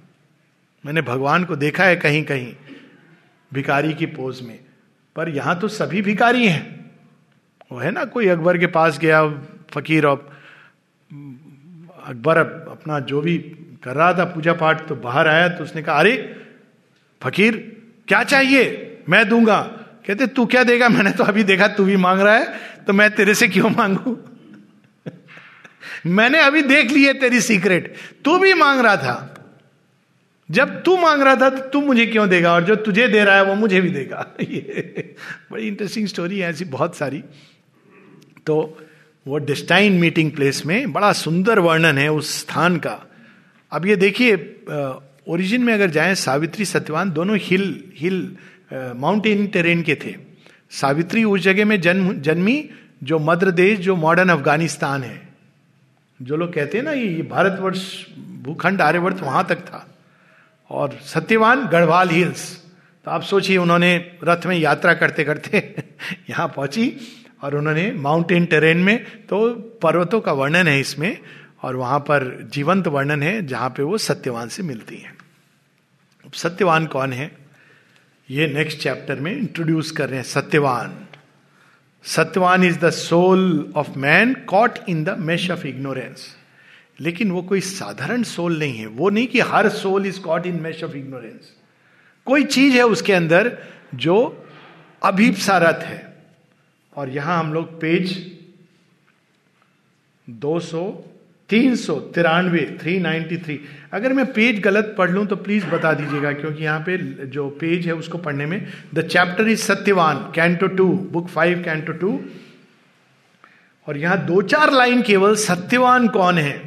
मैंने 0.85 1.03
भगवान 1.03 1.45
को 1.45 1.57
देखा 1.57 1.85
है 1.85 1.97
कहीं 1.97 2.23
कहीं 2.25 2.53
भिकारी 3.53 3.93
की 3.95 4.07
पोज 4.07 4.41
में। 4.43 4.59
पर 5.17 5.29
यहाँ 5.29 5.59
तो 5.59 5.69
सभी 5.69 6.03
भिकारी 6.03 6.47
हैं। 6.47 6.91
वो 7.73 7.79
है 7.79 7.91
ना, 7.91 8.05
कोई 8.05 8.29
अकबर 8.29 8.59
के 8.59 8.67
पास 8.67 8.99
गया, 8.99 9.27
फकीर 9.71 10.07
और 10.07 10.36
अकबर 12.07 12.39
अपना 12.39 13.01
जो 13.01 13.21
भी 13.21 13.39
कर 13.85 13.95
रहा 13.95 14.15
था 14.15 14.25
पूजा 14.25 14.53
पाठ 14.53 14.89
तो 14.89 14.95
बाहर 14.95 15.29
आया 15.29 15.49
तो 15.49 15.65
उसने 15.65 15.83
कहा, 15.83 15.99
अरे, 15.99 16.37
फकीर, 17.23 17.83
क्या 18.09 18.25
चाहिए? 18.25 18.99
मैं 19.09 19.29
दूँगा. 19.29 19.61
कहते, 20.07 20.27
तू 20.27 20.47
क्या 20.47 20.65
देगा? 20.65 20.89
मैंने 20.89 21.11
तो 21.11 21.25
अभी 21.25 21.45
देखा, 21.45 21.69
तू 21.69 21.85
भी 21.85 21.97
मांग 21.97 22.21
रहा 22.21 22.37
है 22.37 22.61
तो 22.87 22.93
मैं 22.93 23.11
तेरे 23.11 23.35
से 23.35 23.49
क्यों 23.49 23.71
मांगू? 23.71 24.19
मैंने 26.07 26.41
अभी 26.41 26.63
देख 26.63 26.91
ली 26.91 27.05
है 27.05 27.15
तेरी 27.15 27.41
सीक्रेट। 27.41 27.95
तू 28.25 28.39
भी 28.39 28.55
मांग 28.55 28.81
रहा 28.81 28.97
था। 28.97 29.33
जब 30.51 30.83
तू 30.83 30.97
मांग 30.97 31.23
रहा 31.23 31.37
था 31.37 31.51
तो 31.51 31.59
तू 31.59 31.81
मुझे 31.81 32.07
क्यों 32.07 32.29
देगा? 32.29 32.53
और 32.53 32.65
जो 32.65 32.77
तुझे 32.77 33.09
दे 33.09 33.25
रहा 33.25 33.37
है, 33.37 33.45
वो 33.45 33.55
मुझे 33.55 33.81
भी 33.81 33.91
देगा। 33.91 34.27
ये 34.41 35.15
बड़ी 35.53 35.69
इंटरेस्टिंग 35.69 36.07
स्टोरी 36.07 36.39
है 36.39 36.51
ऐसी, 36.51 36.65
बहुत 36.65 36.97
सारी। 36.97 37.25
तो 38.47 38.86
वो 39.27 39.39
डिस्टाइन 39.39 39.93
मीटिंग 39.93 40.31
प्लेस 40.33 40.65
में 40.67 40.93
बड़ा 40.93 41.13
सुंदर 41.13 41.59
वर्णन 41.59 41.99
है 41.99 42.09
उस 42.13 42.39
स्थान 42.41 42.77
का। 42.77 43.03
अब 43.73 43.87
ये 43.87 43.97
देखिए 43.97 44.35
ओरिजिन 45.29 45.63
में 45.65 45.73
अगर 45.75 45.91
जाएँ, 45.91 46.15
सावित्री, 46.15 46.65
सत्यवान 46.65 47.11
दोनों 47.11 47.39
हिल 47.43 47.83
हिल 47.97 48.37
माउंटेन 48.97 49.47
टेरेन 49.47 49.83
के 49.83 49.95
थे। 49.95 50.15
सावित्री 50.71 51.25
उस 51.25 51.41
जगह 51.41 51.65
में 51.65 51.81
जन्म, 51.81 52.13
जन्मी 52.13 52.69
जो 53.03 53.19
मध्य 53.19 53.53
देश 53.53 53.79
जो 53.79 53.97
मॉडर्न 53.97 54.29
अफ़गानिस्तान 54.29 55.03
है। 55.03 55.21
जो 56.21 56.37
लोग 56.37 56.53
कहते 56.55 56.79
हैं 56.79 56.85
ना, 56.85 56.93
ये 56.93 57.23
भारतवर्ष, 57.23 58.07
भूखंड 58.43 58.81
आर्यवर्त 58.81 59.21
वहाँ 59.23 59.45
तक 59.49 59.59
था। 59.61 59.87
और 60.71 60.99
सत्यवान 61.05 61.67
गढ़वाल 61.67 62.11
हिल्स 62.11 62.51
तो 63.07 63.11
आप 63.11 63.23
सोचिए, 63.23 63.57
उन्होंने 63.57 63.97
रथ 64.25 64.47
में 64.47 64.57
यात्रा 64.57 64.95
करते 64.95 65.25
करते 65.25 65.59
यहाँ 66.31 66.47
पहुँची। 66.49 66.87
और 67.47 67.55
उन्होंने 67.57 67.91
माउंटेन 67.93 68.47
टेरेन 68.47 68.77
में 68.77 69.27
तो 69.27 69.49
पर्वतों 69.83 70.21
का 70.21 70.33
वर्णन 70.33 70.69
है 70.69 70.79
इसमें, 70.81 71.19
और 71.63 71.77
वहाँ 71.77 71.99
पर 72.01 72.49
जीवंत 72.53 72.87
वर्णन 72.89 73.23
है 73.23 73.47
जहाँ 73.47 73.69
पे 73.71 73.83
वो 73.83 73.99
सत्यवान 73.99 74.49
से 74.49 74.63
मिलती 74.63 74.97
है। 74.97 75.13
सत्यवान 76.35 76.87
कौन 76.87 77.13
है? 77.13 77.31
ये 78.29 78.47
नेक्स्ट 78.47 78.79
चैप्टर 78.79 79.21
में 79.21 79.33
इंट्रोड्यूस 79.33 79.91
कर 79.91 80.09
रहे 80.09 80.19
हैं 80.19 80.25
Satyavan. 80.25 80.97
Satyavan 82.05 82.65
is 82.65 82.79
the 82.79 82.91
soul 82.91 83.73
of 83.77 83.91
man 83.99 84.35
caught 84.47 84.79
in 84.89 85.05
the 85.05 85.17
mesh 85.19 85.51
of 85.51 85.67
ignorance 85.67 86.27
लेकिन 87.01 87.31
वो 87.31 87.43
कोई 87.43 87.61
साधारण 87.61 88.23
सोल 88.23 88.59
नहीं 88.59 88.79
है। 88.79 88.87
वो 88.87 89.11
नहीं 89.11 89.27
कि 89.27 89.41
हर 89.41 89.69
soul 89.69 90.07
is 90.07 90.21
caught 90.21 90.47
in 90.47 90.61
mesh 90.63 90.85
of 90.85 90.97
ignorance 90.97 91.55
कोई 92.27 92.45
चीज़ 92.45 92.77
है 92.77 92.85
उसके 92.87 93.13
अंदर 93.13 93.57
जो 93.95 94.47
अभिप्सारत 95.03 95.85
है। 95.85 96.16
और 96.97 97.09
यहाँ 97.11 97.39
हम 97.39 97.53
लोग 97.55 97.81
पेज 97.81 98.17
दो 100.29 100.59
सौ, 100.61 100.83
तीन 101.51 101.75
सौ 101.77 101.95
तिरानवे 102.15 102.61
थ्री 102.81 102.99
नाइन्टी 103.01 103.37
थ्री 103.37 103.59
अगर 103.95 104.13
मैं 104.13 104.25
पेज 104.33 104.61
गलत 104.61 104.95
पढ़ 104.99 105.11
लूँ 105.11 105.27
तो 105.27 105.37
प्लीज़ 105.37 105.67
बता 105.67 105.93
दीजिएगा, 105.93 106.33
क्योंकि 106.33 106.65
यहाँ 106.65 106.81
पे 106.81 106.97
जो 107.27 107.49
पेज 107.61 107.87
है 107.87 107.95
उसको 107.95 108.19
पढ़ने 108.19 108.47
में 108.47 108.67
the 108.95 109.07
chapter 109.09 109.49
is 109.49 109.63
Satyavan 109.63 110.17
canto 110.35 110.67
two 110.67 110.87
book 111.13 111.29
five 111.29 111.63
canto 111.65 111.93
two 111.93 112.21
और 113.87 113.97
यहाँ 113.97 114.25
दो 114.27 114.41
चार 114.43 114.73
लाइन 114.73 115.03
केवल 115.03 115.35
सत्यवान 115.37 116.09
कौन 116.09 116.39
है? 116.39 116.59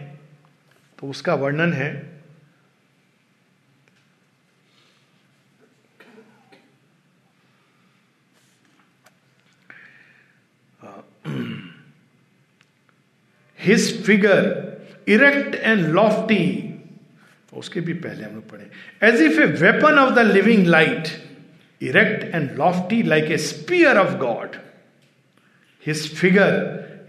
तो 1.00 1.08
उसका 1.08 1.34
वर्णन 1.36 1.74
है 1.74 2.09
his 13.60 14.04
figure 14.06 14.48
erect 15.08 15.56
and 15.56 15.86
lofty 15.94 16.46
उसके 17.54 17.82
भी 17.82 17.94
पहले 17.94 18.24
हम 18.24 18.36
लोग 18.36 18.50
पढ़े। 18.50 19.08
As 19.08 19.22
if 19.22 19.40
a 19.42 19.46
weapon 19.62 19.98
of 20.00 20.14
the 20.16 20.26
living 20.26 20.68
light 20.68 21.08
erect 21.82 22.24
and 22.36 22.52
lofty 22.58 23.02
like 23.04 23.32
a 23.32 23.38
spear 23.38 23.98
of 23.98 24.16
God 24.18 24.56
his 25.86 26.10
figure 26.16 26.58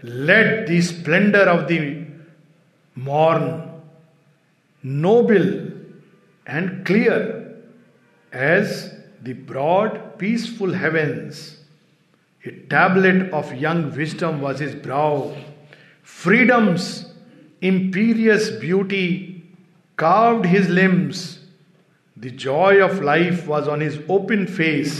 led 0.03 0.69
the 0.69 0.79
splendour 0.83 1.47
of 1.47 1.65
the 1.71 1.79
morn 2.97 3.43
noble 4.83 5.47
and 6.47 6.69
clear 6.85 7.21
as 8.33 8.71
the 9.23 9.35
broad 9.47 9.97
peaceful 10.19 10.75
heavens 10.75 11.47
a 12.45 12.49
tablet 12.69 13.31
of 13.33 13.53
young 13.55 13.91
wisdom 13.93 14.39
was 14.39 14.63
his 14.63 14.75
brow 14.83 15.17
freedom's 16.19 16.87
imperious 17.61 18.49
beauty 18.49 19.43
carved 19.97 20.45
his 20.45 20.69
limbs. 20.69 21.39
The 22.17 22.31
joy 22.31 22.81
of 22.81 23.01
life 23.01 23.47
was 23.47 23.67
on 23.67 23.81
his 23.81 23.97
open 24.09 24.45
face. 24.47 24.93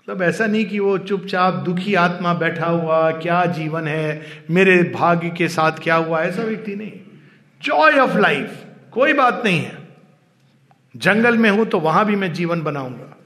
मतलब 0.00 0.22
ऐसा 0.22 0.46
नहीं 0.46 0.64
कि 0.64 0.78
वो 0.78 0.96
चुपचाप 0.98 1.54
दुखी 1.64 1.94
आत्मा 1.94 2.34
बैठा 2.34 2.66
हुआ, 2.66 3.10
क्या 3.10 3.44
जीवन 3.46 3.88
है, 3.88 4.26
मेरे 4.50 4.82
भाग्य 4.92 5.30
के 5.30 5.48
साथ 5.48 5.78
क्या 5.82 5.94
हुआ, 5.94 6.22
ऐसा 6.22 6.42
व्यक्ति 6.42 6.74
नहीं 6.76 6.92
जॉय 7.60 7.98
ऑफ़ 8.00 8.16
लाइफ 8.18 8.64
कोई 8.92 9.12
बात 9.12 9.42
नहीं 9.44 9.60
है 9.60 9.78
जंगल 10.96 11.38
में 11.38 11.50
हूँ 11.50 11.66
तो 11.66 11.80
वहाँ 11.80 12.04
भी 12.06 12.16
मैं 12.16 12.32
जीवन 12.32 12.62
बनाऊँगा 12.62 13.16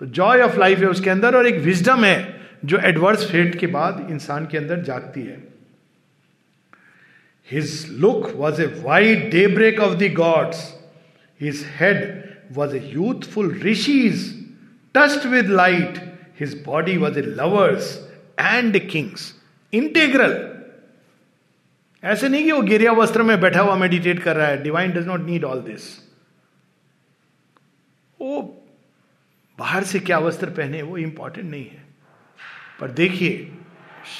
तो 0.00 0.06
जॉय 0.06 0.40
ऑफ़ 0.42 0.58
लाइफ 0.58 0.78
है 0.78 0.86
उसके 0.86 1.10
अंदर 1.10 1.36
और 1.36 1.46
एक 1.46 1.60
विजडम 1.64 2.04
है 2.04 2.16
जो 2.64 2.78
एडवर्स 2.78 3.30
फेट 3.30 3.58
के 3.58 3.66
बाद 3.66 4.06
इंसान 4.10 4.46
के 4.46 4.58
अंदर 4.58 4.82
जागती 4.82 5.22
है 5.22 5.55
His 7.46 7.88
look 7.88 8.34
was 8.34 8.58
a 8.58 8.68
white 8.86 9.30
daybreak 9.30 9.78
of 9.78 9.98
the 10.00 10.08
gods. 10.08 10.74
His 11.40 11.64
head 11.64 12.38
was 12.52 12.72
a 12.72 12.80
youthful 12.80 13.44
rishi's, 13.44 14.34
touched 14.94 15.26
with 15.26 15.48
light. 15.48 16.00
His 16.34 16.56
body 16.56 16.98
was 16.98 17.16
a 17.16 17.22
lover's 17.22 18.00
and 18.36 18.74
a 18.74 18.80
king's. 18.80 19.34
Integral. 19.72 20.34
ऐसे 22.02 22.28
नहीं 22.28 22.44
कि 22.44 22.52
वो 22.52 22.60
गिरिया 22.62 22.92
वस्त्र 22.92 23.22
में 23.22 23.40
बैठा 23.40 23.60
हुआ 23.60 23.76
मेडिटेट 23.76 24.22
कर 24.22 24.36
रहा 24.36 24.46
है 24.46 24.62
divine 24.62 24.90
does 24.92 25.06
not 25.06 25.20
need 25.26 25.44
all 25.44 25.60
this 25.62 25.84
वो 28.20 28.42
बाहर 29.58 29.84
से 29.92 29.98
क्या 30.00 30.18
वस्त्र 30.26 30.50
पहने 30.58 30.82
वो 30.82 30.98
इंपॉर्टेंट 30.98 31.50
नहीं 31.50 31.64
है 31.64 31.84
पर 32.80 32.90
देखिए 33.00 33.50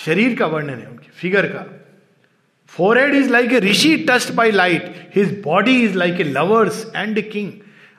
शरीर 0.05 0.39
का 0.39 0.47
वर्णन 0.55 0.79
है 0.79 0.87
उनके 0.91 1.11
फिगर 1.21 1.47
का 1.53 1.65
forehead 2.69 3.15
is 3.15 3.31
like 3.31 3.53
a 3.53 3.61
rishi 3.61 3.97
touched 4.09 4.33
by 4.33 4.51
light 4.51 5.11
his 5.17 5.41
body 5.45 5.81
is 5.83 5.95
like 5.95 6.21
a 6.21 6.25
lover's 6.25 6.85
and 6.97 7.19
a 7.19 7.23
king 7.23 7.53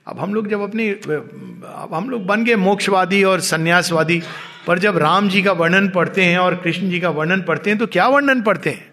अब 0.07 0.19
हम 0.19 0.33
लोग 0.33 0.47
जब 0.47 0.61
अपने, 0.61 0.89
अब 0.89 1.89
हम 1.93 2.09
लोग 2.09 2.25
बन 2.25 2.43
गए 2.43 2.55
मोक्षवादी 2.55 3.23
और 3.23 3.39
संन्यासवादी, 3.39 4.21
पर 4.67 4.79
जब 4.79 4.97
राम 4.97 5.29
जी 5.29 5.41
का 5.41 5.51
वर्णन 5.51 5.87
पढ़ते 5.89 6.23
हैं 6.23 6.37
और 6.37 6.55
कृष्ण 6.55 6.89
जी 6.89 6.99
का 6.99 7.09
वर्णन 7.09 7.41
पढ़ते 7.41 7.69
हैं 7.69 7.79
तो 7.79 7.87
क्या 7.87 8.07
वर्णन 8.07 8.41
पढ़ते 8.41 8.69
हैं? 8.69 8.85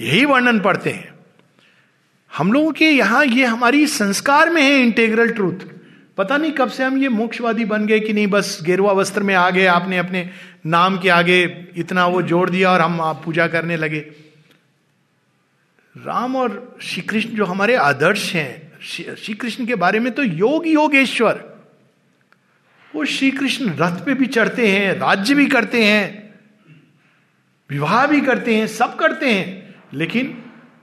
यही 0.00 0.24
वर्णन 0.24 0.60
पढ़ते 0.60 0.90
हैं। 0.90 1.14
हम 2.30 2.52
लोगों 2.52 2.72
के 2.72 2.84
यहाँ 2.84 3.24
ये 3.24 3.44
हमारी 3.44 3.86
संस्कार 3.86 4.50
में 4.50 4.62
है 4.62 4.80
इंटेग्रल 4.80 5.30
ट्रूथ 5.30 5.66
पता 6.18 6.36
नहीं 6.36 6.52
कब 6.52 6.68
से 6.68 6.84
हम 6.84 6.98
ये 6.98 7.08
मोक्षवादी 7.08 7.64
बन 7.64 7.86
गए 7.86 8.00
कि 8.00 8.12
नहीं, 8.12 8.26
बस 8.26 8.58
गेरुआ 8.62 8.92
वस्त्र 8.92 9.22
में 9.22 9.34
आ 9.34 9.48
गए 9.50 9.66
आपने 9.66 9.98
अपने 9.98 10.28
नाम 10.66 10.98
के 10.98 11.08
आगे 11.08 11.42
इतना 11.76 12.06
वो 12.06 12.22
जोड़ 12.22 12.48
दिया 12.50 12.70
और 12.70 12.80
हम 12.80 13.00
आप 13.00 13.22
पूजा 13.24 13.46
करने 13.46 13.76
लगे। 13.76 14.00
राम 15.96 16.36
और 16.36 16.78
श्री 16.82 17.02
कृष्ण 17.02 17.30
जो 17.30 17.44
हमारे 17.44 17.74
आदर्श 17.74 18.34
हैं, 18.34 18.78
श्री 19.16 19.34
कृष्ण 19.34 19.66
के 19.66 19.74
बारे 19.74 20.00
में 20.00 20.12
तो 20.12 20.22
योग 20.22 20.66
योगेश्वर। 20.66 21.52
वो 22.94 23.04
श्री 23.04 23.30
कृष्ण 23.30 23.70
रथ 23.70 24.04
पे 24.04 24.14
भी 24.14 24.26
चढ़ते 24.26 24.68
हैं, 24.68 24.98
राज्य 24.98 25.34
भी 25.34 25.46
करते 25.46 25.84
हैं, 25.84 26.34
विवाह 27.70 28.06
भी 28.06 28.20
करते 28.20 28.56
हैं, 28.56 28.66
सब 28.66 28.96
करते 28.96 29.34
हैं, 29.34 29.74
लेकिन 29.94 30.42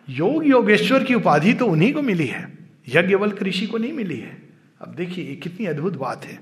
योग 0.10 0.48
योगेश्वर 0.48 1.03
की 1.03 1.14
उपाधि 1.14 1.53
तो 1.53 1.65
उन्हीं 1.65 1.94
को 1.94 2.02
मिली 2.02 2.27
है। 2.27 2.57
यज्ञवल्क 2.88 3.44
ऋषि 3.44 3.68
को 3.68 3.77
नहीं 3.77 3.94
मिली 3.94 4.18
है। 4.18 4.49
अब 4.81 4.95
देखिए, 4.95 5.26
ये 5.26 5.36
कितनी 5.36 5.65
अद्भुत 5.65 5.98
बात 5.98 6.26
है। 6.26 6.40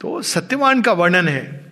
तो 0.00 0.22
सत्यवान 0.22 0.82
का 0.82 0.92
वर्णन 0.92 1.28
है। 1.28 1.71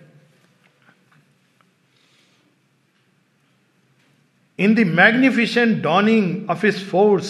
In 4.63 4.75
the 4.75 4.83
magnificent 4.83 5.81
dawning 5.81 6.45
of 6.47 6.61
his 6.61 6.79
force, 6.79 7.29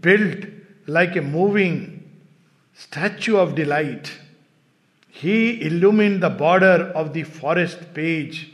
built 0.00 0.46
like 0.88 1.14
a 1.14 1.22
moving 1.22 1.76
statue 2.74 3.36
of 3.36 3.54
delight, 3.54 4.10
he 5.08 5.62
illumined 5.68 6.20
the 6.20 6.30
border 6.30 6.90
of 6.96 7.12
the 7.12 7.22
forest 7.22 7.94
page. 7.94 8.50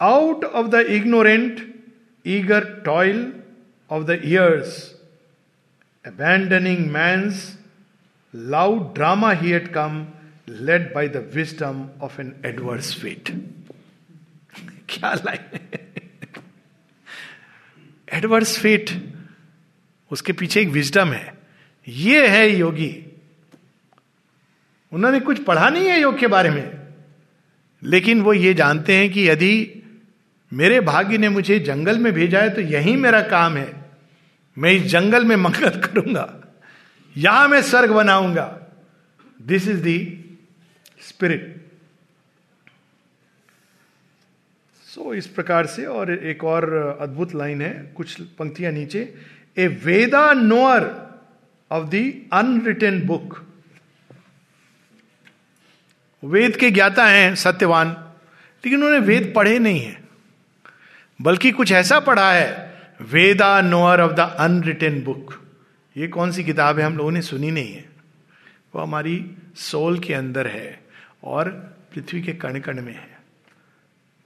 Out 0.00 0.44
of 0.44 0.70
the 0.70 0.88
ignorant, 0.98 1.62
eager 2.22 2.80
toil 2.84 3.32
of 3.90 4.06
the 4.06 4.24
years, 4.24 4.94
abandoning 6.04 6.92
man's 6.92 7.56
loud 8.32 8.94
drama, 8.94 9.34
he 9.34 9.50
had 9.50 9.72
come, 9.72 10.14
led 10.46 10.92
by 10.94 11.08
the 11.08 11.22
wisdom 11.22 11.90
of 12.00 12.20
an 12.20 12.38
adverse 12.44 12.92
fate. 12.92 13.32
क्या 14.88 15.12
line 15.14 15.83
adverse 18.14 18.58
fate 18.58 19.14
उसके 20.10 20.32
पीछे 20.32 20.60
एक 20.60 20.68
wisdom 20.68 21.08
है। 21.08 21.34
ये 21.88 22.28
है 22.28 22.56
योगी। 22.56 23.20
उन्होंने 24.92 25.20
कुछ 25.20 25.44
पढ़ा 25.44 25.68
नहीं 25.68 25.88
है 25.88 26.00
योग 26.00 26.18
के 26.18 26.26
बारे 26.26 26.50
में। 26.50 26.80
लेकिन 27.82 28.22
वो 28.22 28.32
ये 28.32 28.54
जानते 28.54 28.96
हैं 28.96 29.12
कि 29.12 29.28
यदि 29.28 29.82
मेरे 30.52 30.80
भाग्य 30.80 31.18
ने 31.18 31.28
मुझे 31.28 31.58
जंगल 31.58 31.98
में 31.98 32.12
भेजा 32.12 32.40
है 32.40 32.50
तो 32.50 32.60
यही 32.60 32.96
मेरा 32.96 33.22
काम 33.22 33.56
है। 33.56 33.90
मैं 34.58 34.72
इस 34.72 34.82
जंगल 34.82 35.24
में 35.24 35.36
मंगल 35.36 35.68
करूँगा। 35.68 36.54
यहाँ 37.16 37.48
मैं 37.48 37.62
स्वर्ग 37.62 37.90
बनाऊँगा। 37.90 38.60
This 39.42 39.68
is 39.68 39.82
the 39.82 40.24
spirit 41.08 41.53
so 44.94 45.02
so, 45.02 45.14
इस 45.14 45.26
प्रकार 45.26 45.66
से 45.66 45.84
और 45.84 46.12
एक 46.12 46.44
और 46.44 46.98
अद्भुत 47.00 47.34
लाइन 47.34 47.62
है 47.62 47.92
कुछ 47.96 48.20
पंक्तियाँ 48.20 48.72
नीचे। 48.72 49.14
A 49.58 49.66
Veda 49.66 50.32
knower 50.32 50.82
of 51.70 51.84
the 51.84 51.94
unwritten 52.32 53.00
book. 53.00 53.46
वेद 56.24 56.56
के 56.56 56.70
ज्ञाता 56.70 57.06
हैं 57.06 57.34
सत्यवान 57.34 57.88
लेकिन 57.88 58.74
उन्होंने 58.74 58.98
वेद 58.98 59.32
पढ़े 59.36 59.58
नहीं 59.58 59.80
है। 59.80 60.04
बल्कि 61.22 61.50
कुछ 61.50 61.72
ऐसा 61.72 62.00
पढ़ा 62.00 62.32
है 62.32 62.74
Veda 63.00 63.60
knower 63.60 64.00
of 64.00 64.12
the 64.12 64.20
unwritten 64.20 65.00
book. 65.02 65.44
ये 65.96 66.08
कौन 66.08 66.32
सी 66.32 66.44
किताब 66.44 66.78
है 66.78 66.84
हम 66.84 66.96
लोगों 66.96 67.10
ने 67.10 67.22
सुनी 67.22 67.50
नहीं 67.50 67.72
है। 67.72 67.84
वो 68.74 68.82
हमारी 68.82 69.30
सोल 69.56 69.98
के 69.98 70.14
अंदर 70.14 70.46
है 70.46 70.80
और 71.24 71.48
पृथ्वी 71.94 72.22
के 72.22 72.32
कण 72.32 72.60
कण 72.60 72.82
में 72.82 72.94
है। 72.94 73.13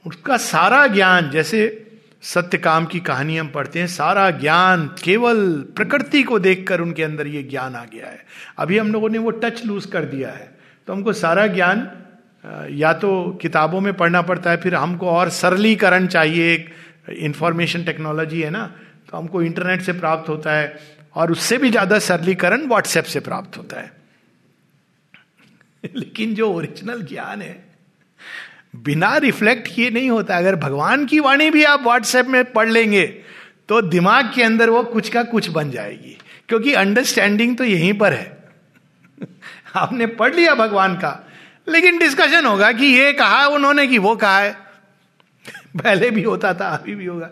उसका 0.09 0.37
सारा 0.37 0.87
ज्ञान, 0.87 1.31
जैसे 1.31 1.85
सत्य 2.23 2.59
काम 2.59 2.87
की 2.87 3.01
कहानी 3.01 3.37
हम 3.37 3.49
पढ़ते 3.49 3.79
हैं, 3.79 3.87
सारा 3.87 4.31
ज्ञान, 4.31 4.87
केवल 5.05 5.41
प्रकृति 5.77 6.23
को 6.23 6.39
देखकर 6.39 6.81
उनके 6.81 7.03
अंदर 7.03 7.27
ये 7.27 7.43
ज्ञान 7.43 7.75
आ 7.77 7.85
गया 7.85 8.07
है। 8.07 8.25
अभी 8.59 8.79
हम 8.79 8.93
लोगों 8.93 9.09
ने 9.09 9.19
वो 9.19 9.31
टच 9.31 9.65
लूज 9.67 9.87
कर 9.87 10.05
दिया 10.05 10.31
है। 10.31 10.57
तो 10.89 10.93
हमको 10.93 11.13
सारा 11.13 11.47
ज्ञान 11.47 11.89
या 12.73 12.93
तो 12.93 13.39
किताबों 13.43 13.81
में 13.81 13.93
पढ़ना 13.95 14.23
पड़ता 14.23 14.51
है, 14.51 14.57
फिर 14.57 14.75
हमको 14.75 15.11
और 15.11 15.29
सरलीकरण 15.31 16.07
चाहिए, 16.07 16.53
एक 16.55 16.71
इंफॉर्मेशन 17.11 17.85
टेक्नोलॉजी 17.85 18.41
है 18.43 18.51
ना 18.51 18.67
तो 19.11 19.17
हमको 19.17 19.43
इंटरनेट 19.43 19.83
से 19.83 19.93
प्राप्त 19.93 20.29
होता 20.29 20.53
है, 20.53 20.79
और 21.15 21.33
उससे 21.33 21.59
भी 21.59 21.71
ज़्यादा 21.71 21.99
सरलीकरण 21.99 22.67
व्हाट्सएप 22.67 23.05
से 23.05 23.21
प्राप्त 23.21 23.57
होता 23.57 23.81
है। 23.81 23.93
लेकिन 25.97 26.35
जो 26.35 26.53
ओरिजिनल 26.53 27.03
ज्ञान 27.03 27.43
है 27.43 27.68
बिना 28.77 29.17
रिफ्लेक्ट 29.17 29.75
किए 29.75 29.91
नहीं 29.91 30.11
होता। 30.11 30.37
अगर 30.37 30.57
भगवान 30.57 31.07
की 31.07 31.21
वाणी 31.21 31.51
भी 31.51 31.65
आप 31.65 31.83
व्हाट्सएप 31.83 32.27
में 32.27 32.53
पढ़ 32.53 32.69
लेंगे 32.69 33.07
तो 33.69 33.83
दिमाग 33.83 34.33
के 34.35 34.43
अंदर 34.43 34.71
वो 34.71 34.83
कुछ 34.83 35.09
का 35.09 35.23
कुछ 35.23 35.49
बन 35.49 35.71
जाएगी। 35.71 36.19
क्योंकि 36.49 36.73
अंडरस्टैंडिंग 36.73 37.57
तो 37.57 37.65
यहीं 37.65 37.95
पर 37.95 38.13
है। 38.13 38.39
आपने 39.77 40.07
पढ़ 40.07 40.35
लिया 40.35 40.55
भगवान 40.55 40.95
का। 40.95 41.29
लेकिन 41.69 41.99
डिस्कशन 41.99 42.47
होगा 42.47 42.73
कि 42.73 42.85
ये 42.85 43.13
कहा 43.13 43.47
उन्होंने 43.47 43.87
कि 43.87 43.99
वो 43.99 44.17
कहा 44.17 44.39
है। 44.39 44.53
पहले 45.85 46.11
भी 46.11 46.23
होता 46.23 46.55
था, 46.55 46.69
अभी 46.69 46.95
भी 46.95 47.07
होगा। 47.07 47.27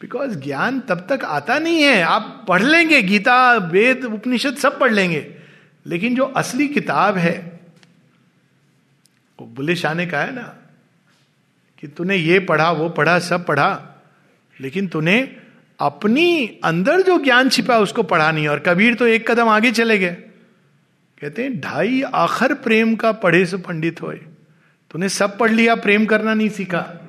बिकॉज़ 0.00 0.38
ज्ञान 0.38 0.80
तब 0.80 1.06
तक 1.10 1.24
आता 1.24 1.58
नहीं 1.58 1.82
है। 1.82 2.02
आप 2.02 2.44
पढ़ 2.48 2.62
लेंगे, 2.62 3.02
गीता, 3.02 3.52
वेद, 3.52 4.04
उपनिषद 4.04 4.56
सब 4.56 4.78
पढ़ 4.78 4.92
लेंगे। 4.92 5.34
लेकिन 5.86 6.14
जो 6.14 6.24
असली 6.24 6.68
किताब 6.68 7.16
है, 7.16 7.60
वो 9.40 9.46
बुले 9.46 9.76
शाह 9.76 9.94
ने 9.94 10.06
कहा 10.06 10.20
है 10.20 10.34
ना। 10.34 10.65
कि 11.78 11.86
तूने 11.86 12.16
ये 12.16 12.38
पढ़ा, 12.38 12.70
वो 12.70 12.88
पढ़ा, 12.88 13.18
सब 13.18 13.46
पढ़ा, 13.46 13.98
लेकिन 14.60 14.86
तूने 14.88 15.36
अपनी 15.80 16.60
अंदर 16.64 17.02
जो 17.02 17.18
ज्ञान 17.18 17.48
छिपा 17.48 17.78
उसको 17.78 18.02
पढ़ा 18.02 18.30
नहीं, 18.32 18.48
और 18.48 18.58
कबीर 18.58 18.94
तो 18.94 19.06
एक 19.06 19.30
कदम 19.30 19.48
आगे 19.48 19.72
चले 19.72 19.98
गए। 19.98 20.16
कहते 21.20 21.42
हैं, 21.42 21.60
ढाई 21.60 22.02
आखर 22.02 22.54
प्रेम 22.54 22.94
का 22.96 23.12
पढ़े 23.12 23.46
से 23.46 23.56
पंडित 23.56 24.02
होए। 24.02 24.16
तूने 24.90 25.08
सब 25.08 25.38
पढ़ 25.38 25.50
लिया, 25.50 25.74
प्रेम 25.74 26.06
करना 26.06 26.34
नहीं 26.34 26.48
सीखा। 26.48 27.00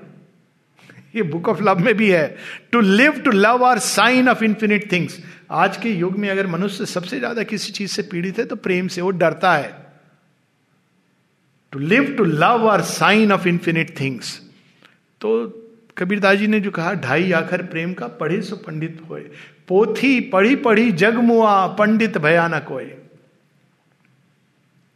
ये 1.15 1.23
बुक 1.23 1.49
ऑफ़ 1.49 1.64
लव 1.64 1.80
में 1.80 1.98
भी 1.98 2.10
है। 2.10 2.38
To 2.72 2.80
live 2.80 3.11
to 3.11 3.31
love 3.31 3.65
are 3.65 3.80
sign 3.80 4.30
of 4.30 4.44
infinite 4.44 4.91
things 4.91 5.19
आज 5.52 5.77
के 5.77 5.89
युग 5.89 6.18
में 6.18 6.30
अगर 6.30 6.48
मनुष्य 6.48 6.85
सबसे 6.85 7.19
ज़्यादा 7.19 7.44
किसी 7.44 7.72
चीज़ 7.72 7.91
से 7.91 8.02
पीड़ित 8.02 8.39
है 8.39 8.45
तो 8.45 8.56
प्रेम 8.56 8.88
से 8.88 9.02
वो 9.02 9.10
डरता 9.10 9.53
है। 9.53 9.88
To 11.72 11.80
live 11.80 12.15
to 12.18 12.23
love 12.23 12.68
are 12.69 12.81
sign 12.81 13.31
of 13.31 13.48
infinite 13.48 13.99
things 13.99 14.41
तो 15.22 15.64
कबीरदास 15.98 16.38
जी 16.38 16.48
ने 16.48 16.60
जो 16.60 16.72
कहा, 16.72 16.94
ढाई 16.94 17.31
आखर 17.31 17.61
प्रेम 17.65 17.94
का 17.94 18.07
पढ़े 18.07 18.41
सो 18.41 18.56
पंडित 18.56 19.02
होए। 19.10 19.22
पोथी 19.68 20.19
पढ़ी 20.30 20.56
पढ़ी 20.56 20.91
जगमुआ 20.94 21.68
पंडित 21.68 22.18
भयानक 22.18 22.68
होए 22.69 22.94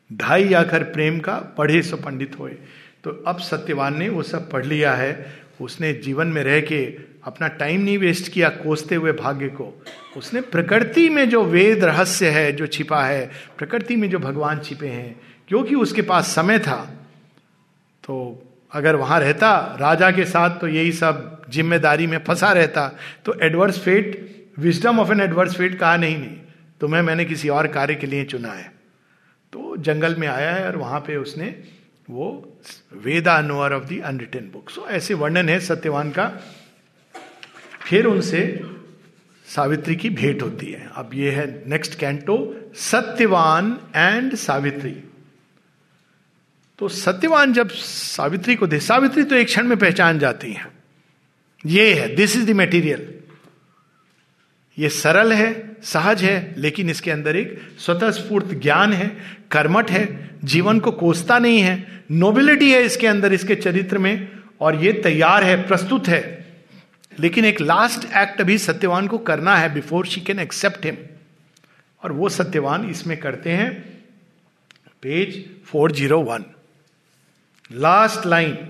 ढाई 0.10 0.54
आखर 0.54 0.84
प्रेम 0.84 1.20
का 1.20 1.36
पढ़े 1.58 1.82
सो 1.82 1.98
पंडित 1.98 2.38
होए। 2.40 2.58
तो 3.04 3.12
अब 3.28 3.40
सत्यवान 3.40 3.98
ने 3.98 4.10
वो 4.10 4.24
सब 4.24 4.50
पढ़ 4.52 4.66
लिया 4.66 4.94
है। 4.94 5.42
उसने 5.62 5.94
जीवन 5.94 6.28
में 6.28 6.44
रह 6.44 6.60
के 6.62 6.86
अपना 7.24 7.48
टाइम 7.48 7.82
नहीं 7.82 7.98
वेस्ट 7.98 8.32
किया 8.32 8.50
कोसते 8.50 8.96
हुए 8.96 9.12
भाग्य 9.12 9.48
को। 9.50 9.74
उसने 10.18 10.42
प्रकृति 10.42 11.08
में 11.10 11.30
जो 11.30 11.44
वेद 11.44 11.84
रहस्य 11.84 12.30
है, 12.30 12.52
जो 12.52 12.68
छिपा 12.68 13.04
है, 13.04 13.30
प्रकृति 13.58 13.96
में 13.96 14.10
जो 14.10 14.20
भगवान 14.20 14.60
छिपे 14.60 14.88
हैं, 14.88 15.20
क्योंकि 15.48 15.76
उसके 15.76 16.02
पास 16.02 16.36
समय 16.36 16.60
था 16.60 16.80
तो 18.04 18.48
अगर 18.72 18.96
वहाँ 18.96 19.20
रहता, 19.20 19.78
राजा 19.80 20.12
के 20.12 20.26
साथ 20.26 20.60
तो 20.60 20.68
यही 20.68 20.92
सब 20.94 21.42
ज़िम्मेदारी 21.52 22.08
में 22.08 22.18
फंसा 22.24 22.52
रहता। 22.54 22.88
तो 23.26 23.34
adverse 23.44 23.80
fate 23.80 24.54
wisdom 24.60 25.00
of 25.00 25.12
an 25.12 25.22
adverse 25.22 25.56
fate 25.56 25.80
कहा 25.80 25.96
नहीं 25.98 26.18
नहीं, 26.18 26.38
तुम्हें 26.82 27.02
मैंने 27.02 27.26
किसी 27.26 27.50
और 27.50 27.68
कार्य 27.70 27.96
के 27.96 28.08
लिए 28.08 28.24
चुना 28.26 28.52
है। 28.52 28.72
तो 29.54 29.76
जंगल 29.80 30.16
में 30.16 30.28
आया 30.28 30.52
है 30.52 30.66
और 30.68 30.76
वहाँ 30.78 31.00
पे 31.00 31.16
उसने 31.18 31.56
वो 32.08 32.28
Veda 32.96 33.40
knower 33.42 33.74
of 33.74 33.84
the 33.86 34.02
unwritten 34.06 34.50
book. 34.54 34.70
So 34.70 34.88
ऐसे 34.90 35.14
वर्णन 35.14 35.50
है 35.50 35.60
सत्यवान 35.60 36.12
का। 36.12 36.28
फिर 37.82 38.06
उनसे 38.06 38.42
सावित्री 39.48 39.96
की 39.96 40.10
भेंट 40.12 40.42
होती 40.42 40.72
है। 40.72 40.90
अब 40.96 41.10
ये 41.14 41.32
है 41.32 41.46
next 41.70 42.00
canto, 42.00 42.38
Satyavan 42.82 43.78
and 43.96 44.36
Savitri. 44.36 44.96
तो 46.82 46.88
सत्यवान 46.90 47.52
जब 47.54 47.70
सावित्री 47.70 48.56
को 48.56 48.68
दे, 48.68 48.80
सावित्री 48.80 49.24
तो 49.24 49.36
एक 49.36 49.48
क्षण 49.48 49.68
में 49.68 49.78
पहचान 49.78 50.20
जाती 50.20 50.52
है। 50.54 50.66
ये 51.66 51.94
है 51.94 52.08
दिस 52.16 52.36
इज़ 52.36 52.46
द 52.46 52.56
मेटीरियल 52.56 53.04
ये 54.78 54.90
सरल 54.90 55.34
है, 55.34 55.78
सहज 55.84 56.24
है, 56.24 56.54
लेकिन 56.58 56.90
इसके 56.90 57.12
अंदर 57.12 57.36
एक 57.36 57.62
स्वतः 57.80 58.12
स्फूर्त 58.12 58.54
ज्ञान 58.54 58.94
है, 58.94 59.08
कर्मठ 59.52 59.92
है, 59.92 60.40
जीवन 60.44 60.80
को 60.80 60.92
कोसता 60.92 61.38
नहीं 61.40 61.60
है 61.60 62.04
नोबिलिटी 62.12 62.72
है 62.72 62.82
इसके 62.84 63.08
अंदर, 63.08 63.34
इसके 63.34 63.56
चरित्र 63.56 63.98
में, 63.98 64.28
और 64.62 64.84
ये 64.84 64.94
तैयार 64.94 65.44
है, 65.44 65.56
प्रस्तुत 65.68 66.08
है। 66.08 66.22
लेकिन 67.20 67.46
एक 67.46 67.62
लास्ट 67.62 68.06
एक्ट 68.14 68.42
अभी 68.42 68.58
सत्यवान 68.58 69.08
को 69.08 69.18
करना 69.30 69.56
है 69.58 69.74
before 69.74 70.06
she 70.06 70.22
can 70.22 70.40
accept 70.40 70.86
him 70.86 70.98
और 72.02 72.12
वो 72.12 72.30
सत्यवान 72.30 72.90
इसमें 72.90 73.18
करते 73.18 73.52
हैं 73.52 73.70
page 75.02 75.44
four 75.66 75.92
zero 75.92 76.20
one 76.22 76.46
last 77.74 78.26
line 78.26 78.68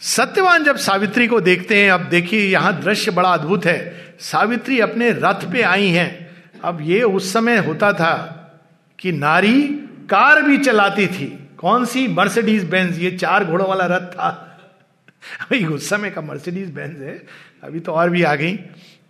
Satyavan 0.00 0.64
जब 0.64 0.76
सावित्री 0.76 1.26
को 1.26 1.40
देखते 1.40 1.76
हैं, 1.76 1.90
अब 1.90 2.00
देखिए 2.00 2.40
यहाँ 2.40 2.80
दृश्य 2.80 3.10
बड़ा 3.10 3.28
अद्भुत 3.28 3.64
है। 3.64 4.14
सावित्री 4.20 4.80
अपने 4.80 5.10
रथ 5.10 5.52
पे 5.52 5.62
आई 5.62 5.86
हैं। 5.86 6.36
अब 6.64 6.78
ये 6.80 7.02
उस 7.02 7.32
समय 7.32 7.56
होता 7.56 7.92
था 7.92 8.32
कि 8.98 9.12
नारी 9.12 9.62
कार 10.10 10.42
भी 10.42 10.58
चलाती 10.58 11.06
थी। 11.06 11.48
कौन 11.58 11.84
सी? 11.84 12.08
Mercedes 12.08 12.64
Benz. 12.64 12.98
ये 12.98 13.10
चार 13.10 13.44
घोड़ों 13.44 13.68
वाला 13.68 13.86
रथ 13.86 14.00
था। 14.00 14.58
अभी 15.40 15.64
उस 15.64 15.88
समय 15.88 16.10
का 16.10 16.20
मर्सिडीज 16.20 16.70
बेंज 16.70 17.02
है। 17.02 17.22
अभी 17.64 17.80
तो 17.80 17.92
और 17.92 18.10
भी 18.10 18.22
आ 18.22 18.34
गई। 18.34 18.58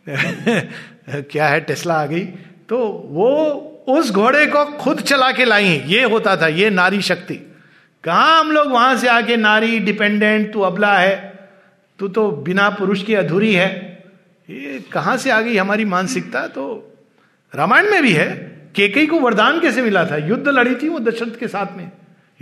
क्या 1.10 1.48
है? 1.48 1.60
टेस्ला 1.60 1.94
आ 1.94 2.06
गई। 2.06 2.24
तो 2.68 3.08
वो 3.10 3.36
उस 3.88 4.10
घोड़े 4.10 4.46
को 4.46 4.64
खुद 4.64 5.00
चला 5.00 5.32
के 5.32 5.44
लाई। 5.44 5.82
ये 5.86 6.04
होता 6.04 6.36
था। 6.36 6.46
ये 6.46 6.70
नारी 6.70 7.02
शक्ति। 7.02 7.55
कहा 8.06 8.38
हम 8.38 8.50
लोग 8.52 8.68
वहाँ 8.68 8.96
से 8.96 9.08
आके 9.08 9.36
नारी 9.36 9.78
डिपेंडेंट 9.78 10.52
तू 10.52 10.60
अबला 10.60 10.98
है, 10.98 11.38
तू 11.98 12.08
तो 12.08 12.30
बिना 12.30 12.68
पुरुष 12.70 13.02
की 13.02 13.14
अधूरी 13.14 13.52
है। 13.54 13.68
ये 14.50 14.84
कहाँ 14.92 15.16
से 15.16 15.30
आ 15.30 15.40
गई 15.40 15.56
हमारी 15.56 15.84
मानसिकता? 15.84 16.46
तो 16.46 16.92
रामायण 17.54 17.90
में 17.90 18.02
भी 18.02 18.12
है। 18.12 18.28
केकई 18.76 19.06
को 19.06 19.20
वरदान 19.20 19.60
कैसे 19.60 19.82
मिला 19.82 20.04
था? 20.04 20.16
युद्ध 20.16 20.48
लड़ी 20.48 20.74
थी 20.74 20.88
वो 20.88 20.98
दशरथ 20.98 21.38
के 21.38 21.48
साथ 21.48 21.76
में। 21.76 21.90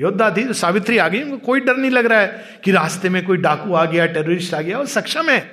योद्धा 0.00 0.30
थी 0.30 0.44
तो 0.44 0.52
सावित्री 0.52 0.98
आ 0.98 1.08
गई। 1.08 1.22
उनको 1.22 1.36
कोई 1.36 1.60
डर 1.60 1.76
नहीं 1.76 1.90
लग 1.90 2.06
रहा 2.06 2.20
है 2.20 2.60
कि 2.64 2.72
रास्ते 2.72 3.08
में 3.08 3.24
कोई 3.26 3.36
डाकू 3.36 3.74
आ 3.74 3.84
गया 3.84 4.06
टेररिस्ट 4.06 4.54
आ 4.54 4.60
गया। 4.60 4.78
वो 4.78 4.86
सक्षम 4.86 5.30
है। 5.30 5.50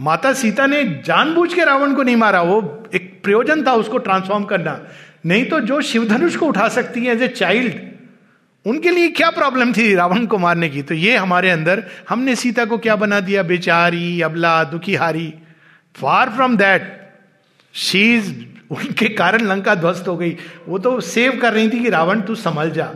माता 0.00 0.32
सीता 0.32 0.66
ने 0.66 0.84
जानबूझ 1.04 1.52
के 1.54 1.64
रावण 1.64 1.94
को 1.94 2.02
नहीं 2.02 2.16
मारा। 2.16 2.42
वो 2.42 2.88
एक 2.94 3.12
प्रयोजन 3.24 3.66
था 3.66 3.74
उसको 3.74 3.98
ट्रांसफॉर्म 3.98 4.44
करना। 4.44 4.80
नहीं 5.26 5.44
तो 5.44 5.60
जो 5.60 5.80
शिवधनुष 5.82 6.36
को 6.36 6.46
उठा 6.46 6.68
सकती 6.68 7.00
है 7.00 7.12
एज 7.12 7.22
ए 7.22 7.28
चाइल्ड 7.28 7.89
उनके 8.66 8.90
लिए 8.90 9.08
क्या 9.08 9.30
प्रॉब्लम 9.30 9.72
थी 9.72 9.94
रावण 9.94 10.26
को 10.26 10.38
मारने 10.38 10.68
की? 10.68 10.82
तो 10.82 10.94
ये 10.94 11.16
हमारे 11.16 11.50
अंदर, 11.50 11.84
हमने 12.08 12.36
सीता 12.36 12.64
को 12.64 12.78
क्या 12.78 12.96
बना 12.96 13.20
दिया? 13.20 13.42
बेचारी, 13.42 14.20
अबला 14.20 14.64
दुखी 14.64 14.94
हारी 14.94 15.34
फार 15.94 16.30
फ्रॉम 16.30 16.56
दैट 16.56 17.12
शीज 17.74 18.46
उनके 18.70 19.08
कारण 19.08 19.40
लंका 19.40 19.74
ध्वस्त 19.74 20.08
हो 20.08 20.16
गई। 20.16 20.36
वो 20.68 20.78
तो 20.78 21.00
सेव 21.00 21.38
कर 21.42 21.52
रही 21.52 21.68
थी 21.68 21.80
कि 21.80 21.88
रावण, 21.88 22.20
तू 22.20 22.34
संभल 22.34 22.70
जा। 22.70 22.92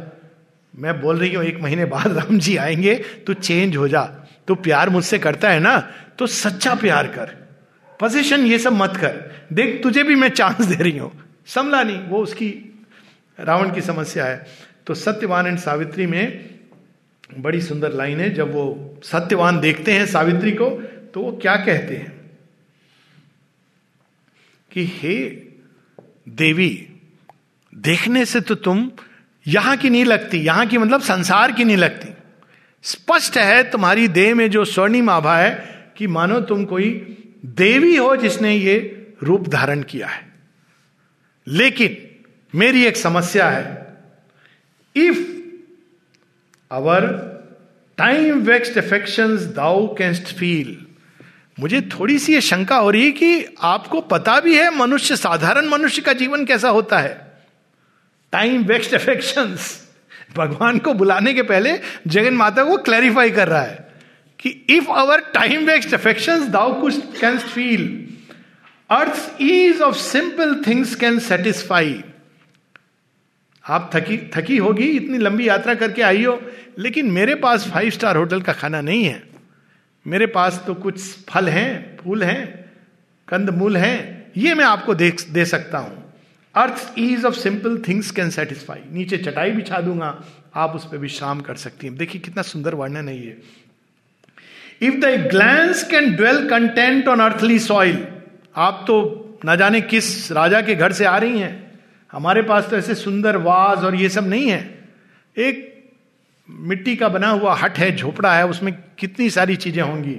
मैं 0.77 1.01
बोल 1.01 1.19
रही 1.19 1.35
हूँ, 1.35 1.45
एक 1.45 1.61
महीने 1.61 1.85
बाद 1.85 2.07
राम 2.19 2.39
जी 2.39 2.57
आएँगे, 2.57 2.95
तू 2.95 3.35
चेंज 3.35 3.77
हो 3.77 3.89
जा। 3.89 4.03
तू 4.49 4.55
प्यार 4.55 4.91
मुझसे 4.91 5.19
करता 5.19 5.51
है 5.51 5.61
ना 5.61 5.91
तो 6.19 6.27
सच्चा 6.27 6.74
प्यार 6.74 7.07
कर। 7.07 7.47
पोजिशन 8.01 8.41
ये 8.41 8.59
सब 8.59 8.73
मत 8.73 8.97
कर। 8.97 9.45
देख, 9.53 9.82
तुझे 9.82 10.03
भी 10.03 10.15
मैं 10.15 10.28
चांस 10.28 10.61
दे 10.66 10.74
रही 10.74 10.99
हूँ। 10.99 11.43
समला 11.47 11.82
नहीं, 11.82 11.99
वो 11.99 12.19
उसकी, 12.19 12.74
रावण 13.41 13.74
की 13.74 13.81
समस्या 13.81 14.24
है। 14.24 14.47
तो 14.86 14.94
सत्यवान 14.94 15.47
एंड 15.47 15.59
सावित्री 15.59 16.06
में 16.06 16.51
बड़ी 17.39 17.62
सुंदर 17.62 17.93
लाइन 17.93 18.20
है। 18.20 18.35
जब 18.35 18.52
वो 18.52 18.94
सत्यवान 19.05 19.61
देखते 19.61 19.93
हैं 19.93 20.06
सावित्री 20.06 20.52
को 20.52 20.70
तो 21.15 21.20
वो 21.20 21.32
क्या 21.32 21.56
कहते 21.56 21.97
हैं? 21.97 22.31
कि 24.73 24.85
हे 24.86 25.28
देवी, 26.28 26.89
देखने 27.74 28.24
से 28.24 28.40
तो 28.40 28.55
तुम 28.55 28.90
यहाँ 29.47 29.77
की 29.77 29.90
नहीं 29.90 30.05
लगती, 30.05 30.39
यहाँ 30.39 30.66
की 30.66 30.78
मतलब 30.78 31.01
संसार 31.01 31.52
की 31.52 31.65
नहीं 31.65 31.77
लगती। 31.77 32.09
स्पष्ट 32.82 33.39
है 33.39 33.70
तुम्हारी 33.70 34.09
देह 34.09 34.35
में 34.35 34.51
जो 34.51 34.65
स्वर्णिम 34.65 35.11
आभा 35.11 35.39
है 35.39 35.85
कि 35.97 36.06
मानो 36.06 36.40
तुम 36.40 36.65
कोई 36.65 37.16
देवी 37.47 37.97
हो 37.97 38.16
जिसने 38.16 38.56
ये 38.56 39.06
रूप 39.23 39.48
धारण 39.48 39.82
किया 39.82 40.06
है। 40.06 40.32
लेकिन 41.48 41.97
मेरी 42.59 42.85
एक 42.85 42.97
समस्या 42.97 43.51
है। 43.51 43.84
If 44.97 45.51
our 46.71 47.07
time 47.99 48.39
vexed 48.39 48.79
affection 48.79 49.37
thou 49.37 49.95
canst 49.95 50.23
feel 50.23 50.87
मुझे 51.61 51.81
थोड़ी 51.81 52.19
सी 52.19 52.35
ये 52.35 52.41
शंका 52.41 52.77
हो 52.77 52.91
रही 52.91 53.05
है 53.05 53.12
कि 53.12 53.47
आपको 53.61 54.01
पता 54.01 54.41
भी 54.41 54.57
है 54.57 54.79
मनुष्य, 54.79 55.16
साधारण 55.16 55.69
मनुष्य 55.69 56.03
का 56.03 56.12
जीवन 56.12 56.45
कैसा 56.45 56.69
होता 56.69 56.99
है? 56.99 57.33
टाइम 58.33 58.62
वेक्स्ट 58.62 58.95
अफेक्शन 58.95 59.57
भगवान 60.37 60.79
को 60.79 60.95
बुलाने 60.95 61.35
के 61.35 61.43
पहले 61.43 61.81
जगन 62.07 62.35
माता 62.35 62.65
को 62.65 62.77
क्लैरिफाई 62.77 63.31
कर 63.31 63.49
रहा 63.49 63.62
है 63.62 63.93
कि 64.41 64.66
if 64.71 64.87
our 64.91 65.21
time 65.21 65.65
vexed 65.65 65.95
affection 65.95 66.51
thou 66.51 66.81
कुछ 66.81 67.21
canst 67.21 67.47
feel 67.47 68.09
earth 68.91 69.37
ease 69.41 69.81
of 69.81 69.97
simple 69.97 70.62
things 70.66 70.95
can 70.95 71.19
satisfy 71.19 72.05
आप 73.65 73.91
थकी 73.95 74.16
थकी 74.35 74.57
होगी 74.57 74.89
इतनी 74.91 75.19
लंबी 75.19 75.49
यात्रा 75.49 75.74
करके 75.74 76.03
आई 76.03 76.24
हो 76.24 76.41
लेकिन 76.78 77.11
मेरे 77.11 77.35
पास 77.35 77.69
फाइव 77.70 77.91
स्टार 77.91 78.16
होटल 78.16 78.41
का 78.43 78.53
खाना 78.53 78.81
नहीं 78.81 79.05
है। 79.05 79.23
मेरे 80.07 80.27
पास 80.27 80.62
तो 80.66 80.74
कुछ 80.74 81.01
फल 81.28 81.49
हैं 81.49 81.97
फूल 81.97 82.23
हैं 82.23 82.45
कंद 83.28 83.51
मूल 83.51 83.77
हैं 83.77 84.32
ये 84.36 84.55
मैं 84.55 84.65
आपको 84.65 84.95
दे, 84.95 85.11
दे 85.31 85.45
सकता 85.45 85.78
हूँ। 85.78 86.03
Earth 86.55 86.95
ease 86.99 87.24
of 87.24 87.35
simple 87.35 87.77
things 87.89 88.11
can 88.11 88.31
satisfy 88.31 88.81
नीचे 88.93 89.19
चटाई 89.19 89.51
बिछा 89.51 89.81
दूँगा 89.81 90.15
आप 90.55 90.74
उस 90.77 90.85
पर 90.85 90.97
विश्राम 90.99 91.41
कर 91.41 91.55
सकती 91.57 91.86
हैं। 91.86 91.97
देखिए 91.97 92.20
कितना 92.20 92.43
सुंदर 92.43 92.74
वर्णन 92.74 93.09
है 93.09 93.16
ये। 93.16 93.36
If 94.82 94.95
the 94.97 95.28
glance 95.31 95.82
can 95.91 96.15
dwell 96.16 96.49
content 96.49 97.09
on 97.09 97.20
earthly 97.20 97.59
soil 97.59 98.07
आप 98.57 98.85
तो 98.86 98.97
ना 99.45 99.57
जाने 99.57 99.81
किस 99.81 100.31
राजा 100.32 100.61
के 100.61 100.74
घर 100.74 100.93
से 100.93 101.05
आ 101.05 101.16
रही 101.19 101.39
हैं। 101.39 101.64
हमारे 102.15 102.43
पास 102.43 102.69
तो 102.70 102.77
ऐसे 102.77 102.95
सुंदर 102.95 103.36
वाज 103.36 103.85
और 103.85 103.95
ये 103.95 104.09
सब 104.09 104.28
नहीं 104.28 104.51
है। 104.51 104.59
एक 105.36 105.70
मिट्टी 106.49 106.97
का 106.97 107.09
बना 107.09 107.28
हुआ 107.28 107.55
हट 107.55 107.78
है, 107.78 107.97
झोपड़ा 107.97 108.35
है, 108.35 108.47
उसमें 108.47 108.73
कितनी 108.99 109.31
सारी 109.31 109.57
चीज़ें 109.57 109.82
होंगी। 109.82 110.16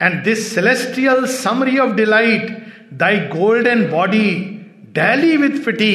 And 0.00 0.22
this 0.24 0.54
celestial 0.54 1.26
summary 1.26 1.78
of 1.78 1.92
delight 1.92 2.50
thy 2.92 3.20
golden 3.28 3.86
body 3.86 4.30
dally 4.92 5.36
with 5.36 5.58
fatigue 5.64 5.94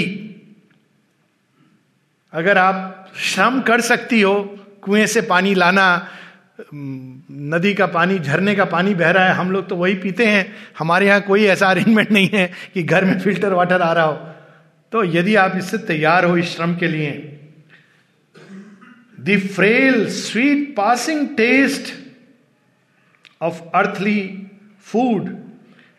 अगर 2.34 2.58
आप 2.58 3.12
श्रम 3.18 3.62
कर 3.62 3.82
सकती 3.82 4.22
हो, 4.22 4.58
कुएँ 4.82 5.06
से 5.06 5.22
पानी 5.22 5.54
लाना 5.54 6.08
नदी 6.74 7.74
का 7.74 7.86
पानी, 7.88 8.18
झरने 8.20 8.56
का 8.56 8.66
पानी 8.66 8.94
बह 8.96 9.12
रहा 9.12 9.26
है, 9.26 9.34
हम 9.36 9.52
लोग 9.52 9.68
तो 9.70 9.76
वही 9.76 9.94
पीते 9.96 10.26
हैं। 10.26 10.46
हमारे 10.80 11.08
यहाँ 11.08 11.22
कोई 11.22 11.46
ऐसा 11.46 11.70
अरेंजमेंट 11.70 12.12
नहीं 12.12 12.30
है 12.34 12.52
कि 12.74 12.84
घर 12.84 13.06
में 13.06 13.20
फ़िल्टर 13.20 13.54
वाटर 13.54 13.82
आ 13.82 13.92
रहा 13.94 14.06
हो। 14.06 14.14
तो 14.94 15.04
यदि 15.06 15.36
आप 15.36 15.54
इससे 15.58 15.78
तैयार 15.88 16.26
हो 16.26 16.38
इस 16.38 16.56
श्रम 16.56 16.76
के 16.76 16.88
लिए 16.88 17.12
the 19.20 19.38
frail 19.56 20.06
sweet 20.10 20.74
passing 20.78 21.28
taste 21.38 21.94
of 23.42 23.62
earthly 23.76 24.20
food 24.86 25.30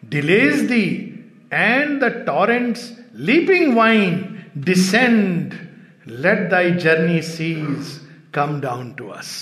delights 0.02 0.60
thee 0.70 0.84
and 1.52 2.01
the 2.01 2.12
torrents 2.26 2.90
leaping 3.20 3.74
wine 3.76 4.24
descend 4.59 5.55
let 6.09 6.48
thy 6.51 6.70
journey 6.78 7.20
cease 7.22 7.98
come 8.34 8.60
down 8.60 8.93
to 8.98 9.09
us 9.09 9.32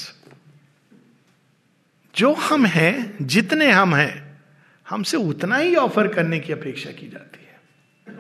जो 2.14 2.32
हम 2.32 2.66
हैं, 2.66 3.26
जितने 3.26 3.70
हम 3.70 3.94
हैं, 3.94 4.38
हमसे 4.86 5.16
उतना 5.16 5.56
ही 5.56 5.74
ऑफ़र 5.76 6.08
करने 6.08 6.38
की 6.40 6.52
अपेक्षा 6.52 6.90
की 6.90 7.08
जाती 7.08 7.44
है। 7.44 8.18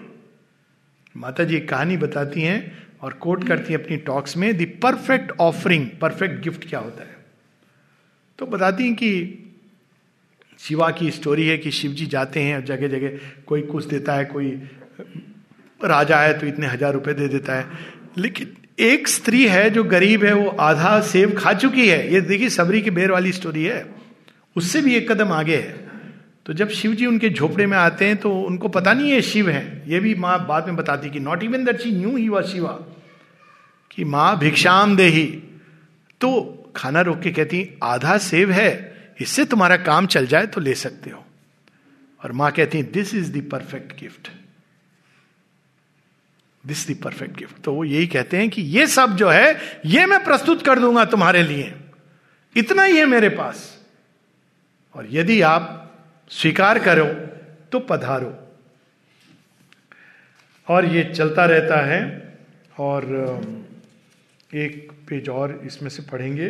माता 1.16 1.44
जी 1.44 1.56
एक 1.56 1.68
कहानी 1.68 1.96
बताती 1.96 2.42
हैं 2.42 2.88
और 3.02 3.12
कोट 3.12 3.46
करती 3.48 3.72
हैं 3.72 3.80
अपनी 3.80 3.96
टॉक्स 3.96 4.36
में, 4.36 4.56
the 4.56 4.66
perfect 4.82 5.32
offering, 5.40 5.86
perfect 6.00 6.42
gift 6.42 6.68
क्या 6.68 6.80
होता 6.80 7.02
है? 7.02 7.16
तो 8.38 8.46
बताती 8.46 8.84
हैं 8.84 8.94
कि 8.94 9.46
शिवा 10.60 10.90
की 10.90 11.10
स्टोरी 11.10 11.46
है 11.46 11.58
कि 11.58 11.70
शिव 11.70 11.92
जी 11.92 12.06
जाते 12.06 12.42
हैं 12.42 12.64
जगह 12.64 12.88
जगह 12.88 13.18
कोई 13.46 13.62
कुछ 13.62 13.84
देता 13.84 14.14
है, 14.14 14.24
कोई 14.24 14.50
राजा 15.80 16.20
है 16.20 16.38
तो 16.38 16.46
इतने 16.46 16.66
हज़ार 16.66 16.92
रुपए 16.92 17.14
दे 17.14 17.28
देता 17.28 17.54
है। 17.54 17.66
लेकिन 18.18 18.56
एक 18.78 19.08
स्त्री 19.08 19.46
है 19.48 19.68
जो 19.70 19.84
गरीब 19.84 20.24
है, 20.24 20.32
वो 20.34 20.48
आधा 20.50 21.00
सेब 21.00 21.36
खा 21.38 21.52
चुकी 21.52 21.88
है। 21.88 22.12
ये 22.12 22.20
देखिए 22.20 22.48
सबरी 22.48 22.80
की 22.82 22.90
बेर 22.90 23.10
वाली 23.10 23.32
स्टोरी 23.32 23.64
है। 23.64 23.84
उससे 24.56 24.80
भी 24.82 24.94
एक 24.94 25.10
कदम 25.12 25.32
आगे 25.32 25.56
है। 25.56 25.88
तो 26.46 26.52
जब 26.52 26.68
शिव 26.68 26.94
जी 26.94 27.06
उनके 27.06 27.30
झोपड़े 27.30 27.66
में 27.66 27.76
आते 27.78 28.06
हैं 28.06 28.16
तो 28.16 28.32
उनको 28.36 28.68
पता 28.68 28.92
नहीं 28.92 29.10
है 29.12 29.20
शिव 29.22 29.48
है। 29.50 29.82
ये 29.88 30.00
भी 30.00 30.14
माँ 30.14 30.46
बाद 30.46 30.66
में 30.66 30.76
बताती 30.76 31.10
कि 31.10 31.20
not 31.20 31.42
even 31.42 31.64
that 31.64 31.80
she 31.80 31.90
knew 31.92 32.16
he 32.16 32.28
was 32.28 32.42
Shiva 32.42 32.72
कि 33.90 34.04
माँ 34.04 34.38
भिक्षाम 34.38 34.96
दे 34.96 35.06
ही 35.06 35.26
तो 36.20 36.30
खाना 36.76 37.00
रोक 37.00 37.20
के 37.20 37.30
कहती, 37.30 37.66
आधा 37.82 38.16
सेब 38.18 38.50
है, 38.50 38.96
इससे 39.20 39.44
तुम्हारा 39.44 39.76
काम 39.76 40.06
चल 40.06 40.26
जाए 40.26 40.46
तो 40.46 40.60
ले 40.60 40.74
सकते 40.74 41.10
हो। 41.10 41.24
और 42.20 42.32
माँ 42.32 42.50
कहती 42.52 42.82
this 42.82 43.14
is 43.14 43.32
the 43.32 43.48
perfect 43.52 44.00
gift 44.00 44.28
this 46.66 46.90
the 46.90 46.94
perfect 46.94 47.36
gift 47.36 47.62
तो 47.62 47.74
वो 47.74 47.84
यही 47.84 48.06
कहते 48.06 48.36
हैं 48.36 48.48
कि 48.50 48.62
ये 48.62 48.86
सब 48.86 49.16
जो 49.16 49.28
है, 49.28 49.58
ये 49.86 50.06
मैं 50.06 50.24
प्रस्तुत 50.24 50.64
कर 50.64 50.78
दूँगा 50.78 51.04
तुम्हारे 51.04 51.42
लिए। 51.42 51.74
इतना 52.56 52.82
ही 52.82 52.98
है 52.98 53.06
मेरे 53.06 53.28
पास। 53.28 53.78
और 54.94 55.06
यदि 55.10 55.40
आप 55.40 55.76
स्वीकार 56.30 56.78
करो 56.78 57.06
तो 57.72 57.80
पधारो। 57.80 58.48
और 60.68 60.84
ये 60.84 61.04
चलता 61.04 61.44
रहता 61.44 61.80
है, 61.86 62.34
और 62.78 63.04
एक 64.54 64.92
पेज 65.08 65.28
और 65.28 65.60
इसमें 65.64 65.90
से 65.90 66.02
पढ़ेंगे। 66.02 66.48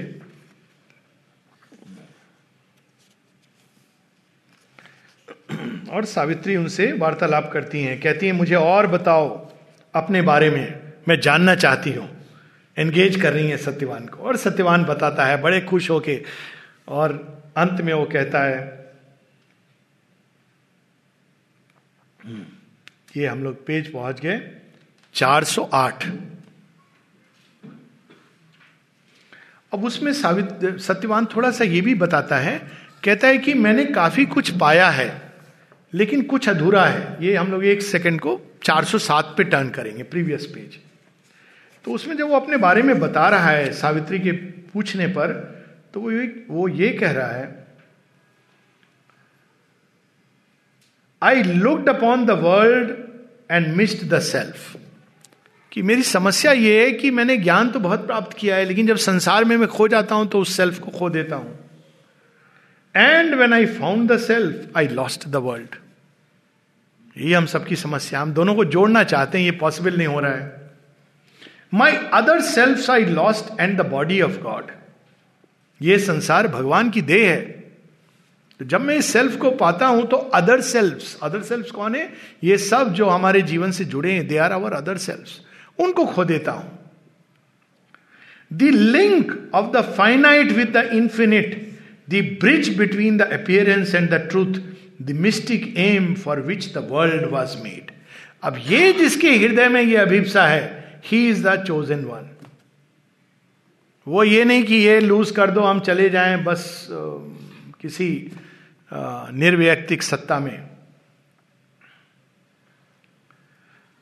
और 5.91 6.05
सावित्री 6.05 6.57
उनसे 6.57 6.93
वार्तालाप 6.93 7.51
करती 7.53 7.82
हैं। 7.82 8.01
कहती 8.01 8.27
हैं, 8.27 8.32
मुझे 8.32 8.55
और 8.55 8.87
बताओ 8.87 9.49
अपने 9.94 10.22
बारे 10.22 10.50
में 10.50 10.92
मैं 11.08 11.20
जानना 11.20 11.54
चाहती 11.54 11.92
हूँ। 11.92 12.08
एंगेज 12.76 13.20
कर 13.22 13.32
रही 13.32 13.48
है 13.50 13.56
सत्यवान 13.56 14.06
को। 14.06 14.22
और 14.22 14.36
सत्यवान 14.36 14.84
बताता 14.84 15.24
है 15.24 15.40
बड़े 15.42 15.60
खुश 15.60 15.90
होके 15.90 16.20
और 16.88 17.12
अंत 17.56 17.80
में 17.80 17.92
वो 17.94 18.04
कहता 18.04 18.42
है 18.44 18.58
हम्म, 22.20 22.44
ये 23.16 23.26
हम 23.26 23.42
लोग 23.44 23.64
पेज 23.66 23.92
पहुँच 23.92 24.20
गए 24.20 24.40
408 25.14 26.04
अब 29.72 29.84
उसमें 29.84 30.12
सावित 30.12 30.78
सत्यवान 30.80 31.26
थोड़ा 31.26 31.50
सा 31.50 31.64
ये 31.64 31.80
भी 31.80 31.94
बताता 31.94 32.36
है 32.38 32.58
कहता 33.04 33.28
है 33.28 33.38
कि 33.38 33.54
मैंने 33.54 33.84
काफ़ी 33.84 34.24
कुछ 34.26 34.50
पाया 34.58 34.88
है 34.90 35.10
लेकिन 35.94 36.22
कुछ 36.22 36.48
अधूरा 36.48 36.84
है। 36.84 37.16
ये 37.22 37.34
हम 37.36 37.50
लोग 37.52 37.64
एक 37.64 37.82
सेकंड 37.82 38.20
को 38.20 38.36
407 38.62 39.35
पे 39.37 39.45
टर्न 39.45 39.69
करेंगे, 39.70 40.03
प्रीवियस 40.05 40.47
पेज। 40.47 40.78
तो 41.85 41.93
उसमें 41.93 42.16
जब 42.16 42.28
वो 42.28 42.37
अपने 42.37 42.57
बारे 42.59 42.82
में 42.82 42.99
बता 43.01 43.28
रहा 43.28 43.51
है 43.51 43.73
सावित्री 43.73 44.19
के 44.19 44.32
पूछने 44.73 45.07
पर 45.09 45.32
तो 45.95 46.01
वो 46.01 46.11
ये 46.11 46.27
वो 46.51 46.69
ये 46.69 46.89
कह 46.93 47.11
रहा 47.12 47.31
है 47.31 47.49
I 51.23 51.43
looked 51.43 51.89
upon 51.89 52.24
the 52.27 52.31
world 52.43 52.91
and 53.51 53.66
missed 53.77 54.09
the 54.11 54.20
self 54.23 54.77
कि 55.73 55.82
मेरी 55.82 56.03
समस्या 56.03 56.53
ये 56.53 56.85
है 56.85 56.93
कि 56.93 57.11
मैंने 57.11 57.37
ज्ञान 57.37 57.70
तो 57.70 57.81
बहुत 57.81 58.07
प्राप्त 58.07 58.37
किया 58.39 58.57
है, 58.57 58.65
लेकिन 58.65 58.87
जब 58.87 58.97
संसार 58.99 59.45
में 59.45 59.57
मैं 59.57 59.69
खो 59.69 59.89
जाता 59.89 60.15
हूँ 60.15 60.28
तो 60.28 60.41
उस 60.41 60.57
सेल्फ 60.57 60.78
को 60.78 60.91
खो 60.91 61.11
देता 61.11 61.37
हूँ। 61.37 61.59
And 62.95 63.35
when 63.35 63.53
I 63.53 63.66
found 63.69 64.11
the 64.12 64.19
self 64.19 64.77
I 64.77 64.89
lost 64.89 65.28
the 65.28 65.37
world 65.39 65.74
ये 67.20 67.34
हम 67.34 67.47
सबकी 67.47 67.76
समस्या, 67.76 68.20
हम 68.20 68.32
दोनों 68.32 68.55
को 68.55 68.64
जोड़ना 68.66 69.02
चाहते 69.05 69.38
हैं, 69.38 69.44
ये 69.44 69.51
पॉसिबल 69.59 69.97
नहीं 69.97 70.06
हो 70.06 70.20
रहा 70.20 70.32
है। 70.32 70.59
My 71.74 71.97
other 72.14 72.40
self 72.42 72.90
I 72.90 73.05
lost 73.06 73.60
and 73.60 73.76
the 73.80 73.86
body 73.86 74.20
of 74.20 74.38
God 74.40 74.70
ये 75.80 75.98
संसार 75.98 76.48
भगवान 76.48 76.90
की 76.90 77.02
देह 77.02 77.28
है। 77.28 77.40
तो 78.60 78.64
जब 78.64 78.80
मैं 78.80 78.97
इस 78.97 79.12
सेल्फ 79.12 79.36
को 79.36 79.51
पाता 79.51 79.86
हूँ 79.86 80.06
तो 80.06 80.16
अदर 80.16 80.60
सेल्फ 80.60 81.22
अदर 81.22 81.42
सेल्फ 81.42 81.70
कौन 81.70 81.94
है? 81.94 82.12
ये 82.44 82.56
सब 82.59 82.92
जो 82.94 83.06
हमारे 83.06 83.42
जीवन 83.42 83.70
से 83.70 83.84
जुड़े 83.84 84.12
हैं 84.12 84.26
they 84.28 84.36
are 84.38 84.52
our 84.52 84.72
other 84.72 84.97
self 84.98 85.80
उनको 85.80 86.05
खो 86.06 86.24
देता 86.24 86.52
हूँ। 86.52 86.78
The 88.51 88.62
link 88.74 89.32
of 89.55 89.70
the 89.72 89.80
finite 89.97 90.52
with 90.52 90.76
the 90.76 90.88
infinite 90.94 91.55
the 92.10 92.22
bridge 92.40 92.76
between 92.78 93.16
the 93.18 93.30
appearance 93.32 93.94
and 93.94 94.10
the 94.10 94.14
truth 94.30 94.60
the 95.02 95.10
mystic 95.10 95.74
aim 95.78 96.14
for 96.14 96.40
which 96.40 96.74
the 96.74 96.89
world 96.90 97.24
was 97.24 97.56
made 97.62 97.90
अब 98.43 98.60
ये 98.66 98.93
जिसके 98.93 99.31
हृदय 99.36 99.68
में 99.68 99.82
ये 99.82 99.97
अभिप्सा 99.97 100.47
है 100.47 101.01
he 101.06 101.28
is 101.28 101.48
the 101.48 101.64
chosen 101.64 102.05
one 102.05 102.28
वो 104.09 104.24
ये 104.24 104.44
नहीं 104.44 104.62
कि 104.64 104.74
ये 104.74 105.01
लूज 105.01 105.31
कर 105.31 105.51
दो, 105.51 105.60
हम 105.60 105.81
चले 105.81 106.10
जाएँ 106.10 106.44
बस 106.44 106.89
किसी 107.81 108.32
निर्व्यक्तिक 109.32 110.02
सत्ता 110.02 110.39
में। 110.39 110.70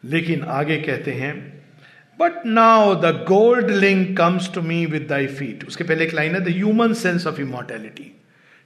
लेकिन 0.04 0.42
आगे 0.42 0.76
कहते 0.76 1.12
हैं 1.12 1.62
but 2.20 2.46
now 2.46 2.94
the 2.94 3.04
gold 3.28 3.70
link 3.70 4.16
comes 4.18 4.54
to 4.54 4.62
me 4.62 4.86
with 4.86 5.06
thy 5.10 5.26
feet 5.26 5.66
उसके 5.66 5.84
पहले 5.84 6.04
एक 6.04 6.14
लाइन 6.14 6.34
है 6.34 6.40
the 6.40 6.48
human 6.48 6.92
sense 6.92 7.26
of 7.26 7.40
immortality 7.40 8.12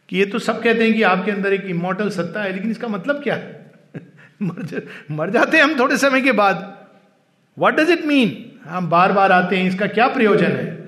कि 0.09 0.19
ये 0.19 0.25
तो 0.27 0.39
सब 0.39 0.63
कहते 0.63 0.85
हैं 0.85 0.95
कि 0.95 1.03
आपके 1.03 1.31
अंदर 1.31 1.53
एक 1.53 1.65
इमोटल 1.65 2.11
सत्ता 2.11 2.43
है 2.43 2.53
लेकिन 2.53 2.71
इसका 2.71 2.89
मतलब 2.89 3.23
क्या 3.23 3.35
है? 3.35 3.73
मर, 4.43 4.63
जा, 4.63 4.79
मर 5.11 5.31
जाते 5.31 5.57
हैं 5.57 5.65
हम 5.65 5.79
थोड़े 5.79 5.97
समय 5.97 6.21
के 6.21 6.33
बाद। 6.33 6.79
वट 7.59 7.75
डज 7.75 7.91
इट 7.91 8.05
मीन 8.05 8.53
हम 8.65 8.89
बार 8.91 9.13
बार 9.13 9.33
आते 9.33 9.57
हैं 9.57 9.69
इसका 9.69 9.87
क्या 9.87 10.09
प्रयोजन 10.09 10.53
है? 10.53 10.83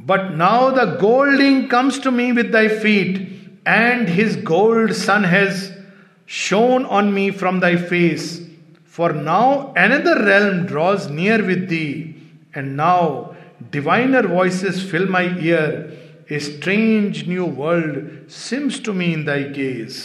But 0.00 0.20
now 0.36 0.70
the 0.70 0.88
gold link 1.00 1.64
comes 1.66 2.02
to 2.04 2.10
me 2.10 2.32
with 2.32 2.50
thy 2.50 2.68
feet 2.68 3.18
and 3.68 4.08
his 4.08 4.42
gold 4.44 4.92
sun 4.92 5.24
has 5.24 5.70
shone 6.28 6.84
on 6.84 7.04
me 7.04 7.30
from 7.30 7.60
thy 7.60 7.76
face 7.76 8.50
for 8.90 9.12
now 9.12 9.72
another 9.72 10.24
realm 10.24 10.64
draws 10.64 11.10
near 11.10 11.42
with 11.42 11.58
thee 11.58 12.14
and 12.56 12.76
now 12.76 13.32
diviner 13.72 14.26
voice 14.26 14.90
fill 14.90 15.08
my 15.08 15.26
ear 15.40 15.72
a 16.32 16.38
strange 16.38 17.28
new 17.28 17.46
world 17.46 18.28
seems 18.30 18.84
to 18.84 18.92
me 18.92 19.04
in 19.04 19.24
thy 19.24 19.44
gaze 19.44 19.96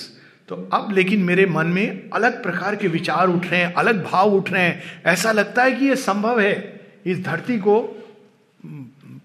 तो 0.48 0.56
अब 0.74 0.92
लेकिन 0.92 1.24
मेरे 1.24 1.46
मन 1.46 1.68
में 1.68 2.10
अलग 2.14 2.44
प्रकार 2.44 2.76
के 2.76 2.88
विचार 2.88 3.28
उठ 3.28 3.46
रहे 3.48 3.60
हैं, 3.60 3.74
अलग 3.74 4.04
भाव 4.04 4.34
उठ 4.34 4.52
रहे 4.52 4.62
हैं। 4.62 5.02
ऐसा 5.06 5.32
लगता 5.32 5.64
है 5.64 5.72
कि 5.72 5.86
यह 5.86 5.96
संभव 5.96 6.40
है 6.40 6.82
इस 7.06 7.24
धरती 7.24 7.58
को 7.60 7.82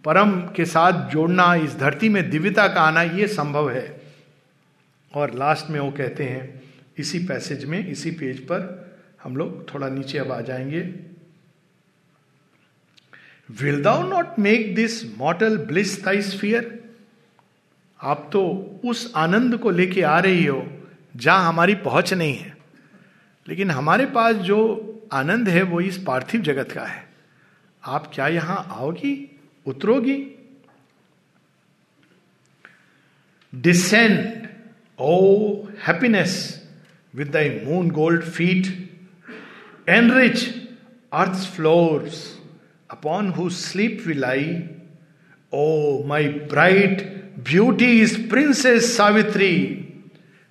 परम 0.05 0.41
के 0.57 0.65
साथ 0.65 1.11
जोड़ना, 1.11 1.55
इस 1.55 1.75
धरती 1.77 2.09
में 2.09 2.31
दिव्यता 2.31 2.67
का 2.69 2.81
आना 2.81 3.03
यह 3.03 3.27
संभव 3.27 3.71
है। 3.71 4.01
और 5.15 5.35
लास्ट 5.35 5.71
में 5.71 5.81
वो 5.81 5.91
कहते 5.91 6.25
हैं, 6.25 6.63
इसी 6.99 7.19
पैसेज 7.19 7.65
में, 7.65 7.87
इसी 7.89 8.11
पेज 8.11 8.41
पर 8.41 8.93
हम 9.23 9.37
लोग 9.37 9.75
थोड़ा 9.75 9.89
नीचे 9.89 10.19
अब 10.19 10.33
आ 10.33 10.41
जाएँगे। 10.41 10.81
Will 13.63 13.83
thou 13.83 14.09
not 14.09 14.39
make 14.39 14.75
this 14.75 15.19
mortal 15.19 15.57
bliss 15.57 16.05
thy 16.05 16.35
sphere 16.41 16.78
आप 18.03 18.29
तो 18.33 18.43
उस 18.85 19.13
आनंद 19.17 19.59
को 19.59 19.71
लेके 19.71 20.03
आ 20.03 20.19
रही 20.19 20.45
हो, 20.45 20.67
जहाँ 21.17 21.49
हमारी 21.49 21.75
पहुँच 21.75 22.15
नहीं 22.15 22.37
है। 22.37 22.57
लेकिन 23.49 23.71
हमारे 23.71 24.07
पास 24.07 24.37
जो 24.37 24.85
आनंद 25.13 25.49
है, 25.49 25.63
वो 25.63 25.81
इस 25.81 25.99
पार्थिव 25.99 26.41
जगत 26.41 26.73
का 26.73 26.85
है। 26.85 27.07
आप 27.85 28.11
क्या 28.15 28.29
यहाँ 28.29 28.67
आओगी, 28.71 29.39
उतरोगी? 29.67 30.35
Descend 33.55 34.49
O 35.01 35.65
happiness 35.87 36.33
with 37.15 37.29
thy 37.29 37.51
moon 37.65 37.91
gold 37.91 38.23
feet 38.23 38.67
enrich 39.89 40.49
earth 41.13 41.55
floors 41.57 42.39
upon 42.91 43.31
who 43.31 43.49
sleep 43.51 44.05
will 44.07 44.25
I 44.25 44.63
O 45.53 46.05
my 46.07 46.29
bright 46.29 47.18
beauty 47.39 48.01
is 48.01 48.17
princess 48.31 48.97
Savitri 48.97 49.55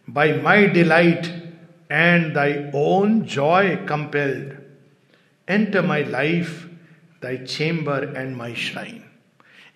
by 0.08 0.32
my 0.34 0.68
delight 0.68 1.32
and 1.90 2.36
thy 2.36 2.72
own 2.74 3.26
joy 3.26 3.80
compelled. 3.86 4.56
Enter 5.48 5.82
my 5.82 6.02
life, 6.02 6.68
thy 7.22 7.38
chamber 7.38 8.14
and 8.16 8.38
my 8.38 8.54
shrine. 8.54 9.04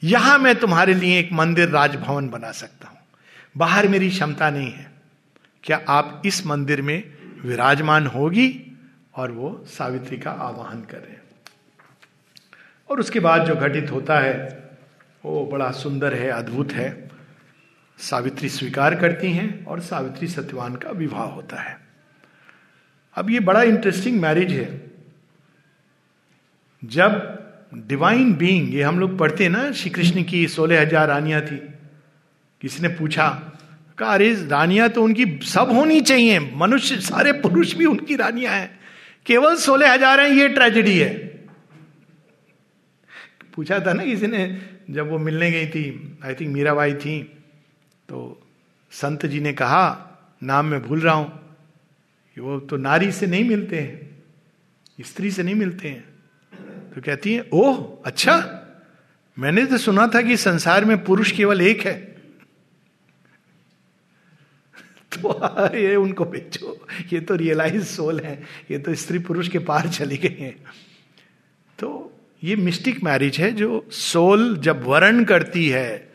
यहाँ 0.03 0.37
मैं 0.39 0.55
तुम्हारे 0.59 0.93
लिए 0.93 1.19
एक 1.19 1.31
मंदिर 1.33 1.69
राजभवन 1.69 2.29
बना 2.29 2.51
सकता 2.51 2.87
हूँ 2.87 2.97
बाहर 3.57 3.87
मेरी 3.87 4.09
क्षमता 4.09 4.49
नहीं 4.49 4.71
है 4.71 4.89
क्या 5.63 5.81
आप 5.89 6.21
इस 6.25 6.45
मंदिर 6.47 6.81
में 6.81 7.03
विराजमान 7.45 8.07
होगी 8.07 8.49
और 9.17 9.31
वो 9.31 9.51
सावित्री 9.67 10.17
का 10.17 10.31
आवाहन 10.31 10.81
करें 10.91 11.15
और 12.89 12.99
उसके 12.99 13.19
बाद 13.19 13.45
जो 13.47 13.55
घटित 13.55 13.91
होता 13.91 14.19
है 14.19 14.60
वो 15.25 15.45
बड़ा 15.45 15.71
सुंदर 15.71 16.13
है, 16.13 16.29
अद्भुत 16.29 16.71
है। 16.71 17.11
सावित्री 17.97 18.49
स्वीकार 18.49 18.95
करती 18.95 19.31
हैं 19.31 19.65
और 19.65 19.79
सावित्री 19.79 20.27
सत्यवान 20.27 20.75
का 20.75 20.89
विवाह 20.89 21.23
होता 21.23 21.61
है। 21.61 21.79
अब 23.15 23.29
ये 23.29 23.39
बड़ा 23.39 23.63
इंटरेस्टिंग 23.63 24.21
मैरिज 24.21 24.51
है। 24.51 24.91
जब 26.85 27.37
डिवाइन 27.73 28.33
बीइंग 28.33 28.73
ये 28.73 28.83
हम 28.83 28.99
लोग 28.99 29.17
पढ़ते 29.17 29.43
हैं 29.43 29.51
ना 29.51 29.71
श्री 29.71 29.89
कृष्ण 29.89 30.23
की 30.23 30.47
सोलह 30.47 30.81
हज़ार 30.81 31.07
रानियाँ 31.07 31.41
थी। 31.41 31.57
किसी 32.61 32.81
ने 32.81 32.87
पूछा, 32.87 33.29
कहा, 33.97 34.13
अरे, 34.13 34.33
रानियाँ 34.47 34.89
तो 34.89 35.03
उनकी 35.03 35.39
सब 35.43 35.71
होनी 35.71 36.01
चाहिए, 36.01 36.39
मनुष्य, 36.39 36.95
सारे 36.95 37.31
पुरुष 37.31 37.73
भी 37.73 37.85
उनकी 37.85 38.15
रानियाँ 38.15 38.53
हैं। 38.53 38.79
केवल 39.25 39.55
सोलह 39.55 39.93
हज़ार 39.93 40.19
हैं, 40.19 40.29
ये 40.29 40.49
ट्रेजेडी 40.49 40.99
है। 40.99 41.13
पूछा 43.55 43.79
था 43.79 43.93
ना 43.93 44.03
किसी 44.03 44.27
ने 44.27 44.70
जब 44.89 45.09
वो 45.09 45.17
मिलने 45.17 45.51
गई 45.51 45.67
थी 45.67 46.17
आई 46.25 46.33
थिंक 46.33 46.53
मीराबाई 46.53 46.93
थी 46.93 47.21
तो 48.09 48.41
संत 48.91 49.25
जी 49.25 49.39
ने 49.39 49.53
कहा, 49.53 49.83
नाम 50.43 50.65
मैं 50.65 50.81
भूल 50.81 51.01
रहा 51.01 51.13
हूँ। 51.13 51.39
वो 52.37 52.59
तो 52.59 52.77
नारी 52.77 53.11
से 53.11 53.27
नहीं 53.27 53.43
मिलते 53.43 53.79
हैं, 53.79 54.23
स्त्री 55.01 55.31
से 55.31 55.43
नहीं 55.43 55.55
मिलते 55.55 55.87
हैं। 55.87 56.03
तो 56.95 57.01
कहती 57.01 57.33
है, 57.33 57.49
ओह 57.53 58.01
अच्छा 58.05 58.57
मैंने 59.39 59.65
तो 59.65 59.77
सुना 59.77 60.07
था 60.07 60.21
कि 60.21 60.37
संसार 60.37 60.85
में 60.85 61.03
पुरुष 61.03 61.31
केवल 61.31 61.61
एक 61.61 61.81
है। 61.81 61.95
तो 65.13 65.75
ये 65.77 65.95
उनको 65.95 66.25
बेचो, 66.25 66.87
ये 67.13 67.19
तो 67.21 67.35
रियलाइज़ 67.35 67.83
सोल 67.83 68.19
है, 68.19 68.43
ये 68.71 68.77
तो 68.77 68.95
स्त्री 68.95 69.19
पुरुष 69.19 69.47
के 69.47 69.59
पार 69.59 69.87
चली 69.89 70.17
गई 70.17 70.35
है। 70.39 70.51
तो 71.79 72.17
ये 72.43 72.55
मिस्टिक 72.55 73.03
मैरिज 73.03 73.39
है 73.39 73.51
जो 73.51 73.87
सोल 73.91 74.57
जब 74.57 74.83
वर्ण 74.83 75.23
करती 75.23 75.69
है, 75.69 76.11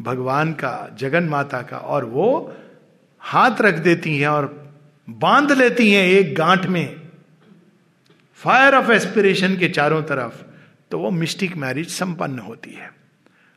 भगवान 0.00 0.52
का, 0.52 0.96
जगन 0.98 1.24
माता 1.24 1.62
का, 1.62 1.76
और 1.76 2.04
वो 2.04 2.56
हाथ 3.18 3.60
रख 3.60 3.74
देती 3.74 4.18
हैं 4.18 4.28
और 4.28 4.74
बाँध 5.10 5.52
लेती 5.52 5.92
हैं 5.92 6.06
एक 6.06 6.34
गांठ 6.34 6.66
में 6.66 7.00
फायर 8.34 8.74
ऑफ़ 8.74 8.92
एस्पिरेशन 8.92 9.56
के 9.56 9.68
चारों 9.68 10.02
तरफ़ 10.02 10.42
तो 10.90 10.98
वो 10.98 11.10
मिस्टिक 11.10 11.56
मैरिज 11.56 11.88
संपन्न 11.88 12.38
होती 12.38 12.70
है। 12.70 12.90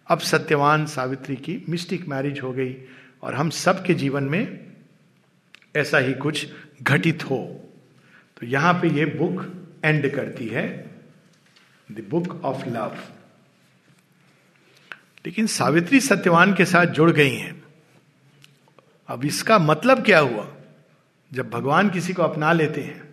अब 0.08 0.20
सत्यवान 0.20 0.86
सावित्री 0.86 1.36
की 1.36 1.66
मिस्टिक 1.70 2.08
मैरिज 2.08 2.40
हो 2.40 2.52
गई, 2.52 2.76
और 3.24 3.34
हम 3.34 3.50
सबके 3.50 3.94
जीवन 3.94 4.24
में 4.24 4.60
ऐसा 5.76 5.98
ही 5.98 6.14
कुछ 6.14 6.48
घटित 6.84 7.24
हो। 7.30 7.70
तो 8.38 8.46
यहाँ 8.46 8.74
पे 8.74 8.90
ये 8.90 9.06
बुक 9.06 9.46
एंड 9.86 10.16
करती 10.16 10.48
है। 10.48 10.91
द 11.92 12.08
बुक 12.10 12.42
ऑफ़ 12.46 12.66
लव 12.66 12.98
लेकिन 15.26 15.48
सावित्री 15.48 16.00
सत्यवान 16.00 16.54
के 16.54 16.66
साथ 16.66 16.86
जुड़ 16.86 17.12
गई 17.12 17.36
हैं। 17.36 17.64
अब 19.08 19.26
इसका 19.26 19.60
मतलब 19.60 20.06
क्या 20.06 20.20
हुआ? 20.20 20.48
जब 21.34 21.50
भगवान 21.50 21.90
किसी 21.90 22.14
को 22.14 22.24
अपना 22.24 22.54
लेते 22.54 22.82
हैं, 22.82 23.04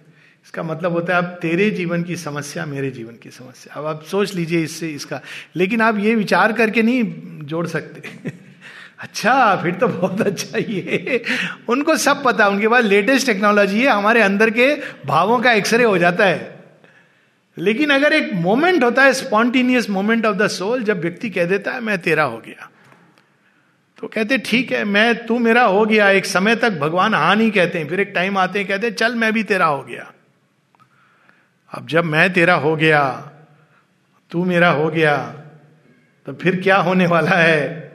इसका 0.45 0.63
मतलब 0.63 0.93
होता 0.93 1.13
है, 1.13 1.19
अब 1.19 1.25
तेरे 1.25 1.71
जीवन 1.71 2.03
की 2.03 2.17
समस्या 2.17 2.67
मेरे 2.67 2.91
जीवन 2.91 3.15
की 3.23 3.31
समस्या। 3.31 3.75
अब 3.75 3.87
आप 3.87 4.03
सोच 4.03 4.35
लीजिए 4.35 4.63
इससे 4.63 4.89
इसका। 4.89 5.21
लेकिन 5.57 5.81
आप 5.81 5.99
ये 5.99 6.15
विचार 6.15 6.53
करके 6.53 6.83
नहीं 6.83 7.03
जोड़ 7.43 7.67
सकते। 7.67 8.31
अच्छा 8.99 9.57
फिर 9.57 9.75
तो 9.75 9.89
बहुत 9.89 10.21
अच्छा 10.21 10.59
ये। 10.59 11.25
उनको 11.69 11.97
सब 11.97 12.25
पता, 12.25 12.49
उनके 12.49 12.69
पास 12.69 12.85
लेटेस्ट 12.85 13.27
टेक्नोलॉजी 13.27 13.83
है, 13.83 13.89
हमारे 13.89 14.23
अंदर 14.23 14.51
के 14.51 14.81
भावों 15.07 15.39
का 15.39 15.53
एक्सरे 15.53 15.85
हो 15.85 15.99
जाता 15.99 16.27
है। 16.27 16.58
लेकिन 17.59 17.91
अगर 17.91 18.13
एक 18.13 18.33
मोमेंट 18.33 18.85
होता 18.85 19.05
है, 19.05 19.13
spontaneous 19.13 19.91
moment 19.91 20.27
of 20.27 20.37
the 20.37 20.49
soul, 20.49 20.83
जब 20.83 21.01
व्यक्ति 21.01 21.31
कह 21.31 21.45
देता 21.45 21.73
है, 21.73 21.81
मैं 21.81 21.99
तेरा 21.99 22.23
हो 22.23 22.39
गया। 22.39 22.71
तो 23.99 24.09
कहते, 24.09 24.39
ठीक 24.39 24.73
है, 24.73 24.85
मैं, 24.85 25.27
तू 25.27 25.39
मेरा 25.39 25.63
हो 25.63 25.87
गया। 25.87 26.11
एक 26.11 26.27
समय 26.27 26.57
तक 26.57 26.71
भगवान 26.71 27.15
हा 27.15 27.35
नहीं 27.35 27.51
कहते 27.51 27.85
फिर 27.85 28.01
एक 28.01 28.13
टाइम 28.15 28.39
आते 28.39 28.59
हैं, 28.59 28.69
कहते, 28.69 28.91
चल, 28.91 29.15
मैं 29.15 29.33
भी 29.33 29.43
तेरा 29.43 29.67
हो 29.67 29.83
गया। 29.83 30.13
अब 31.73 31.87
जब 31.87 32.05
मैं 32.05 32.33
तेरा 32.33 32.55
हो 32.55 32.77
गया, 32.77 33.31
तू 34.31 34.45
मेरा 34.45 34.71
हो 34.71 34.91
गया 34.91 35.35
तो 36.27 36.35
फिर 36.35 36.61
क्या 36.63 36.77
होने 36.77 37.07
वाला 37.07 37.31
है? 37.31 37.91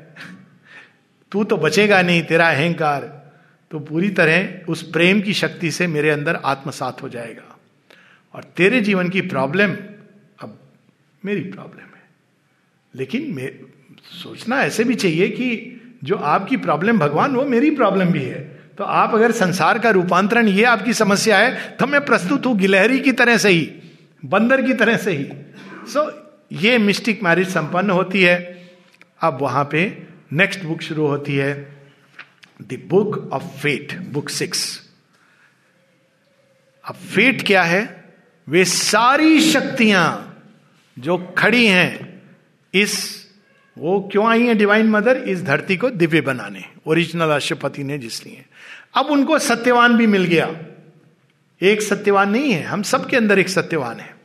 तू 1.32 1.44
तो 1.44 1.58
बचेगा 1.58 2.02
नहीं, 2.02 2.24
तेरा 2.24 2.50
अहंकार। 2.50 3.32
तो 3.72 3.80
पूरी 3.80 4.10
तरह 4.10 4.50
उस 4.70 4.92
प्रेम 4.92 5.22
की 5.22 5.34
शक्ति 5.34 5.72
से 5.72 5.88
मेरे 5.88 6.10
अंदर 6.10 6.36
आत्मसात 6.36 7.02
हो 7.02 7.10
जाएगा। 7.10 7.60
और 8.34 8.44
तेरे 8.44 8.82
जीवन 8.82 9.10
की 9.10 9.22
प्रॉब्लम 9.22 9.74
अब 10.40 10.58
मेरी 11.26 11.42
प्रॉब्लम 11.42 11.80
है। 11.80 12.02
लेकिन 12.94 13.38
सोचना 14.14 14.62
ऐसे 14.64 14.84
भी 14.84 14.96
चाहिए 14.96 15.28
कि 15.30 15.80
जो 16.04 16.16
आपकी 16.16 16.58
प्रॉब्लम 16.58 17.00
भगवान 17.00 17.36
वो 17.36 17.46
मेरी 17.46 17.70
प्रॉब्लम 17.72 18.12
भी 18.12 18.24
है। 18.24 18.42
तो 18.78 18.84
आप 18.84 19.14
अगर 19.14 19.32
संसार 19.32 19.80
का 19.80 19.90
रूपांतरण 19.90 20.48
ये 20.48 20.64
आपकी 20.64 20.94
समस्या 20.94 21.38
है 21.38 21.70
तो 21.70 21.88
मैं 21.88 22.06
प्रस्तुत 22.06 22.46
हूँ 22.46 22.58
गिलहरी 22.58 23.00
की 23.00 23.12
तरह 23.12 23.38
से 23.38 23.50
ही 23.50 23.72
बंदर 24.26 24.62
की 24.62 24.74
तरह 24.74 24.98
से 24.98 25.12
ही। 25.12 25.26
सो 25.88 26.00
so, 26.00 26.12
ये 26.52 26.78
मिस्टिक 26.78 27.24
मैरिज 27.24 27.48
संपन्न 27.50 27.90
होती 27.90 28.24
है। 28.24 28.68
अब 29.22 29.38
वहाँ 29.42 29.68
पे 29.72 30.04
नेक्स्ट 30.34 30.64
बुक 30.64 30.82
शुरू 30.82 31.08
होती 31.08 31.36
है। 31.36 31.54
The 32.62 32.82
book 32.88 33.30
of 33.34 33.44
fate 33.44 33.98
book 34.00 34.30
six 34.30 34.90
अब 36.86 36.96
फेट 36.96 37.46
क्या 37.48 37.64
है? 37.64 38.03
वे 38.50 38.66
सारी 38.66 39.42
शक्तियाँ 39.42 40.40
जो 41.00 41.18
खड़ी 41.18 41.68
हैं, 41.68 42.22
इस, 42.74 43.24
वो 43.78 44.10
क्यों 44.12 44.28
आई 44.28 44.44
है 44.44 44.56
डिवाइन 44.56 44.88
मदर 44.88 45.18
इस 45.18 45.44
धरती 45.44 45.78
को 45.78 45.90
दिव्य 45.90 46.22
बनाने 46.22 46.64
ओरिजिनल 46.88 47.26
राष्ट्रपति 47.26 47.84
ने 47.84 47.98
जिसलिए 47.98 48.46
अब 48.96 49.06
उनको 49.06 49.40
सत्यवान 49.40 49.98
भी 49.98 50.08
मिल 50.08 50.24
गया। 50.24 50.56
एक 51.62 51.82
सत्यवान 51.82 52.30
नहीं 52.30 52.52
है, 52.52 52.64
हम 52.64 52.84
सबके 52.84 53.18
अंदर 53.18 53.40
एक 53.40 53.50
सत्यवान 53.50 54.00
है। 54.00 54.16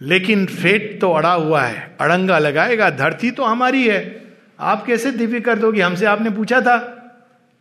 लेकिन 0.00 0.46
फेट 0.46 1.00
तो 1.00 1.12
अड़ा 1.12 1.32
हुआ 1.32 1.62
है, 1.62 1.96
अड़ंगा 2.00 2.38
लगाएगा, 2.38 2.90
धरती 2.90 3.30
तो 3.30 3.44
हमारी 3.44 3.88
है। 3.88 4.26
आप 4.60 4.86
कैसे 4.86 5.10
दिव्य 5.10 5.40
कर 5.40 5.58
दोगे? 5.58 5.82
हमसे 5.82 6.06
आपने 6.06 6.30
पूछा 6.30 6.60
था। 6.60 6.92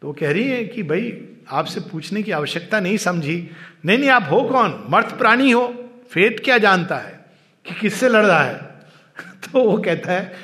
तो 0.06 0.14
कह 0.14 0.32
रही 0.32 0.48
है 0.48 0.66
कि 0.66 0.84
भाई, 0.84 1.22
आपसे 1.50 1.80
पूछने 1.80 2.24
की 2.24 2.32
आवश्यकता 2.32 2.80
नहीं 2.80 2.98
समझी। 2.98 3.50
नहीं 3.86 3.98
नहीं, 3.98 4.10
आप 4.10 4.28
हो 4.32 4.42
कौन? 4.42 4.86
मर्थ 4.90 5.18
प्राणी 5.18 5.52
हो। 5.52 5.90
फेट 6.12 6.44
क्या 6.44 6.58
जानता 6.58 6.98
है 6.98 7.26
कि 7.66 7.76
किससे 7.76 8.10
लड़ 8.10 8.26
रहा 8.26 8.44
है? 8.44 8.58
तो 9.20 9.72
वो 9.72 9.78
कहता 9.78 10.14
है 10.14 10.36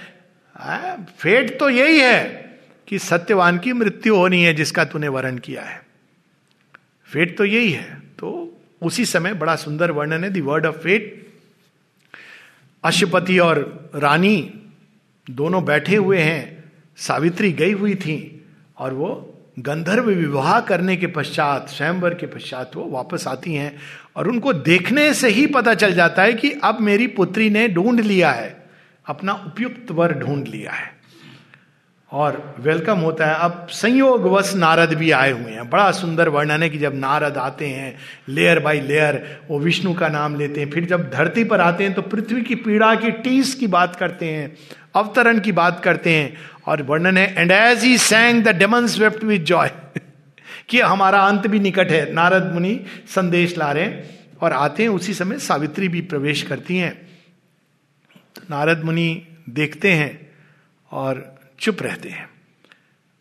फेट 1.03 1.59
तो 1.59 1.69
यही 1.69 1.99
है 1.99 2.23
कि 2.87 2.99
सत्यवान 2.99 3.57
की 3.57 3.73
मृत्यु 3.73 4.15
होनी 4.15 4.43
है 4.43 4.53
जिसका 4.53 4.85
तूने 4.85 5.07
वर्ण 5.07 5.37
किया 5.37 5.61
है। 5.61 5.83
फेट 7.05 7.37
तो 7.37 7.45
यही 7.45 7.71
है। 7.71 7.99
तो 7.99 8.57
उसी 8.81 9.05
समय 9.05 9.33
बड़ा 9.33 9.55
सुंदर 9.55 9.91
वर्णन 9.91 10.23
है 10.23 10.29
the 10.29 10.41
word 10.41 10.65
of 10.65 10.77
fate 10.77 11.33
Ashwapati 12.83 13.39
और 13.39 13.89
रानी 13.95 14.53
दोनों 15.29 15.65
बैठे 15.65 15.95
हुए 15.95 16.19
हैं। 16.19 16.71
सावित्री 16.97 17.51
गई 17.51 17.71
हुई 17.71 17.95
थी 17.95 18.45
और 18.77 18.93
वो 18.93 19.27
गंधर्व 19.59 20.03
विवाह 20.03 20.59
करने 20.59 20.95
के 20.97 21.07
पश्चात, 21.07 21.69
स्वयंवर 21.69 22.13
के 22.13 22.25
पश्चात 22.25 22.71
वो 22.75 22.85
वापस 22.89 23.27
आती 23.27 23.53
हैं 23.53 23.75
और 24.15 24.27
उनको 24.27 24.53
देखने 24.53 25.13
से 25.13 25.29
ही 25.29 25.45
पता 25.47 25.73
चल 25.73 25.93
जाता 25.93 26.23
है 26.23 26.33
कि 26.33 26.51
अब 26.63 26.77
मेरी 26.81 27.07
पुत्री 27.07 27.49
ने 27.49 27.67
ढूंढ 27.67 27.99
लिया 27.99 28.31
है, 28.31 28.55
अपना 29.07 29.33
उपयुक्त 29.47 29.91
वर 29.91 30.13
ढूंढ 30.13 30.47
लिया 30.47 30.71
है। 30.71 30.89
और 32.11 32.55
वेलकम 32.59 32.97
होता 32.97 33.25
है। 33.25 33.35
अब 33.35 33.67
संयोगवश 33.71 34.53
नारद 34.55 34.93
भी 34.93 35.11
आए 35.11 35.31
हुए 35.31 35.51
हैं। 35.51 35.69
बड़ा 35.69 35.91
सुंदर 35.91 36.29
वर्णन 36.29 36.63
है 36.63 36.69
कि 36.69 36.77
जब 36.77 36.95
नारद 36.95 37.37
आते 37.37 37.67
हैं 37.67 37.95
लेयर 38.29 38.59
बाय 38.59 38.79
लेयर 38.81 39.41
वो 39.49 39.59
विष्णु 39.59 39.93
का 39.93 40.07
नाम 40.07 40.35
लेते 40.35 40.61
हैं, 40.61 40.69
फिर 40.69 40.85
जब 40.85 41.09
धरती 41.09 41.43
पर 41.43 41.61
आते 41.61 41.83
हैं 41.83 41.93
तो 41.93 42.01
पृथ्वी 42.01 42.41
की 42.41 42.55
पीड़ा 42.55 42.93
की 42.95 43.11
टीस 43.11 43.53
की 43.55 43.67
बात 43.67 43.95
करते 43.95 44.25
हैं, 44.25 44.57
अवतरण 44.95 45.39
की 45.39 45.51
बात 45.51 45.79
करते 45.83 46.09
हैं 46.09 46.33
और 46.65 46.81
वर्णन 46.81 47.17
है 47.17 47.35
and 47.37 47.51
as 47.51 47.83
he 47.83 47.97
sang 47.97 48.43
the 48.43 48.47
demon 48.47 48.87
swept 48.87 49.23
with 49.23 49.39
joy 49.39 49.71
कि 50.69 50.81
हमारा 50.81 51.21
अंत 51.21 51.47
भी 51.47 51.59
निकट 51.59 51.91
है। 51.91 52.13
नारद 52.13 52.53
मुनि 52.53 52.85
संदेश 53.07 53.57
ला 53.57 53.71
रहे 53.71 53.83
हैं 53.83 54.19
और 54.41 54.53
आते 54.53 54.83
हैं, 54.83 54.89
उसी 54.89 55.13
समय 55.13 55.37
सावित्री 55.39 55.87
भी 55.87 56.01
प्रवेश 56.01 56.41
करती 56.41 56.77
हैं। 56.77 57.09
तो 58.35 58.41
नारद 58.49 58.83
मुनि 58.83 59.27
देखते 59.49 59.91
हैं 59.91 60.31
और 60.91 61.39
चुप 61.59 61.77
रहते 61.81 62.09
हैं। 62.09 62.29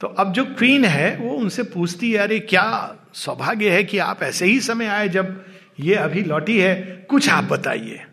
तो 0.01 0.07
अब 0.07 0.33
जो 0.33 0.45
क्वीन 0.45 0.85
है, 0.85 1.17
वो 1.17 1.35
उनसे 1.35 1.62
पूछती 1.62 2.12
है, 2.12 2.19
अरे, 2.19 2.41
क्या 2.41 2.97
सौभाग्य 3.15 3.71
है 3.71 3.85
कि 3.85 3.99
आप 3.99 4.23
ऐसे 4.23 4.47
ही 4.47 4.61
समय 4.61 4.87
आए 4.87 5.09
जब 5.09 5.47
ये 5.81 5.95
अभी 5.95 6.23
लौटी 6.23 6.61
है? 6.61 6.75
कुछ 7.09 7.29
आप 7.29 7.45
बताइए। 7.45 8.05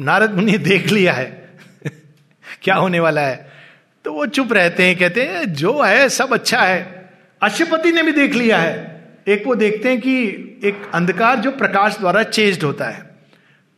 नारद 0.00 0.34
मुनि 0.34 0.58
देख 0.58 0.88
लिया 0.88 1.12
है। 1.12 1.50
क्या 2.62 2.74
होने 2.74 3.00
वाला 3.00 3.20
है? 3.20 3.59
तो 4.04 4.12
वो 4.12 4.26
चुप 4.26 4.52
रहते 4.52 4.82
हैं, 4.82 4.98
कहते 4.98 5.22
हैं, 5.22 5.52
जो 5.52 5.82
है, 5.82 6.08
सब 6.08 6.32
अच्छा 6.32 6.60
है। 6.60 7.10
अशुपति 7.42 7.92
ने 7.92 8.02
भी 8.02 8.12
देख 8.12 8.34
लिया 8.34 8.58
है। 8.58 9.00
एक 9.28 9.46
वो 9.46 9.54
देखते 9.54 9.88
हैं 9.88 10.00
कि 10.00 10.24
एक 10.64 10.90
अंधकार 10.94 11.36
जो 11.36 11.50
प्रकाश 11.50 11.96
द्वारा 11.98 12.22
चेंज 12.22 12.64
होता 12.64 12.84
है। 12.84 13.10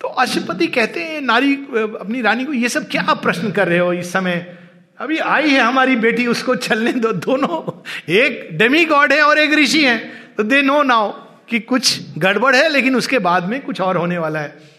तो 0.01 0.09
अशुपति 0.09 0.67
कहते 0.67 1.01
हैं, 1.01 1.21
नारी, 1.21 1.55
अपनी 2.01 2.23
रानी 2.23 2.45
को 2.45 2.53
ये 2.53 2.69
सब 2.69 2.89
क्या 2.89 3.15
प्रश्न 3.15 3.51
कर 3.51 3.69
रहे 3.69 3.79
हो 3.79 3.93
इस 3.93 4.13
समय? 4.13 4.59
अभी 4.99 5.19
आई 5.19 5.51
है 5.51 5.61
हमारी 5.61 5.97
बेटी, 5.97 6.27
उसको 6.27 6.55
चलने 6.55 6.93
दो। 6.93 7.13
दोनों, 7.13 7.83
एक 8.09 8.49
डेमी 8.53 8.85
गॉड 8.85 9.13
है 9.13 9.23
और 9.23 9.39
एक 9.39 9.55
ऋषि 9.55 9.85
है। 9.85 9.99
तो 10.37 10.43
दे 10.43 10.63
नो 10.63 10.83
नाउ 10.83 11.11
कि 11.49 11.61
कुछ 11.61 12.01
गड़बड़ 12.19 12.57
है, 12.57 12.69
लेकिन 12.69 12.97
उसके 12.97 13.19
बाद 13.19 13.45
में 13.45 13.61
कुछ 13.61 13.81
और 13.81 13.97
होने 13.97 14.19
वाला 14.19 14.39
है। 14.39 14.72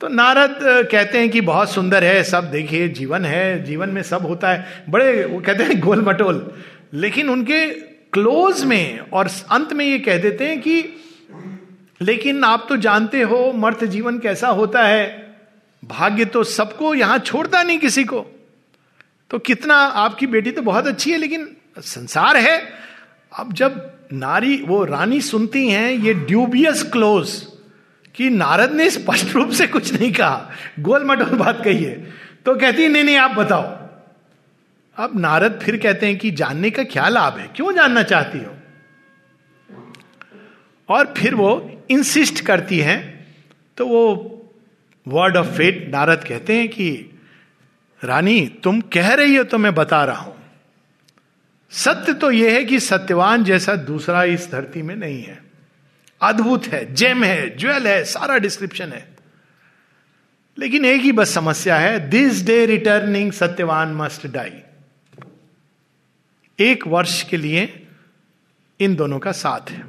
तो 0.00 0.08
नारद 0.08 0.58
कहते 0.62 1.18
हैं 1.18 1.30
कि 1.30 1.40
बहुत 1.40 1.70
सुंदर 1.70 2.04
है, 2.04 2.24
सब 2.24 2.50
देखिए, 2.50 2.88
जीवन 2.88 3.24
है, 3.24 3.64
जीवन 3.64 3.88
में 3.88 4.02
सब 4.02 4.26
होता 4.26 4.50
है। 4.50 4.84
बड़े, 4.88 5.24
वो 5.24 5.40
कहते 5.40 5.64
हैं 5.64 5.80
गोल 5.80 6.02
मटोल। 6.02 6.54
लेकिन 6.94 7.28
उनके 7.28 7.70
क्लोज 8.12 8.64
में 8.64 8.98
और 8.98 9.28
अंत 9.50 9.72
में 9.72 9.84
ये 9.84 9.98
कह 9.98 10.18
देते 10.18 10.48
हैं 10.48 10.60
कि, 10.60 10.84
लेकिन 12.00 12.44
आप 12.44 12.66
तो 12.68 12.76
जानते 12.76 13.22
हो, 13.22 13.52
मर्त 13.52 13.84
जीवन 13.84 14.18
कैसा 14.18 14.48
होता 14.48 14.82
है। 14.82 15.36
भाग्य 15.84 16.24
तो 16.24 16.44
सबको 16.44 16.94
यहाँ 16.94 17.18
छोड़ता 17.18 17.62
नहीं 17.62 17.78
किसी 17.78 18.04
को। 18.04 18.26
तो 19.30 19.38
कितना, 19.38 19.74
आपकी 19.74 20.26
बेटी 20.26 20.50
तो 20.50 20.62
बहुत 20.62 20.86
अच्छी 20.86 21.10
है, 21.10 21.18
लेकिन 21.18 21.56
संसार 21.78 22.36
है। 22.36 22.72
अब 23.38 23.52
जब 23.52 23.90
नारी, 24.12 24.64
वो 24.66 24.84
रानी 24.84 25.20
सुनती 25.20 25.68
हैं, 25.68 25.92
ये 25.92 26.14
ड्यूबियस 26.14 26.82
क्लोज 26.82 27.49
कि 28.14 28.30
नारद 28.30 28.72
ने 28.72 28.90
स्पष्ट 28.90 29.34
रूप 29.36 29.50
से 29.50 29.66
कुछ 29.66 30.00
नहीं 30.00 30.12
कहा। 30.12 30.50
गोल 30.80 31.04
मटोल 31.04 31.38
बात 31.38 31.64
कही 31.64 31.84
है 31.84 32.10
तो 32.46 32.54
कहती 32.54 32.82
है, 32.82 32.88
नहीं 32.88 33.04
नहीं, 33.04 33.16
आप 33.16 33.30
बताओ। 33.30 33.62
अब 34.96 35.12
नारद 35.20 35.60
फिर 35.62 35.76
कहते 35.76 36.06
हैं 36.06 36.18
कि 36.18 36.30
जानने 36.30 36.70
का 36.70 36.82
क्या 36.84 37.08
लाभ 37.08 37.38
है? 37.38 37.46
क्यों 37.56 37.74
जानना 37.74 38.02
चाहती 38.02 38.38
हो? 38.38 38.56
और 40.88 41.14
फिर 41.18 41.34
वो 41.34 41.82
इंसिस्ट 41.90 42.40
करती 42.40 42.78
हैं। 42.78 43.26
तो 43.76 43.86
वो 43.86 44.36
वर्ड 45.08 45.36
ऑफ़ 45.36 45.46
फेट 45.46 45.88
नारद 45.90 46.24
कहते 46.24 46.56
हैं 46.58 46.68
कि, 46.68 47.18
रानी, 48.04 48.46
तुम 48.64 48.80
कह 48.80 49.14
रही 49.14 49.36
हो 49.36 49.44
तो 49.44 49.58
मैं 49.58 49.74
बता 49.74 50.04
रहा 50.04 50.20
हूँ। 50.20 50.36
सत्य 51.70 52.12
तो 52.12 52.30
यह 52.30 52.52
है 52.52 52.64
कि 52.64 52.80
सत्यवान 52.80 53.44
जैसा 53.44 53.74
दूसरा 53.74 54.24
इस 54.24 54.50
धरती 54.52 54.82
में 54.82 54.96
नहीं 54.96 55.22
है। 55.22 55.49
अद्भुत 56.22 56.66
है 56.66 56.94
जेम 56.94 57.24
है 57.24 57.56
ज्वेल 57.56 57.86
है, 57.86 58.04
सारा 58.04 58.38
डिस्क्रिप्शन 58.38 58.92
है। 58.92 59.08
लेकिन 60.58 60.84
एक 60.84 61.00
ही 61.00 61.12
बस 61.12 61.34
समस्या 61.34 61.76
है 61.76 62.10
this 62.10 62.46
day 62.46 62.66
returning 62.66 63.32
Satyavan 63.32 63.94
must 63.94 64.26
die 64.26 64.52
एक 66.58 66.86
वर्ष 66.86 67.22
के 67.22 67.36
लिए 67.36 67.86
इन 68.80 68.94
दोनों 68.96 69.18
का 69.18 69.32
साथ 69.32 69.70
है। 69.70 69.84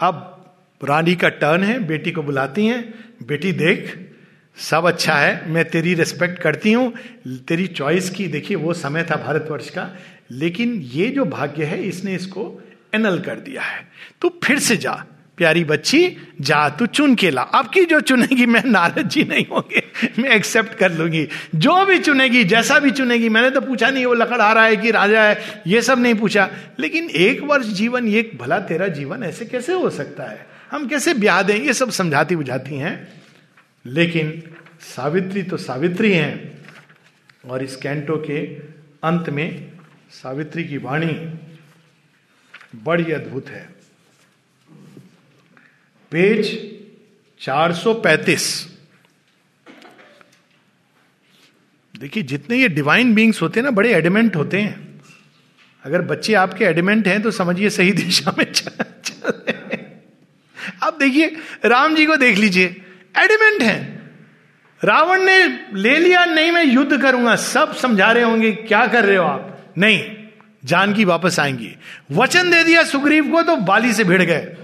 अब 0.00 0.32
रानी 0.84 1.14
का 1.16 1.28
टर्न 1.28 1.64
है, 1.64 1.78
बेटी 1.78 2.12
को 2.12 2.22
बुलाती 2.22 2.66
हैं, 2.66 2.94
बेटी 3.26 3.52
देख, 3.52 4.10
सब 4.56 4.84
अच्छा 4.84 5.14
है, 5.14 5.48
मैं 5.48 5.64
तेरी 5.64 5.94
रिस्पेक्ट 5.94 6.38
करती 6.38 6.72
हूँ, 6.72 6.92
तेरी 7.28 7.66
चॉइस 7.66 8.10
की, 8.10 8.28
देखिए, 8.28 8.56
वो 8.56 8.74
समय 8.74 9.04
था 9.04 9.16
भारतवर्ष 9.16 9.70
का, 9.70 9.96
लेकिन 10.30 10.74
ये 10.74 11.08
जो 11.08 11.24
भाग्य 11.24 11.64
है, 11.64 11.82
इसने 11.82 12.14
इसको 12.14 12.65
एनल 12.94 13.18
कर 13.18 13.34
दिया 13.34 13.62
है। 13.62 13.88
तू 14.20 14.34
फिर 14.44 14.58
से 14.58 14.76
जा। 14.76 15.04
प्यारी 15.36 15.64
बच्ची, 15.64 16.16
जा 16.40 16.68
तू 16.68 16.86
चुन 16.86 17.14
के 17.14 17.30
ला 17.30 17.42
आपकी 17.42 17.84
जो 17.84 18.00
चुनेगी, 18.00 18.46
मैं 18.46 18.62
नारद 18.66 19.08
जी 19.08 19.24
नहीं 19.24 19.46
होंगे। 19.52 19.82
मैं 20.22 20.30
एक्सेप्ट 20.30 20.74
कर 20.74 20.92
लूँगी। 20.92 21.28
जो 21.54 21.86
भी 21.86 21.98
चुनेगी, 21.98 22.44
जैसा 22.44 22.78
भी 22.78 22.90
चुनेगी, 22.90 23.28
मैंने 23.28 23.50
तो 23.50 23.60
पूछा 23.60 23.90
नहीं, 23.90 24.06
वो 24.06 24.14
लकड़ 24.14 24.40
आ 24.40 24.52
रहा 24.52 24.64
है 24.64 24.76
कि 24.76 24.90
राजा 24.90 25.22
है, 25.22 25.62
ये 25.66 25.82
सब 25.82 25.98
नहीं 25.98 26.14
पूछा। 26.14 26.50
लेकिन 26.78 27.10
एक 27.10 27.40
वर्ष 27.40 27.66
जीवन, 27.66 28.08
ये 28.08 28.30
भला 28.36 28.58
तेरा 28.58 28.88
जीवन 28.88 29.22
ऐसे 29.22 29.44
कैसे 29.44 29.72
हो 29.72 29.90
सकता 29.90 30.24
है? 30.24 30.46
हम 30.70 30.88
कैसे 30.88 31.14
ब्याह 31.14 31.42
दें? 31.42 31.60
ये 31.60 31.72
सब 31.72 31.90
समझाती 31.90 32.36
बुझाती 32.36 32.74
हैं। 32.74 33.22
लेकिन 33.86 34.42
सावित्री 34.80 35.42
तो 35.42 35.56
सावित्री 35.56 36.12
हैं। 36.12 36.58
और 37.48 37.62
इस 37.62 37.76
कैंटो 37.76 38.16
के 38.16 38.46
अंत 39.04 39.30
में 39.30 39.66
सावित्री 40.10 40.64
की 40.64 40.78
वाणी 40.78 41.38
बड़ी 42.84 43.12
अद्भुत 43.12 43.48
है। 43.48 43.68
पेज 46.10 46.72
435 47.40 48.72
देखिए, 51.98 52.22
जितने 52.22 52.56
ये 52.56 52.68
डिवाइन 52.68 53.14
बींग्स 53.14 53.42
होते 53.42 53.60
हैं 53.60 53.64
ना, 53.64 53.70
बड़े 53.70 53.94
एडिमेंट 53.94 54.36
होते 54.36 54.60
हैं। 54.60 55.00
अगर 55.84 56.02
बच्चे 56.02 56.34
आपके 56.34 56.64
एडिमेंट 56.64 57.08
हैं 57.08 57.22
तो 57.22 57.30
समझिए 57.30 57.70
सही 57.70 57.92
दिशा 57.92 58.34
में 58.38 58.52
चल 58.52 58.70
अब 60.82 60.98
देखिए, 60.98 61.36
राम 61.64 61.94
जी 61.94 62.06
को 62.06 62.16
देख 62.16 62.38
लीजिए। 62.38 62.66
एडिमेंट 63.18 63.62
है। 63.62 64.02
रावण 64.84 65.20
ने 65.20 65.46
ले 65.72 65.98
लिया, 65.98 66.24
नहीं, 66.24 66.52
मैं 66.52 66.64
युद्ध 66.64 67.02
करूँगा। 67.02 67.36
सब 67.36 67.74
समझा 67.74 68.12
रहे 68.12 68.22
होंगे, 68.22 68.52
क्या 68.52 68.86
कर 68.86 69.04
रहे 69.04 69.16
हो 69.16 69.24
आप? 69.24 69.72
नहीं। 69.78 70.15
जानकी 70.66 71.04
वापस 71.04 71.40
आएँगी। 71.40 71.76
वचन 72.12 72.50
दे 72.50 72.64
दिया 72.64 72.82
सुग्रीव 72.82 73.30
को 73.32 73.42
तो 73.42 73.56
बाली 73.56 73.92
से 73.92 74.04
भिड़ 74.04 74.22
गए। 74.22 74.56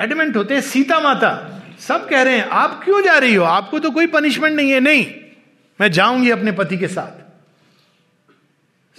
एडमेंट 0.00 0.36
होते 0.36 0.54
हैं 0.54 0.60
सीता 0.60 1.00
माता। 1.00 1.52
सब 1.80 2.08
कह 2.08 2.22
रहे 2.22 2.36
हैं, 2.38 2.44
आप 2.44 2.80
क्यों 2.84 3.02
जा 3.02 3.18
रही 3.18 3.34
हो? 3.34 3.44
आपको 3.44 3.78
तो 3.78 3.90
कोई 3.90 4.06
पनिशमेंट 4.06 4.56
नहीं 4.56 4.70
है। 4.70 4.80
नहीं, 4.80 5.06
मैं 5.80 5.92
जाऊँगी 5.92 6.30
अपने 6.30 6.52
पति 6.52 6.78
के 6.78 6.88
साथ। 6.88 7.24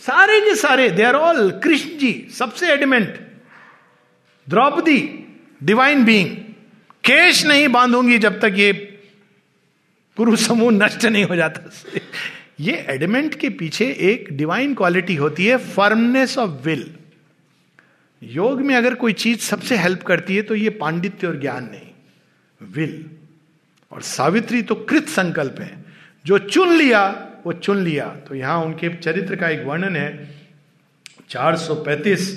सारे 0.01 0.39
के 0.41 0.55
सारे 0.55 0.89
they 0.89 1.03
are 1.03 1.15
all 1.15 1.49
Krishna 1.63 1.97
ji, 1.97 2.27
सबसे 2.37 2.71
एडमेंट 2.73 3.19
द्रौपदी 4.49 4.99
डिवाइन 5.63 6.03
बीइंग 6.05 6.35
केश 7.03 7.45
नहीं 7.45 7.67
बांधूँगी 7.67 8.17
जब 8.17 8.39
तक 8.39 8.53
ये 8.55 8.73
पुरुष 10.17 10.39
समूह 10.39 10.71
नष्ट 10.71 11.05
नहीं 11.05 11.23
हो 11.23 11.35
जाता। 11.35 11.69
ये 12.59 12.85
एडमेंट 12.89 13.35
के 13.35 13.49
पीछे 13.49 13.85
एक 13.85 14.27
डिवाइन 14.31 14.73
क्वालिटी 14.73 15.15
होती 15.15 15.45
है 15.45 15.57
फर्मनेस 15.57 16.37
ऑफ़ 16.37 16.49
विल 16.49 16.93
योग 18.23 18.61
में 18.61 18.75
अगर 18.75 18.93
कोई 18.95 19.13
चीज़ 19.13 19.39
सबसे 19.39 19.77
हेल्प 19.77 20.01
करती 20.01 20.35
है 20.35 20.41
तो 20.41 20.55
ये 20.55 20.69
पांडित्य 20.69 21.27
और 21.27 21.39
ज्ञान 21.39 21.63
नहीं 21.63 21.91
विल 22.61 23.05
और 23.91 24.01
सावित्री 24.01 24.61
तो 24.61 24.75
कृत 24.75 25.07
संकल्प 25.07 25.55
है। 25.59 25.85
जो 26.25 26.37
चुन 26.37 26.69
लिया, 26.69 27.29
वो 27.45 27.53
चुन 27.53 27.77
लिया। 27.77 28.05
तो 28.07 28.35
यहाँ 28.35 28.65
उनके 28.65 28.89
चरित्र 28.95 29.35
का 29.35 29.49
एक 29.49 29.65
वर्णन 29.65 29.95
है 29.95 30.35
435 31.29 32.29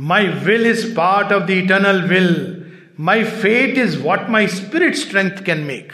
my 0.00 0.26
will 0.26 0.66
is 0.66 0.96
part 0.96 1.32
of 1.32 1.42
the 1.42 1.50
eternal 1.50 2.02
will 2.02 2.64
my 3.00 3.24
fate 3.24 3.78
is 3.78 3.98
what 3.98 4.28
my 4.28 4.46
spirit 4.46 4.94
strength 4.94 5.30
can 5.30 5.58
make 5.58 5.92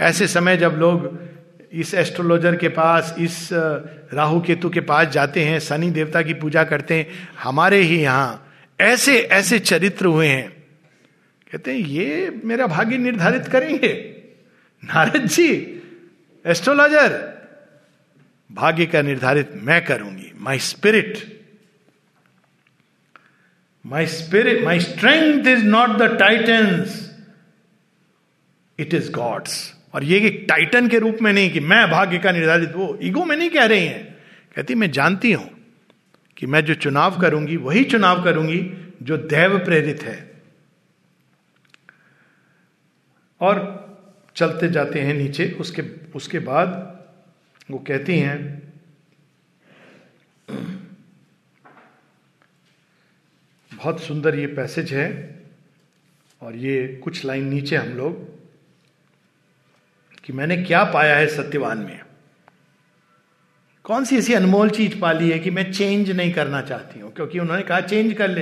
ऐसे 0.00 0.28
समय 0.28 0.56
जब 0.56 0.72
लोग 0.78 1.24
इस 1.74 1.94
एस्ट्रोलॉजर 1.94 2.56
के 2.56 2.68
पास, 2.68 3.14
इस 3.18 3.48
राहु 3.52 4.40
केतु 4.40 4.70
के 4.70 4.80
पास 4.80 5.08
जाते 5.08 5.44
हैं, 5.44 5.58
शनि 5.60 5.90
देवता 5.90 6.22
की 6.22 6.34
पूजा 6.34 6.64
करते 6.64 6.94
हैं, 6.94 7.06
हमारे 7.42 7.80
ही 7.80 8.00
यहाँ 8.02 8.52
ऐसे 8.80 9.18
ऐसे 9.18 9.58
चरित्र 9.58 10.06
हुए 10.06 10.28
हैं। 10.28 10.48
कहते 11.52 11.72
हैं, 11.72 11.78
ये 11.78 12.40
मेरा 12.44 12.66
भाग्य 12.66 12.98
निर्धारित 12.98 13.48
करेंगे। 13.48 13.92
नारद 14.82 15.26
जी, 15.26 15.50
एस्ट्रोलॉजर, 16.44 17.34
भाग्य 18.52 18.86
का 18.86 19.02
निर्धारित 19.02 19.50
मैं 19.54 19.84
करूँगी। 19.84 20.32
My 20.38 20.58
spirit 20.58 21.32
my 23.86 24.06
spirit 24.06 24.64
my 24.64 24.80
strength 24.80 25.46
is 25.46 25.64
not 25.64 25.90
the 25.90 26.16
titans 26.18 27.10
it 28.78 28.94
is 28.94 29.10
God's 29.12 29.73
और 29.94 30.04
ये 30.04 30.18
एक 30.18 30.44
टाइटन 30.48 30.88
के 30.88 30.98
रूप 30.98 31.18
में 31.22 31.32
नहीं 31.32 31.50
कि 31.50 31.60
मैं 31.60 31.90
भाग्य 31.90 32.18
का 32.18 32.32
निर्धारित, 32.32 32.72
वो 32.74 32.98
ईगो 33.02 33.24
में 33.24 33.36
नहीं 33.36 33.50
कह 33.50 33.64
रही 33.64 33.86
हैं। 33.86 34.04
कहती, 34.56 34.74
मैं 34.74 34.90
जानती 34.90 35.32
हूँ 35.32 35.50
कि 36.36 36.46
मैं 36.46 36.64
जो 36.64 36.74
चुनाव 36.74 37.20
करूँगी, 37.20 37.56
वही 37.56 37.84
चुनाव 37.84 38.22
करूँगी 38.24 38.60
जो 39.02 39.16
दैव 39.16 39.58
प्रेरित 39.58 40.02
है। 40.02 40.18
और 43.40 43.62
चलते 44.36 44.68
जाते 44.68 45.00
हैं 45.00 45.14
नीचे, 45.14 45.50
उसके 45.60 45.82
उसके 46.14 46.38
बाद 46.38 46.68
वो 47.70 47.78
कहती 47.78 48.18
हैं, 48.18 48.62
बहुत 53.72 54.00
सुंदर 54.02 54.38
ये 54.38 54.46
पैसेज 54.46 54.92
है 54.92 55.08
और 56.42 56.56
ये 56.56 56.86
कुछ 57.04 57.24
लाइन 57.24 57.44
नीचे 57.44 57.76
हम 57.76 57.88
लोग 57.88 58.33
कि 60.24 60.32
मैंने 60.32 60.56
क्या 60.56 60.84
पाया 60.84 61.16
है 61.16 61.26
सत्यवान 61.26 61.78
में? 61.78 62.00
कौन 63.84 64.04
सी 64.04 64.16
ऐसी 64.16 64.34
अनमोल 64.34 64.70
चीज़ 64.70 65.00
पाली 65.00 65.30
है 65.30 65.38
कि 65.38 65.50
मैं 65.50 65.72
चेंज 65.72 66.10
नहीं 66.10 66.32
करना 66.32 66.62
चाहती 66.62 67.00
हूँ? 67.00 67.12
क्योंकि 67.12 67.38
उन्होंने 67.38 67.62
कहा 67.62 67.80
चेंज 67.80 68.12
कर 68.12 68.28
ले। 68.28 68.40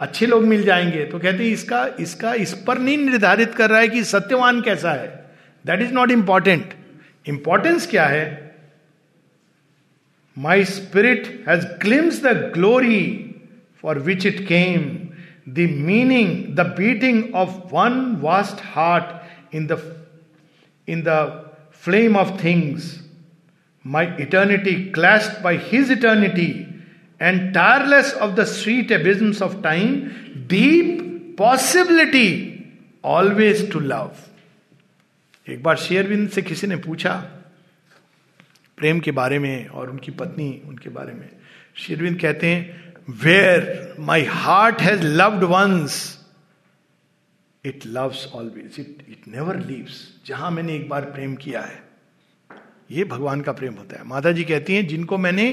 अच्छे 0.00 0.26
लोग 0.26 0.44
मिल 0.44 0.62
जाएँगे। 0.62 1.04
तो 1.04 1.18
कहते 1.18 1.44
हैं, 1.44 1.52
इसका 1.52 1.90
इसका, 2.00 2.34
इस 2.34 2.64
पर 2.66 2.78
नहीं 2.78 2.98
निर्धारित 2.98 3.54
कर 3.54 3.70
रहा 3.70 3.78
है 3.78 3.88
कि 3.88 4.04
सत्यवान 4.04 4.62
कैसा 4.62 4.92
है। 4.92 5.30
That 5.66 5.80
is 5.80 5.92
not 5.92 6.10
important 6.10 6.74
importance 7.28 7.86
क्या 7.86 8.06
है? 8.06 8.56
My 10.38 10.64
spirit 10.64 11.44
has 11.48 11.66
glimpse 11.66 12.22
the 12.24 12.52
glory 12.54 13.34
for 13.82 13.98
which 13.98 14.26
it 14.26 14.40
came 14.40 14.80
the 15.52 15.58
meaning 15.58 16.56
the 16.56 16.60
beating 16.60 17.34
of 17.34 17.74
one 17.74 18.16
vast 18.20 18.62
heart 18.64 19.04
in 19.54 19.66
the 19.66 20.05
in 20.88 21.02
the 21.06 21.18
flame 21.84 22.16
off 22.16 22.30
things 22.44 22.92
my 23.84 24.06
eternity 24.20 24.74
clasped 24.92 25.42
by 25.42 25.58
his 25.62 25.90
eternity 25.92 26.50
and 27.20 27.52
tireless 27.54 28.14
of 28.14 28.34
the 28.34 28.44
sweet 28.44 28.92
एबिजम्स 28.92 29.42
of 29.42 29.60
time 29.62 29.96
deep 30.48 31.02
possibility 31.38 32.28
always 33.04 33.70
to 33.72 33.80
love 33.80 34.12
एक 35.46 35.62
बार 35.62 35.76
शेयरविंद 35.76 36.28
से 36.28 36.42
किसी 36.42 36.66
ने 36.66 36.76
पूछा 36.76 37.14
प्रेम 38.78 39.00
के 39.00 39.10
बारे 39.10 39.38
में 39.38 39.66
और 39.68 39.90
उनकी 39.90 40.12
पत्नी 40.12 40.48
उनके 40.68 40.90
बारे 40.90 41.12
में 41.12 41.28
शेरविंद 41.76 42.18
कहते 42.20 42.46
हैं 42.46 42.94
where 43.22 43.96
my 44.00 44.24
heart 44.28 44.80
has 44.82 45.02
loved 45.02 45.44
once 45.44 46.15
it 47.66 47.86
loves 47.86 48.26
always 48.34 48.80
it 48.80 49.04
it 49.08 49.28
never 49.28 49.56
leaves 49.58 50.00
जहाँ 50.26 50.50
मैंने 50.50 50.74
एक 50.74 50.88
बार 50.88 51.04
प्रेम 51.06 51.34
किया 51.36 51.60
है, 51.60 51.82
ये 52.90 53.04
भगवान 53.04 53.40
का 53.40 53.52
प्रेम 53.52 53.74
होता 53.74 53.98
है। 53.98 54.04
माता 54.04 54.32
जी 54.32 54.44
कहती 54.44 54.74
हैं, 54.74 54.86
जिनको 54.86 55.18
मैंने 55.18 55.48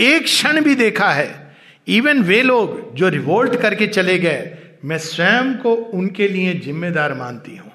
एक 0.00 0.24
क्षण 0.24 0.60
भी 0.62 0.74
देखा 0.74 1.10
है 1.12 1.56
इवन 1.86 2.22
वे 2.22 2.42
लोग 2.42 2.94
जो 2.94 3.08
रिवोल्ट 3.08 3.56
करके 3.60 3.86
चले 3.86 4.18
गए, 4.18 4.56
मैं 4.84 4.98
स्वयं 4.98 5.54
को 5.58 5.74
उनके 5.74 6.28
लिए 6.28 6.54
जिम्मेदार 6.54 7.14
मानती 7.14 7.56
हूँ। 7.56 7.72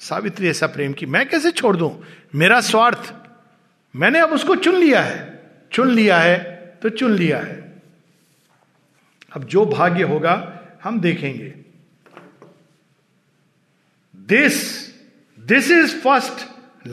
सावित्री, 0.00 0.48
ऐसा 0.48 0.66
प्रेम 0.66 0.92
की, 0.92 1.06
मैं 1.06 1.28
कैसे 1.28 1.50
छोड़ 1.50 1.76
दूँ? 1.76 1.90
मेरा 2.34 2.60
स्वार्थ, 2.60 3.12
मैंने 3.94 4.20
अब 4.20 4.32
उसको 4.32 4.56
चुन 4.56 4.74
लिया 4.74 5.02
है। 5.02 5.32
चुन 5.72 5.90
लिया 5.90 6.18
है 6.18 6.38
तो 6.82 6.88
चुन 6.90 7.12
लिया 7.12 7.38
है। 7.38 7.62
अब 9.32 9.44
जो 9.44 9.64
भाग्य 9.66 10.02
होगा, 10.02 10.34
हम 10.84 11.00
देखेंगे। 11.00 11.52
This 14.28 14.60
this 15.38 15.70
is 15.70 15.96
first 16.02 16.46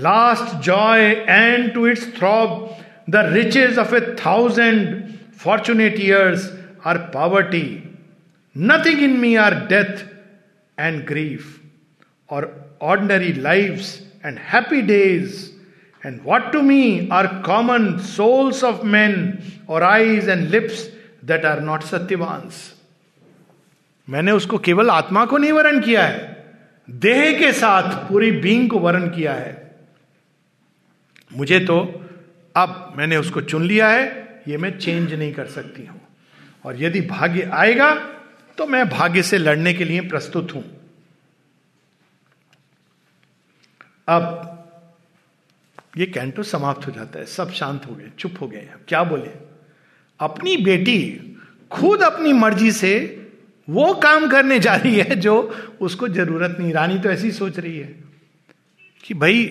last 0.04 0.56
joy 0.66 1.02
and 1.30 1.74
to 1.74 1.88
its 1.88 2.08
throb 2.18 2.70
the 3.10 3.26
riches 3.34 3.80
of 3.80 3.96
a 3.96 4.02
thousand 4.26 5.04
fortunate 5.44 6.00
years 6.00 6.52
are 6.88 6.98
poverty 7.14 7.68
nothing 8.56 9.04
in 9.04 9.20
me 9.20 9.36
are 9.46 9.56
death 9.68 10.04
and 10.78 11.06
grief 11.08 11.58
और 12.30 12.46
ordinary 12.82 13.34
lives 13.34 14.02
and 14.24 14.38
happy 14.38 14.82
days. 14.82 15.54
And 16.04 16.24
what 16.24 16.52
to 16.52 16.64
me 16.64 17.10
are 17.10 17.42
common 17.44 18.00
souls 18.00 18.64
of 18.64 18.84
men, 18.84 19.44
or 19.68 19.84
eyes 19.84 20.28
and 20.28 20.50
lips 20.50 20.88
that 21.24 21.46
are 21.46 21.62
not 21.62 21.84
satyavans. 21.84 22.62
मैंने 24.08 24.32
उसको 24.32 24.58
केवल 24.58 24.90
आत्मा 24.90 25.26
को 25.26 25.38
नहीं 25.38 25.52
वर्ण 25.52 25.82
किया 25.82 26.04
है 26.04 26.31
देह 26.90 27.40
के 27.40 27.52
साथ 27.54 27.96
पूरी 28.10 28.32
बींग 28.32 28.70
को 28.70 28.80
वर्ण 28.80 29.10
किया 29.10 29.34
है। 29.34 29.60
मुझे 31.32 31.60
तो 31.60 31.80
अब 32.56 32.94
मैंने 32.98 33.18
उसको 33.18 33.42
चुन 33.42 33.64
लिया 33.64 33.90
है, 33.90 34.44
ये 34.48 34.58
मैं 34.58 34.78
चेंज 34.80 35.14
नहीं 35.14 35.34
कर 35.34 35.46
सकती 35.48 35.86
हूँ। 35.86 36.00
और 36.66 36.82
यदि 36.84 37.02
भाग्य 37.02 37.50
आएगा 37.54 37.94
तो 38.58 38.66
मैं 38.68 38.88
भाग्य 38.90 39.24
से 39.24 39.38
लड़ने 39.38 39.74
के 39.74 39.84
लिए 39.84 40.02
प्रस्तुत 40.02 40.54
हूँ। 40.56 40.64
अब 44.08 44.48
ये 45.98 46.06
कैंटो 46.06 46.44
समाप्त 46.44 46.88
हो 46.88 46.92
जाता 46.92 47.20
है, 47.20 47.26
सब 47.26 47.52
शांत 47.52 47.86
हो 47.86 47.96
गए, 47.96 48.12
चुप 48.20 48.34
हो 48.42 48.48
गए। 48.48 48.68
क्या 48.88 49.04
बोले? 49.04 49.32
अपनी 50.20 50.56
बेटी 50.58 50.98
खुद 51.72 52.04
अपनी 52.04 52.34
मर्ज़ी 52.34 52.72
से 52.72 53.21
वो 53.72 53.94
काम 53.94 54.28
करने 54.28 54.60
जा 54.60 54.76
रही 54.76 54.96
है 54.96 55.16
जो 55.16 55.56
उसको 55.82 56.08
ज़रूरत 56.08 56.58
नहीं। 56.60 56.74
रानी 56.74 57.00
तो 57.00 57.10
ऐसी 57.10 57.32
सोच 57.32 57.60
रही 57.60 57.78
है 57.78 58.04
कि 59.04 59.14
भाई, 59.14 59.46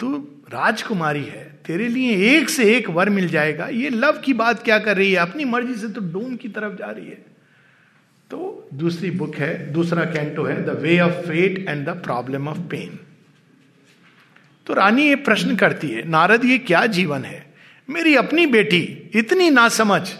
तू 0.00 0.28
राजकुमारी 0.48 1.24
है, 1.24 1.58
तेरे 1.66 1.88
लिए 1.88 2.38
एक 2.38 2.48
से 2.48 2.76
एक 2.76 2.90
वर 2.90 3.10
मिल 3.10 3.28
जाएगा। 3.28 3.66
ये 3.66 3.90
लव 3.90 4.20
की 4.24 4.32
बात 4.32 4.62
क्या 4.62 4.78
कर 4.78 4.96
रही 4.96 5.12
है? 5.12 5.16
अपनी 5.16 5.44
मर्ज़ी 5.44 5.74
से 5.74 5.88
तो 5.88 6.00
डूम 6.00 6.36
की 6.36 6.48
तरफ़ 6.48 6.74
जा 6.74 6.86
रही 6.86 7.06
है। 7.06 7.36
तो 8.30 8.68
दूसरी 8.74 9.10
बुक 9.10 9.36
है, 9.36 9.72
दूसरा 9.72 10.04
कैंटो 10.04 10.44
है, 10.44 10.64
the 10.64 10.68
way 10.68 11.00
of 11.00 11.12
fate 11.12 11.68
and 11.68 11.86
the 11.86 11.88
problem 11.88 12.48
of 12.48 12.58
pain. 12.58 12.98
तो 14.66 14.74
रानी 14.74 15.08
ये 15.08 15.16
प्रश्न 15.16 15.56
करती 15.56 15.88
है, 15.88 16.08
नारद, 16.08 16.44
ये 16.44 16.58
क्या 16.58 16.86
जीवन 16.86 17.24
है? 17.24 17.54
मेरी 17.90 18.16
अपनी 18.16 18.46
बेटी, 18.46 19.10
इतनी 19.14 19.50
ना 19.50 19.68
समझ 19.68 20.10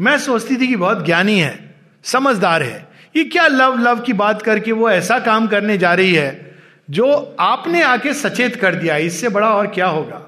मैं 0.00 0.18
सोचती 0.18 0.56
थी 0.56 0.66
कि 0.66 0.76
बहुत 0.76 1.06
ज्ञानी 1.06 1.40
है 1.40 1.63
समझदार 2.04 2.62
है। 2.62 2.88
ये 3.14 3.24
क्या 3.24 3.46
लव 3.46 3.78
लव 3.78 4.00
की 4.00 4.12
बात 4.12 4.42
करके 4.42 4.72
वो 4.72 4.90
ऐसा 4.90 5.18
काम 5.18 5.46
करने 5.46 5.78
जा 5.78 5.92
रही 5.94 6.14
है 6.14 6.54
जो 6.88 7.36
आपने 7.40 7.82
आके 7.82 8.12
सचेत 8.14 8.56
कर 8.56 8.74
दिया। 8.74 8.96
इससे 8.98 9.28
बड़ा 9.28 9.48
और 9.48 9.66
क्या 9.66 9.86
होगा? 9.86 10.20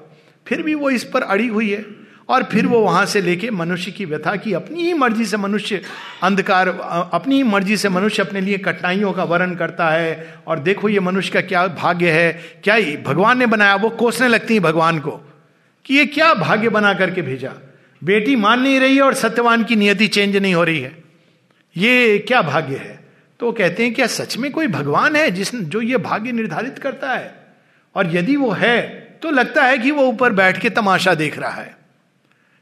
फिर 0.45 0.61
भी 0.61 0.73
वो 0.75 0.89
इस 0.89 1.03
पर 1.03 1.21
अड़ी 1.21 1.47
हुई 1.47 1.69
है 1.69 1.85
और 2.29 2.43
फिर 2.43 2.65
वो 2.67 2.79
वहाँ 2.79 3.05
से 3.05 3.21
लेके 3.21 3.49
मनुष्य 3.51 3.91
की 3.91 4.05
व्यथा 4.05 4.35
की 4.35 4.53
अपनी 4.53 4.83
ही 4.83 4.93
मर्ज़ी 4.93 5.25
से 5.25 5.37
मनुष्य 5.37 5.81
अंधकार, 6.23 6.67
अपनी 7.13 7.35
ही 7.35 7.43
मर्ज़ी 7.43 7.77
से 7.77 7.89
मनुष्य 7.89 8.23
अपने 8.23 8.41
लिए 8.41 8.57
कठिनाइयों 8.57 9.11
का 9.13 9.23
वर्ण 9.23 9.55
करता 9.55 9.89
है 9.89 10.41
और 10.47 10.59
देखो 10.59 10.89
ये 10.89 10.99
मनुष्य 10.99 11.31
का 11.31 11.41
क्या 11.41 11.65
भाग्य 11.67 12.11
है, 12.11 12.31
क्या 12.63 12.75
ही? 12.75 12.97
भगवान 12.97 13.39
ने 13.39 13.45
बनाया? 13.45 13.75
वो 13.75 13.89
कोसने 13.89 14.27
लगती 14.27 14.53
है 14.53 14.59
भगवान 14.59 14.99
को 14.99 15.11
कि 15.85 15.95
ये 15.95 16.05
क्या 16.05 16.33
भाग्य 16.33 16.69
बना 16.69 16.93
करके 16.93 17.21
भेजा। 17.21 17.51
बेटी 18.01 18.35
मान 18.35 18.61
नहीं 18.61 18.79
रही 18.79 18.99
और 18.99 19.13
सत्यवान 19.13 19.63
की 19.63 19.75
नियति 19.75 20.07
चेंज 20.07 20.35
नहीं 20.37 20.53
हो 20.55 20.63
रही 20.63 20.79
है। 20.79 21.06
ये 21.77 22.17
क्या 22.19 22.41
भाग्य 22.41 22.75
है? 22.75 22.99
तो 23.39 23.45
वो 23.45 23.51
कहते 23.51 23.83
हैं 23.83 23.93
क्या 23.93 24.07
सच 24.07 24.37
में 24.37 24.51
कोई 24.51 24.67
भगवान 24.67 25.15
है 25.15 25.31
जिस 25.31 25.55
जो 25.55 25.81
ये 25.81 25.97
भाग्य 25.97 26.31
निर्धारित 26.31 26.79
करता 26.79 27.11
है? 27.11 27.33
और 27.95 28.15
यदि 28.15 28.35
वो 28.35 28.51
है 28.51 28.81
तो 29.21 29.31
लगता 29.31 29.63
है 29.63 29.77
कि 29.77 29.91
वो 29.91 30.03
ऊपर 30.03 30.33
बैठ 30.33 30.57
के 30.57 30.69
तमाशा 30.69 31.13
देख 31.13 31.37
रहा 31.39 31.51
है। 31.51 31.75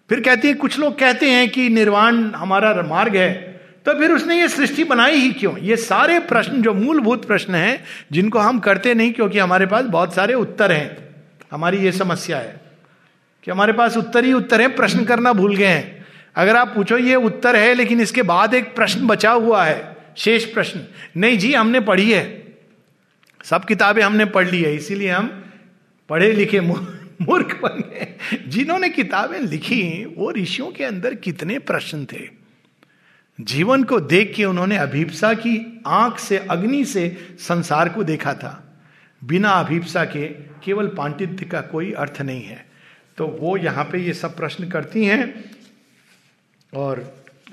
फिर 0.10 0.20
कहते 0.22 0.48
हैं, 0.48 0.58
कुछ 0.58 0.80
लोग 0.80 1.00
कहते 1.00 1.30
हैं 1.30 1.50
कि 1.50 1.70
निर्वाण 1.70 2.24
हमारा 2.32 2.82
मार्ग 2.82 3.16
है। 3.16 3.34
तो 3.86 3.94
फिर 3.94 4.12
उसने 4.12 4.40
ये 4.40 4.48
सृष्टि 4.50 4.84
बनाई 4.84 5.16
ही 5.16 5.32
क्यों? 5.32 5.58
ये 5.58 5.76
सारे 5.76 6.20
प्रश्न 6.20 6.62
जो 6.62 6.74
मूलभूत 6.74 7.26
प्रश्न 7.26 7.56
हैं, 7.56 7.84
जिनको 8.12 8.40
हम 8.40 8.60
करते 8.60 8.94
नहीं 8.94 9.14
क्योंकि 9.14 9.40
हमारे 9.40 9.66
पास 9.66 9.86
बहुत 9.86 10.16
सारे 10.16 10.34
उत्तर 10.34 10.72
हैं। 10.72 10.98
हमारी 11.52 11.78
ये 11.78 11.92
समस्या 11.92 12.38
है 12.38 12.62
कि 13.44 13.52
हमारे 13.52 13.74
पास 13.74 13.98
उत्तर 13.98 14.26
ही 14.26 14.34
उत्तर 14.34 14.62
है, 14.62 14.68
प्रश्न 14.68 15.06
करना 15.06 15.34
भूल 15.34 15.56
गए 15.56 15.66
हैं। 15.66 15.95
अगर 16.36 16.56
आप 16.56 16.68
पूछो, 16.76 16.98
ये 16.98 17.16
उत्तर 17.16 17.56
है, 17.56 17.74
लेकिन 17.74 18.02
इसके 18.02 18.22
बाद 18.22 18.54
एक 18.54 18.76
प्रश्न 18.76 19.08
बचा 19.08 19.32
हुआ 19.32 19.66
है, 19.66 19.98
शेष 20.18 20.46
प्रश्न। 20.46 20.82
नहीं 21.18 21.38
जी, 21.38 21.54
हमने 21.54 21.80
पढ़ी 21.80 22.12
है। 22.12 22.46
सब 23.44 23.66
किताबें 23.66 24.02
हमने 24.02 24.26
पढ़ 24.26 24.50
ली 24.50 24.62
है, 24.62 24.76
इसीलिए 24.76 25.10
हम 25.10 25.46
पढ़े 26.10 26.32
लिखे 26.32 26.62
मूर्ख 26.62 27.60
बन 27.64 27.80
गए। 27.80 28.18
जिन्होंने 28.48 28.90
किताबें 28.90 29.40
लिखी, 29.40 30.06
वो 30.18 30.32
ऋषियों 30.32 30.68
के 30.68 30.84
अंदर 30.84 31.14
कितने 31.14 31.60
प्रश्न 31.60 32.06
थे। 32.06 32.46
जीवन 33.42 33.84
को 33.84 34.00
देख 34.00 34.34
के 34.36 34.46
उन्होंने 34.46 34.78
अभिप्सा 34.78 35.34
की, 35.34 35.82
आँख 35.88 36.20
से, 36.20 36.38
अग्नि 36.38 36.86
से 36.86 37.18
संसार 37.40 37.90
को 37.90 38.04
देखा 38.04 38.34
था। 38.34 38.80
बिना 39.24 39.50
अभिप्सा 39.50 40.06
के 40.06 40.28
केवल 40.64 40.88
पांडित्य 40.88 41.46
का 41.46 41.62
कोई 41.62 41.92
अर्थ 41.92 42.22
नहीं 42.22 42.44
है। 42.44 42.66
तो 43.18 43.28
वो 43.28 43.58
यहाँ 43.58 43.86
पे 43.86 43.98
ये 43.98 44.14
सब 44.14 44.38
प्रश्न 44.38 44.70
करती 44.70 45.06
हैं। 45.06 45.55
और 46.76 47.04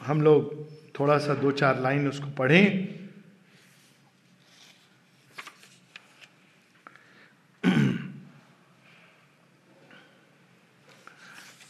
हम 0.03 0.21
लोग 0.23 0.55
थोड़ा 0.99 1.19
सा 1.19 1.35
दो 1.35 1.51
चार 1.51 1.81
लाइन 1.81 2.09
उसको 2.09 2.31
पढ़ें। 2.31 2.89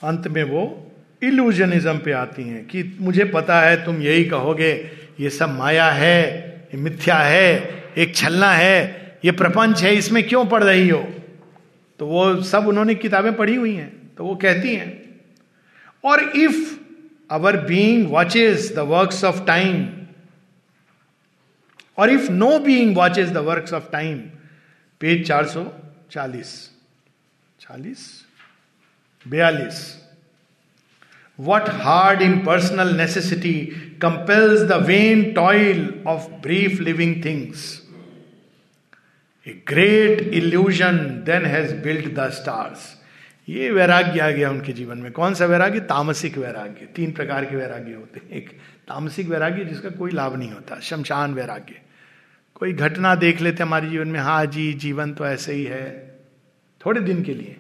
अंत 0.03 0.27
में 0.29 0.43
वो 0.45 0.63
इल्यूजनिज्म 1.23 1.99
पे 1.99 2.13
आती 2.13 2.43
हैं 2.43 2.65
कि 2.67 2.83
मुझे 3.01 3.25
पता 3.25 3.61
है 3.61 3.85
तुम 3.85 4.01
यही 4.03 4.25
कहोगे, 4.25 4.73
ये 5.21 5.31
सब 5.31 5.57
माया 5.59 5.91
है, 5.91 6.19
ये 6.75 6.77
मिथ्या 6.77 7.17
है, 7.17 7.51
एक 7.99 8.15
छलना 8.17 8.51
है, 8.53 9.19
ये 9.25 9.33
प्रपंच 9.33 9.83
है, 9.83 9.95
इसमें 9.95 10.23
क्यों 10.29 10.45
पढ़ 10.47 10.65
रही 10.65 10.89
हो? 10.89 11.03
तो 12.01 12.07
वो 12.07 12.43
सब 12.43 12.67
उन्होंने 12.67 12.95
किताबें 12.95 13.35
पढ़ी 13.37 13.55
हुई 13.55 13.75
हैं 13.75 13.91
तो 14.17 14.25
वो 14.25 14.35
कहती 14.37 14.75
हैं, 14.75 14.91
और 16.05 16.23
if 16.23 16.82
Our 17.33 17.57
being 17.67 18.11
watches 18.11 18.73
the 18.73 18.85
works 18.85 19.25
of 19.25 19.47
time. 19.47 20.15
Or 21.97 22.07
if 22.07 22.29
no 22.29 22.61
being 22.61 22.93
watches 22.93 23.33
the 23.33 23.43
works 23.43 23.73
of 23.73 23.91
time, 23.91 24.33
page 24.99 25.29
440. 25.29 25.73
40? 27.59 27.95
42. 29.27 30.03
What 31.37 31.69
hard 31.69 32.21
impersonal 32.21 32.93
necessity 32.93 33.97
compels 33.99 34.69
the 34.69 34.81
vain 34.81 35.35
toil 35.35 35.89
of 36.07 36.43
brief 36.43 36.81
living 36.81 37.23
things? 37.23 37.81
A 39.47 39.55
great 39.55 40.35
illusion 40.35 41.25
then 41.25 41.45
has 41.45 41.73
built 41.73 42.15
the 42.15 42.31
stars. 42.31 42.97
ये 43.49 43.71
वैराग्य 43.71 44.21
आ 44.21 44.31
गया 44.31 44.51
उनके 44.51 44.73
जीवन 44.73 44.99
में। 44.99 45.13
कौन 45.13 45.35
सा 45.35 45.47
वैराग्य? 45.47 45.81
तामसिक 45.81 46.39
वैराग्य। 46.39 46.87
तीन 46.87 47.13
प्रकार 47.13 47.45
के 47.45 47.57
वैराग्य 47.57 47.95
होते 47.95 48.21
हैं। 48.21 48.31
एक, 48.31 48.51
तामसिक 48.89 49.29
वैराग्य, 49.29 49.65
जिसका 49.65 49.91
कोई 49.91 50.11
लाभ 50.11 50.37
नहीं 50.37 50.53
होता। 50.53 50.81
शमशान 50.81 51.35
वैराग्य। 51.35 51.81
कोई 52.55 52.73
घटना 52.73 53.15
देख 53.15 53.41
लेते 53.41 53.63
हमारे 53.63 53.89
जीवन 53.91 54.09
में 54.09 54.21
हाँ 54.21 54.47
जी, 54.47 54.73
जीवन 54.73 55.13
तो 55.13 55.27
ऐसे 55.27 55.53
ही 55.53 55.65
है। 55.65 56.19
थोड़े 56.87 57.01
दिन 57.01 57.23
के 57.23 57.35
लिए। 57.35 57.57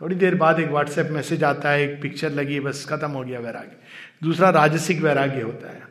थोड़ी 0.00 0.16
देर 0.16 0.34
बाद 0.34 0.60
एक 0.60 0.68
व्हाट्सएप 0.68 1.06
मैसेज 1.06 1.44
आता 1.44 1.70
है, 1.70 1.92
एक 1.92 2.02
पिक्चर 2.02 2.30
लगी, 2.30 2.60
बस 2.60 2.86
खत्म 2.90 3.10
हो 3.10 3.24
गया 3.24 3.40
वैराग्य। 3.40 3.76
दूसरा 4.22 4.50
राजसिक 4.50 5.00
वैराग्य 5.00 5.40
होता 5.40 5.70
है। 5.70 5.82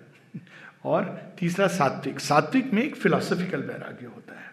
और 0.85 1.33
तीसरा 1.39 1.67
सात्विक। 1.67 2.19
सात्विक 2.19 2.73
में 2.73 2.83
एक 2.83 2.95
फिलोसफिकल 2.95 3.61
वैराग्य 3.61 4.05
होता 4.05 4.33
है। 4.33 4.51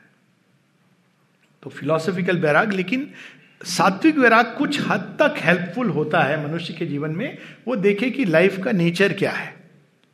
तो 1.62 1.70
फिलोसफिकल 1.70 2.38
वैराग 2.38 2.72
लेकिन 2.72 3.10
सात्विक 3.60 4.18
वैराग 4.18 4.54
कुछ 4.58 4.80
हद 4.80 5.00
तक 5.20 5.34
हेल्पफुल 5.38 5.88
होता 5.90 6.22
है 6.22 6.46
मनुष्य 6.46 6.74
के 6.74 6.86
जीवन 6.86 7.10
में, 7.10 7.38
वो 7.68 7.76
देखे 7.76 8.10
कि 8.10 8.24
लाइफ 8.24 8.62
का 8.64 8.72
नेचर 8.72 9.12
क्या 9.12 9.30
है। 9.30 9.54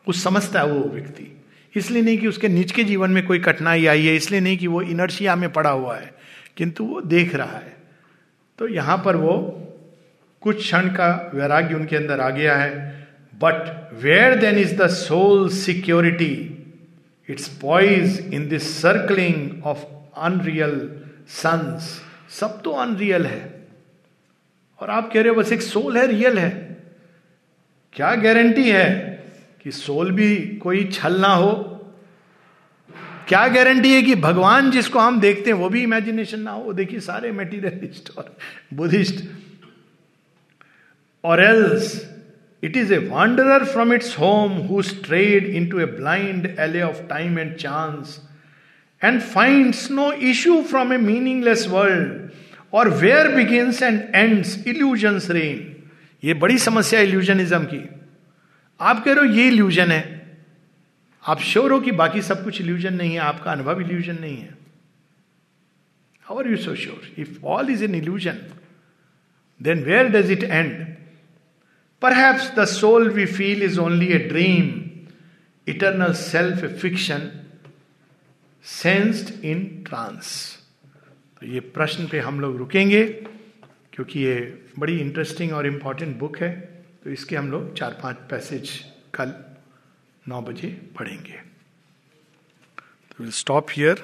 कुछ 0.06 0.16
समझता 0.16 0.60
है 0.60 0.66
वो 0.66 0.88
व्यक्ति। 0.88 1.30
इसलिए 1.74 2.02
नहीं 2.02 2.18
कि 2.18 2.26
उसके 2.26 2.48
निज 2.48 2.72
के 2.72 2.84
जीवन 2.84 3.10
में 3.10 3.26
कोई 3.26 3.38
कठिनाई 3.38 3.86
आई 3.86 4.06
है, 4.06 4.16
इसलिए 4.16 4.40
नहीं 4.40 4.58
कि 4.58 4.66
वो 4.66 4.82
इनर्शिया 4.82 5.36
में 5.36 5.52
पड़ा 5.52 5.70
हुआ 5.70 5.96
है, 5.96 6.10
किंतु 6.56 6.84
वो 6.84 7.00
देख 7.00 7.34
रहा 7.34 7.56
है। 7.56 7.76
तो 8.58 8.68
यहाँ 8.68 8.96
पर 9.04 9.16
वो 9.16 9.36
कुछ 10.42 10.56
क्षण 10.56 10.88
का 10.88 11.30
वैराग्य 11.34 11.74
उनके 11.74 11.96
अंदर 11.96 12.20
आ 12.20 12.30
गया 12.30 12.56
है। 12.56 13.08
But 13.34 13.90
where 13.94 14.34
then 14.34 14.58
is 14.58 14.74
the 14.76 14.86
soul 14.86 15.48
security 15.48 16.34
its 17.28 17.48
poise 17.48 18.18
in 18.34 18.48
this 18.48 18.76
circling 18.82 19.64
of 19.64 19.84
unreal 20.16 20.90
suns 21.28 22.00
सब 22.40 22.60
तो 22.62 22.70
अनरियल 22.70 23.26
है। 23.26 23.42
और 24.80 24.90
आप 24.90 25.10
कह 25.12 25.20
रहे 25.20 25.28
हो 25.28 25.34
बस 25.34 25.52
एक 25.52 25.62
सोल 25.62 25.96
है 25.98 26.06
रियल 26.06 26.38
है। 26.38 26.50
क्या 27.92 28.14
गारंटी 28.14 28.70
है 28.70 28.88
कि 29.62 29.72
सोल 29.72 30.10
भी 30.12 30.36
कोई 30.62 30.84
छल 30.92 31.20
ना 31.20 31.28
हो? 31.28 31.52
क्या 33.28 33.46
गारंटी 33.48 33.92
है 33.94 34.02
कि 34.02 34.14
भगवान 34.14 34.70
जिसको 34.70 34.98
हम 34.98 35.20
देखते 35.20 35.50
हैं, 35.50 35.56
वो 35.58 35.68
भी 35.68 35.82
इमेजिनेशन 35.82 36.40
ना 36.40 36.50
हो? 36.50 36.72
देखिए 36.72 37.00
सारे 37.00 37.32
मेटीरियलिस्ट 37.32 38.10
और 38.18 38.36
बुद्धिस्ट 38.74 39.24
और 41.24 41.42
else 41.44 41.94
it 42.62 42.76
is 42.76 42.92
a 42.94 42.98
wanderer 42.98 43.64
from 43.64 43.92
its 43.92 44.18
home 44.18 44.52
who 44.66 44.82
strayed 44.82 45.46
into 45.68 45.80
a 45.80 45.86
blind 45.86 46.54
alley 46.60 46.82
of 46.82 47.02
time 47.08 47.38
and 47.38 47.54
chance 47.56 48.20
and 49.04 49.20
finds 49.20 49.90
no 49.90 50.10
issue 50.30 50.60
from 50.70 50.92
a 50.92 50.96
meaningless 50.98 51.66
world 51.68 52.30
और 52.72 52.88
where 53.00 53.28
begins 53.34 53.82
and 53.82 54.00
ends 54.14 54.66
illusion's 54.66 55.30
reign 55.30 55.70
ये 56.22 56.34
बड़ी 56.34 56.58
समस्या 56.58 57.00
illusionism 57.00 57.64
की। 57.64 57.82
आप 58.80 59.04
कह 59.04 59.12
रहे 59.12 59.26
हो 59.26 59.34
ये 59.34 59.46
इल्यूजन 59.48 59.90
है। 59.90 60.02
आप 61.24 61.40
श्योर 61.42 61.72
हो 61.72 61.80
कि 61.80 61.90
बाकी 61.92 62.22
सब 62.22 62.42
कुछ 62.44 62.60
इल्यूजन 62.60 62.94
नहीं 62.94 63.12
है, 63.12 63.18
आपका 63.18 63.50
अनुभव 63.52 63.80
इल्यूजन 63.80 64.18
नहीं 64.20 64.36
है। 64.36 64.54
How 66.26 66.38
are 66.38 66.48
you 66.50 66.56
so 66.56 66.74
sure 66.76 67.20
if 67.20 67.44
all 67.44 67.70
is 67.70 67.84
an 67.84 67.94
illusion 67.94 68.38
then 69.60 69.82
where 69.84 70.08
does 70.10 70.30
it 70.30 70.42
end 70.44 70.72
perhaps 72.02 72.50
the 72.58 72.64
soul 72.68 73.08
we 73.10 73.26
feel 73.26 73.62
is 73.62 73.78
only 73.80 74.06
a 74.06 74.18
dream 74.28 74.68
eternal 75.66 76.12
self 76.14 76.64
fiction 76.80 77.30
sensed 78.64 79.44
in 79.44 79.64
trance 79.86 80.28
तो 81.42 81.46
ये 81.46 81.60
प्रश्न 81.60 82.06
पे 82.08 82.20
हम 82.20 82.40
लोग 82.40 82.56
रुकेंगे, 82.56 83.04
क्योंकि 83.92 84.20
ये 84.20 84.36
बड़ी 84.78 84.98
इंटरेस्टिंग 85.00 85.52
और 85.52 85.66
इंपॉर्टेंट 85.66 86.16
बुक 86.18 86.38
है। 86.38 86.50
तो 87.04 87.10
इसके 87.10 87.36
हम 87.36 87.50
लोग 87.50 87.74
चार 87.76 87.98
पाँच 88.02 88.16
पैसेज 88.30 88.70
कल 89.14 89.34
नौ 90.24 90.40
बजे 90.42 90.68
पढ़ेंगे। 90.98 91.40
तो 93.10 93.22
विल 93.22 93.30
स्टॉप 93.32 93.66
हियर 93.70 94.02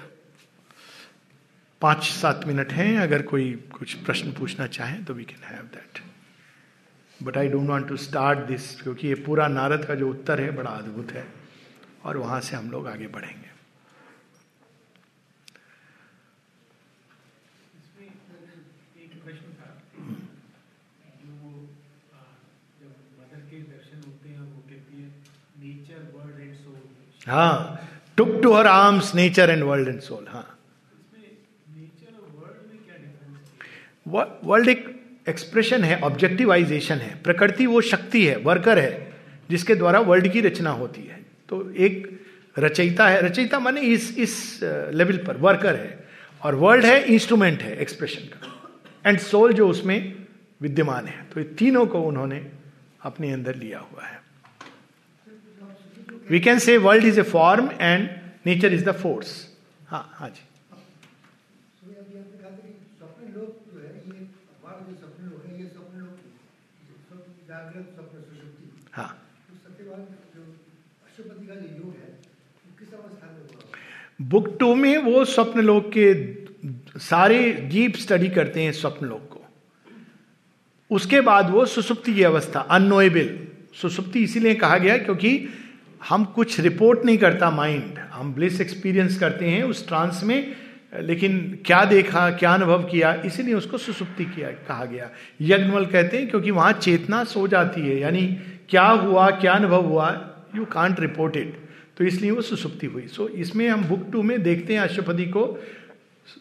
पाँच 1.83 2.05
सात 2.05 2.47
मिनट 2.47 2.73
हैं, 2.73 2.97
अगर 2.99 3.23
कोई 3.23 3.53
कुछ 3.73 3.95
प्रश्न 3.97 4.33
पूछना 4.33 4.67
चाहे 4.69 5.03
तो 5.05 5.15
we 5.15 5.25
can 5.25 5.45
have 5.45 5.65
that 5.75 6.03
but 7.21 7.37
I 7.37 7.49
don't 7.49 7.69
want 7.69 7.89
to 7.89 7.97
start 7.99 8.39
this 8.47 8.81
क्योंकि 8.83 9.09
ये 9.09 9.15
पूरा 9.25 9.47
नारद 9.49 9.85
का 9.85 9.95
जो 9.95 10.11
उत्तर 10.11 10.41
है, 10.41 10.51
बड़ा 10.51 10.71
अद्भुत 10.71 11.13
है। 11.13 11.27
और 12.05 12.17
वहाँ 12.17 12.41
से 12.41 12.57
हम 12.57 12.71
लोग 12.71 12.87
आगे 12.89 13.07
बढ़ेंगे। 13.09 13.50
हाँ 27.31 27.89
took 28.17 28.41
to 28.43 28.53
her 28.53 28.67
arms 28.67 29.15
nature 29.15 29.51
and 29.51 29.63
world 29.63 29.89
and 29.89 30.01
soul 30.01 30.27
हाँ। 30.29 30.47
वर्ल्ड 34.45 34.69
एक 34.69 34.89
एक्सप्रेशन 35.29 35.85
है 35.85 36.01
ऑब्जेक्टिवाइजेशन 36.01 36.97
है, 36.97 37.15
प्रकृति 37.23 37.67
वो 37.67 37.81
शक्ति 37.81 38.25
है 38.27 38.37
वर्कर 38.37 38.79
है, 38.79 39.13
जिसके 39.51 39.75
द्वारा 39.75 40.01
वर्ल्ड 40.01 40.29
की 40.33 40.41
रचना 40.41 40.71
होती 40.71 41.03
है। 41.03 41.21
तो 41.49 41.71
एक 41.71 42.21
रचयिता 42.59 43.09
है, 43.09 43.21
रचयिता 43.23 43.59
माने 43.59 43.81
इस 43.81 44.17
इस 44.19 44.61
लेवल 44.95 45.17
पर 45.17 45.37
वर्कर 45.37 45.77
है, 45.77 46.09
और 46.43 46.55
वर्ल्ड 46.55 46.85
है 46.85 47.03
इंस्ट्रूमेंट 47.05 47.63
है 47.63 47.77
एक्सप्रेशन 47.77 48.29
का। 48.29 49.11
एंड 49.11 49.19
सोल 49.19 49.53
जो 49.53 49.69
उसमें 49.69 50.27
विद्यमान 50.61 51.07
है। 51.07 51.27
तो 51.35 51.41
ये 51.41 51.47
तीनों 51.59 51.87
को 51.87 52.01
उन्होंने 52.03 52.47
अपने 53.03 53.33
अंदर 53.33 53.55
लिया 53.55 53.79
हुआ 53.79 54.05
है। 54.05 54.20
We 56.31 56.41
can 56.41 56.59
say 56.59 56.77
world 56.77 57.05
is 57.05 57.21
a 57.21 57.23
form 57.23 57.71
and 57.81 58.09
nature 58.47 58.73
is 58.75 58.85
the 58.85 58.93
force 58.93 59.33
हाँ 59.89 60.11
हाँ 60.15 60.29
जी 60.29 60.49
बुक 74.29 74.57
टू 74.61 74.75
में 74.75 74.97
वो 74.99 75.25
स्वप्न 75.25 75.61
लोक 75.61 75.91
के 75.97 76.07
सारे 76.99 77.53
डीप 77.53 77.97
स्टडी 77.97 78.29
करते 78.29 78.63
हैं 78.63 78.73
स्वप्न 78.73 79.07
लोक 79.07 79.29
को। 79.31 79.41
उसके 80.91 81.21
बाद 81.21 81.51
वो 81.51 81.65
सुसुप्ति 81.67 82.15
की 82.15 82.23
अवस्था 82.23 82.61
अनोएबल 82.71 83.29
सुसुप्ति 83.81 84.23
इसीलिए 84.25 84.55
कहा 84.55 84.79
गया 84.79 84.97
क्योंकि 84.99 85.33
हम 86.09 86.25
कुछ 86.25 86.61
रिपोर्ट 86.61 87.05
नहीं 87.05 87.19
करता 87.19 87.51
माइंड 87.51 87.99
हम 88.13 88.33
ब्लिस 88.35 88.61
एक्सपीरियंस 88.61 89.19
करते 89.19 89.49
हैं 89.49 89.63
उस 89.63 89.87
ट्रांस 89.89 90.21
में 90.25 90.57
लेकिन 91.01 91.59
क्या 91.67 91.85
देखा 91.85 92.31
क्या 92.31 92.53
अनुभव 92.55 92.83
किया 92.83 93.13
इसीलिए 93.27 93.55
उसको 93.55 93.79
सुसुप्ति 93.79 94.25
किया 94.25 94.51
कहा 94.69 94.85
गया। 94.85 95.11
यज्ञवल 95.41 95.87
कहते 95.87 96.19
हैं 96.19 96.31
क्योंकि 96.31 96.51
वहाँ 96.51 96.73
चेतना 96.73 97.25
सो 97.25 97.49
जाती 97.49 97.81
है 97.81 97.99
यानी 98.01 98.27
क्या 98.69 98.87
हुआ 98.87 99.31
क्या 99.31 99.53
अनुभव 99.53 99.85
हुआ 99.85 100.09
यू 100.57 100.65
कांट 100.65 101.01
रिपोर्ट 101.01 101.37
इट 101.37 101.69
तो 101.99 102.05
इसलिए 102.05 102.31
वो 102.31 102.43
सुसुप्ति 102.43 102.87
हुई। 102.87 103.07
सो 103.07 103.25
so, 103.25 103.31
इसमें 103.31 103.69
हम 103.69 103.85
बुक 103.85 104.07
टू 104.13 104.23
में 104.23 104.43
देखते 104.43 104.73
हैं 104.73 104.81
अशुपति 104.81 105.25
को 105.27 105.63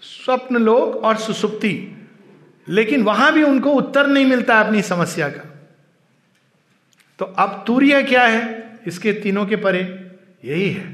स्वप्न 0.01 0.57
लोक 0.57 0.95
और 0.95 1.17
सुसुप्ति। 1.17 1.95
लेकिन 2.69 3.03
वहाँ 3.03 3.33
भी 3.33 3.43
उनको 3.43 3.71
उत्तर 3.71 4.07
नहीं 4.07 4.25
मिलता 4.25 4.59
अपनी 4.59 4.81
समस्या 4.81 5.27
का। 5.27 5.43
तो 7.19 7.25
अब 7.25 7.63
तूर्य 7.67 8.03
क्या 8.03 8.23
है? 8.23 8.58
इसके 8.89 9.13
तीनों 9.13 9.45
के 9.45 9.55
परे 9.57 9.81
यही 10.45 10.69
है। 10.69 10.87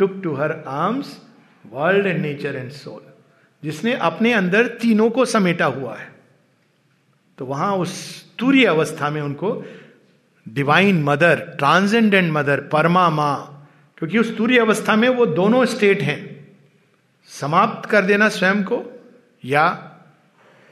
Took 0.00 0.20
to 0.24 0.34
her 0.34 0.52
arms 0.68 1.16
world 1.64 2.06
and 2.06 2.20
nature 2.22 2.56
and 2.56 2.70
soul 2.72 3.02
जिसने 3.62 3.94
अपने 4.02 4.32
अंदर 4.32 4.66
तीनों 4.76 5.08
को 5.10 5.24
समेटा 5.24 5.66
हुआ 5.66 5.96
है। 5.96 6.08
तो 7.38 7.46
वहाँ 7.46 7.76
उस 7.76 7.92
तूर्य 8.38 8.64
अवस्था 8.66 9.10
में 9.10 9.20
उनको 9.22 9.52
डिवाइन 10.46 11.02
मदर 11.02 11.40
ट्रांसेंडेंट 11.58 12.32
मदर 12.32 12.60
परमा 12.68 13.08
माँ 13.10 13.68
क्योंकि 13.98 14.18
उस 14.18 14.36
तूर्य 14.36 14.58
अवस्था 14.58 14.96
में 14.96 15.08
वो 15.08 15.26
दोनों 15.26 15.64
स्टेट 15.66 16.02
हैं। 16.02 16.18
समाप्त 17.30 17.88
कर 17.90 18.04
देना 18.04 18.28
स्वयं 18.28 18.62
को, 18.62 18.82
या 19.44 19.66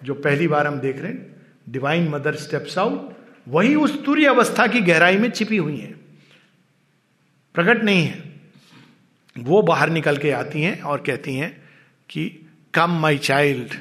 जो 0.03 0.15
पहली 0.15 0.49
बार 0.49 0.67
हम 0.67 0.79
देख 0.81 1.01
रहे 1.01 1.13
हैं 1.13 1.37
डिवाइन 1.69 2.09
मदर 2.09 2.35
स्टेप्स 2.37 2.79
आउट 2.79 3.17
वही 3.49 3.75
उस 3.75 4.05
तूर्य 4.05 4.27
अवस्था 4.27 4.67
की 4.67 4.81
गहराई 4.81 5.17
में 5.17 5.31
छिपी 5.31 5.57
हुई 5.57 5.77
है। 5.77 5.95
प्रकट 7.59 7.83
नहीं 7.85 8.05
है। 8.07 8.23
वो 9.37 9.61
बाहर 9.63 9.91
निकल 9.91 10.17
के 10.17 10.31
आती 10.31 10.63
हैं 10.63 10.81
और 10.83 11.01
कहती 11.01 11.35
हैं 11.35 11.51
कि 12.11 12.25
कम 12.75 12.91
माई 13.01 13.19
चाइल्ड 13.19 13.75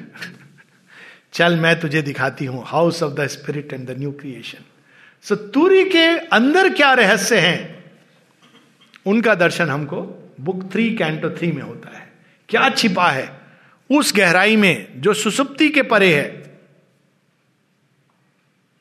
चल, 1.32 1.56
मैं 1.56 1.78
तुझे 1.80 2.02
दिखाती 2.02 2.44
हूँ 2.44 2.64
house 2.66 3.02
of 3.02 3.12
the 3.14 3.26
spirit 3.26 3.72
and 3.72 3.86
the 3.86 3.98
new 3.98 4.12
creation 4.12 4.64
so 5.24 5.36
Turi 5.36 5.84
के 5.84 6.06
अंदर 6.18 6.72
क्या 6.74 6.92
रहस्य 6.92 7.38
हैं? 7.38 7.92
उनका 9.06 9.34
दर्शन 9.34 9.68
हमको 9.68 10.02
बुक 10.40 10.70
थ्री 10.72 10.90
कैंटो 10.96 11.30
थ्री 11.30 11.52
में 11.52 11.62
होता 11.62 11.96
है। 11.98 12.06
क्या 12.48 12.68
छिपा 12.70 13.08
है? 13.10 13.30
उस 13.90 14.12
गहराई 14.16 14.56
में 14.56 15.00
जो 15.00 15.14
सुसुप्ति 15.14 15.68
के 15.68 15.82
परे 15.82 16.14
है। 16.16 16.28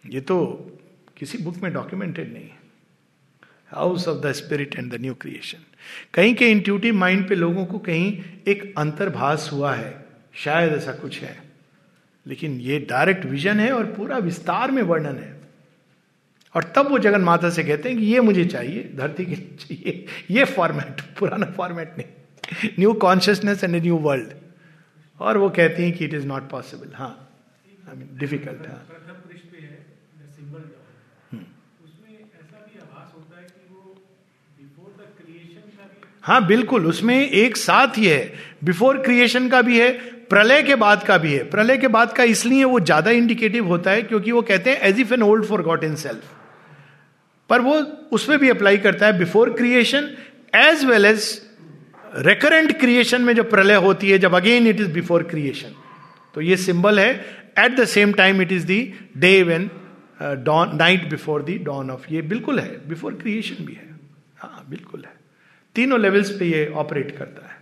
ये 0.04 0.22
तो 0.22 0.46
किसी 1.18 1.38
बुक 1.38 1.58
में 1.58 1.74
डॉक्यूमेंटेड 1.74 2.34
नहीं 2.34 2.44
है। 2.44 2.57
House 3.72 4.08
of 4.08 4.18
the 4.18 4.32
spirit 4.32 4.76
and 4.76 4.98
the 4.98 5.02
new 5.02 5.14
creation. 5.14 5.58
कहीं 6.14 6.36
के 6.36 6.52
इंट्यूटिव 6.52 6.96
माइंड 6.96 7.30
पे 7.30 7.36
लोगों 7.36 7.66
को 7.66 7.80
कहीं 7.80 8.24
एक 8.48 8.74
अंतर्भास 8.78 9.50
हुआ 9.54 9.74
है, 9.74 10.06
शायद 10.34 10.74
ऐसा 10.74 10.92
कुछ 10.92 11.22
है। 11.22 11.44
लेकिन 12.28 12.60
ये 12.62 12.80
डायरेक्ट 12.80 13.26
विजन 13.26 13.60
है 13.60 13.72
और 13.72 13.86
पूरा 13.86 14.18
विस्तार 14.18 14.72
में 14.72 14.82
वर्णन 14.82 15.16
है। 15.16 15.38
और 16.56 16.74
तब 16.76 16.88
वो 16.88 17.00
जगन 17.00 17.22
माता 17.22 17.50
से 17.50 17.64
कहते 17.64 17.90
हैं 17.90 17.98
कि 17.98 18.06
ये 18.06 18.20
मुझे 18.20 18.46
चाहिए, 18.46 18.92
धरती 18.96 19.26
के 19.26 19.36
चाहिए। 19.36 20.06
ये 20.32 20.46
फॉर्मेट 20.46 21.02
पुराना 21.20 21.46
फॉर्मेट 21.46 21.94
नहीं। 21.98 22.70
New 22.80 22.94
consciousness 22.94 23.64
and 23.64 23.76
new 23.76 23.98
world 23.98 24.34
और 25.20 25.38
वो 25.38 25.50
कहती 25.50 25.84
हैं 25.84 25.98
कि 25.98 26.06
इट 26.06 26.14
इज़ 26.14 26.26
नॉट 26.26 26.50
पॉसिबल 26.50 26.92
हाँ 26.96 27.30
आई 27.90 27.96
मीन 27.96 28.10
डिफ़िकल्ट 28.14 28.68
हाँ। 28.68 28.88
हाँ 36.28 36.46
बिल्कुल, 36.48 36.86
उसमें 36.86 37.30
एक 37.30 37.58
साथ 37.58 37.98
ही 37.98 38.06
है। 38.06 38.34
बिफोर 38.64 38.98
क्रिएशन 39.02 39.48
का 39.50 39.62
भी 39.62 39.80
है, 39.80 39.92
प्रलय 40.30 40.62
के 40.64 40.76
बाद 40.76 41.04
का 41.04 41.18
भी 41.18 41.34
है। 41.34 41.44
प्रलय 41.50 41.78
के 41.78 41.88
बाद 41.88 42.14
का 42.14 42.24
इसलिए 42.26 42.64
वो 42.64 42.80
ज़्यादा 42.80 43.12
इंडिकेटिव 43.12 43.68
होता 43.68 43.92
है 43.92 44.02
क्योंकि 44.04 44.32
वो 44.32 44.42
कहते 44.42 44.70
हैं 44.70 44.82
as 44.88 45.00
if 45.00 45.14
an 45.14 45.24
old 45.24 45.46
forgot 45.64 45.84
in 45.84 45.96
self 45.96 46.36
पर 47.50 47.62
वो 47.62 47.76
उसमें 48.12 48.38
भी 48.40 48.50
अप्लाई 48.50 48.78
करता 48.78 49.06
है 49.06 49.18
before 49.20 49.50
creation 49.54 50.10
as 50.56 50.84
well 50.86 51.06
as 51.06 51.30
recurrent 52.18 52.78
creation 52.80 53.22
में 53.22 53.34
जो 53.36 53.44
प्रलय 53.46 53.76
होती 53.78 54.10
है, 54.10 54.18
जब 54.20 54.36
again 54.36 54.68
it 54.68 54.80
is 54.80 54.92
before 54.92 55.24
creation 55.26 55.76
तो 56.36 56.42
ये 56.42 56.58
सिंबल 56.58 57.00
है। 57.00 57.12
At 57.60 57.80
the 57.80 57.86
same 57.88 58.14
time 58.14 58.42
it 58.42 58.52
is 58.52 58.66
the 58.66 58.82
day 59.18 59.42
when 59.44 59.70
dawn 60.22 60.76
night 60.78 61.10
before 61.10 61.42
the 61.44 61.58
dawn 61.64 61.92
of 61.92 62.14
ये 62.14 62.22
बिल्कुल 62.24 62.60
है। 62.60 62.88
बिफोर 62.88 63.14
क्रिएशन 63.14 63.66
भी 63.66 63.74
है। 63.74 63.90
हाँ 64.38 64.66
बिल्कुल 64.70 65.04
है। 65.06 65.16
तीनों 65.78 66.00
लेवल्स 66.00 66.32
पे 66.40 66.46
ये 66.46 66.68
ऑपरेट 66.84 67.18
करता 67.18 67.48
है। 67.48 67.56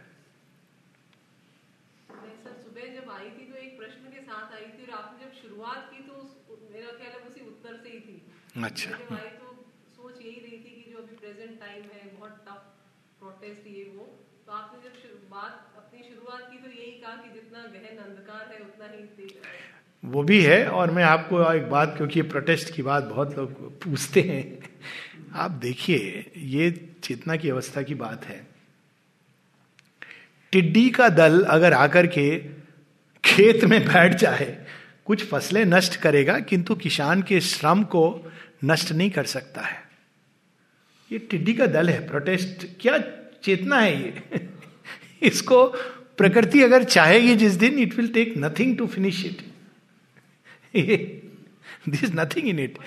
अच्छा। 8.63 8.91
तो 9.11 9.47
सोच 9.95 10.21
यही 10.21 10.39
रही 10.39 10.57
थी 10.57 10.71
कि 10.75 10.91
जो 10.91 10.97
अभी 10.97 11.15
प्रेजेंट 11.15 11.59
टाइम 11.59 11.83
है 11.83 12.03
बहुत 12.19 12.37
टफ 12.47 12.61
प्रोटेस्ट 13.19 13.67
ये 13.67 13.83
वो। 13.97 14.05
तो 14.45 14.51
आपने 14.51 14.89
जब 14.89 15.29
बात 15.31 15.73
अपनी 15.77 16.03
शुरुआत 16.03 16.47
की 16.51 16.57
तो 16.57 16.69
यही 16.69 16.91
कहा 17.01 17.15
कि 17.15 17.33
जितना 17.33 17.63
गहन 17.73 17.97
अंधकार 17.97 18.53
है 18.53 18.59
उतना 18.59 18.87
ही 18.87 19.27
वो 20.03 20.23
भी 20.23 20.41
है 20.43 20.67
और 20.69 20.91
मैं 20.91 21.03
आपको 21.03 21.53
एक 21.53 21.69
बात 21.69 21.93
क्योंकि 21.97 22.21
प्रोटेस्ट 22.21 22.73
की 22.75 22.81
बात 22.81 23.03
बहुत 23.03 23.37
लोग 23.37 23.53
पूछते 23.81 24.21
हैं 24.21 24.43
आप 25.35 25.51
देखिए, 25.51 26.31
ये 26.37 26.91
चेतना 27.03 27.35
की 27.35 27.49
अवस्था 27.49 27.81
की 27.81 27.95
बात 27.95 28.25
है। 28.25 28.47
टिड्डी 30.51 30.89
का 30.89 31.09
दल 31.09 31.43
अगर 31.43 31.73
आकर 31.73 32.07
के 32.07 32.37
खेत 33.23 33.63
में 33.63 33.85
बैठ 33.85 34.15
जाए, 34.15 34.65
कुछ 35.05 35.25
फ़सलें 35.25 35.65
नष्ट 35.65 35.95
करेगा, 35.95 36.39
किंतु 36.39 36.75
किसान 36.75 37.21
के 37.21 37.41
श्रम 37.41 37.83
को 37.83 38.31
नष्ट 38.65 38.91
नहीं 38.91 39.09
कर 39.11 39.25
सकता 39.25 39.61
है। 39.61 39.83
ये 41.11 41.19
टिड्डी 41.19 41.53
का 41.53 41.65
दल 41.65 41.89
है 41.89 42.07
प्रोटेस्ट 42.07 42.67
क्या 42.81 42.97
चेतना 43.43 43.79
है 43.79 44.03
ये? 44.03 44.47
इसको 45.27 45.67
प्रकृति 46.17 46.61
अगर 46.61 46.83
चाहेगी 46.83 47.35
जिस 47.35 47.53
दिन 47.53 47.79
it 47.79 47.95
will 47.95 48.07
take 48.07 48.33
nothing 48.37 48.77
to 48.77 48.87
finish 48.87 49.25
it 49.25 49.41
this 51.89 52.11
nothing 52.15 52.47
in 52.47 52.59
it 52.59 52.77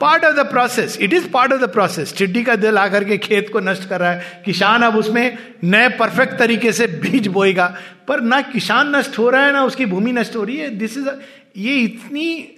part 0.00 0.24
of 0.24 0.34
the 0.36 0.46
process 0.50 0.96
it 1.00 1.12
is 1.12 1.28
part 1.30 1.52
of 1.52 1.60
the 1.60 1.68
process 1.72 2.12
चिड्डी 2.14 2.42
का 2.42 2.54
दिल 2.56 2.78
आकर 2.78 3.04
के 3.04 3.18
खेत 3.18 3.48
को 3.52 3.60
नष्ट 3.60 3.88
कर 3.88 4.00
रहा 4.00 4.10
है। 4.12 4.42
किसान 4.44 4.82
अब 4.82 4.96
उसमें 4.96 5.38
नए 5.64 5.88
परफेक्ट 5.98 6.38
तरीके 6.38 6.72
से 6.72 6.86
बीज 6.86 7.26
बोएगा। 7.28 7.74
पर 8.08 8.20
ना 8.22 8.40
किसान 8.42 8.94
नष्ट 8.96 9.18
हो 9.18 9.28
रहा 9.30 9.44
है, 9.46 9.52
ना 9.52 9.64
उसकी 9.64 9.86
भूमि 9.86 10.12
नष्ट 10.12 10.36
हो 10.36 10.44
रही 10.44 10.56
है। 10.56 10.70
दिस 10.78 10.96
इज़ 10.98 11.08
ये 11.56 11.76
इतनी 11.76 12.56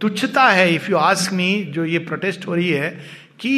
तुच्छता 0.00 0.44
है 0.44 0.74
इफ़ 0.74 0.90
यू 0.90 0.96
आस्क 0.96 1.32
मी 1.32 1.52
जो 1.74 1.84
ये 1.84 1.98
प्रोटेस्ट 2.00 2.46
हो 2.46 2.54
रही 2.54 2.70
है, 2.70 2.90
कि 3.40 3.52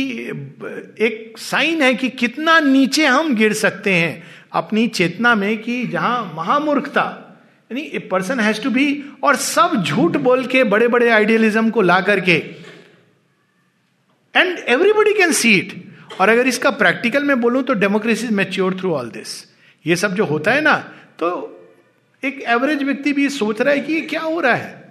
एक 1.00 1.34
साइन 1.38 1.82
है 1.82 1.94
कि 1.94 2.08
कितना 2.10 2.58
नीचे 2.60 3.06
हम 3.06 3.34
गिर 3.36 3.52
सकते 3.52 3.92
हैं। 3.92 4.22
अपनी 4.52 4.86
चेतना 4.88 5.34
में 5.34 5.56
कि 5.58 5.82
जहाँ 5.86 6.32
महामूर्खता, 6.36 7.02
यानी 7.70 7.82
a 7.84 7.98
person 8.10 8.40
has 8.40 8.62
to 8.62 8.70
be 8.70 8.86
और 9.24 9.36
सब 9.36 9.82
झूठ 9.82 10.16
बोल 10.18 10.44
के 10.46 10.64
बड़े 10.64 10.88
बड़े 10.88 11.08
आइडियलिज्म 11.10 11.70
को 11.70 11.82
ला 11.82 12.00
करके। 12.00 12.38
And 14.36 14.59
everybody 14.59 15.12
can 15.12 15.32
see 15.32 15.55
it 15.59 15.73
और 16.20 16.28
अगर 16.28 16.47
इसका 16.47 16.70
प्रैक्टिकल 16.70 17.24
में 17.24 17.40
बोलूँ 17.40 17.62
तो 17.62 17.74
democracy 17.74 18.28
mature 18.28 18.74
through 18.74 18.94
all 18.94 19.11
this 19.11 19.43
ये 19.85 19.97
सब 19.97 20.15
जो 20.15 20.24
होता 20.24 20.52
है 20.52 20.61
ना 20.61 20.77
तो 21.19 21.28
एक 22.23 22.40
एवरेज 22.48 22.82
व्यक्ति 22.82 23.12
भी 23.12 23.28
सोच 23.28 23.61
रहा 23.61 23.74
है 23.74 23.81
कि 23.81 23.93
ये 23.93 24.01
क्या 24.01 24.20
हो 24.20 24.40
रहा 24.40 24.55
है। 24.55 24.82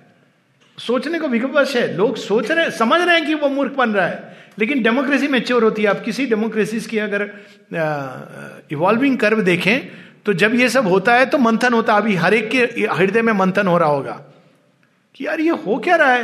सोचने 0.78 1.20
को 1.20 1.28
विवश 1.28 1.76
है। 1.76 1.96
लोग 1.98 2.16
सोच 2.16 2.52
रहे, 2.52 2.70
समझ 2.72 3.00
रहे 3.02 3.16
हैं 3.18 3.26
कि 3.26 3.34
वो 3.34 3.50
मूर्ख 3.50 3.72
बन 3.72 3.90
रहा 3.90 4.08
है। 4.08 4.38
लेकिन 4.60 4.82
डेमोक्रेसी 4.84 5.28
मेच्योर 5.28 5.64
होती 5.64 5.84
है। 5.84 5.90
आप 5.90 6.02
किसी 6.06 6.26
डेमोक्रेसी 6.26 6.80
की 6.80 6.98
अगर 6.98 7.30
इवॉल्विंग 8.72 9.18
कर्व 9.18 9.42
देखें 9.42 9.80
तो 10.26 10.34
जब 10.34 10.54
ये 10.56 10.70
सब 10.70 10.88
होता 10.88 11.16
है 11.16 11.26
तो 11.26 11.38
मंथन 11.38 11.74
होता 11.74 11.94
है। 11.94 12.02
अभी 12.02 12.16
हर 12.16 12.34
एक 12.34 12.50
के 12.52 12.86
हृदय 12.94 13.22
में 13.22 13.34
मंथन 13.34 13.68
हो 13.68 13.78
रहा 13.78 13.90
होगा। 13.90 14.20
कि 15.16 15.26
यार 15.28 15.42
ये 15.42 15.50
हो 15.50 15.78
क्या 15.80 15.96
रहा 15.96 16.14
है? 16.14 16.24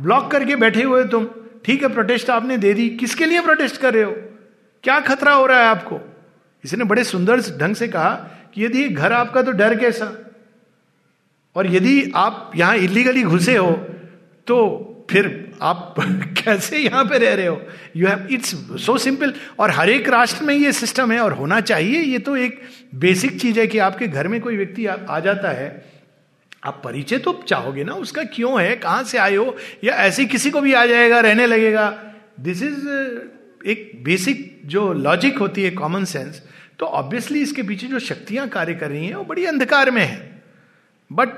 ब्लॉक 0.00 0.30
करके 0.30 0.56
बैठे 0.56 0.82
हुए 0.82 1.04
तुम। 1.04 1.28
ठीक 1.68 1.82
है 1.82 1.88
प्रोटेस्ट 1.88 2.30
आपने 2.30 2.56
दे 2.56 2.72
दी। 2.74 2.88
किसके 2.90 3.26
लिए 3.26 3.40
प्रोटेस्ट 3.40 3.76
कर 3.76 3.94
रहे 3.94 4.02
हो? 4.02 4.12
क्या 4.84 5.00
खतरा 5.00 5.32
हो 5.32 5.46
रहा 5.46 5.58
है 5.58 5.66
आपको? 5.66 6.00
इसने 6.64 6.84
बड़े 6.84 7.04
सुंदर 7.04 7.40
ढंग 7.40 7.74
से 7.74 7.88
कहा 7.88 8.10
कि 8.54 8.64
यदि 8.64 8.88
घर 8.88 9.12
आपका 9.12 9.42
तो 9.42 9.52
डर 9.52 9.76
कैसा? 9.78 10.12
और 11.56 11.66
यदि 11.66 12.12
आप 12.14 12.52
यहाँ 12.56 12.76
इलीगली 12.76 13.22
घुसे 13.22 13.56
हो 13.56 13.72
तो 14.46 14.84
फिर 15.10 15.52
आप 15.62 15.94
कैसे 16.44 16.78
यहाँ 16.78 17.04
पे 17.04 17.18
रह 17.18 17.34
रहे 17.34 17.46
हो? 17.46 17.60
You 17.96 18.08
have 18.08 18.26
it's 18.30 18.54
so 18.84 18.98
simple 18.98 19.34
और 19.58 19.70
हर 19.70 19.90
एक 19.90 20.08
राष्ट्र 20.08 20.44
में 20.44 20.54
ये 20.54 20.72
सिस्टम 20.72 21.12
है 21.12 21.20
और 21.20 21.32
होना 21.32 21.60
चाहिए। 21.60 22.02
ये 22.02 22.18
तो 22.18 22.36
एक 22.36 22.60
बेसिक 22.94 23.40
चीज़ 23.40 23.60
है 23.60 23.66
कि 23.66 23.78
आपके 23.78 24.08
घर 24.08 24.28
में 24.28 24.40
कोई 24.40 24.56
व्यक्ति 24.56 24.86
आ, 24.86 24.96
आ 25.08 25.20
जाता 25.20 25.50
है 25.50 25.97
आप 26.64 26.80
परिचय 26.84 27.18
तो 27.18 27.44
चाहोगे 27.48 27.84
ना, 27.84 27.92
उसका 27.92 28.24
क्यों 28.24 28.62
है, 28.62 28.76
कहाँ 28.76 29.04
से 29.04 29.18
आए 29.18 29.36
हो, 29.36 29.56
या 29.84 29.94
ऐसे 29.94 30.24
किसी 30.24 30.50
को 30.50 30.60
भी 30.60 30.72
आ 30.72 30.86
जाएगा, 30.86 31.20
रहने 31.20 31.46
लगेगा। 31.46 32.14
दिस 32.40 32.62
इज़ 32.62 32.88
एक 33.66 34.04
बेसिक 34.04 34.60
जो 34.64 34.92
लॉजिक 34.92 35.38
होती 35.38 35.62
है 35.62 35.70
कॉमन 35.70 36.04
सेंस 36.04 36.42
तो 36.78 36.86
ऑब्वियसली 36.86 37.40
इसके 37.40 37.62
पीछे 37.62 37.86
जो 37.86 37.98
शक्तियाँ 37.98 38.48
कार्य 38.48 38.74
कर 38.74 38.90
रही 38.90 39.06
हैं, 39.06 39.14
वो 39.14 39.24
बड़ी 39.24 39.44
अंधकार 39.44 39.90
में 39.90 40.02
है। 40.02 40.42
बट 41.12 41.28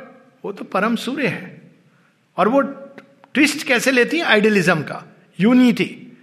वो 0.44 0.52
तो 0.52 0.64
परम 0.64 0.96
सूर्य 0.96 1.26
है। 1.26 1.62
और 2.36 2.48
वो 2.48 2.60
ट्विस्ट 3.34 3.66
कैसे 3.66 3.90
लेती 3.90 4.18
है? 4.18 4.24
आइडियलिज्म 4.24 4.82
का। 4.82 5.16
यूनिटी 5.40 6.18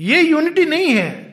ये 0.00 0.22
यूनिटी 0.22 0.64
नहीं 0.64 0.88
है 0.88 1.08
हाँ। 1.08 1.29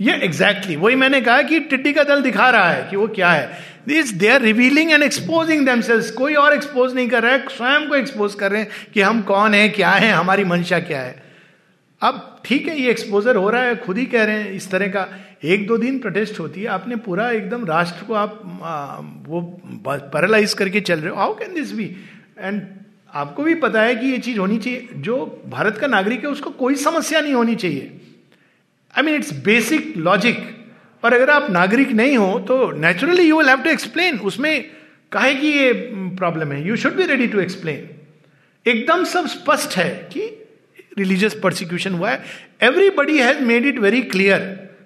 ये 0.00 0.14
एग्जैक्टली 0.24 0.76
वही 0.76 0.94
मैंने 0.96 1.20
कहा 1.20 1.42
कि 1.42 1.58
टिड्डी 1.60 1.92
का 1.92 2.02
दल 2.04 2.22
दिखा 2.22 2.48
रहा 2.50 2.70
है 2.70 2.86
कि 2.90 2.96
वो 2.96 3.06
क्या 3.08 3.30
है। 3.30 3.58
This 3.86 4.12
they 4.14 4.28
are 4.28 4.40
revealing 4.40 4.90
and 4.90 5.02
exposing 5.02 5.66
themselves 5.66 6.10
कोई 6.10 6.34
और 6.34 6.54
एक्सपोज 6.54 6.94
नहीं 6.94 7.08
कर 7.08 7.22
रहा 7.22 7.32
है 7.32 7.48
स्वयं 7.48 7.88
को 7.88 7.94
एक्सपोज 7.94 8.34
कर 8.34 8.50
रहे 8.52 8.60
हैं 8.60 8.70
कि 8.94 9.00
हम 9.00 9.22
कौन 9.22 9.54
है 9.54 9.68
क्या 9.68 9.90
है 9.90 10.10
हमारी 10.12 10.44
मंशा 10.44 10.78
क्या 10.80 11.00
है। 11.00 11.22
अब 12.02 12.40
ठीक 12.44 12.68
है 12.68 12.80
ये 12.80 12.90
एक्सपोजर 12.90 13.36
हो 13.36 13.50
रहा 13.50 13.62
है 13.62 13.76
खुद 13.76 13.98
ही 13.98 14.06
कह 14.06 14.24
रहे 14.24 14.42
हैं 14.42 14.52
इस 14.52 14.70
तरह 14.70 14.88
का। 14.88 15.06
एक 15.44 15.66
दो 15.66 15.76
दिन 15.78 15.98
प्रोटेस्ट 15.98 16.40
होती 16.40 16.62
है 16.62 16.68
आपने 16.68 16.96
पूरा 16.96 17.30
एकदम 17.30 17.64
राष्ट्र 17.64 18.04
को 18.04 18.14
आप 18.14 18.60
आ, 18.62 18.96
वो 19.28 19.40
पैरालाइज 19.86 20.54
करके 20.54 20.80
चल 20.80 21.00
रहे 21.00 21.10
हो। 21.10 21.16
How 21.16 21.34
can 21.34 21.54
this 21.54 21.72
be 21.72 21.84
and 22.38 22.62
आपको 23.14 23.42
भी 23.42 23.54
पता 23.54 23.82
है 23.82 23.94
कि 23.96 24.06
ये 24.06 24.18
चीज़ 24.18 24.38
होनी 24.38 24.58
चाहिए। 24.58 24.88
जो 24.96 25.42
भारत 25.48 25.78
का 25.78 25.86
नागरिक 25.86 26.24
है 26.24 26.30
उसको 26.30 26.50
कोई 26.50 26.74
समस्या 26.74 27.20
नहीं 27.20 27.34
होनी 27.34 27.54
चाहिए। 27.54 27.98
I 28.94 29.02
mean 29.02 29.14
it's 29.14 29.32
basic 29.44 29.96
logic 29.96 30.38
और 31.02 31.14
अगर 31.14 31.30
आप 31.30 31.50
नागरिक 31.50 31.92
नहीं 31.92 32.16
हो 32.16 32.38
तो 32.48 32.70
naturally 32.80 33.22
you 33.22 33.38
will 33.38 33.48
have 33.48 33.62
to 33.62 33.70
explain 33.70 34.18
उसमें 34.20 34.64
कहे 35.12 35.34
कि 35.34 35.46
ये 35.48 35.72
प्रॉब्लम 36.18 36.52
है. 36.52 36.66
You 36.68 36.76
should 36.76 36.96
be 36.96 37.06
ready 37.06 37.26
to 37.26 37.40
explain 37.40 37.88
एकदम 38.66 39.04
सब 39.04 39.26
स्पष्ट 39.26 39.76
है 39.76 39.88
कि 40.12 40.20
रिलीजियस 40.98 41.34
प्रोसिक्यूशन 41.34 41.94
हुआ 41.94 42.10
है. 42.10 42.22
Everybody 42.62 43.18
has 43.18 43.40
made 43.40 43.66
it 43.66 43.78
very 43.78 44.02
clear 44.02 44.40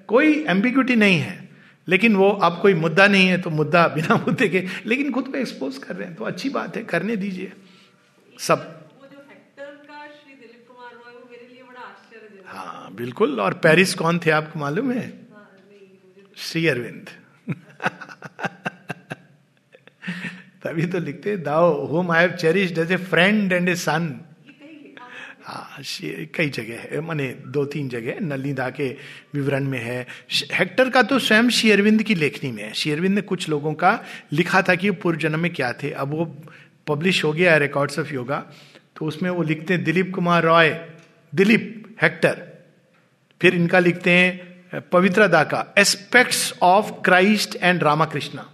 कोई 0.09 0.45
एम्बिग्यूटी 0.49 0.97
नहीं 0.97 1.19
है. 1.19 1.49
लेकिन 1.89 2.16
वो 2.16 2.31
आप 2.31 2.59
कोई 2.62 2.74
मुद्दा 2.74 3.07
नहीं 3.07 3.28
है 3.28 3.39
तो 3.43 3.51
मुद्दा 3.51 3.87
बिना 3.89 4.15
मुद्दे 4.16 4.49
के, 4.49 4.65
लेकिन 4.87 5.11
खुद 5.11 5.28
को 5.28 5.39
एक्सपोज 5.39 5.78
कर 5.78 5.95
रहे 5.97 6.07
हैं. 6.09 6.16
तो 6.16 6.24
अच्छी 6.24 6.49
बात 6.49 6.77
है, 6.77 6.83
करने 6.85 7.16
दीजिए. 7.16 7.53
सब. 8.39 8.76
बिल्कुल, 12.97 13.40
और 13.40 13.55
पेरिस 13.55 13.94
कौन 13.94 14.18
थे 14.18 14.31
आपको 14.31 14.59
मालूम 14.59 14.93
है? 14.93 15.12
श्री 16.36 16.66
अरविंद। 16.66 17.10
तभी 20.62 20.86
तो 20.86 20.98
लिखते 20.98 21.36
thou 21.36 21.86
whom 21.86 22.10
I 22.10 22.23
have 22.23 22.32
cherished 22.32 22.78
as 22.78 22.93
a 22.93 22.97
friend 22.97 23.52
and 23.52 23.68
a 23.68 23.74
son 23.74 24.20
कई 25.48 26.48
जगह 26.48 26.78
है, 26.81 27.01
माने 27.01 27.27
दो 27.47 27.64
तीन 27.64 27.89
जगह 27.89 28.18
नलिदा 28.20 28.68
के 28.70 28.89
विवरण 29.35 29.64
में 29.64 29.78
है। 29.78 30.06
हेक्टर 30.52 30.90
का 30.90 31.02
तो 31.02 31.18
स्वयं 31.18 31.48
शेयरविंद 31.51 32.02
की 32.02 32.14
लेखनी 32.14 32.51
में 32.52 32.62
है। 32.62 32.73
शेयरविंद 32.73 33.14
ने 33.14 33.20
कुछ 33.23 33.48
लोगों 33.48 33.74
का 33.74 33.93
लिखा 34.32 34.62
था 34.62 34.74
कि 34.74 34.90
पूर्व 34.90 35.18
जन्म 35.18 35.40
में 35.40 35.52
क्या 35.52 35.73
थे। 35.73 35.90
अब 35.90 36.10
वो 36.10 36.24
पब्लिश 36.86 37.24
हो 37.24 37.32
गया 37.32 37.52
है 37.52 37.59
रिकॉर्ड्स 37.59 37.98
ऑफ़ 37.98 38.12
योगा 38.14 38.39
तो 38.97 39.06
उसमें 39.06 39.31
वो 39.31 39.43
लिखते 39.43 39.74
हैं, 39.74 39.85
दिलीप 39.85 40.14
कुमार 40.14 40.43
रॉय, 40.43 40.70
दिलीप, 41.32 41.97
हेक्टर। 42.02 42.45
फिर 43.40 43.54
इनका 43.54 43.78
लिखते 43.78 44.10
हैं 44.10 44.80
पवित्र 44.92 45.26
दा 45.28 45.42
का 45.44 45.64
aspects 45.78 46.52
of 46.62 46.92
Christ 47.04 47.56
and 47.56 47.82
Ramakrishna 47.82 48.48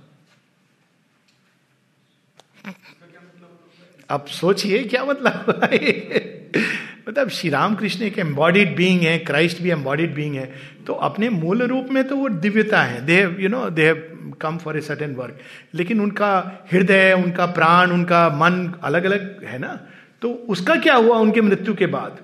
अब 4.10 4.26
सोचिए, 4.26 4.82
क्या 4.84 5.04
मतलब 5.04 5.60
मतलब 7.08 7.28
श्री 7.28 7.50
राम 7.50 7.74
कृष्ण 7.74 8.02
एक 8.04 8.18
एम्बॉडीड 8.18 8.74
बीइंग 8.76 9.00
है 9.00 9.18
क्राइस्ट 9.18 9.62
भी 9.62 9.70
एम्बॉडीड 9.70 10.14
बीइंग 10.14 10.34
है 10.34 10.44
तो 10.86 10.92
अपने 11.06 11.28
मूल 11.30 11.62
रूप 11.62 11.88
में 11.90 12.02
तो 12.08 12.16
वो 12.16 12.28
दिव्यता 12.28 12.82
है। 12.82 13.04
They 13.06 13.20
you 13.40 13.48
know 13.48 13.68
they 13.70 13.86
have 13.86 14.34
come 14.40 14.58
for 14.58 14.76
a 14.78 14.80
certain 14.80 15.14
work 15.14 15.38
लेकिन 15.74 16.00
उनका 16.00 16.30
हृदय, 16.72 17.12
उनका 17.14 17.46
प्राण, 17.46 17.90
उनका 17.90 18.28
मन 18.28 18.74
अलग 18.82 19.04
अलग 19.04 19.44
है 19.44 19.58
ना? 19.58 19.78
तो 20.22 20.32
उसका 20.48 20.76
क्या 20.76 20.94
हुआ 20.94 21.16
उनके 21.18 21.40
मृत्यु 21.40 21.74
के 21.74 21.86
बाद? 21.86 22.18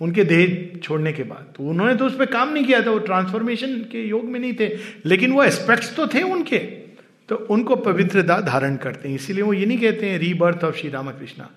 उनके 0.00 0.24
देह 0.24 0.80
छोड़ने 0.82 1.12
के 1.12 1.22
बाद। 1.24 1.52
तो 1.56 1.64
उन्होंने 1.64 1.94
तो 1.96 2.06
उस 2.06 2.16
पर 2.18 2.26
काम 2.28 2.52
नहीं 2.52 2.64
किया 2.64 2.80
था, 2.82 2.90
वो 2.90 2.98
ट्रांसफॉर्मेशन 3.00 3.78
के 3.92 4.02
योग 4.04 4.24
में 4.24 4.38
नहीं 4.40 4.52
थे, 4.54 4.68
लेकिन 5.06 5.32
वो 5.32 5.44
एस्पेक्ट्स 5.44 5.94
तो 5.96 6.06
थे 6.06 6.22
उनके। 6.24 6.58
तो 7.28 7.36
उनको 7.50 7.76
पवित्रता 7.76 8.40
धारण 8.42 8.76
करते 8.76 9.08
हैं, 9.08 9.14
इसीलिए 9.16 9.42
वो 9.42 9.52
ये 9.52 9.66
नहीं 9.66 9.78
कहते 9.78 10.08
हैं 10.08 10.18
rebirth 10.18 10.64
of 10.64 10.76
Shri 10.76 10.90
Ramakrishna 10.90 11.48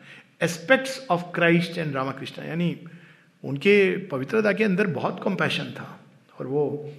aspects 0.41 0.99
of 1.11 1.23
Christ 1.35 1.77
and 1.77 1.95
Ramakrishna 1.95 2.43
यानी 2.43 2.75
उनके 3.43 3.75
पवित्रता 4.07 4.51
के 4.51 4.63
अंदर 4.63 4.87
बहुत 4.93 5.21
कंपैशन 5.23 5.71
था, 5.77 5.99
और 6.39 6.47
वो 6.47 6.91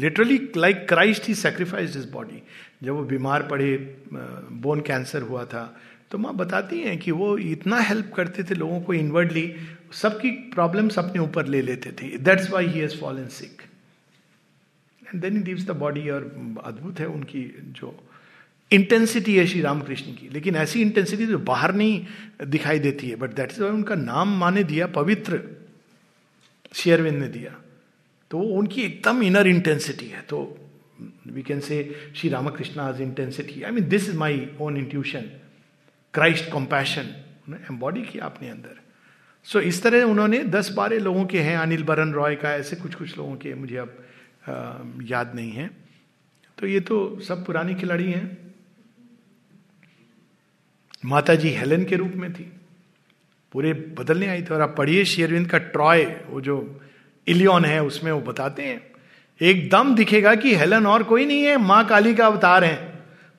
लिटरली 0.00 0.38
लाइक 0.56 0.86
क्राइस्ट 0.88 1.28
ही 1.28 1.34
सेक्रीफाइस 1.34 1.90
दिस 1.90 2.10
बॉडी 2.10 2.42
जब 2.82 2.92
वो 2.92 3.02
बीमार 3.04 3.42
पड़े 3.42 3.76
बोन 4.62 4.80
कैंसर 4.80 5.22
हुआ 5.22 5.44
था 5.44 5.62
तो 6.10 6.18
माँ 6.18 6.34
बताती 6.36 6.80
हैं 6.80 6.96
कि 6.98 7.10
वो 7.10 7.36
इतना 7.38 7.78
हेल्प 7.80 8.12
करते 8.16 8.42
थे 8.44 8.54
लोगों 8.54 8.80
को 8.80 8.94
इनवर्डली 8.94 9.42
सबकी 9.92 10.30
प्रॉब्लम्स 10.30 10.98
अपने 10.98 11.20
ऊपर 11.20 11.46
ले 11.46 11.62
लेते 11.62 11.92
थे। 11.92 12.18
That's 12.18 12.50
why 12.50 12.66
he 12.66 12.80
has 12.80 12.96
fallen 12.96 13.26
sick 13.26 13.62
and 15.08 15.22
then 15.22 15.44
he 15.46 15.54
the 15.54 15.70
body 15.70 16.10
और 16.10 16.22
अद्भुत 16.64 17.00
है 17.00 17.06
उनकी 17.06 17.56
जो 17.62 18.08
इंटेंसिटी 18.72 19.36
है 19.38 19.46
श्री 19.46 19.60
रामकृष्ण 19.60 20.12
की। 20.12 20.28
लेकिन 20.28 20.56
ऐसी 20.56 20.82
इंटेंसिटी 20.82 21.26
जो 21.26 21.38
बाहर 21.38 21.74
नहीं 21.74 22.06
दिखाई 22.46 22.78
देती 22.78 23.08
है। 23.08 23.16
बट 23.16 23.30
दैट 23.30 23.52
इज़ 23.52 23.62
उनका 23.62 23.94
नाम 23.94 24.38
माने 24.38 24.64
दिया, 24.64 24.86
पवित्र 24.86 25.42
शेयरविंद 26.74 27.18
ने 27.18 27.28
दिया। 27.28 27.60
तो 28.30 28.40
उनकी 28.40 28.82
एकदम 28.82 29.22
इनर 29.22 29.46
इंटेंसिटी 29.46 30.06
है। 30.06 30.22
तो 30.22 30.58
we 31.26 31.42
can 31.42 31.60
say 31.60 32.10
Shri 32.16 32.30
Ramakrishna 32.30 32.80
intensity 33.00 33.62
I 33.62 33.70
mean 33.70 33.88
this 33.88 34.08
is 34.08 34.16
my 34.16 34.50
own 34.60 34.76
intuition 34.76 35.30
Christ 36.14 36.50
compassion 36.50 37.24
embody 37.70 38.02
किया 38.02 38.24
अपने 38.24 38.50
अंदर। 38.50 38.80
सो 39.48 39.60
इस 39.60 39.82
तरह 39.82 40.02
उन्होंने 40.02 40.44
दस 40.44 40.72
बारह 40.72 40.98
लोगों 40.98 41.24
के 41.24 41.40
हैं, 41.40 41.56
अनिल 41.56 41.82
बरन 41.82 42.12
रॉय 42.12 42.34
का, 42.34 42.54
ऐसे 42.54 42.76
कुछ 42.76 42.94
कुछ 42.94 43.18
लोगों 43.18 43.36
के 43.36 43.54
मुझे 43.54 43.76
अब 43.76 44.04
याद 45.02 45.32
नहीं 45.34 45.50
है। 45.50 45.70
तो 46.58 46.66
ये 46.66 46.80
तो 46.80 47.20
सब 47.20 47.46
पुरानी 47.46 47.74
खिलाड़ी 47.74 48.12
हैं। 48.12 48.54
माता 51.04 51.34
जी 51.34 51.48
हेलन 51.48 51.84
के 51.84 51.96
रूप 51.96 52.12
में 52.14 52.32
थी। 52.32 52.52
पूरे 53.52 53.72
बदलने 53.72 54.26
आई 54.26 54.42
थी। 54.42 54.54
और 54.54 54.60
आप 54.60 54.74
पढ़िए 54.78 55.04
शेरविंद 55.04 55.50
का 55.50 55.58
ट्रॉय, 55.58 56.04
वो 56.04 56.40
जो 56.40 56.80
इलियन 57.26 57.64
है, 57.64 57.84
उसमें 57.84 58.12
वो 58.12 58.20
बताते 58.20 58.62
हैं। 58.62 58.80
एकदम 59.40 59.94
दिखेगा 59.94 60.34
कि 60.34 60.54
हेलन 60.54 60.86
और 60.86 61.02
कोई 61.02 61.26
नहीं 61.26 61.42
है, 61.42 61.56
माँ 61.56 61.86
काली 61.86 62.14
का 62.14 62.26
अवतार 62.26 62.64
है। 62.64 62.87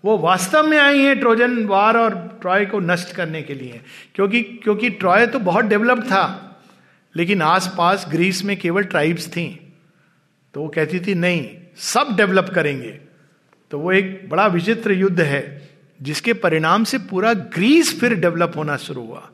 वो 0.06 0.18
वास्तव 0.18 0.68
में 0.68 0.78
आई 0.78 1.00
है 1.00 1.16
ट्रोजन 1.16 1.66
वार 1.66 1.98
और 1.98 2.38
ट्रॉय 2.42 2.66
को 2.66 2.80
नष्ट 2.80 3.16
करने 3.16 3.42
के 3.42 3.54
लिए। 3.54 3.82
क्योंकि 4.16 4.44
क्योंकि 4.44 4.90
ट्रॉय 4.90 5.28
तो 5.28 5.40
बहुत 5.40 5.66
डेवलप्ड 5.66 6.04
था, 6.04 6.46
लेकिन 7.16 7.42
आसपास 7.42 8.06
ग्रीस 8.10 8.46
में 8.46 8.58
केवल 8.58 8.84
ट्राइब्स 8.84 9.28
थी। 9.28 9.74
तो 10.54 10.62
वो 10.62 10.68
कहती 10.68 11.00
थी, 11.00 11.16
नहीं, 11.16 11.50
सब 11.78 12.08
डेवलप 12.18 12.52
करेंगे। 12.56 13.00
तो 13.72 13.80
वो 13.80 13.92
एक 13.92 14.30
बड़ा 14.30 14.48
विचित्र 14.48 14.92
युद्ध 14.92 15.22
है, 15.22 15.70
जिसके 16.02 16.34
परिणाम 16.34 16.84
से 16.84 16.98
पूरा 16.98 17.34
ग्रीस 17.34 18.00
फिर 18.00 18.14
डेवलप 18.14 18.54
होना 18.56 18.78
शुरू 18.78 19.02
हुआ। 19.02 19.30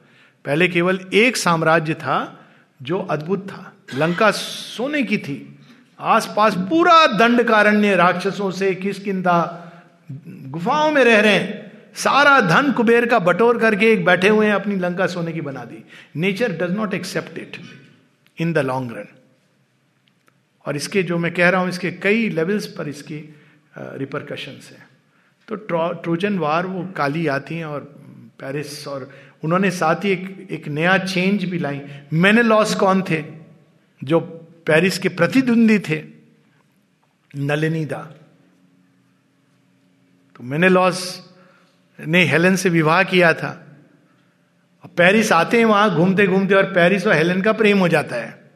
पहले 0.46 0.68
केवल 0.68 1.00
एक 1.14 1.38
साम्राज्य 1.38 1.94
था, 1.94 2.46
जो 2.82 3.00
अद्भुत 3.00 3.48
था। 3.48 3.74
लंका 3.96 4.32
सोने 4.32 5.04
की 5.04 5.18
थी। 5.18 5.60
आसपास 6.00 6.56
पूरा 6.56 7.08
दंडकारण्य 7.08 7.96
राक्षसों 7.96 8.52
से 8.52 8.76
किसकिदा 8.76 9.62
गुफाओं 10.10 10.91
में 10.91 11.03
रह 11.03 11.19
रहे 11.19 11.34
हैं। 11.34 11.64
सारा 11.95 12.40
धन 12.41 12.72
कुबेर 12.72 13.06
का 13.06 13.19
बटोर 13.22 13.57
करके 13.60 13.91
एक 13.91 14.06
बैठे 14.06 14.30
हुए 14.30 14.45
हैं, 14.45 14.53
अपनी 14.53 14.76
लंका 14.76 15.07
सोने 15.07 15.32
की 15.34 15.41
बना 15.41 15.64
दी। 15.65 15.84
Nature 16.15 16.52
does 16.57 16.76
not 16.76 16.94
accept 16.94 17.38
it 17.38 17.57
in 18.38 18.53
the 18.53 18.57
long 18.65 18.91
run 18.91 19.07
और 20.65 20.76
इसके 20.76 21.03
जो 21.03 21.18
मैं 21.18 21.34
कह 21.34 21.49
रहा 21.49 21.61
हूँ, 21.61 21.69
इसके 21.69 21.91
कई 21.94 22.30
लेवल्स 22.30 22.65
पर 22.68 22.88
इसकी 22.88 23.18
रिपरकशन 23.77 24.60
है। 24.72 24.88
तो 25.48 25.56
ट्रोजन 25.56 26.38
वार 26.40 26.65
वो 26.65 26.84
काली 26.98 27.26
आती 27.27 27.56
हैं 27.56 27.65
और 27.65 27.82
पेरिस 28.40 28.88
और 28.88 29.10
उन्होंने 29.44 29.72
साथ 29.72 30.06
ही 30.06 30.11
एक 30.11 30.48
एक 30.52 30.68
नया 30.68 30.98
चेंज 30.98 31.44
भी 31.45 31.57
लाई। 31.60 31.82
मैंने 32.14 32.44
लॉस 32.44 32.76
कौन 32.76 33.02
थे? 33.02 33.23
जो 34.02 34.19
पेरिस 34.68 34.98
के 34.98 35.10
प्रतिद्वंदी 35.11 35.80
थे। 35.80 36.02
नलिनी 37.34 37.86
दा 37.86 38.02
तो 40.36 40.44
मैंने 40.44 40.70
लॉस 40.70 41.30
ने 41.99 42.24
हेलन 42.24 42.56
से 42.56 42.70
विवाह 42.70 43.03
किया 43.03 43.34
था। 43.34 43.68
और 44.84 44.90
पेरिस 44.98 45.32
आते 45.32 45.57
हैं 45.57 45.66
वहाँ 45.66 45.95
घूमते 45.95 46.28
घूमते 46.28 46.56
और 46.56 46.64
पेरिस 46.64 47.07
और 47.07 47.14
हेलन 47.14 47.41
का 47.41 47.53
प्रेम 47.53 47.80
हो 47.80 47.88
जाता 47.88 48.16
है। 48.16 48.52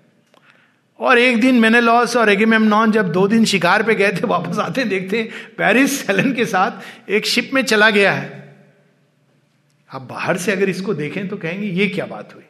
और 0.99 1.17
एक 1.17 1.41
दिन 1.41 1.55
मैंने 1.55 1.81
लॉस 1.81 2.17
और 2.17 2.29
एगेमेमनॉन 2.29 2.91
जब 2.91 3.11
दो 3.11 3.27
दिन 3.27 3.45
शिकार 3.45 3.83
पे 3.83 3.95
गए 3.95 4.11
थे, 4.11 4.27
वापस 4.27 4.59
आते 4.59 4.83
देखते 4.83 5.29
पेरिस 5.57 6.09
हेलन 6.09 6.33
के 6.33 6.45
साथ 6.45 7.09
एक 7.09 7.25
शिप 7.25 7.51
में 7.53 7.61
चला 7.61 7.89
गया 7.89 8.11
है। 8.11 8.55
आप 9.93 10.01
बाहर 10.01 10.37
से 10.37 10.51
अगर 10.51 10.69
इसको 10.69 10.93
देखें 10.93 11.27
तो 11.27 11.37
कहेंगे, 11.37 11.67
ये 11.67 11.87
क्या 11.87 12.05
बात 12.05 12.35
हुई? 12.35 12.43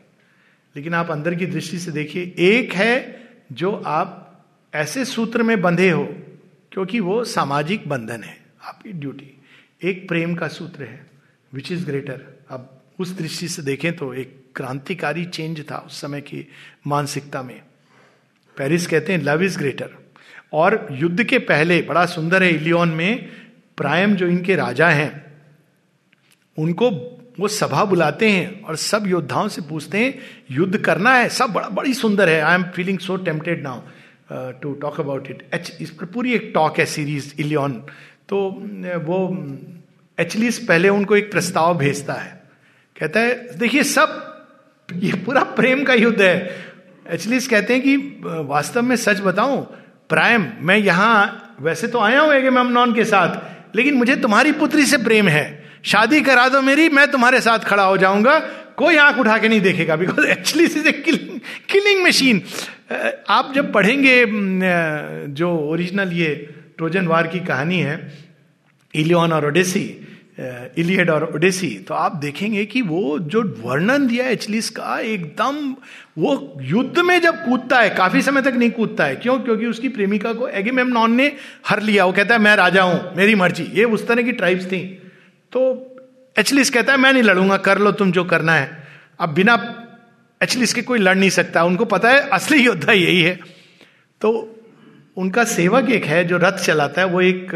लेकिन 0.76 0.93
आप 0.93 1.11
अंदर 1.11 1.35
की 1.35 1.45
दृष्टि 1.45 1.80
से 1.80 1.91
देखिए, 1.91 2.35
एक 2.39 2.73
है 2.73 3.27
जो 3.51 3.84
आप 3.85 4.43
ऐसे 4.73 5.06
सूत्र 5.06 5.43
में 5.43 5.61
बंधे 5.61 5.91
हो, 5.91 6.15
क्योंकि 6.72 6.99
वो 6.99 7.23
सामाजिक 7.23 7.89
बंधन 7.89 8.23
है। 8.23 8.38
आपकी 8.69 8.91
ड्यूटी। 8.93 9.35
एक 9.83 10.07
प्रेम 10.07 10.35
का 10.35 10.47
सूत्र 10.49 10.83
है 10.83 11.05
विच 11.51 11.71
इज़ 11.71 11.85
ग्रेटर 11.85 12.25
अब 12.49 12.75
उस 12.99 13.17
दृष्टि 13.17 13.47
से 13.47 13.61
देखें 13.61 13.95
तो 13.95 14.13
एक 14.13 14.35
क्रांतिकारी 14.55 15.25
चेंज 15.27 15.63
था 15.71 15.77
उस 15.77 16.01
समय 16.01 16.21
की 16.21 16.45
मानसिकता 16.87 17.41
में। 17.43 17.61
पेरिस 18.57 18.87
कहते 18.87 19.13
हैं 19.13 19.21
लव 19.21 19.43
इज़ 19.43 19.57
ग्रेटर 19.57 19.97
और 20.53 20.87
युद्ध 20.91 21.23
के 21.23 21.39
पहले, 21.39 21.81
बड़ा 21.81 22.05
सुंदर 22.07 22.43
है 22.43 22.49
इलियोन 22.49 22.89
में, 22.89 23.29
प्रायम 23.77 24.15
जो 24.15 24.27
इनके 24.27 24.55
राजा 24.55 24.89
हैं, 24.89 25.11
उनको 26.57 26.89
वो 27.39 27.47
सभा 27.47 27.83
बुलाते 27.85 28.29
हैं 28.29 28.61
और 28.61 28.75
सब 28.75 29.07
योद्धाओं 29.07 29.47
से 29.47 29.61
पूछते 29.61 29.97
हैं, 29.97 30.13
युद्ध 30.51 30.77
करना 30.77 31.13
है, 31.15 31.29
सब 31.29 31.49
बड़ा, 31.49 31.69
बड़ी 31.69 31.93
सुंदर 31.93 32.29
है। 32.29 32.41
I 32.41 32.55
am 32.55 32.63
feeling 32.75 32.99
so 32.99 33.15
tempted 33.17 33.63
now 33.63 33.81
to 34.61 34.73
talk 34.73 34.99
about 34.99 35.29
it 35.31 35.47
H 35.53 35.77
इस 35.81 35.91
पर 35.91 36.05
पूरी 36.05 36.33
एक 36.33 36.51
टॉक 36.53 36.79
है 36.79 36.85
सीरीज़ 36.87 37.33
इलियन 37.39 37.81
तो 38.30 38.39
वो 39.06 39.19
एचलिस 40.18 40.57
पहले 40.60 40.89
उनको 40.89 41.15
एक 41.15 41.31
प्रस्ताव 41.31 41.77
भेजता 41.77 42.14
है। 42.14 42.31
कहता 42.95 43.19
है, 43.19 43.57
देखिए, 43.57 43.84
सब, 43.84 44.10
ये 44.89 45.11
पूरा 45.26 45.43
प्रेम 45.56 45.84
का 45.84 45.93
युद्ध 45.93 46.22
है। 46.22 46.56
एचलिस 47.11 47.47
कहते 47.47 47.73
हैं 47.73 47.81
कि 47.84 47.95
वास्तव 48.47 48.81
में 48.81 48.95
सच 48.95 49.22
बताऊँ, 49.22 49.61
प्रायम, 50.10 50.45
मैं 50.61 50.77
यहाँ, 50.77 51.56
वैसे 51.61 51.88
तो 51.88 51.99
आया 51.99 52.22
हूँ 52.22 52.34
एगेमेमनॉन 52.34 52.93
के 52.93 53.06
साथ, 53.06 53.76
लेकिन 53.76 53.93
मुझे 53.93 54.15
तुम्हारी 54.15 54.51
पुत्री 54.51 54.85
से 54.85 54.97
प्रेम 54.97 55.27
है। 55.27 55.47
शादी 55.84 56.22
करा 56.22 56.47
दो 56.49 56.61
मेरी, 56.61 56.88
मैं 56.89 57.10
तुम्हारे 57.11 57.41
साथ 57.41 57.60
खड़ा 57.60 57.84
हो 57.84 57.97
जाऊँगा। 57.97 58.39
कोई 58.77 58.95
आँख 58.97 59.18
उठा 59.18 59.38
के 59.38 59.47
नहीं 59.47 59.61
देखेगा 59.61 59.95
because 59.95 60.26
actually 60.27 60.65
is 60.65 60.88
a 60.88 60.91
killing 60.91 61.39
killing 61.69 62.03
machine 62.06 62.41
आप 63.30 63.51
जब 63.56 63.72
पढ़ेंगे 63.73 64.15
जो 65.34 65.49
ओरिजिनल 65.69 66.11
ये 66.14 66.30
ट्रोजन 66.80 67.07
वार 67.07 67.27
की 67.27 67.39
कहानी 67.39 67.80
है, 67.80 68.14
इलियन 68.95 69.34
और 69.34 69.45
ओडेसी 69.45 70.06
इलियड 70.77 71.10
और 71.10 71.23
ओडेसी। 71.35 71.69
तो 71.88 71.93
आप 71.93 72.15
देखेंगे 72.15 72.65
कि 72.65 72.81
वो 72.81 73.19
जो 73.19 73.41
वर्णन 73.60 74.07
दिया 74.07 74.26
है 74.26 74.34
एचलिस 74.34 74.69
का, 74.69 74.99
एकदम 74.99 75.76
वो 76.18 76.60
युद्ध 76.61 76.99
में 76.99 77.22
जब 77.22 77.35
कूदता 77.35 77.80
है, 77.80 77.89
काफ़ी 77.89 78.22
समय 78.22 78.41
तक 78.41 78.53
नहीं 78.53 78.72
कूदता 78.72 79.06
है। 79.06 79.15
क्यों? 79.15 79.39
क्योंकि 79.39 79.65
उसकी 79.65 79.89
प्रेमिका 79.89 80.34
को 80.34 80.47
एगेमेमनॉन 80.47 81.11
ने 81.11 81.35
हर 81.68 81.81
लिया। 81.81 82.06
वो 82.06 82.11
कहता 82.11 82.35
है, 82.35 82.41
मैं 82.41 82.56
राजा 82.56 82.84
हूँ, 82.84 83.15
मेरी 83.15 83.35
मर्ज़ी। 83.35 83.64
ये 83.73 83.84
उस 83.84 84.07
तरह 84.07 84.22
की 84.22 84.31
ट्राइब्स 84.31 84.65
थी। 84.65 84.80
तो 85.51 85.61
एचलिस 86.39 86.69
कहता 86.69 86.93
है, 86.93 86.99
मैं 86.99 87.14
नहीं 87.14 87.23
लड़ूँगा, 87.23 87.57
कर 87.57 87.77
लो 87.77 87.91
तुम 87.91 88.11
जो 88.11 88.23
करना 88.23 88.53
है। 88.53 88.88
अब 89.19 89.34
बिना 89.34 89.56
एचलिस 90.43 90.73
के 90.73 90.81
कोई 90.81 90.99
लड़ 90.99 91.18
नहीं 91.18 91.30
सकता। 91.30 91.64
उनको 91.64 91.85
पता 91.85 92.10
है, 92.10 92.30
असली 92.30 92.65
योद्धा 92.65 92.91
यही 92.91 93.22
है। 93.22 93.39
तो 94.22 94.59
उनका 95.18 95.44
सेवक 95.44 95.90
एक 95.90 96.06
है 96.06 96.23
जो 96.23 96.38
रथ 96.38 96.57
चलाता 96.57 97.02
है, 97.02 97.07
वो 97.07 97.22
एक 97.22 97.52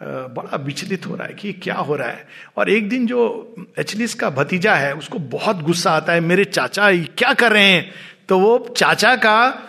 बड़ा 0.00 0.56
विचलित 0.56 1.06
हो 1.06 1.14
रहा 1.16 1.26
है 1.26 1.34
कि 1.34 1.52
क्या 1.52 1.74
हो 1.74 1.96
रहा 1.96 2.08
है। 2.08 2.26
और 2.56 2.70
एक 2.70 2.88
दिन 2.88 3.06
जो 3.06 3.54
एचलिस 3.78 4.14
का 4.14 4.30
भतीजा 4.30 4.74
है, 4.74 4.92
उसको 4.94 5.18
बहुत 5.18 5.62
गुस्सा 5.62 5.90
आता 5.90 6.12
है, 6.12 6.20
मेरे 6.20 6.44
चाचा 6.44 6.90
क्या 7.18 7.32
कर 7.32 7.52
रहे 7.52 7.64
हैं? 7.64 7.90
तो 8.28 8.38
वो 8.38 8.58
चाचा 8.76 9.14
का 9.16 9.64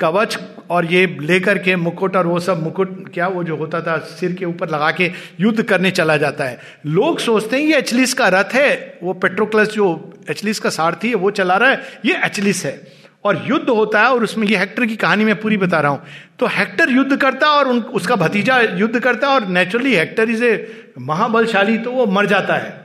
कवच 0.00 0.38
और 0.70 0.84
ये 0.84 1.06
लेकर 1.20 1.58
के 1.58 1.74
मुकुट 1.76 2.16
और 2.16 2.26
वो 2.26 2.38
सब 2.40 2.62
मुकुट, 2.62 3.12
क्या 3.14 3.26
वो 3.28 3.44
जो 3.44 3.56
होता 3.56 3.80
था, 3.80 3.96
सिर 3.98 4.32
के 4.32 4.44
ऊपर 4.44 4.68
लगा 4.68 4.90
के 4.90 5.10
युद्ध 5.40 5.62
करने 5.62 5.90
चला 5.90 6.16
जाता 6.16 6.44
है। 6.44 6.58
लोग 6.86 7.18
सोचते 7.18 7.56
हैं, 7.56 7.64
ये 7.64 7.78
एचलिस 7.78 8.14
का 8.14 8.28
रथ 8.28 8.54
है, 8.54 8.98
वो 9.02 9.12
पेट्रोक्लस 9.14 9.68
जो 9.68 10.12
एचलिस 10.30 10.58
का 10.58 10.70
सारथी 10.70 11.08
है, 11.08 11.14
वो 11.14 11.30
चला 11.30 11.56
रहा 11.56 11.70
है, 11.70 11.82
ये 12.04 12.20
एचलिस 12.24 12.64
है। 12.66 12.99
और 13.24 13.44
युद्ध 13.46 13.68
होता 13.68 14.00
है 14.00 14.08
और 14.08 14.22
उसमें 14.24 14.46
ये 14.46 14.56
हेक्टर 14.56 14.86
की 14.86 14.96
कहानी 14.96 15.24
मैं 15.24 15.40
पूरी 15.40 15.56
बता 15.56 15.80
रहा 15.80 15.92
हूँ। 15.92 16.02
तो 16.38 16.46
हेक्टर 16.46 16.90
युद्ध 16.90 17.16
करता 17.16 17.46
है 17.46 17.52
और 17.52 17.68
उन, 17.68 17.80
उसका 17.80 18.16
भतीजा 18.16 18.60
युद्ध 18.60 19.00
करता 19.00 19.28
है 19.28 19.34
और 19.34 19.48
नेचुरली 19.48 19.94
हेक्टर 19.94 20.30
इज़ 20.30 20.44
ए 20.44 20.92
महाबलशाली 20.98 21.76
तो 21.78 21.92
वो 21.92 22.06
मर 22.06 22.26
जाता 22.26 22.54
है। 22.54 22.78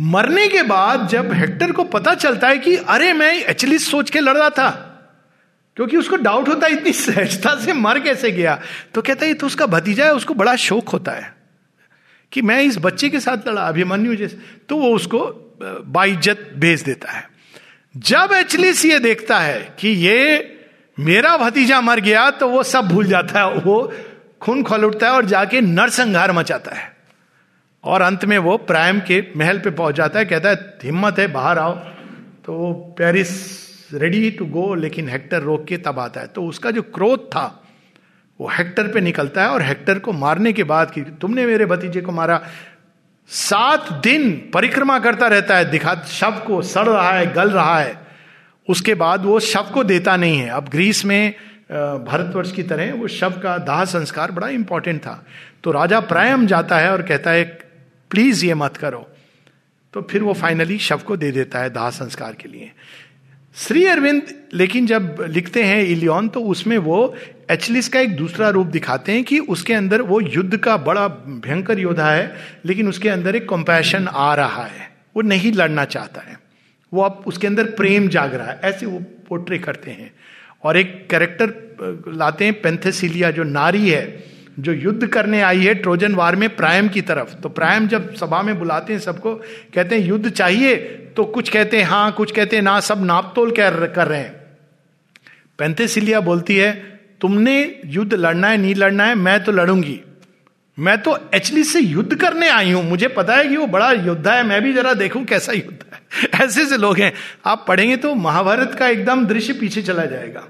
मरने 0.00 0.46
के 0.48 0.62
बाद 0.62 1.06
जब 1.08 1.32
हेक्टर 1.32 1.72
को 1.72 1.84
पता 1.84 2.14
चलता 2.14 2.48
है 2.48 2.58
कि 2.58 2.76
अरे 2.76 3.12
मैं 3.12 3.32
एचलिस 3.44 3.90
सोच 3.90 4.10
के 4.10 4.20
लड़ 4.20 4.36
रहा 4.36 4.50
था 4.50 4.68
क्योंकि 5.76 5.96
उसको 5.96 6.16
डाउट 6.16 6.48
होता 6.48 6.66
है 6.66 6.72
इतनी 6.72 6.92
सहजता 6.92 7.54
से 7.60 7.72
मर 7.72 7.98
कैसे 8.00 8.30
गया? 8.32 8.60
तो 8.94 9.02
कहता 9.02 9.26
है 9.26 9.34
तो 9.34 9.46
उसका 9.46 9.66
भतीजा 9.66 10.04
है 10.04 10.14
उसको 10.14 10.34
बड़ा 10.34 10.54
शौक 10.56 10.88
होता 10.88 11.12
है 11.12 11.32
कि 12.32 12.42
मैं 12.42 12.60
इस 12.62 12.78
बच्चे 12.78 13.08
के 13.08 13.20
साथ 13.20 13.48
लड़ा 13.48 13.62
अभिमन्यु 13.62 14.14
जैसे। 14.14 14.38
तो 14.68 14.76
वो 14.76 14.94
उसको 14.94 15.20
बाइज्जत 15.86 16.50
भेज 16.56 16.82
देता 16.82 17.12
है। 17.12 17.37
जब 17.98 18.32
एचलिस 18.32 18.84
ये 18.84 18.98
देखता 18.98 19.38
है 19.38 19.74
कि 19.78 19.88
ये 19.88 20.54
मेरा 20.98 21.36
भतीजा 21.36 21.80
मर 21.80 22.00
गया 22.00 22.30
तो 22.30 22.48
वो 22.48 22.62
सब 22.62 22.88
भूल 22.88 23.06
जाता 23.06 23.40
है, 23.40 23.54
वो 23.54 23.92
खून 24.40 24.62
खोल 24.62 24.84
उठता 24.84 25.06
है 25.06 25.12
और 25.12 25.24
जाके 25.24 25.60
नरसंहार 25.60 26.32
मचाता 26.32 26.74
है। 26.76 26.96
और 27.84 28.02
अंत 28.02 28.24
में 28.24 28.38
वो 28.38 28.56
प्राइम 28.56 29.00
के 29.00 29.22
महल 29.36 29.58
पे 29.58 29.70
पहुँच 29.70 29.94
जाता 29.94 30.18
है, 30.18 30.24
कहता 30.24 30.48
है, 30.48 30.56
हिम्मत 30.84 31.18
है, 31.18 31.26
बाहर 31.26 31.58
आओ। 31.58 31.74
तो 32.44 32.52
वो 32.52 32.72
पेरिस 32.98 33.30
रेडी 33.94 34.30
टू 34.30 34.46
गो 34.46 34.74
लेकिन 34.74 35.08
हेक्टर 35.08 35.42
रोक 35.42 35.64
के 35.64 35.76
तब 35.76 35.98
आता 35.98 36.20
है। 36.20 36.26
तो 36.26 36.42
उसका 36.42 36.70
जो 36.70 36.82
क्रोध 36.82 37.26
था, 37.26 37.64
वो 38.40 38.48
हेक्टर 38.48 38.88
पे 38.88 39.00
निकलता 39.00 39.42
है 39.42 39.48
और 39.48 39.62
हेक्टर 39.62 39.98
को 39.98 40.12
मारने 40.12 40.52
के 40.52 40.64
बाद 40.64 40.90
कि 40.90 41.00
तुमने 41.00 41.46
मेरे 41.46 41.66
भतीजे 41.66 42.00
को 42.00 42.12
मारा 42.12 42.40
सात 43.28 43.92
दिन 43.92 44.50
परिक्रमा 44.54 44.98
करता 44.98 45.26
रहता 45.26 45.56
है, 45.56 45.70
दिखा, 45.70 45.94
शव 45.94 46.42
को 46.46 46.62
सड़ 46.62 46.86
रहा 46.88 47.10
है, 47.12 47.32
गल 47.32 47.50
रहा 47.50 47.80
है। 47.80 48.06
उसके 48.68 48.94
बाद 48.94 49.24
वो 49.24 49.40
शव 49.40 49.70
को 49.74 49.84
देता 49.84 50.16
नहीं 50.16 50.38
है। 50.38 50.48
अब 50.48 50.68
ग्रीस 50.68 51.04
में 51.04 51.34
भारतवर्ष 52.04 52.52
की 52.52 52.62
तरह 52.62 52.92
वो 52.94 53.08
शव 53.08 53.30
का 53.30 53.58
दाह 53.58 53.84
संस्कार 53.84 54.30
बड़ा 54.30 54.48
इंपॉर्टेंट 54.48 55.00
था। 55.00 55.24
तो 55.64 55.70
राजा 55.70 56.00
प्रायम 56.00 56.46
जाता 56.46 56.78
है 56.78 56.92
और 56.92 57.02
कहता 57.02 57.30
है, 57.30 57.44
प्लीज़ 58.10 58.44
ये 58.46 58.54
मत 58.54 58.76
करो। 58.76 59.08
तो 59.94 60.02
फिर 60.02 60.22
वो 60.22 60.32
फाइनली 60.32 60.78
शव 60.78 60.96
को 60.96 61.16
दे 61.16 61.30
देता 61.30 61.58
है 61.58 61.70
दाह 61.70 61.90
संस्कार 61.90 62.32
के 62.32 62.48
लिए। 62.48 62.72
श्री 63.58 63.86
अरविंद, 63.86 64.22
लेकिन 64.54 64.86
जब 64.86 65.24
लिखते 65.28 65.62
हैं 65.62 65.82
इलियन 65.82 66.28
तो 66.28 66.40
उसमें 66.40 66.78
वो 66.78 67.14
एचलिस 67.50 67.88
का 67.88 68.00
एक 68.00 68.16
दूसरा 68.16 68.48
रूप 68.48 68.66
दिखाते 68.66 69.12
हैं 69.12 69.24
कि 69.24 69.38
उसके 69.38 69.74
अंदर 69.74 70.02
वो 70.02 70.20
युद्ध 70.20 70.56
का 70.56 70.76
बड़ा 70.76 71.08
भयंकर 71.08 71.78
योद्धा 71.78 72.10
है, 72.10 72.36
लेकिन 72.64 72.88
उसके 72.88 73.08
अंदर 73.08 73.36
एक 73.36 73.48
कंपैशन 73.48 74.08
आ 74.08 74.34
रहा 74.34 74.64
है। 74.64 74.90
वो 75.16 75.22
नहीं 75.22 75.52
लड़ना 75.52 75.84
चाहता 75.84 76.20
है। 76.20 76.40
वो 76.94 77.02
अब 77.02 77.24
उसके 77.26 77.46
अंदर 77.46 77.64
प्रेम 77.64 78.08
जाग 78.08 78.34
रहा 78.34 78.46
है। 78.46 78.60
ऐसे 78.64 78.86
वो 78.86 78.98
पोर्ट्रे 79.28 79.58
करते 79.58 79.90
हैं। 79.90 80.12
और 80.64 80.76
एक 80.76 81.06
कैरेक्टर 81.10 81.52
लाते 82.08 82.44
हैं 82.44 82.60
पेंथेसिलिया 82.60 83.30
जो 83.30 83.42
नारी 83.42 83.90
है 83.90 84.24
जो 84.58 84.72
युद्ध 84.72 85.06
करने 85.06 85.42
आई 85.42 85.60
है 85.60 85.74
ट्रोजन 85.74 86.14
वार 86.14 86.36
में 86.36 86.56
प्रायम 86.56 86.88
की 86.88 87.02
तरफ़। 87.02 87.34
तो 87.34 87.48
प्रायम 87.48 87.88
जब 87.88 88.14
सभा 88.14 88.42
में 88.42 88.58
बुलाते 88.58 88.92
हैं 88.92 89.00
सबको, 89.00 89.34
कहते 89.74 89.98
हैं, 89.98 90.08
युद्ध 90.08 90.30
चाहिए? 90.30 90.76
तो 91.16 91.24
कुछ 91.24 91.48
कहते 91.48 91.76
हैं 91.76 91.84
हाँ 91.84 92.12
कुछ 92.12 92.32
कहते 92.32 92.56
हैं, 92.56 92.62
ना, 92.62 92.80
सब 92.80 93.04
नापतोल 93.04 93.50
कर 93.50 93.86
कर 93.86 94.06
रहे 94.08 94.20
हैं। 94.20 94.32
पेंथेसिलिया 95.58 96.20
बोलती 96.20 96.56
है, 96.56 97.00
तुमने 97.20 97.80
युद्ध 97.86 98.14
लड़ना 98.14 98.48
है, 98.48 98.56
नहीं 98.56 98.74
लड़ना 98.74 99.04
है, 99.04 99.14
मैं 99.14 99.44
तो 99.44 99.52
लड़ूँगी। 99.52 100.00
मैं 100.78 101.02
तो 101.02 101.18
एक्चुअली 101.34 101.64
से 101.64 101.80
युद्ध 101.80 102.14
करने 102.14 102.48
आई 102.48 102.70
हूँ। 102.70 102.84
मुझे 102.84 103.08
पता 103.08 103.34
है 103.34 103.48
कि 103.48 103.56
वो 103.56 103.66
बड़ा 103.66 103.92
योद्धा 103.92 104.32
है, 104.32 104.42
मैं 104.42 104.62
भी 104.62 104.72
जरा 104.72 104.94
देखूँ 104.94 105.24
कैसा 105.24 105.52
युद्ध 105.52 105.84
है। 105.92 106.00
ऐसे 106.44 106.66
से 106.66 106.76
लोग 106.76 106.98
हैं। 106.98 107.12
आप 107.46 107.64
पढ़ेंगे 107.68 107.96
तो 107.96 108.14
महाभारत 108.14 108.76
का 108.78 108.88
एकदम 108.88 109.26
दृश्य 109.26 109.52
पीछे 109.52 109.82
चला 109.82 110.04
जाएगा। 110.04 110.48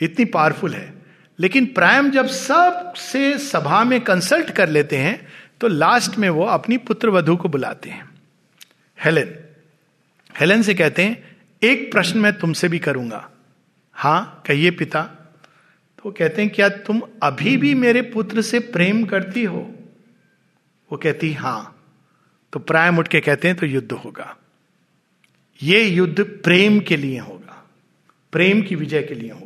इतनी 0.00 0.24
पावरफुल 0.24 0.72
है। 0.74 1.03
लेकिन 1.38 1.66
प्रायम 1.66 2.10
जब 2.10 2.26
सबसे 2.26 3.38
सभा 3.38 3.84
में 3.84 4.00
कंसल्ट 4.00 4.50
कर 4.50 4.68
लेते 4.68 4.96
हैं 4.96 5.28
तो 5.60 5.68
लास्ट 5.68 6.18
में 6.18 6.28
वो 6.30 6.44
अपनी 6.44 6.76
पुत्र 6.78 7.10
वधु 7.10 7.36
को 7.36 7.48
बुलाते 7.48 7.90
हैं। 7.90 8.08
हेलेन 9.04 9.34
हेलेन 10.40 10.62
से 10.62 10.74
कहते 10.74 11.04
हैं, 11.04 11.36
एक 11.62 11.92
प्रश्न 11.92 12.18
मैं 12.18 12.32
तुमसे 12.32 12.68
भी 12.68 12.78
करूँगा। 12.78 13.30
हाँ, 13.92 14.42
कहिए 14.46 14.70
पिता। 14.70 15.02
तो 15.98 16.10
कहते 16.10 16.42
हैं, 16.42 16.50
क्या 16.50 16.68
तुम 16.68 17.02
अभी 17.22 17.56
भी 17.56 17.74
मेरे 17.74 18.02
पुत्र 18.02 18.42
से 18.42 18.58
प्रेम 18.58 19.04
करती 19.04 19.44
हो? 19.44 19.74
वो 20.92 20.98
कहती 20.98 21.32
हाँ 21.32 21.70
तो 22.52 22.60
प्रायम 22.60 22.98
उठ 22.98 23.08
के 23.08 23.20
कहते 23.20 23.48
हैं 23.48 23.56
तो 23.56 23.66
युद्ध 23.66 23.92
होगा। 23.92 24.36
ये 25.62 25.84
युद्ध 25.84 26.24
प्रेम 26.44 26.80
के 26.80 26.96
लिए 26.96 27.18
होगा। 27.18 27.64
प्रेम 28.32 28.62
की 28.62 28.74
विजय 28.74 29.02
के 29.02 29.14
लिए 29.14 29.30
होगा 29.30 29.43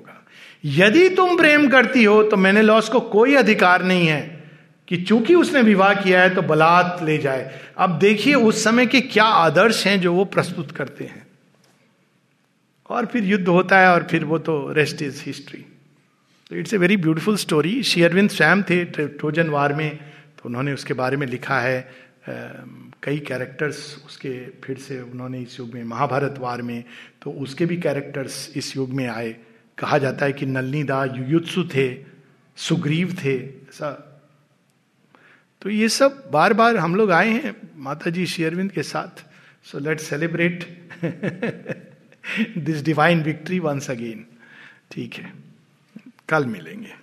यदि 0.68 1.08
तुम 1.08 1.36
प्रेम 1.36 1.68
करती 1.68 2.04
हो 2.04 2.22
तो 2.22 2.36
मैंने 2.36 2.62
लॉस 2.62 2.88
को 2.88 3.00
कोई 3.10 3.34
अधिकार 3.36 3.82
नहीं 3.84 4.06
है 4.06 4.20
कि 4.88 4.96
चूँकि 4.98 5.34
उसने 5.34 5.62
विवाह 5.62 5.94
किया 5.94 6.22
है 6.22 6.34
तो 6.34 6.42
बलात् 6.42 7.02
ले 7.04 7.16
जाए। 7.18 7.60
अब 7.76 7.98
देखिए 7.98 8.34
उस 8.34 8.62
समय 8.64 8.86
के 8.86 9.00
क्या 9.02 9.24
आदर्श 9.24 9.86
हैं 9.86 10.00
जो 10.00 10.12
वो 10.14 10.24
प्रस्तुत 10.26 10.70
करते 10.70 11.04
हैं। 11.04 11.26
और 12.90 13.06
फिर 13.06 13.24
युद्ध 13.24 13.48
होता 13.48 13.78
है 13.80 13.88
और 13.88 14.06
फिर 14.10 14.24
वो 14.24 14.38
तो 14.38 14.72
रेस्ट 14.72 15.02
इज़ 15.02 15.22
हिस्ट्री 15.26 15.64
तो 16.50 16.56
it's 16.56 16.74
a 16.74 16.76
very 16.76 16.96
beautiful 16.96 17.36
story 17.36 17.82
Shri 17.82 18.02
Aurobindo 18.02 18.30
स्वयं 18.30 18.62
थे 18.62 18.84
ट्रोजन 18.84 19.48
वार 19.48 19.72
में 19.72 19.96
तो 19.96 20.48
उन्होंने 20.48 20.72
उसके 20.72 20.94
बारे 20.94 21.16
में 21.16 21.26
लिखा 21.26 21.58
है। 21.60 21.80
कई 23.02 23.18
कैरेक्टर्स 23.18 23.78
उसके 24.06 24.30
फिर 24.64 24.78
से 24.78 25.00
उन्होंने 25.00 25.40
इस 25.40 25.58
युग 25.60 25.74
में, 25.74 25.84
महाभारत 25.84 26.34
वार 26.38 26.62
में 26.62 26.84
तो 27.22 27.30
उसके 27.42 27.66
भी 27.66 27.76
कैरेक्टर्स 27.76 28.52
इस 28.56 28.76
युग 28.76 28.90
में 28.92 29.06
आए। 29.06 29.36
कहा 29.78 29.98
जाता 29.98 30.24
है 30.24 30.32
कि 30.32 30.46
नलनी 30.46 30.82
दा 30.84 31.04
युयुत्सु 31.06 31.64
थे, 31.64 31.86
सुग्रीव 32.58 33.14
थे, 33.14 33.36
ऐसा। 33.38 33.90
तो 35.62 35.70
ये 35.70 35.88
सब 35.88 36.22
बार 36.32 36.52
बार 36.52 36.76
हम 36.76 36.94
लोग 36.94 37.10
आए 37.12 37.30
हैं 37.30 37.54
माता 37.76 38.10
जी 38.10 38.26
शेयरविंद 38.26 38.72
के 38.72 38.82
साथ। 38.84 39.24
So 39.64 39.78
let 39.78 40.00
celebrate 40.00 40.64
this 42.58 42.82
divine 42.84 43.22
victory 43.22 43.58
once 43.58 43.90
again 43.90 44.24
ठीक 44.92 45.14
है, 45.14 45.32
कल 46.28 46.46
मिलेंगे। 46.46 46.94